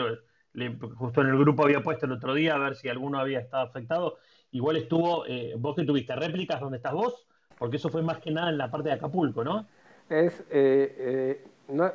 justo 0.97 1.21
en 1.21 1.29
el 1.29 1.39
grupo 1.39 1.65
había 1.65 1.83
puesto 1.83 2.07
el 2.07 2.13
otro 2.13 2.35
día 2.35 2.55
a 2.55 2.59
ver 2.59 2.77
si 2.77 2.89
alguno 2.89 3.19
había 3.19 3.41
estado 3.41 3.65
afectado. 3.65 4.19
Igual 4.53 4.77
estuvo, 4.77 5.27
eh, 5.27 5.55
vos 5.59 5.75
que 5.75 5.85
tuviste 5.85 6.15
réplicas 6.15 6.61
donde 6.61 6.77
estás 6.77 6.93
vos, 6.93 7.27
porque 7.59 7.77
eso 7.77 7.89
fue 7.89 8.03
más 8.03 8.19
que 8.19 8.31
nada 8.31 8.51
en 8.51 8.59
la 8.59 8.71
parte 8.71 8.89
de 8.89 8.95
Acapulco, 8.95 9.43
¿no? 9.43 9.67
Es, 10.09 10.41
eh, 10.51 10.95
eh 10.99 11.45
no, 11.69 11.91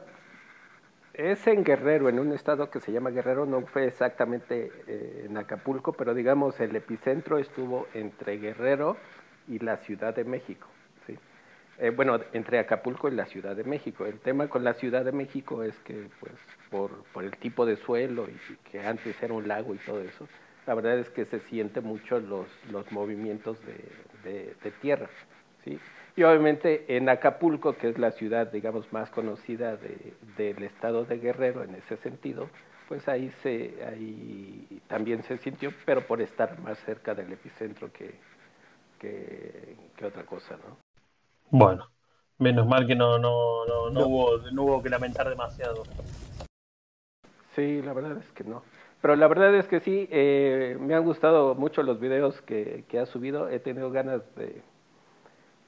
es 1.20 1.45
en 1.47 1.65
Guerrero, 1.65 2.07
en 2.07 2.17
un 2.17 2.32
estado 2.32 2.70
que 2.70 2.80
se 2.80 2.93
llama 2.93 3.09
Guerrero, 3.09 3.45
no 3.45 3.61
fue 3.67 3.86
exactamente 3.86 4.72
eh, 4.88 5.26
en 5.26 5.38
Acapulco, 5.38 5.91
pero 5.91 6.13
digamos 6.13 6.57
el 6.61 6.74
epicentro 6.76 7.38
estuvo 7.38 7.88
entre 7.93 8.38
Guerrero 8.38 8.95
y 9.49 9.59
la 9.59 9.78
Ciudad 9.78 10.15
de 10.15 10.24
México. 10.24 10.67
¿sí? 11.05 11.17
Eh, 11.78 11.89
bueno, 11.89 12.20
entre 12.32 12.59
Acapulco 12.59 13.09
y 13.09 13.15
la 13.15 13.26
Ciudad 13.26 13.53
de 13.53 13.65
México. 13.65 14.05
El 14.05 14.20
tema 14.20 14.47
con 14.47 14.63
la 14.63 14.76
Ciudad 14.76 15.03
de 15.03 15.11
México 15.11 15.61
es 15.61 15.78
que, 15.80 16.07
pues, 16.22 16.34
por, 16.70 16.91
el 17.22 17.36
tipo 17.38 17.65
de 17.65 17.76
suelo 17.76 18.26
y, 18.30 18.55
que 18.72 18.80
antes 18.80 19.22
era 19.22 19.34
un 19.34 19.45
lago 19.45 19.76
y 19.76 19.80
todo 19.80 19.99
eso, 19.99 20.26
la 20.65 20.74
verdad 20.74 20.99
es 20.99 21.09
que 21.09 21.26
se 21.26 21.41
siente 21.41 21.82
mucho 21.82 22.20
los, 22.22 22.47
los 22.72 22.89
movimientos 22.93 23.59
de, 23.65 23.76
de, 24.24 24.55
de 24.63 24.72
tierra. 24.72 25.09
¿sí? 25.65 25.78
Y 26.16 26.24
obviamente 26.24 26.97
en 26.97 27.07
Acapulco, 27.10 27.78
que 27.78 27.89
es 27.89 27.97
la 27.97 28.12
ciudad, 28.12 28.51
digamos, 28.51 28.91
más 28.91 29.10
conocida 29.10 29.78
de, 29.78 30.14
del 30.38 30.64
estado 30.64 31.05
de 31.05 31.18
Guerrero 31.18 31.64
en 31.64 31.76
ese 31.76 31.97
sentido, 31.97 32.49
pues 32.88 33.07
ahí, 33.07 33.30
se, 33.43 33.86
ahí 33.86 34.82
también 34.88 35.24
se 35.24 35.38
sintió, 35.38 35.72
pero 35.86 36.05
por 36.07 36.22
estar 36.22 36.60
más 36.60 36.78
cerca 36.80 37.14
del 37.14 37.32
epicentro 37.32 37.91
que, 37.93 38.16
que, 38.97 40.05
otra 40.05 40.26
cosa, 40.26 40.57
¿no? 40.57 40.78
Bueno, 41.51 41.89
menos 42.39 42.68
mal 42.68 42.88
que 42.88 42.95
no, 42.95 43.20
no, 43.20 43.66
no, 43.66 43.89
no, 43.91 44.07
Hubo, 44.07 44.38
no 44.51 44.64
hubo 44.64 44.84
que 44.84 44.89
lamentar 44.89 45.30
demasiado. 45.30 45.84
Sí, 47.55 47.82
la 47.82 47.93
verdad 47.93 48.18
es 48.18 48.32
que 48.32 48.43
no. 48.43 48.64
pero 49.01 49.16
la 49.16 49.28
verdad 49.28 49.53
es 49.55 49.68
que 49.68 49.80
sí, 49.82 50.07
eh, 50.12 50.78
me 50.80 50.95
han 50.95 51.03
gustado 51.03 51.55
mucho 51.55 51.84
los 51.84 51.99
videos 51.99 52.41
que, 52.41 52.86
que 52.88 52.99
ha 52.99 53.05
subido. 53.05 53.49
He 53.49 53.60
tenido 53.60 53.91
ganas 53.91 54.22
de, 54.36 54.62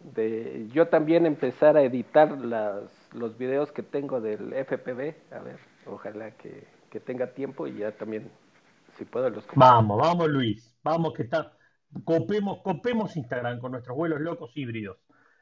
de 0.03 0.67
yo 0.71 0.87
también 0.87 1.25
empezar 1.25 1.77
a 1.77 1.83
editar 1.83 2.37
las, 2.39 2.83
los 3.13 3.37
videos 3.37 3.71
que 3.71 3.83
tengo 3.83 4.21
del 4.21 4.53
FPV. 4.53 5.33
A 5.33 5.39
ver, 5.39 5.57
ojalá 5.85 6.31
que, 6.31 6.67
que 6.89 6.99
tenga 6.99 7.27
tiempo 7.33 7.67
y 7.67 7.77
ya 7.77 7.91
también, 7.91 8.31
si 8.97 9.05
puedo, 9.05 9.29
los 9.29 9.45
Vamos, 9.55 9.99
vamos 9.99 10.27
Luis, 10.29 10.75
vamos 10.83 11.13
que 11.13 11.23
está. 11.23 11.53
Copemos, 12.03 12.61
copemos 12.61 13.15
Instagram 13.17 13.59
con 13.59 13.73
nuestros 13.73 13.95
vuelos 13.97 14.21
locos 14.21 14.51
híbridos. 14.55 14.97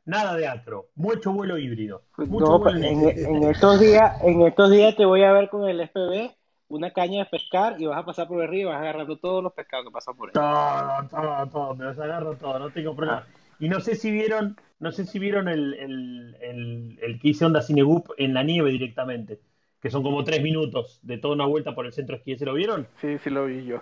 Nada 0.05 0.35
de 0.35 0.47
atro, 0.47 0.87
mucho 0.95 1.31
vuelo 1.31 1.57
híbrido. 1.57 2.03
no, 2.17 2.67
en, 2.69 3.07
en, 3.07 3.43
estos 3.43 3.79
días, 3.79 4.19
en 4.23 4.41
estos 4.41 4.71
días 4.71 4.95
te 4.95 5.05
voy 5.05 5.23
a 5.23 5.31
ver 5.31 5.49
con 5.49 5.69
el 5.69 5.87
FPV 5.87 6.35
una 6.69 6.91
caña 6.91 7.23
de 7.23 7.25
pescar 7.25 7.79
y 7.79 7.85
vas 7.85 7.97
a 7.97 8.05
pasar 8.05 8.27
por 8.27 8.41
el 8.41 8.49
río 8.49 8.61
y 8.61 8.71
vas 8.71 8.79
agarrando 8.79 9.17
todos 9.17 9.43
los 9.43 9.53
pescados 9.53 9.85
que 9.85 9.91
pasan 9.91 10.15
por 10.15 10.29
ahí. 10.29 10.33
Todo, 10.33 11.07
todo, 11.09 11.47
todo, 11.47 11.75
me 11.75 11.85
los 11.85 11.99
agarro 11.99 12.35
todo, 12.35 12.59
no 12.59 12.69
tengo 12.69 12.95
problema. 12.95 13.25
Ah. 13.27 13.38
Y 13.59 13.69
no 13.69 13.79
sé 13.79 13.95
si 13.95 14.11
vieron, 14.11 14.57
no 14.79 14.91
sé 14.91 15.05
si 15.05 15.19
vieron 15.19 15.47
el, 15.47 15.73
el, 15.75 16.35
el, 16.41 16.99
el 17.01 17.19
que 17.19 17.29
hice 17.29 17.45
Onda 17.45 17.61
Cinegup 17.61 18.11
en 18.17 18.33
la 18.33 18.43
nieve 18.43 18.71
directamente, 18.71 19.41
que 19.81 19.89
son 19.91 20.03
como 20.03 20.23
tres 20.23 20.41
minutos 20.41 20.99
de 21.03 21.17
toda 21.17 21.35
una 21.35 21.45
vuelta 21.45 21.75
por 21.75 21.85
el 21.85 21.93
centro 21.93 22.15
esquí. 22.15 22.37
¿Se 22.37 22.45
lo 22.45 22.53
vieron? 22.53 22.87
Sí, 23.01 23.17
sí 23.17 23.29
lo 23.29 23.45
vi 23.45 23.65
yo. 23.65 23.81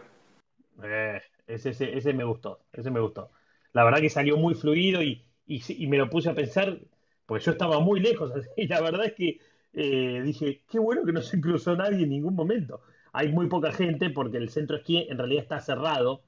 Eh, 0.83 1.21
ese, 1.47 1.69
ese, 1.69 1.97
ese 1.97 2.13
me 2.13 2.23
gustó, 2.23 2.65
ese 2.73 2.91
me 2.91 2.99
gustó. 2.99 3.31
La 3.73 3.83
verdad 3.83 3.99
que 3.99 4.09
salió 4.09 4.37
muy 4.37 4.55
fluido 4.55 5.01
y, 5.01 5.25
y, 5.45 5.61
y 5.83 5.87
me 5.87 5.97
lo 5.97 6.09
puse 6.09 6.29
a 6.29 6.35
pensar, 6.35 6.79
porque 7.25 7.45
yo 7.45 7.51
estaba 7.51 7.79
muy 7.79 7.99
lejos, 7.99 8.31
y 8.57 8.67
la 8.67 8.81
verdad 8.81 9.05
es 9.05 9.13
que 9.13 9.39
eh, 9.73 10.21
dije, 10.23 10.63
qué 10.69 10.79
bueno 10.79 11.05
que 11.05 11.11
no 11.13 11.21
se 11.21 11.39
cruzó 11.41 11.75
nadie 11.75 12.03
en 12.03 12.09
ningún 12.09 12.35
momento. 12.35 12.81
Hay 13.13 13.31
muy 13.31 13.47
poca 13.47 13.71
gente 13.71 14.09
porque 14.09 14.37
el 14.37 14.49
centro 14.49 14.77
esquí 14.77 15.07
en 15.09 15.17
realidad 15.17 15.43
está 15.43 15.59
cerrado 15.59 16.23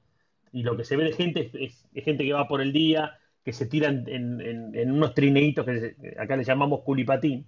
y 0.52 0.62
lo 0.62 0.76
que 0.76 0.84
se 0.84 0.96
ve 0.96 1.04
de 1.04 1.12
gente 1.12 1.50
es, 1.54 1.86
gente 1.94 2.24
que 2.24 2.32
va 2.32 2.48
por 2.48 2.60
el 2.60 2.72
día, 2.72 3.18
que 3.44 3.52
se 3.52 3.66
tiran 3.66 4.04
en, 4.06 4.90
unos 4.92 5.14
trineitos 5.14 5.64
que 5.64 5.96
acá 6.18 6.36
le 6.36 6.44
llamamos 6.44 6.82
culipatín, 6.82 7.46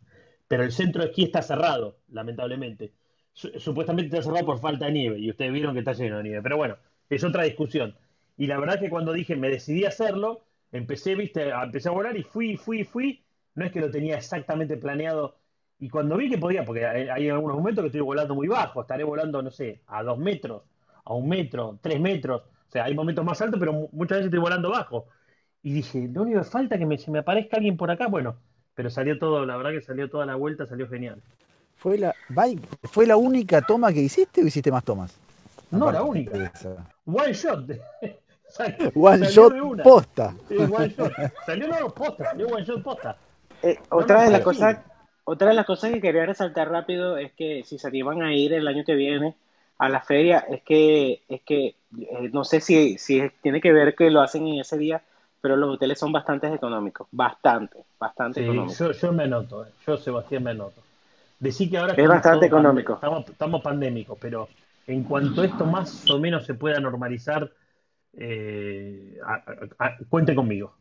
pero 0.48 0.62
el 0.62 0.72
centro 0.72 1.02
de 1.02 1.10
esquí 1.10 1.24
está 1.24 1.42
cerrado, 1.42 1.98
lamentablemente. 2.08 2.92
Supuestamente 3.32 4.16
está 4.16 4.22
cerrado 4.22 4.46
por 4.46 4.60
falta 4.60 4.86
de 4.86 4.92
nieve 4.92 5.18
y 5.18 5.30
ustedes 5.30 5.52
vieron 5.52 5.72
que 5.72 5.80
está 5.80 5.92
lleno 5.92 6.18
de 6.18 6.24
nieve, 6.24 6.42
pero 6.42 6.56
bueno, 6.56 6.76
es 7.08 7.24
otra 7.24 7.44
discusión. 7.44 7.94
Y 8.36 8.46
la 8.46 8.58
verdad 8.58 8.76
es 8.76 8.82
que 8.82 8.90
cuando 8.90 9.12
dije 9.12 9.36
me 9.36 9.48
decidí 9.48 9.84
a 9.84 9.88
hacerlo, 9.88 10.44
empecé, 10.70 11.14
viste, 11.14 11.50
empecé 11.50 11.88
a 11.88 11.92
volar 11.92 12.16
y 12.16 12.22
fui, 12.22 12.56
fui, 12.56 12.84
fui. 12.84 13.24
No 13.54 13.64
es 13.64 13.72
que 13.72 13.80
lo 13.80 13.90
tenía 13.90 14.16
exactamente 14.16 14.76
planeado 14.76 15.36
y 15.82 15.88
cuando 15.88 16.16
vi 16.16 16.30
que 16.30 16.38
podía, 16.38 16.64
porque 16.64 16.86
hay, 16.86 17.28
algunos 17.28 17.56
momentos 17.56 17.82
que 17.82 17.88
estoy 17.88 18.02
volando 18.02 18.36
muy 18.36 18.46
bajo, 18.46 18.82
estaré 18.82 19.02
volando, 19.02 19.42
no 19.42 19.50
sé, 19.50 19.82
a 19.88 20.04
dos 20.04 20.16
metros, 20.16 20.62
a 21.04 21.12
un 21.12 21.28
metro, 21.28 21.80
tres 21.82 22.00
metros. 22.00 22.42
O 22.42 22.70
sea, 22.70 22.84
hay 22.84 22.94
momentos 22.94 23.24
más 23.24 23.42
altos, 23.42 23.58
pero 23.58 23.88
muchas 23.90 24.18
veces 24.18 24.26
estoy 24.26 24.38
volando 24.38 24.70
bajo. 24.70 25.08
Y 25.62 25.72
dije, 25.72 26.08
lo 26.12 26.22
único 26.22 26.40
que 26.40 26.44
falta 26.44 26.74
es 26.74 26.80
que 26.80 26.86
me, 26.86 26.98
se 26.98 27.10
me 27.10 27.20
aparezca 27.20 27.56
alguien 27.56 27.76
por 27.76 27.90
acá. 27.90 28.08
Bueno, 28.08 28.36
pero 28.74 28.90
salió 28.90 29.18
todo, 29.18 29.46
la 29.46 29.56
verdad 29.56 29.70
que 29.70 29.80
salió 29.80 30.10
toda 30.10 30.26
la 30.26 30.34
vuelta, 30.34 30.66
salió 30.66 30.88
genial. 30.88 31.20
¿Fue 31.76 31.98
la, 31.98 32.14
¿Fue 32.84 33.06
la 33.06 33.16
única 33.16 33.62
toma 33.62 33.92
que 33.92 34.00
hiciste 34.00 34.42
o 34.42 34.46
hiciste 34.46 34.70
más 34.70 34.84
tomas? 34.84 35.14
No, 35.70 35.90
la 35.90 36.02
única. 36.02 36.52
One 37.04 37.32
shot. 37.32 37.70
one 38.94 39.26
shot 39.26 39.52
posta. 39.82 40.34
one 40.50 40.88
shot. 40.88 41.12
Salió 41.46 41.68
no 41.68 41.88
posta, 41.90 42.24
salió 42.24 42.46
one 42.48 42.64
shot 42.64 42.82
posta. 42.82 43.16
Eh, 43.62 43.78
otra 43.90 44.24
de 44.24 44.30
las 44.30 44.40
cosas 44.42 44.78
otra 45.24 45.48
de 45.48 45.54
las 45.54 45.66
cosas 45.66 45.92
que 45.92 46.00
quería 46.00 46.26
resaltar 46.26 46.70
rápido 46.70 47.16
es 47.16 47.32
que 47.32 47.62
si 47.64 47.78
se 47.78 47.86
animan 47.86 48.22
a 48.22 48.34
ir 48.34 48.52
el 48.52 48.66
año 48.66 48.84
que 48.84 48.94
viene 48.94 49.36
a 49.78 49.88
la 49.88 50.00
feria, 50.00 50.40
es 50.48 50.62
que, 50.62 51.22
es 51.28 51.42
que 51.42 51.76
eh, 51.98 52.30
no 52.32 52.44
sé 52.44 52.60
si, 52.60 52.98
si 52.98 53.22
tiene 53.40 53.60
que 53.60 53.72
ver 53.72 53.94
que 53.94 54.10
lo 54.10 54.20
hacen 54.20 54.46
en 54.48 54.60
ese 54.60 54.78
día, 54.78 55.02
pero 55.42 55.56
los 55.56 55.74
hoteles 55.74 55.98
son 55.98 56.12
bastante 56.12 56.46
económicos, 56.46 57.08
bastante, 57.10 57.84
bastante 57.98 58.44
económicos. 58.44 58.78
Yo, 58.78 58.92
yo 58.92 59.12
me 59.12 59.26
noto, 59.26 59.66
eh, 59.66 59.70
yo 59.84 59.96
Sebastián 59.96 60.44
me 60.44 60.54
noto. 60.54 60.80
Decir 61.40 61.68
que 61.68 61.78
ahora 61.78 61.94
es 61.94 62.08
bastante 62.08 62.46
económico. 62.46 62.94
Estamos, 62.94 63.28
estamos 63.28 63.60
pandémicos, 63.60 64.16
pero 64.20 64.48
en 64.86 65.02
cuanto 65.02 65.42
esto 65.42 65.66
más 65.66 66.08
o 66.08 66.18
menos 66.20 66.46
se 66.46 66.54
pueda 66.54 66.78
normalizar, 66.78 67.50
eh, 68.12 69.18
cuente 70.08 70.32
conmigo. 70.36 70.76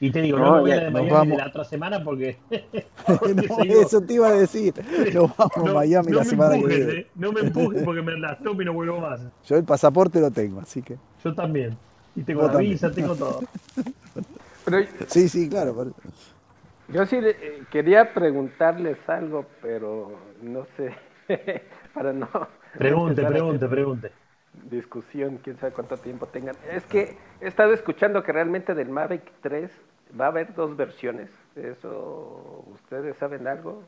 Y 0.00 0.10
te 0.10 0.20
digo, 0.20 0.38
no, 0.38 0.56
me 0.56 0.60
voy 0.60 0.72
a 0.72 0.80
de 0.80 0.90
Miami 0.90 1.36
la 1.38 1.46
otra 1.46 1.64
semana 1.64 2.04
porque. 2.04 2.36
eso 3.70 4.02
te 4.02 4.12
iba 4.12 4.28
a 4.28 4.32
decir. 4.32 4.74
Nos 5.14 5.34
vamos 5.34 5.70
a 5.70 5.72
Miami 5.72 6.12
la 6.12 6.24
semana 6.24 6.58
que 6.58 6.66
viene. 6.66 6.92
Eh. 6.92 7.06
No 7.14 7.32
me 7.32 7.40
empujes 7.40 7.82
porque 7.82 8.02
me 8.02 8.12
las 8.18 8.38
tomo 8.42 8.60
y 8.60 8.66
no 8.66 8.74
vuelvo 8.74 9.00
más. 9.00 9.22
Yo 9.46 9.56
el 9.56 9.64
pasaporte 9.64 10.20
lo 10.20 10.30
tengo, 10.30 10.60
así 10.60 10.82
que. 10.82 10.98
Yo 11.24 11.34
también. 11.34 11.74
Y 12.16 12.22
tengo 12.22 12.46
la 12.46 12.58
visa, 12.58 12.90
tengo 12.90 13.14
todo. 13.14 13.40
sí, 15.08 15.28
sí, 15.28 15.48
claro. 15.48 15.92
Yo 16.88 17.06
sí 17.06 17.16
eh, 17.16 17.62
quería 17.70 18.12
preguntarles 18.12 18.98
algo, 19.08 19.46
pero 19.60 20.18
no 20.42 20.66
sé. 20.76 20.94
para 21.94 22.12
no. 22.12 22.28
Pregunte, 22.78 23.24
pregunte, 23.24 23.68
pregunte 23.68 24.12
discusión, 24.70 25.38
quién 25.42 25.58
sabe 25.58 25.72
cuánto 25.72 25.96
tiempo 25.96 26.26
tengan. 26.26 26.56
Es 26.70 26.84
que 26.84 27.16
he 27.40 27.48
estado 27.48 27.72
escuchando 27.72 28.22
que 28.22 28.32
realmente 28.32 28.74
del 28.74 28.88
Mavic 28.88 29.22
3 29.42 29.70
va 30.18 30.26
a 30.26 30.28
haber 30.28 30.54
dos 30.54 30.76
versiones. 30.76 31.30
¿Eso 31.56 32.64
ustedes 32.72 33.16
saben 33.16 33.46
algo? 33.46 33.84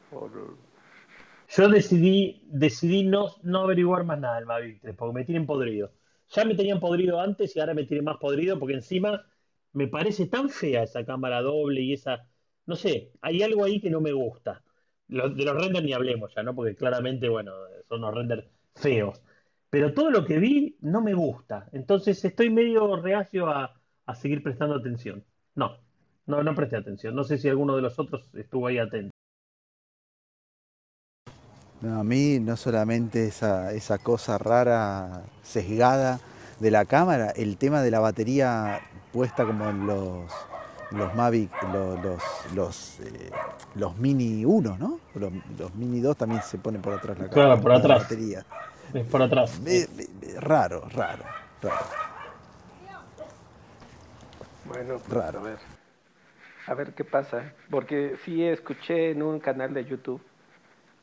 Yo 1.49 1.69
decidí, 1.69 2.43
decidí 2.47 3.05
no, 3.05 3.29
no 3.43 3.61
averiguar 3.61 4.05
más 4.05 4.19
nada 4.19 4.37
del 4.37 4.47
Mavic 4.47 4.81
3, 4.81 4.95
porque 4.97 5.15
me 5.15 5.25
tienen 5.25 5.47
podrido. 5.47 5.91
Ya 6.31 6.45
me 6.45 6.55
tenían 6.55 6.81
podrido 6.81 7.21
antes 7.21 7.55
y 7.57 7.61
ahora 7.61 7.75
me 7.75 7.85
tienen 7.85 8.05
más 8.05 8.19
podrido 8.19 8.59
porque 8.59 8.75
encima 8.75 9.25
me 9.73 9.89
parece 9.89 10.27
tan 10.27 10.51
fea 10.51 10.83
esa 10.83 11.05
cámara 11.05 11.43
doble 11.43 11.81
y 11.83 11.93
esa... 11.93 12.29
No 12.67 12.77
sé, 12.77 13.13
hay 13.21 13.43
algo 13.43 13.65
ahí 13.65 13.81
que 13.81 13.91
no 13.91 14.01
me 14.01 14.13
gusta. 14.13 14.63
de 15.09 15.45
los 15.45 15.57
renders 15.57 15.85
ni 15.85 15.93
hablemos 15.93 16.35
ya, 16.35 16.43
¿no? 16.43 16.55
Porque 16.55 16.75
claramente, 16.75 17.29
bueno, 17.29 17.53
son 17.89 18.01
los 18.01 18.15
renders 18.15 18.47
feos 18.75 19.23
pero 19.71 19.93
todo 19.93 20.11
lo 20.11 20.25
que 20.25 20.39
vi 20.39 20.77
no 20.81 21.03
me 21.03 21.15
gusta. 21.15 21.69
Entonces 21.73 22.25
estoy 22.25 22.51
medio 22.51 22.97
reacio 22.97 23.49
a, 23.49 23.75
seguir 24.15 24.43
prestando 24.43 24.77
atención. 24.77 25.25
No, 25.55 25.79
no, 26.27 26.43
no 26.43 26.55
presté 26.55 26.77
atención. 26.77 27.15
No 27.15 27.25
sé 27.25 27.39
si 27.39 27.49
alguno 27.49 27.77
de 27.77 27.83
los 27.83 27.99
otros 27.99 28.31
estuvo 28.35 28.69
ahí 28.69 28.79
atento. 28.79 29.16
No, 31.81 32.01
a 32.01 32.05
mí 32.05 32.39
no 32.41 32.57
solamente 32.57 33.27
esa, 33.27 33.73
esa 33.73 33.99
cosa 33.99 34.39
rara, 34.39 35.23
sesgada 35.43 36.21
de 36.59 36.71
la 36.71 36.85
cámara, 36.85 37.31
el 37.37 37.59
tema 37.59 37.83
de 37.83 37.91
la 37.91 38.01
batería 38.01 38.81
puesta 39.13 39.45
como 39.45 39.69
en 39.69 39.87
los, 39.87 40.33
los 40.91 41.15
Mavic, 41.15 41.51
los, 41.73 42.03
los, 42.03 42.23
los, 42.55 43.01
eh, 43.01 43.31
Mini 43.99 44.45
1, 44.45 44.77
¿no? 44.79 45.01
Los, 45.15 45.75
Mini 45.75 46.01
2 46.01 46.17
también 46.17 46.43
se 46.43 46.59
ponen 46.59 46.81
por 46.81 46.95
atrás 46.95 47.19
la, 47.19 47.29
claro, 47.29 47.61
por 47.61 47.73
atrás. 47.73 48.03
batería. 48.03 48.45
Es 48.95 49.07
por 49.07 49.23
atrás. 49.23 49.61
raro, 50.39 50.89
raro, 50.95 51.25
raro. 51.63 51.87
Bueno, 54.65 54.99
pues, 54.99 55.09
raro. 55.09 55.41
A 55.41 55.43
ver, 55.43 55.59
a 56.67 56.75
ver 56.75 56.95
qué 56.95 57.05
pasa. 57.05 57.53
Porque 57.71 58.17
sí 58.25 58.43
escuché 58.45 59.11
en 59.11 59.23
un 59.23 59.41
canal 59.41 59.75
de 59.75 59.85
YouTube 59.85 60.23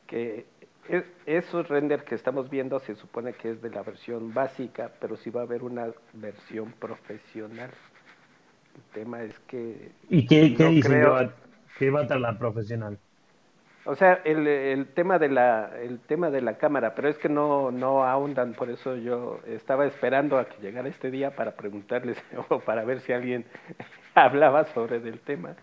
que 0.08 0.46
es, 0.90 1.04
esos 1.26 1.68
render 1.68 2.04
que 2.04 2.16
estamos 2.16 2.50
viendo 2.50 2.80
se 2.80 2.96
supone 2.96 3.34
que 3.34 3.52
es 3.52 3.62
de 3.62 3.70
la 3.70 3.84
versión 3.84 4.34
básica, 4.34 4.92
pero 5.00 5.16
sí 5.18 5.30
va 5.30 5.42
a 5.42 5.44
haber 5.44 5.64
una 5.64 5.88
versión 6.14 6.72
profesional. 6.74 7.72
El 8.76 8.82
tema 8.94 9.22
es 9.24 9.38
que... 9.48 9.92
¿Y 10.10 10.26
qué, 10.26 10.54
qué 10.56 10.66
dice 10.66 10.90
que 10.90 11.06
va, 11.06 11.34
que 11.78 11.90
va 11.90 12.00
a 12.00 12.04
estar 12.04 12.20
la 12.20 12.38
profesional? 12.38 12.98
O 13.86 13.96
sea, 13.96 14.22
el, 14.24 14.48
el, 14.48 14.88
tema 14.88 15.20
de 15.20 15.28
la 15.28 15.70
el 15.82 16.00
tema 16.00 16.30
de 16.30 16.42
la 16.42 16.58
cámara, 16.58 16.96
pero 16.96 17.10
es 17.10 17.18
que 17.18 17.28
no 17.28 17.70
no 17.70 18.06
ahondan, 18.06 18.54
por 18.54 18.70
eso 18.70 18.96
yo 18.96 19.42
estaba 19.46 19.86
esperando 19.86 20.38
a 20.38 20.46
que 20.46 20.62
llegara 20.62 20.88
este 20.88 21.12
día 21.12 21.36
para 21.36 21.52
preguntarles 21.58 22.18
o 22.50 22.60
para 22.60 22.86
ver 22.86 23.02
si 23.02 23.12
alguien 23.12 23.46
hablaba 24.16 24.64
sobre 24.74 24.98
el 24.98 25.20
tema, 25.20 25.56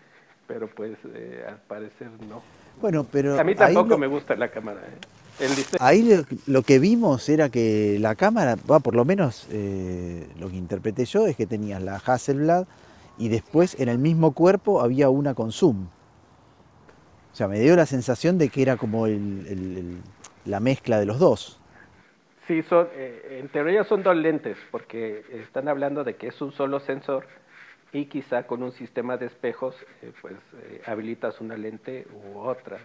pero 0.51 0.67
pues 0.67 0.97
eh, 1.13 1.45
al 1.47 1.57
parecer 1.59 2.09
no. 2.27 2.41
Bueno, 2.81 3.05
pero 3.09 3.39
a 3.39 3.43
mí 3.43 3.55
tampoco 3.55 3.97
me 3.97 4.07
gusta 4.07 4.35
la 4.35 4.49
cámara. 4.49 4.81
¿eh? 4.81 5.47
ahí 5.79 6.25
lo, 6.45 6.61
que 6.61 6.77
vimos 6.77 7.29
era 7.29 7.49
que 7.49 7.97
la 7.99 8.15
cámara, 8.15 8.57
va, 8.69 8.79
por 8.79 8.95
lo 8.95 9.05
menos 9.05 9.47
eh, 9.49 10.27
lo 10.39 10.49
que 10.49 10.57
interpreté 10.57 11.05
yo 11.05 11.25
es 11.25 11.37
que 11.37 11.45
tenías 11.45 11.81
la 11.81 11.95
Hasselblad 11.95 12.65
y 13.17 13.29
después 13.29 13.79
en 13.79 13.87
el 13.87 13.97
mismo 13.97 14.33
cuerpo 14.33 14.81
había 14.81 15.09
una 15.09 15.33
con 15.33 15.51
zoom. 15.51 15.87
O 17.31 17.35
sea, 17.35 17.47
me 17.47 17.59
dio 17.59 17.75
la 17.77 17.85
sensación 17.85 18.37
de 18.37 18.49
que 18.49 18.61
era 18.61 18.75
como 18.75 19.07
la 19.07 20.59
mezcla 20.59 20.99
de 20.99 21.05
los 21.05 21.17
dos. 21.17 21.59
Sí, 22.47 22.61
son, 22.63 22.87
eh, 22.93 23.39
en 23.39 23.47
teoría 23.47 23.85
son 23.85 24.03
dos 24.03 24.17
lentes, 24.17 24.57
porque 24.69 25.23
están 25.31 25.69
hablando 25.69 26.03
de 26.03 26.15
que 26.15 26.27
es 26.27 26.41
un 26.41 26.51
solo 26.51 26.81
sensor 26.81 27.25
y 27.93 28.05
quizá 28.05 28.47
con 28.47 28.63
un 28.63 28.71
sistema 28.71 29.17
de 29.17 29.25
espejos, 29.27 29.75
eh, 30.01 30.11
pues 30.21 30.35
eh, 30.63 30.81
habilitas 30.85 31.41
una 31.41 31.57
lente 31.57 32.07
u 32.13 32.39
otra. 32.39 32.79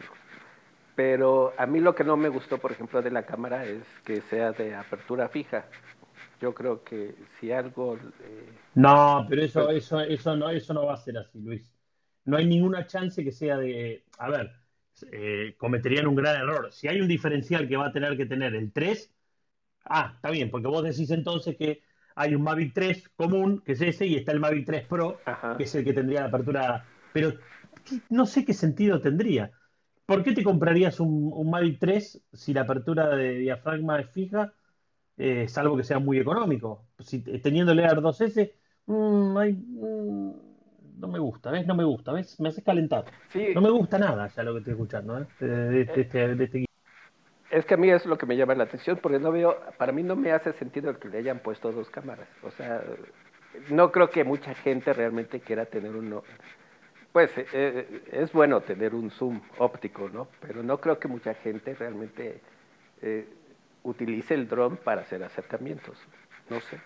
Pero 0.94 1.52
a 1.58 1.66
mí 1.66 1.80
lo 1.80 1.94
que 1.94 2.04
no 2.04 2.16
me 2.16 2.28
gustó, 2.28 2.58
por 2.58 2.72
ejemplo, 2.72 3.02
de 3.02 3.10
la 3.10 3.24
cámara 3.24 3.64
es 3.66 3.84
que 4.04 4.22
sea 4.22 4.52
de 4.52 4.74
apertura 4.74 5.28
fija. 5.28 5.66
Yo 6.40 6.54
creo 6.54 6.82
que 6.82 7.14
si 7.38 7.52
algo... 7.52 7.96
Eh, 7.96 8.48
no, 8.74 9.26
pero 9.28 9.42
eso, 9.42 9.64
pues 9.66 9.84
eso, 9.84 10.00
eso, 10.00 10.36
no, 10.36 10.50
eso 10.50 10.74
no 10.74 10.86
va 10.86 10.94
a 10.94 10.98
ser 10.98 11.18
así, 11.18 11.38
Luis. 11.38 11.70
No 12.24 12.38
hay 12.38 12.46
ninguna 12.46 12.86
chance 12.86 13.22
que 13.22 13.30
sea 13.32 13.58
de... 13.58 14.04
A 14.18 14.30
ver, 14.30 14.50
eh, 15.12 15.54
cometerían 15.58 16.06
un 16.06 16.14
gran 16.14 16.36
error. 16.36 16.72
Si 16.72 16.88
hay 16.88 17.00
un 17.00 17.08
diferencial 17.08 17.68
que 17.68 17.76
va 17.76 17.88
a 17.88 17.92
tener 17.92 18.16
que 18.16 18.26
tener 18.26 18.54
el 18.54 18.72
3, 18.72 19.14
ah, 19.84 20.12
está 20.16 20.30
bien, 20.30 20.50
porque 20.50 20.68
vos 20.68 20.82
decís 20.82 21.10
entonces 21.10 21.56
que 21.56 21.82
hay 22.16 22.34
un 22.34 22.42
Mavic 22.42 22.72
3 22.72 23.10
común, 23.14 23.62
que 23.64 23.72
es 23.72 23.80
ese, 23.82 24.06
y 24.06 24.16
está 24.16 24.32
el 24.32 24.40
Mavic 24.40 24.64
3 24.66 24.86
Pro, 24.86 25.20
que 25.56 25.64
es 25.64 25.74
el 25.74 25.84
que 25.84 25.92
tendría 25.92 26.22
la 26.22 26.28
apertura. 26.28 26.84
Pero 27.12 27.34
no 28.08 28.26
sé 28.26 28.44
qué 28.44 28.54
sentido 28.54 29.00
tendría. 29.00 29.52
¿Por 30.06 30.22
qué 30.22 30.32
te 30.32 30.42
comprarías 30.42 30.98
un, 30.98 31.50
Mavic 31.50 31.78
3 31.78 32.22
si 32.32 32.54
la 32.54 32.62
apertura 32.62 33.14
de 33.14 33.38
diafragma 33.38 34.00
es 34.00 34.10
fija, 34.10 34.54
eh, 35.18 35.46
salvo 35.48 35.76
que 35.76 35.84
sea 35.84 35.98
muy 35.98 36.18
económico? 36.18 36.86
Si, 36.98 37.20
teniendo 37.20 37.72
el 37.72 37.80
Air 37.80 38.00
2S, 38.00 38.52
mm, 38.86 39.38
mm, 39.38 40.32
no 40.98 41.08
me 41.08 41.18
gusta, 41.18 41.50
¿ves? 41.50 41.66
No 41.66 41.74
me 41.74 41.84
gusta, 41.84 42.12
¿ves? 42.12 42.40
Me 42.40 42.48
haces 42.48 42.64
calentar. 42.64 43.04
No 43.54 43.60
me 43.60 43.70
gusta 43.70 43.98
nada 43.98 44.28
ya 44.28 44.42
lo 44.42 44.54
que 44.54 44.58
estoy 44.60 44.72
escuchando, 44.72 45.18
¿eh? 45.18 45.26
De, 45.38 45.82
este, 45.82 46.34
de 46.34 46.44
este 46.44 46.65
es 47.50 47.64
que 47.64 47.74
a 47.74 47.76
mí 47.76 47.90
es 47.90 48.06
lo 48.06 48.18
que 48.18 48.26
me 48.26 48.36
llama 48.36 48.54
la 48.54 48.64
atención, 48.64 48.98
porque 49.00 49.18
no 49.18 49.30
veo, 49.30 49.56
para 49.78 49.92
mí 49.92 50.02
no 50.02 50.16
me 50.16 50.32
hace 50.32 50.52
sentido 50.52 50.98
que 50.98 51.08
le 51.08 51.18
hayan 51.18 51.38
puesto 51.38 51.70
dos 51.72 51.88
cámaras. 51.90 52.28
O 52.42 52.50
sea, 52.50 52.82
no 53.70 53.92
creo 53.92 54.10
que 54.10 54.24
mucha 54.24 54.54
gente 54.54 54.92
realmente 54.92 55.40
quiera 55.40 55.64
tener 55.66 55.94
uno, 55.94 56.22
pues 57.12 57.30
eh, 57.38 57.46
eh, 57.52 58.02
es 58.12 58.32
bueno 58.32 58.60
tener 58.60 58.94
un 58.94 59.10
zoom 59.10 59.40
óptico, 59.58 60.08
¿no? 60.08 60.28
Pero 60.40 60.62
no 60.62 60.80
creo 60.80 60.98
que 60.98 61.08
mucha 61.08 61.34
gente 61.34 61.74
realmente 61.74 62.40
eh, 63.00 63.28
utilice 63.84 64.34
el 64.34 64.48
dron 64.48 64.76
para 64.76 65.02
hacer 65.02 65.22
acercamientos. 65.22 65.96
No 66.50 66.60
sé. 66.60 66.80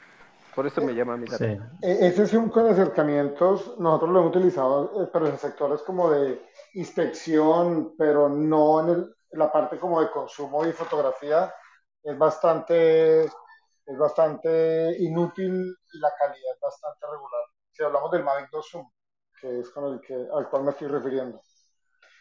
Por 0.54 0.66
eso 0.66 0.82
me 0.82 0.94
llama 0.94 1.14
a 1.14 1.16
mí 1.16 1.26
la 1.26 1.36
atención. 1.36 1.70
Ese 1.80 2.26
zoom 2.26 2.50
con 2.50 2.66
acercamientos, 2.66 3.78
nosotros 3.78 4.10
lo 4.10 4.20
hemos 4.20 4.36
utilizado, 4.36 5.10
pero 5.12 5.28
en 5.28 5.38
sectores 5.38 5.80
como 5.82 6.10
de 6.10 6.40
inspección, 6.74 7.94
pero 7.96 8.28
no 8.28 8.80
en 8.80 9.10
la 9.32 9.50
parte 9.50 9.78
como 9.78 10.00
de 10.00 10.10
consumo 10.10 10.66
y 10.66 10.72
fotografía. 10.72 11.54
Es 12.02 12.16
bastante, 12.16 13.24
es 13.24 13.98
bastante 13.98 14.96
inútil 15.00 15.76
y 15.92 15.98
la 15.98 16.12
calidad 16.18 16.54
es 16.54 16.60
bastante 16.60 17.06
regular. 17.06 17.44
Si 17.72 17.82
hablamos 17.82 18.10
del 18.10 18.24
Mavic 18.24 18.50
2 18.50 18.68
Zoom 18.70 18.90
que 19.40 19.60
es 19.60 19.70
con 19.70 19.92
el 19.92 20.00
que, 20.00 20.14
al 20.14 20.48
cual 20.48 20.64
me 20.64 20.70
estoy 20.70 20.88
refiriendo. 20.88 21.40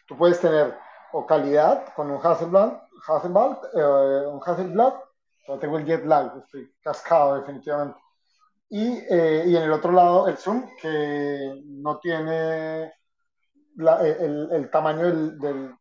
Tú 0.06 0.16
puedes 0.16 0.40
tener 0.40 0.76
o 1.12 1.26
calidad 1.26 1.92
con 1.94 2.10
un 2.10 2.24
Hasselblad, 2.24 2.80
Hasselblad, 3.06 3.58
eh, 3.74 4.26
un 4.26 4.40
Hasselblad, 4.44 4.94
yo 5.46 5.58
tengo 5.58 5.78
el 5.78 5.84
jet 5.84 6.04
lag, 6.04 6.36
estoy 6.38 6.72
cascado 6.80 7.36
definitivamente. 7.36 7.98
Y, 8.68 8.98
eh, 9.10 9.44
y 9.46 9.56
en 9.56 9.64
el 9.64 9.72
otro 9.72 9.92
lado 9.92 10.28
el 10.28 10.36
zoom, 10.36 10.68
que 10.80 11.60
no 11.66 11.98
tiene 11.98 12.92
la, 13.76 14.00
el, 14.06 14.48
el, 14.52 14.70
tamaño 14.70 15.06
del, 15.06 15.38
del, 15.38 15.76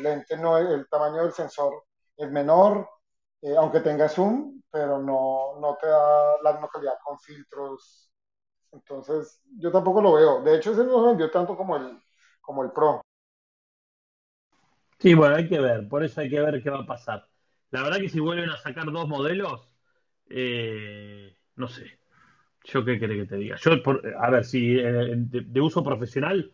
lente, 0.00 0.36
no, 0.36 0.58
el 0.58 0.88
tamaño 0.88 1.22
del 1.22 1.32
sensor 1.32 1.84
es 2.16 2.30
menor, 2.30 2.88
eh, 3.40 3.54
aunque 3.56 3.80
tenga 3.80 4.08
zoom, 4.08 4.60
pero 4.70 4.98
no, 4.98 5.58
no 5.60 5.76
te 5.80 5.86
da 5.88 6.42
la 6.42 6.52
misma 6.52 6.68
calidad 6.68 6.94
con 7.04 7.18
filtros 7.18 8.12
entonces, 8.72 9.40
yo 9.58 9.70
tampoco 9.70 10.00
lo 10.00 10.14
veo. 10.14 10.42
De 10.42 10.56
hecho, 10.56 10.72
ese 10.72 10.84
no 10.84 11.02
se 11.02 11.08
vendió 11.08 11.30
tanto 11.30 11.56
como 11.56 11.76
el, 11.76 11.98
como 12.40 12.64
el 12.64 12.72
Pro. 12.72 13.02
Sí, 14.98 15.14
bueno, 15.14 15.36
hay 15.36 15.48
que 15.48 15.60
ver, 15.60 15.88
por 15.88 16.04
eso 16.04 16.20
hay 16.20 16.30
que 16.30 16.40
ver 16.40 16.62
qué 16.62 16.70
va 16.70 16.80
a 16.80 16.86
pasar. 16.86 17.28
La 17.70 17.82
verdad 17.82 17.98
que 17.98 18.08
si 18.08 18.20
vuelven 18.20 18.50
a 18.50 18.56
sacar 18.56 18.90
dos 18.90 19.08
modelos, 19.08 19.68
eh, 20.30 21.36
no 21.56 21.68
sé. 21.68 21.98
¿Yo 22.64 22.84
qué 22.84 22.98
quiere 22.98 23.16
que 23.16 23.26
te 23.26 23.36
diga? 23.36 23.56
Yo, 23.56 23.72
a 24.20 24.30
ver, 24.30 24.44
si 24.44 24.78
eh, 24.78 25.14
de, 25.16 25.60
uso 25.60 25.82
profesional, 25.82 26.52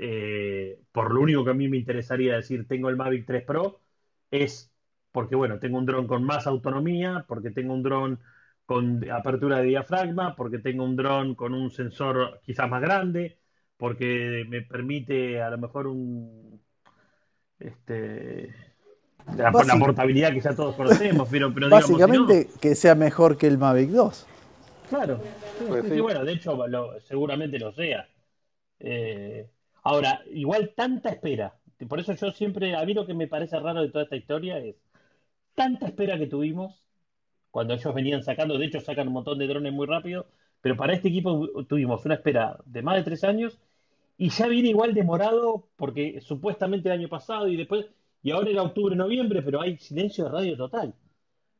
eh, 0.00 0.78
por 0.92 1.12
lo 1.12 1.20
único 1.20 1.44
que 1.44 1.50
a 1.50 1.54
mí 1.54 1.68
me 1.68 1.76
interesaría 1.76 2.36
decir, 2.36 2.66
tengo 2.68 2.88
el 2.88 2.96
Mavic 2.96 3.26
3 3.26 3.44
Pro, 3.44 3.80
es 4.30 4.72
porque, 5.10 5.34
bueno, 5.34 5.58
tengo 5.58 5.78
un 5.78 5.86
dron 5.86 6.06
con 6.06 6.22
más 6.22 6.46
autonomía, 6.46 7.24
porque 7.26 7.50
tengo 7.50 7.74
un 7.74 7.82
dron 7.82 8.20
con 8.64 9.10
apertura 9.10 9.58
de 9.58 9.64
diafragma, 9.64 10.36
porque 10.36 10.58
tengo 10.58 10.84
un 10.84 10.94
dron 10.94 11.34
con 11.34 11.52
un 11.52 11.70
sensor 11.70 12.40
quizás 12.44 12.70
más 12.70 12.80
grande, 12.80 13.38
porque 13.76 14.44
me 14.48 14.62
permite 14.62 15.42
a 15.42 15.50
lo 15.50 15.58
mejor 15.58 15.88
un 15.88 16.60
este 17.58 18.54
la, 19.36 19.50
portabilidad 19.50 20.32
que 20.32 20.40
ya 20.40 20.54
todos 20.54 20.76
conocemos, 20.76 21.28
pero, 21.30 21.52
pero 21.52 21.68
básicamente 21.68 22.48
que 22.60 22.74
sea 22.74 22.94
mejor 22.94 23.36
que 23.36 23.48
el 23.48 23.58
Mavic 23.58 23.90
2. 23.90 24.26
Claro, 24.88 25.20
pues 25.66 26.00
bueno, 26.00 26.24
de 26.24 26.32
hecho 26.32 26.56
seguramente 27.06 27.58
lo 27.58 27.72
sea. 27.72 28.08
Eh, 28.80 29.48
ahora, 29.88 30.22
igual 30.32 30.72
tanta 30.76 31.08
espera, 31.08 31.54
por 31.88 32.00
eso 32.00 32.12
yo 32.12 32.30
siempre, 32.32 32.74
a 32.76 32.84
mí 32.84 32.92
lo 32.92 33.06
que 33.06 33.14
me 33.14 33.26
parece 33.26 33.58
raro 33.58 33.82
de 33.82 33.88
toda 33.88 34.04
esta 34.04 34.16
historia 34.16 34.58
es 34.58 34.76
tanta 35.54 35.86
espera 35.86 36.18
que 36.18 36.26
tuvimos 36.26 36.84
cuando 37.50 37.74
ellos 37.74 37.94
venían 37.94 38.22
sacando, 38.22 38.58
de 38.58 38.66
hecho 38.66 38.80
sacan 38.80 39.08
un 39.08 39.14
montón 39.14 39.38
de 39.38 39.46
drones 39.46 39.72
muy 39.72 39.86
rápido, 39.86 40.26
pero 40.60 40.76
para 40.76 40.92
este 40.92 41.08
equipo 41.08 41.48
tuvimos 41.64 42.04
una 42.04 42.16
espera 42.16 42.58
de 42.66 42.82
más 42.82 42.96
de 42.96 43.04
tres 43.04 43.24
años 43.24 43.58
y 44.18 44.28
ya 44.28 44.46
viene 44.48 44.68
igual 44.70 44.92
demorado 44.92 45.68
porque 45.76 46.20
supuestamente 46.20 46.88
el 46.88 46.98
año 46.98 47.08
pasado 47.08 47.48
y 47.48 47.56
después, 47.56 47.86
y 48.22 48.32
ahora 48.32 48.50
era 48.50 48.62
octubre, 48.62 48.94
noviembre, 48.94 49.42
pero 49.42 49.60
hay 49.60 49.78
silencio 49.78 50.24
de 50.24 50.30
radio 50.30 50.56
total. 50.56 50.94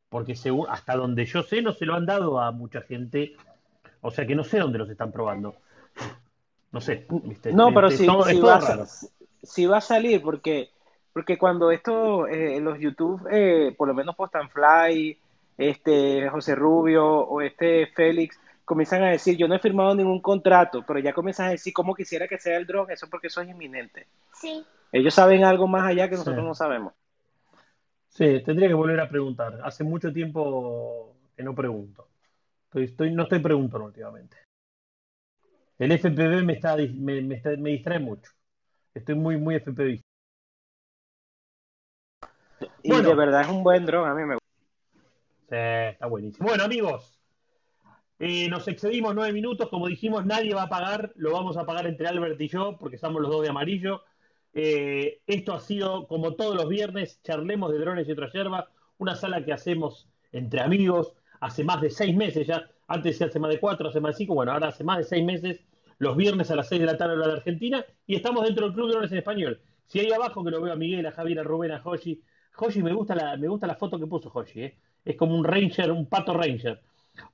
Porque 0.09 0.35
hasta 0.67 0.95
donde 0.95 1.25
yo 1.25 1.43
sé 1.43 1.61
no 1.61 1.71
se 1.71 1.85
lo 1.85 1.95
han 1.95 2.05
dado 2.05 2.39
a 2.39 2.51
mucha 2.51 2.81
gente, 2.81 3.35
o 4.01 4.11
sea 4.11 4.25
que 4.27 4.35
no 4.35 4.43
sé 4.43 4.59
dónde 4.59 4.79
los 4.79 4.89
están 4.89 5.11
probando. 5.11 5.55
No 6.71 6.81
sé. 6.81 7.07
No, 7.53 7.73
pero 7.73 7.89
si, 7.89 8.05
va 8.05 8.23
a, 8.55 8.85
si, 9.43 9.65
va 9.65 9.77
a, 9.77 9.81
salir, 9.81 10.21
porque, 10.21 10.69
porque 11.13 11.37
cuando 11.37 11.71
esto, 11.71 12.27
eh, 12.27 12.59
los 12.59 12.79
YouTube, 12.79 13.27
eh, 13.31 13.73
por 13.77 13.87
lo 13.87 13.93
menos 13.93 14.15
postan 14.15 14.49
fly, 14.49 15.17
este 15.57 16.29
José 16.29 16.55
Rubio 16.55 17.05
o 17.05 17.41
este 17.41 17.87
Félix 17.87 18.39
comienzan 18.63 19.03
a 19.03 19.09
decir, 19.09 19.35
yo 19.35 19.47
no 19.47 19.55
he 19.55 19.59
firmado 19.59 19.95
ningún 19.95 20.21
contrato, 20.21 20.83
pero 20.85 20.99
ya 20.99 21.11
comienzan 21.11 21.47
a 21.47 21.51
decir 21.51 21.73
cómo 21.73 21.95
quisiera 21.95 22.27
que 22.27 22.37
sea 22.37 22.55
el 22.55 22.67
drone, 22.67 22.93
eso 22.93 23.07
porque 23.09 23.27
eso 23.27 23.41
es 23.41 23.49
inminente. 23.49 24.05
Sí. 24.33 24.63
Ellos 24.91 25.13
saben 25.13 25.43
algo 25.43 25.67
más 25.67 25.87
allá 25.87 26.07
que 26.07 26.15
nosotros 26.15 26.43
no 26.45 26.53
sabemos. 26.53 26.93
Sí, 28.09 28.41
tendría 28.43 28.67
que 28.67 28.75
volver 28.75 28.99
a 28.99 29.09
preguntar. 29.09 29.59
Hace 29.63 29.83
mucho 29.83 30.13
tiempo 30.13 31.15
que 31.35 31.43
no 31.43 31.55
pregunto. 31.55 32.07
Estoy, 32.73 33.11
no 33.11 33.23
estoy 33.23 33.39
preguntando 33.39 33.87
últimamente. 33.87 34.37
El 35.79 35.91
FPV 35.93 36.43
me, 36.43 36.53
está, 36.53 36.75
me, 36.75 37.21
me, 37.21 37.69
distrae 37.71 37.99
mucho. 37.99 38.31
Estoy 38.93 39.15
muy, 39.15 39.37
muy 39.37 39.55
FPV. 39.55 40.01
Y 42.83 42.91
de 42.91 43.15
verdad 43.15 43.41
es 43.41 43.47
un 43.47 43.63
buen 43.63 43.85
drone, 43.85 44.09
a 44.09 44.13
mí 44.13 44.23
me 44.23 44.35
gusta 44.35 44.49
está 45.49 46.07
buenísimo. 46.07 46.47
Bueno, 46.47 46.63
amigos, 46.63 47.19
eh, 48.19 48.47
nos 48.49 48.67
excedimos 48.67 49.15
nueve 49.15 49.33
minutos. 49.33 49.69
Como 49.69 49.87
dijimos, 49.87 50.25
nadie 50.25 50.53
va 50.53 50.63
a 50.63 50.69
pagar. 50.69 51.11
Lo 51.15 51.31
vamos 51.31 51.57
a 51.57 51.65
pagar 51.65 51.87
entre 51.87 52.07
Albert 52.07 52.39
y 52.39 52.47
yo, 52.47 52.77
porque 52.77 52.95
estamos 52.95 53.21
los 53.21 53.31
dos 53.31 53.43
de 53.43 53.49
amarillo. 53.49 54.03
Eh, 54.53 55.21
esto 55.27 55.53
ha 55.53 55.59
sido, 55.59 56.07
como 56.07 56.35
todos 56.35 56.55
los 56.55 56.67
viernes, 56.67 57.21
charlemos 57.23 57.71
de 57.71 57.79
drones 57.79 58.07
y 58.07 58.11
otras 58.11 58.33
hierbas. 58.33 58.65
Una 58.97 59.15
sala 59.15 59.43
que 59.43 59.53
hacemos 59.53 60.09
entre 60.31 60.61
amigos 60.61 61.13
hace 61.39 61.63
más 61.63 61.81
de 61.81 61.89
seis 61.89 62.15
meses 62.15 62.47
ya. 62.47 62.69
Antes 62.87 63.21
hace 63.21 63.39
más 63.39 63.51
de 63.51 63.59
cuatro, 63.59 63.89
hace 63.89 63.99
más 63.99 64.15
de 64.15 64.17
cinco. 64.17 64.35
Bueno, 64.35 64.51
ahora 64.51 64.69
hace 64.69 64.83
más 64.83 64.97
de 64.97 65.03
seis 65.03 65.23
meses, 65.23 65.61
los 65.99 66.17
viernes 66.17 66.49
a 66.49 66.55
las 66.55 66.67
seis 66.67 66.81
de 66.81 66.87
la 66.87 66.97
tarde 66.97 67.17
de 67.17 67.27
la 67.27 67.33
Argentina. 67.33 67.85
Y 68.07 68.15
estamos 68.15 68.43
dentro 68.43 68.65
del 68.65 68.73
Club 68.73 68.87
de 68.87 68.93
Drones 68.93 69.11
en 69.11 69.19
Español. 69.19 69.61
Si 69.85 69.99
hay 69.99 70.11
abajo, 70.11 70.43
que 70.43 70.51
lo 70.51 70.61
veo 70.61 70.73
a 70.73 70.75
Miguel, 70.75 71.05
a 71.05 71.11
Javier, 71.11 71.39
a 71.39 71.43
Rubén, 71.43 71.71
a 71.71 71.79
Joshi. 71.79 72.21
Joshi, 72.53 72.81
me 72.81 72.93
gusta 72.93 73.15
la, 73.15 73.37
me 73.37 73.47
gusta 73.47 73.67
la 73.67 73.75
foto 73.75 73.99
que 73.99 74.07
puso 74.07 74.29
Joshi, 74.29 74.61
¿eh? 74.63 74.77
es 75.05 75.15
como 75.15 75.35
un 75.35 75.43
ranger, 75.43 75.91
un 75.91 76.07
pato 76.07 76.33
ranger. 76.33 76.81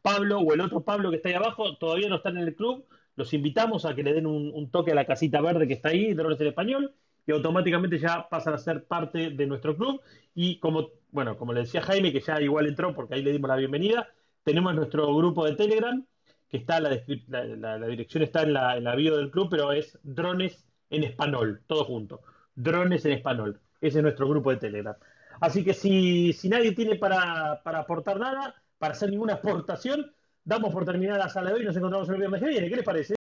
Pablo 0.02 0.40
o 0.40 0.54
el 0.54 0.62
otro 0.62 0.82
Pablo 0.82 1.10
que 1.10 1.18
está 1.18 1.30
ahí 1.30 1.36
abajo 1.36 1.78
todavía 1.78 2.10
no 2.10 2.18
están 2.18 2.38
en 2.38 2.44
el 2.44 2.56
club. 2.56 2.86
Los 3.16 3.34
invitamos 3.34 3.86
a 3.86 3.96
que 3.96 4.04
le 4.04 4.14
den 4.14 4.26
un, 4.26 4.70
toque 4.72 4.92
a 4.92 4.96
la 4.96 5.06
casita 5.06 5.42
verde 5.42 5.68
que 5.68 5.74
está 5.74 5.90
ahí, 5.90 6.14
Drones 6.14 6.40
en 6.42 6.48
Español, 6.48 6.94
y 7.26 7.32
automáticamente 7.32 7.98
ya 7.98 8.28
pasan 8.30 8.54
a 8.54 8.58
ser 8.58 8.86
parte 8.86 9.30
de 9.30 9.48
nuestro 9.48 9.76
club. 9.76 10.02
Y 10.34 10.60
como, 10.60 10.90
bueno, 11.12 11.38
como 11.38 11.54
le 11.54 11.62
decía 11.62 11.82
Jaime, 11.82 12.12
que 12.12 12.20
ya 12.20 12.42
igual 12.42 12.68
entró 12.68 12.94
porque 12.94 13.16
ahí 13.16 13.24
le 13.24 13.32
dimos 13.32 13.50
la 13.50 13.56
bienvenida, 13.56 14.10
tenemos 14.44 14.76
nuestro 14.76 15.16
grupo 15.16 15.46
de 15.46 15.56
Telegram, 15.56 16.06
que 16.50 16.58
está, 16.58 16.80
la, 16.80 16.90
la, 16.90 17.88
dirección 17.88 18.24
está 18.24 18.44
en 18.44 18.54
la, 18.54 18.78
en 18.78 18.84
la 18.84 18.96
bio 18.96 19.18
del 19.18 19.32
club, 19.32 19.48
pero 19.50 19.72
es 19.72 20.00
Drones 20.04 20.66
en 20.90 21.04
Español, 21.04 21.62
todo 21.68 21.86
junto. 21.86 22.22
Drones 22.56 23.06
en 23.06 23.14
Español. 23.14 23.60
Ese 23.82 24.00
es 24.00 24.04
nuestro 24.04 24.28
grupo 24.28 24.52
de 24.52 24.58
Telegram. 24.58 24.96
Así 25.42 25.64
que 25.64 25.74
si, 25.74 26.34
si 26.34 26.50
nadie 26.50 26.72
tiene 26.74 26.96
para, 26.96 27.62
aportar 27.64 28.20
nada, 28.20 28.56
para 28.78 28.94
hacer 28.94 29.10
ninguna 29.10 29.34
aportación, 29.34 30.14
damos 30.44 30.74
por 30.74 30.86
terminada 30.86 31.20
la 31.20 31.30
sala 31.30 31.50
de 31.50 31.56
hoy 31.56 31.62
y 31.64 31.66
nos 31.66 31.76
encontramos 31.76 32.10
el 32.10 32.18
viernes 32.18 32.42
que 32.42 32.48
viene. 32.48 32.70
¿Qué 32.70 32.76
les 32.76 32.86
parece? 32.86 33.16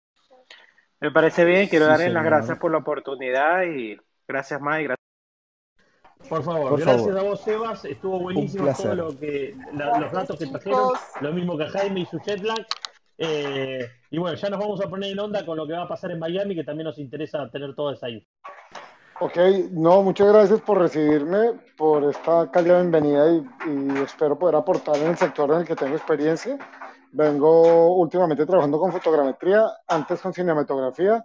Me 1.00 1.12
parece 1.12 1.46
bien, 1.46 1.68
quiero 1.68 1.88
darles 1.88 2.14
las 2.14 2.24
gracias 2.24 2.58
por 2.60 2.72
la 2.72 2.78
oportunidad 2.78 3.64
y 3.64 3.98
gracias 4.28 4.62
más 4.62 4.82
y 4.82 4.84
gracias. 4.84 4.98
Por 6.30 6.44
favor, 6.44 6.80
gracias 6.80 7.16
a 7.16 7.24
vos, 7.24 7.42
Sebas. 7.42 7.86
Estuvo 7.86 8.20
buenísimo 8.20 8.72
todo 8.76 8.96
lo 8.96 9.18
que, 9.18 9.56
los 9.74 10.12
datos 10.12 10.38
que 10.38 10.46
trajeron. 10.46 10.94
Lo 11.20 11.34
mismo 11.34 11.58
que 11.58 11.66
Jaime 11.68 12.02
y 12.02 12.06
su 12.06 12.20
jetlag. 12.20 12.66
Eh, 13.24 13.88
y 14.10 14.18
bueno, 14.18 14.36
ya 14.36 14.50
nos 14.50 14.60
vamos 14.60 14.82
a 14.82 14.90
poner 14.90 15.12
en 15.12 15.20
onda 15.20 15.46
con 15.46 15.56
lo 15.56 15.68
que 15.68 15.74
va 15.74 15.84
a 15.84 15.88
pasar 15.88 16.10
en 16.10 16.18
Miami, 16.18 16.56
que 16.56 16.64
también 16.64 16.86
nos 16.86 16.98
interesa 16.98 17.48
tener 17.52 17.76
todo 17.76 17.94
eso 17.94 18.08
ahí. 18.08 18.28
Ok, 19.20 19.38
no, 19.74 20.02
muchas 20.02 20.30
gracias 20.30 20.60
por 20.62 20.80
recibirme, 20.80 21.52
por 21.78 22.04
esta 22.06 22.50
cálida 22.50 22.82
bienvenida 22.82 23.32
y, 23.32 23.46
y, 23.70 24.02
espero 24.04 24.40
poder 24.40 24.56
aportar 24.56 24.98
en 24.98 25.10
el 25.10 25.18
sector 25.18 25.52
en 25.52 25.60
el 25.60 25.68
que 25.68 25.76
tengo 25.76 25.96
experiencia. 25.96 26.58
Vengo 27.12 27.96
últimamente 27.98 28.44
trabajando 28.44 28.80
con 28.80 28.92
fotogrametría, 28.92 29.68
antes 29.88 30.20
con 30.20 30.34
cinematografía 30.34 31.24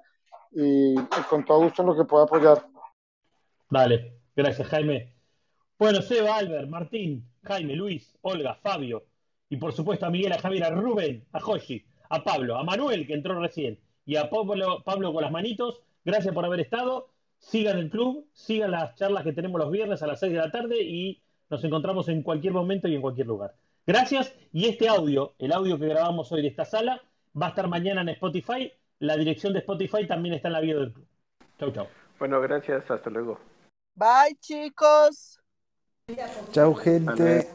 y 0.52 0.96
con 1.30 1.46
todo 1.46 1.60
gusto 1.60 1.80
en 1.80 1.88
lo 1.88 1.96
que 1.96 2.04
pueda 2.04 2.24
apoyar. 2.24 2.58
Dale, 3.70 4.18
gracias 4.34 4.68
Jaime. 4.68 5.14
Bueno, 5.78 6.02
Seba, 6.02 6.36
Albert, 6.36 6.68
Martín, 6.68 7.26
Jaime, 7.42 7.74
Luis, 7.74 8.18
Olga, 8.20 8.54
Fabio 8.56 9.06
y 9.48 9.56
por 9.56 9.72
supuesto 9.72 10.06
a 10.06 10.10
Miguel, 10.10 10.32
a 10.32 10.38
Javier, 10.38 10.64
a 10.64 10.70
Rubén, 10.70 11.24
a 11.32 11.40
Joshi, 11.40 11.84
a 12.08 12.22
Pablo, 12.22 12.56
a 12.56 12.64
Manuel 12.64 13.06
que 13.06 13.14
entró 13.14 13.40
recién 13.40 13.78
y 14.04 14.16
a 14.16 14.30
Pablo, 14.30 14.82
Pablo 14.84 15.12
con 15.12 15.22
las 15.22 15.32
manitos. 15.32 15.80
Gracias 16.04 16.32
por 16.32 16.44
haber 16.44 16.60
estado 16.60 17.10
sigan 17.38 17.78
el 17.78 17.90
club, 17.90 18.26
sigan 18.32 18.70
las 18.70 18.94
charlas 18.96 19.24
que 19.24 19.32
tenemos 19.32 19.60
los 19.60 19.70
viernes 19.70 20.02
a 20.02 20.06
las 20.06 20.20
6 20.20 20.32
de 20.32 20.38
la 20.38 20.50
tarde 20.50 20.82
y 20.82 21.22
nos 21.48 21.62
encontramos 21.64 22.08
en 22.08 22.22
cualquier 22.22 22.52
momento 22.52 22.88
y 22.88 22.94
en 22.94 23.00
cualquier 23.00 23.26
lugar. 23.26 23.54
Gracias. 23.86 24.34
Y 24.52 24.66
este 24.66 24.88
audio, 24.88 25.34
el 25.38 25.52
audio 25.52 25.78
que 25.78 25.86
grabamos 25.86 26.32
hoy 26.32 26.42
de 26.42 26.48
esta 26.48 26.64
sala, 26.64 27.00
va 27.40 27.46
a 27.46 27.48
estar 27.50 27.68
mañana 27.68 28.00
en 28.00 28.08
Spotify. 28.10 28.72
La 28.98 29.16
dirección 29.16 29.52
de 29.52 29.60
Spotify 29.60 30.06
también 30.06 30.34
está 30.34 30.48
en 30.48 30.54
la 30.54 30.60
bio 30.60 30.80
del 30.80 30.92
club. 30.92 31.06
Chau, 31.58 31.70
chau. 31.70 31.86
Bueno, 32.18 32.40
gracias. 32.40 32.90
Hasta 32.90 33.10
luego. 33.10 33.38
Bye, 33.94 34.36
chicos. 34.40 35.40
Chau, 36.52 36.74
gente. 36.74 37.46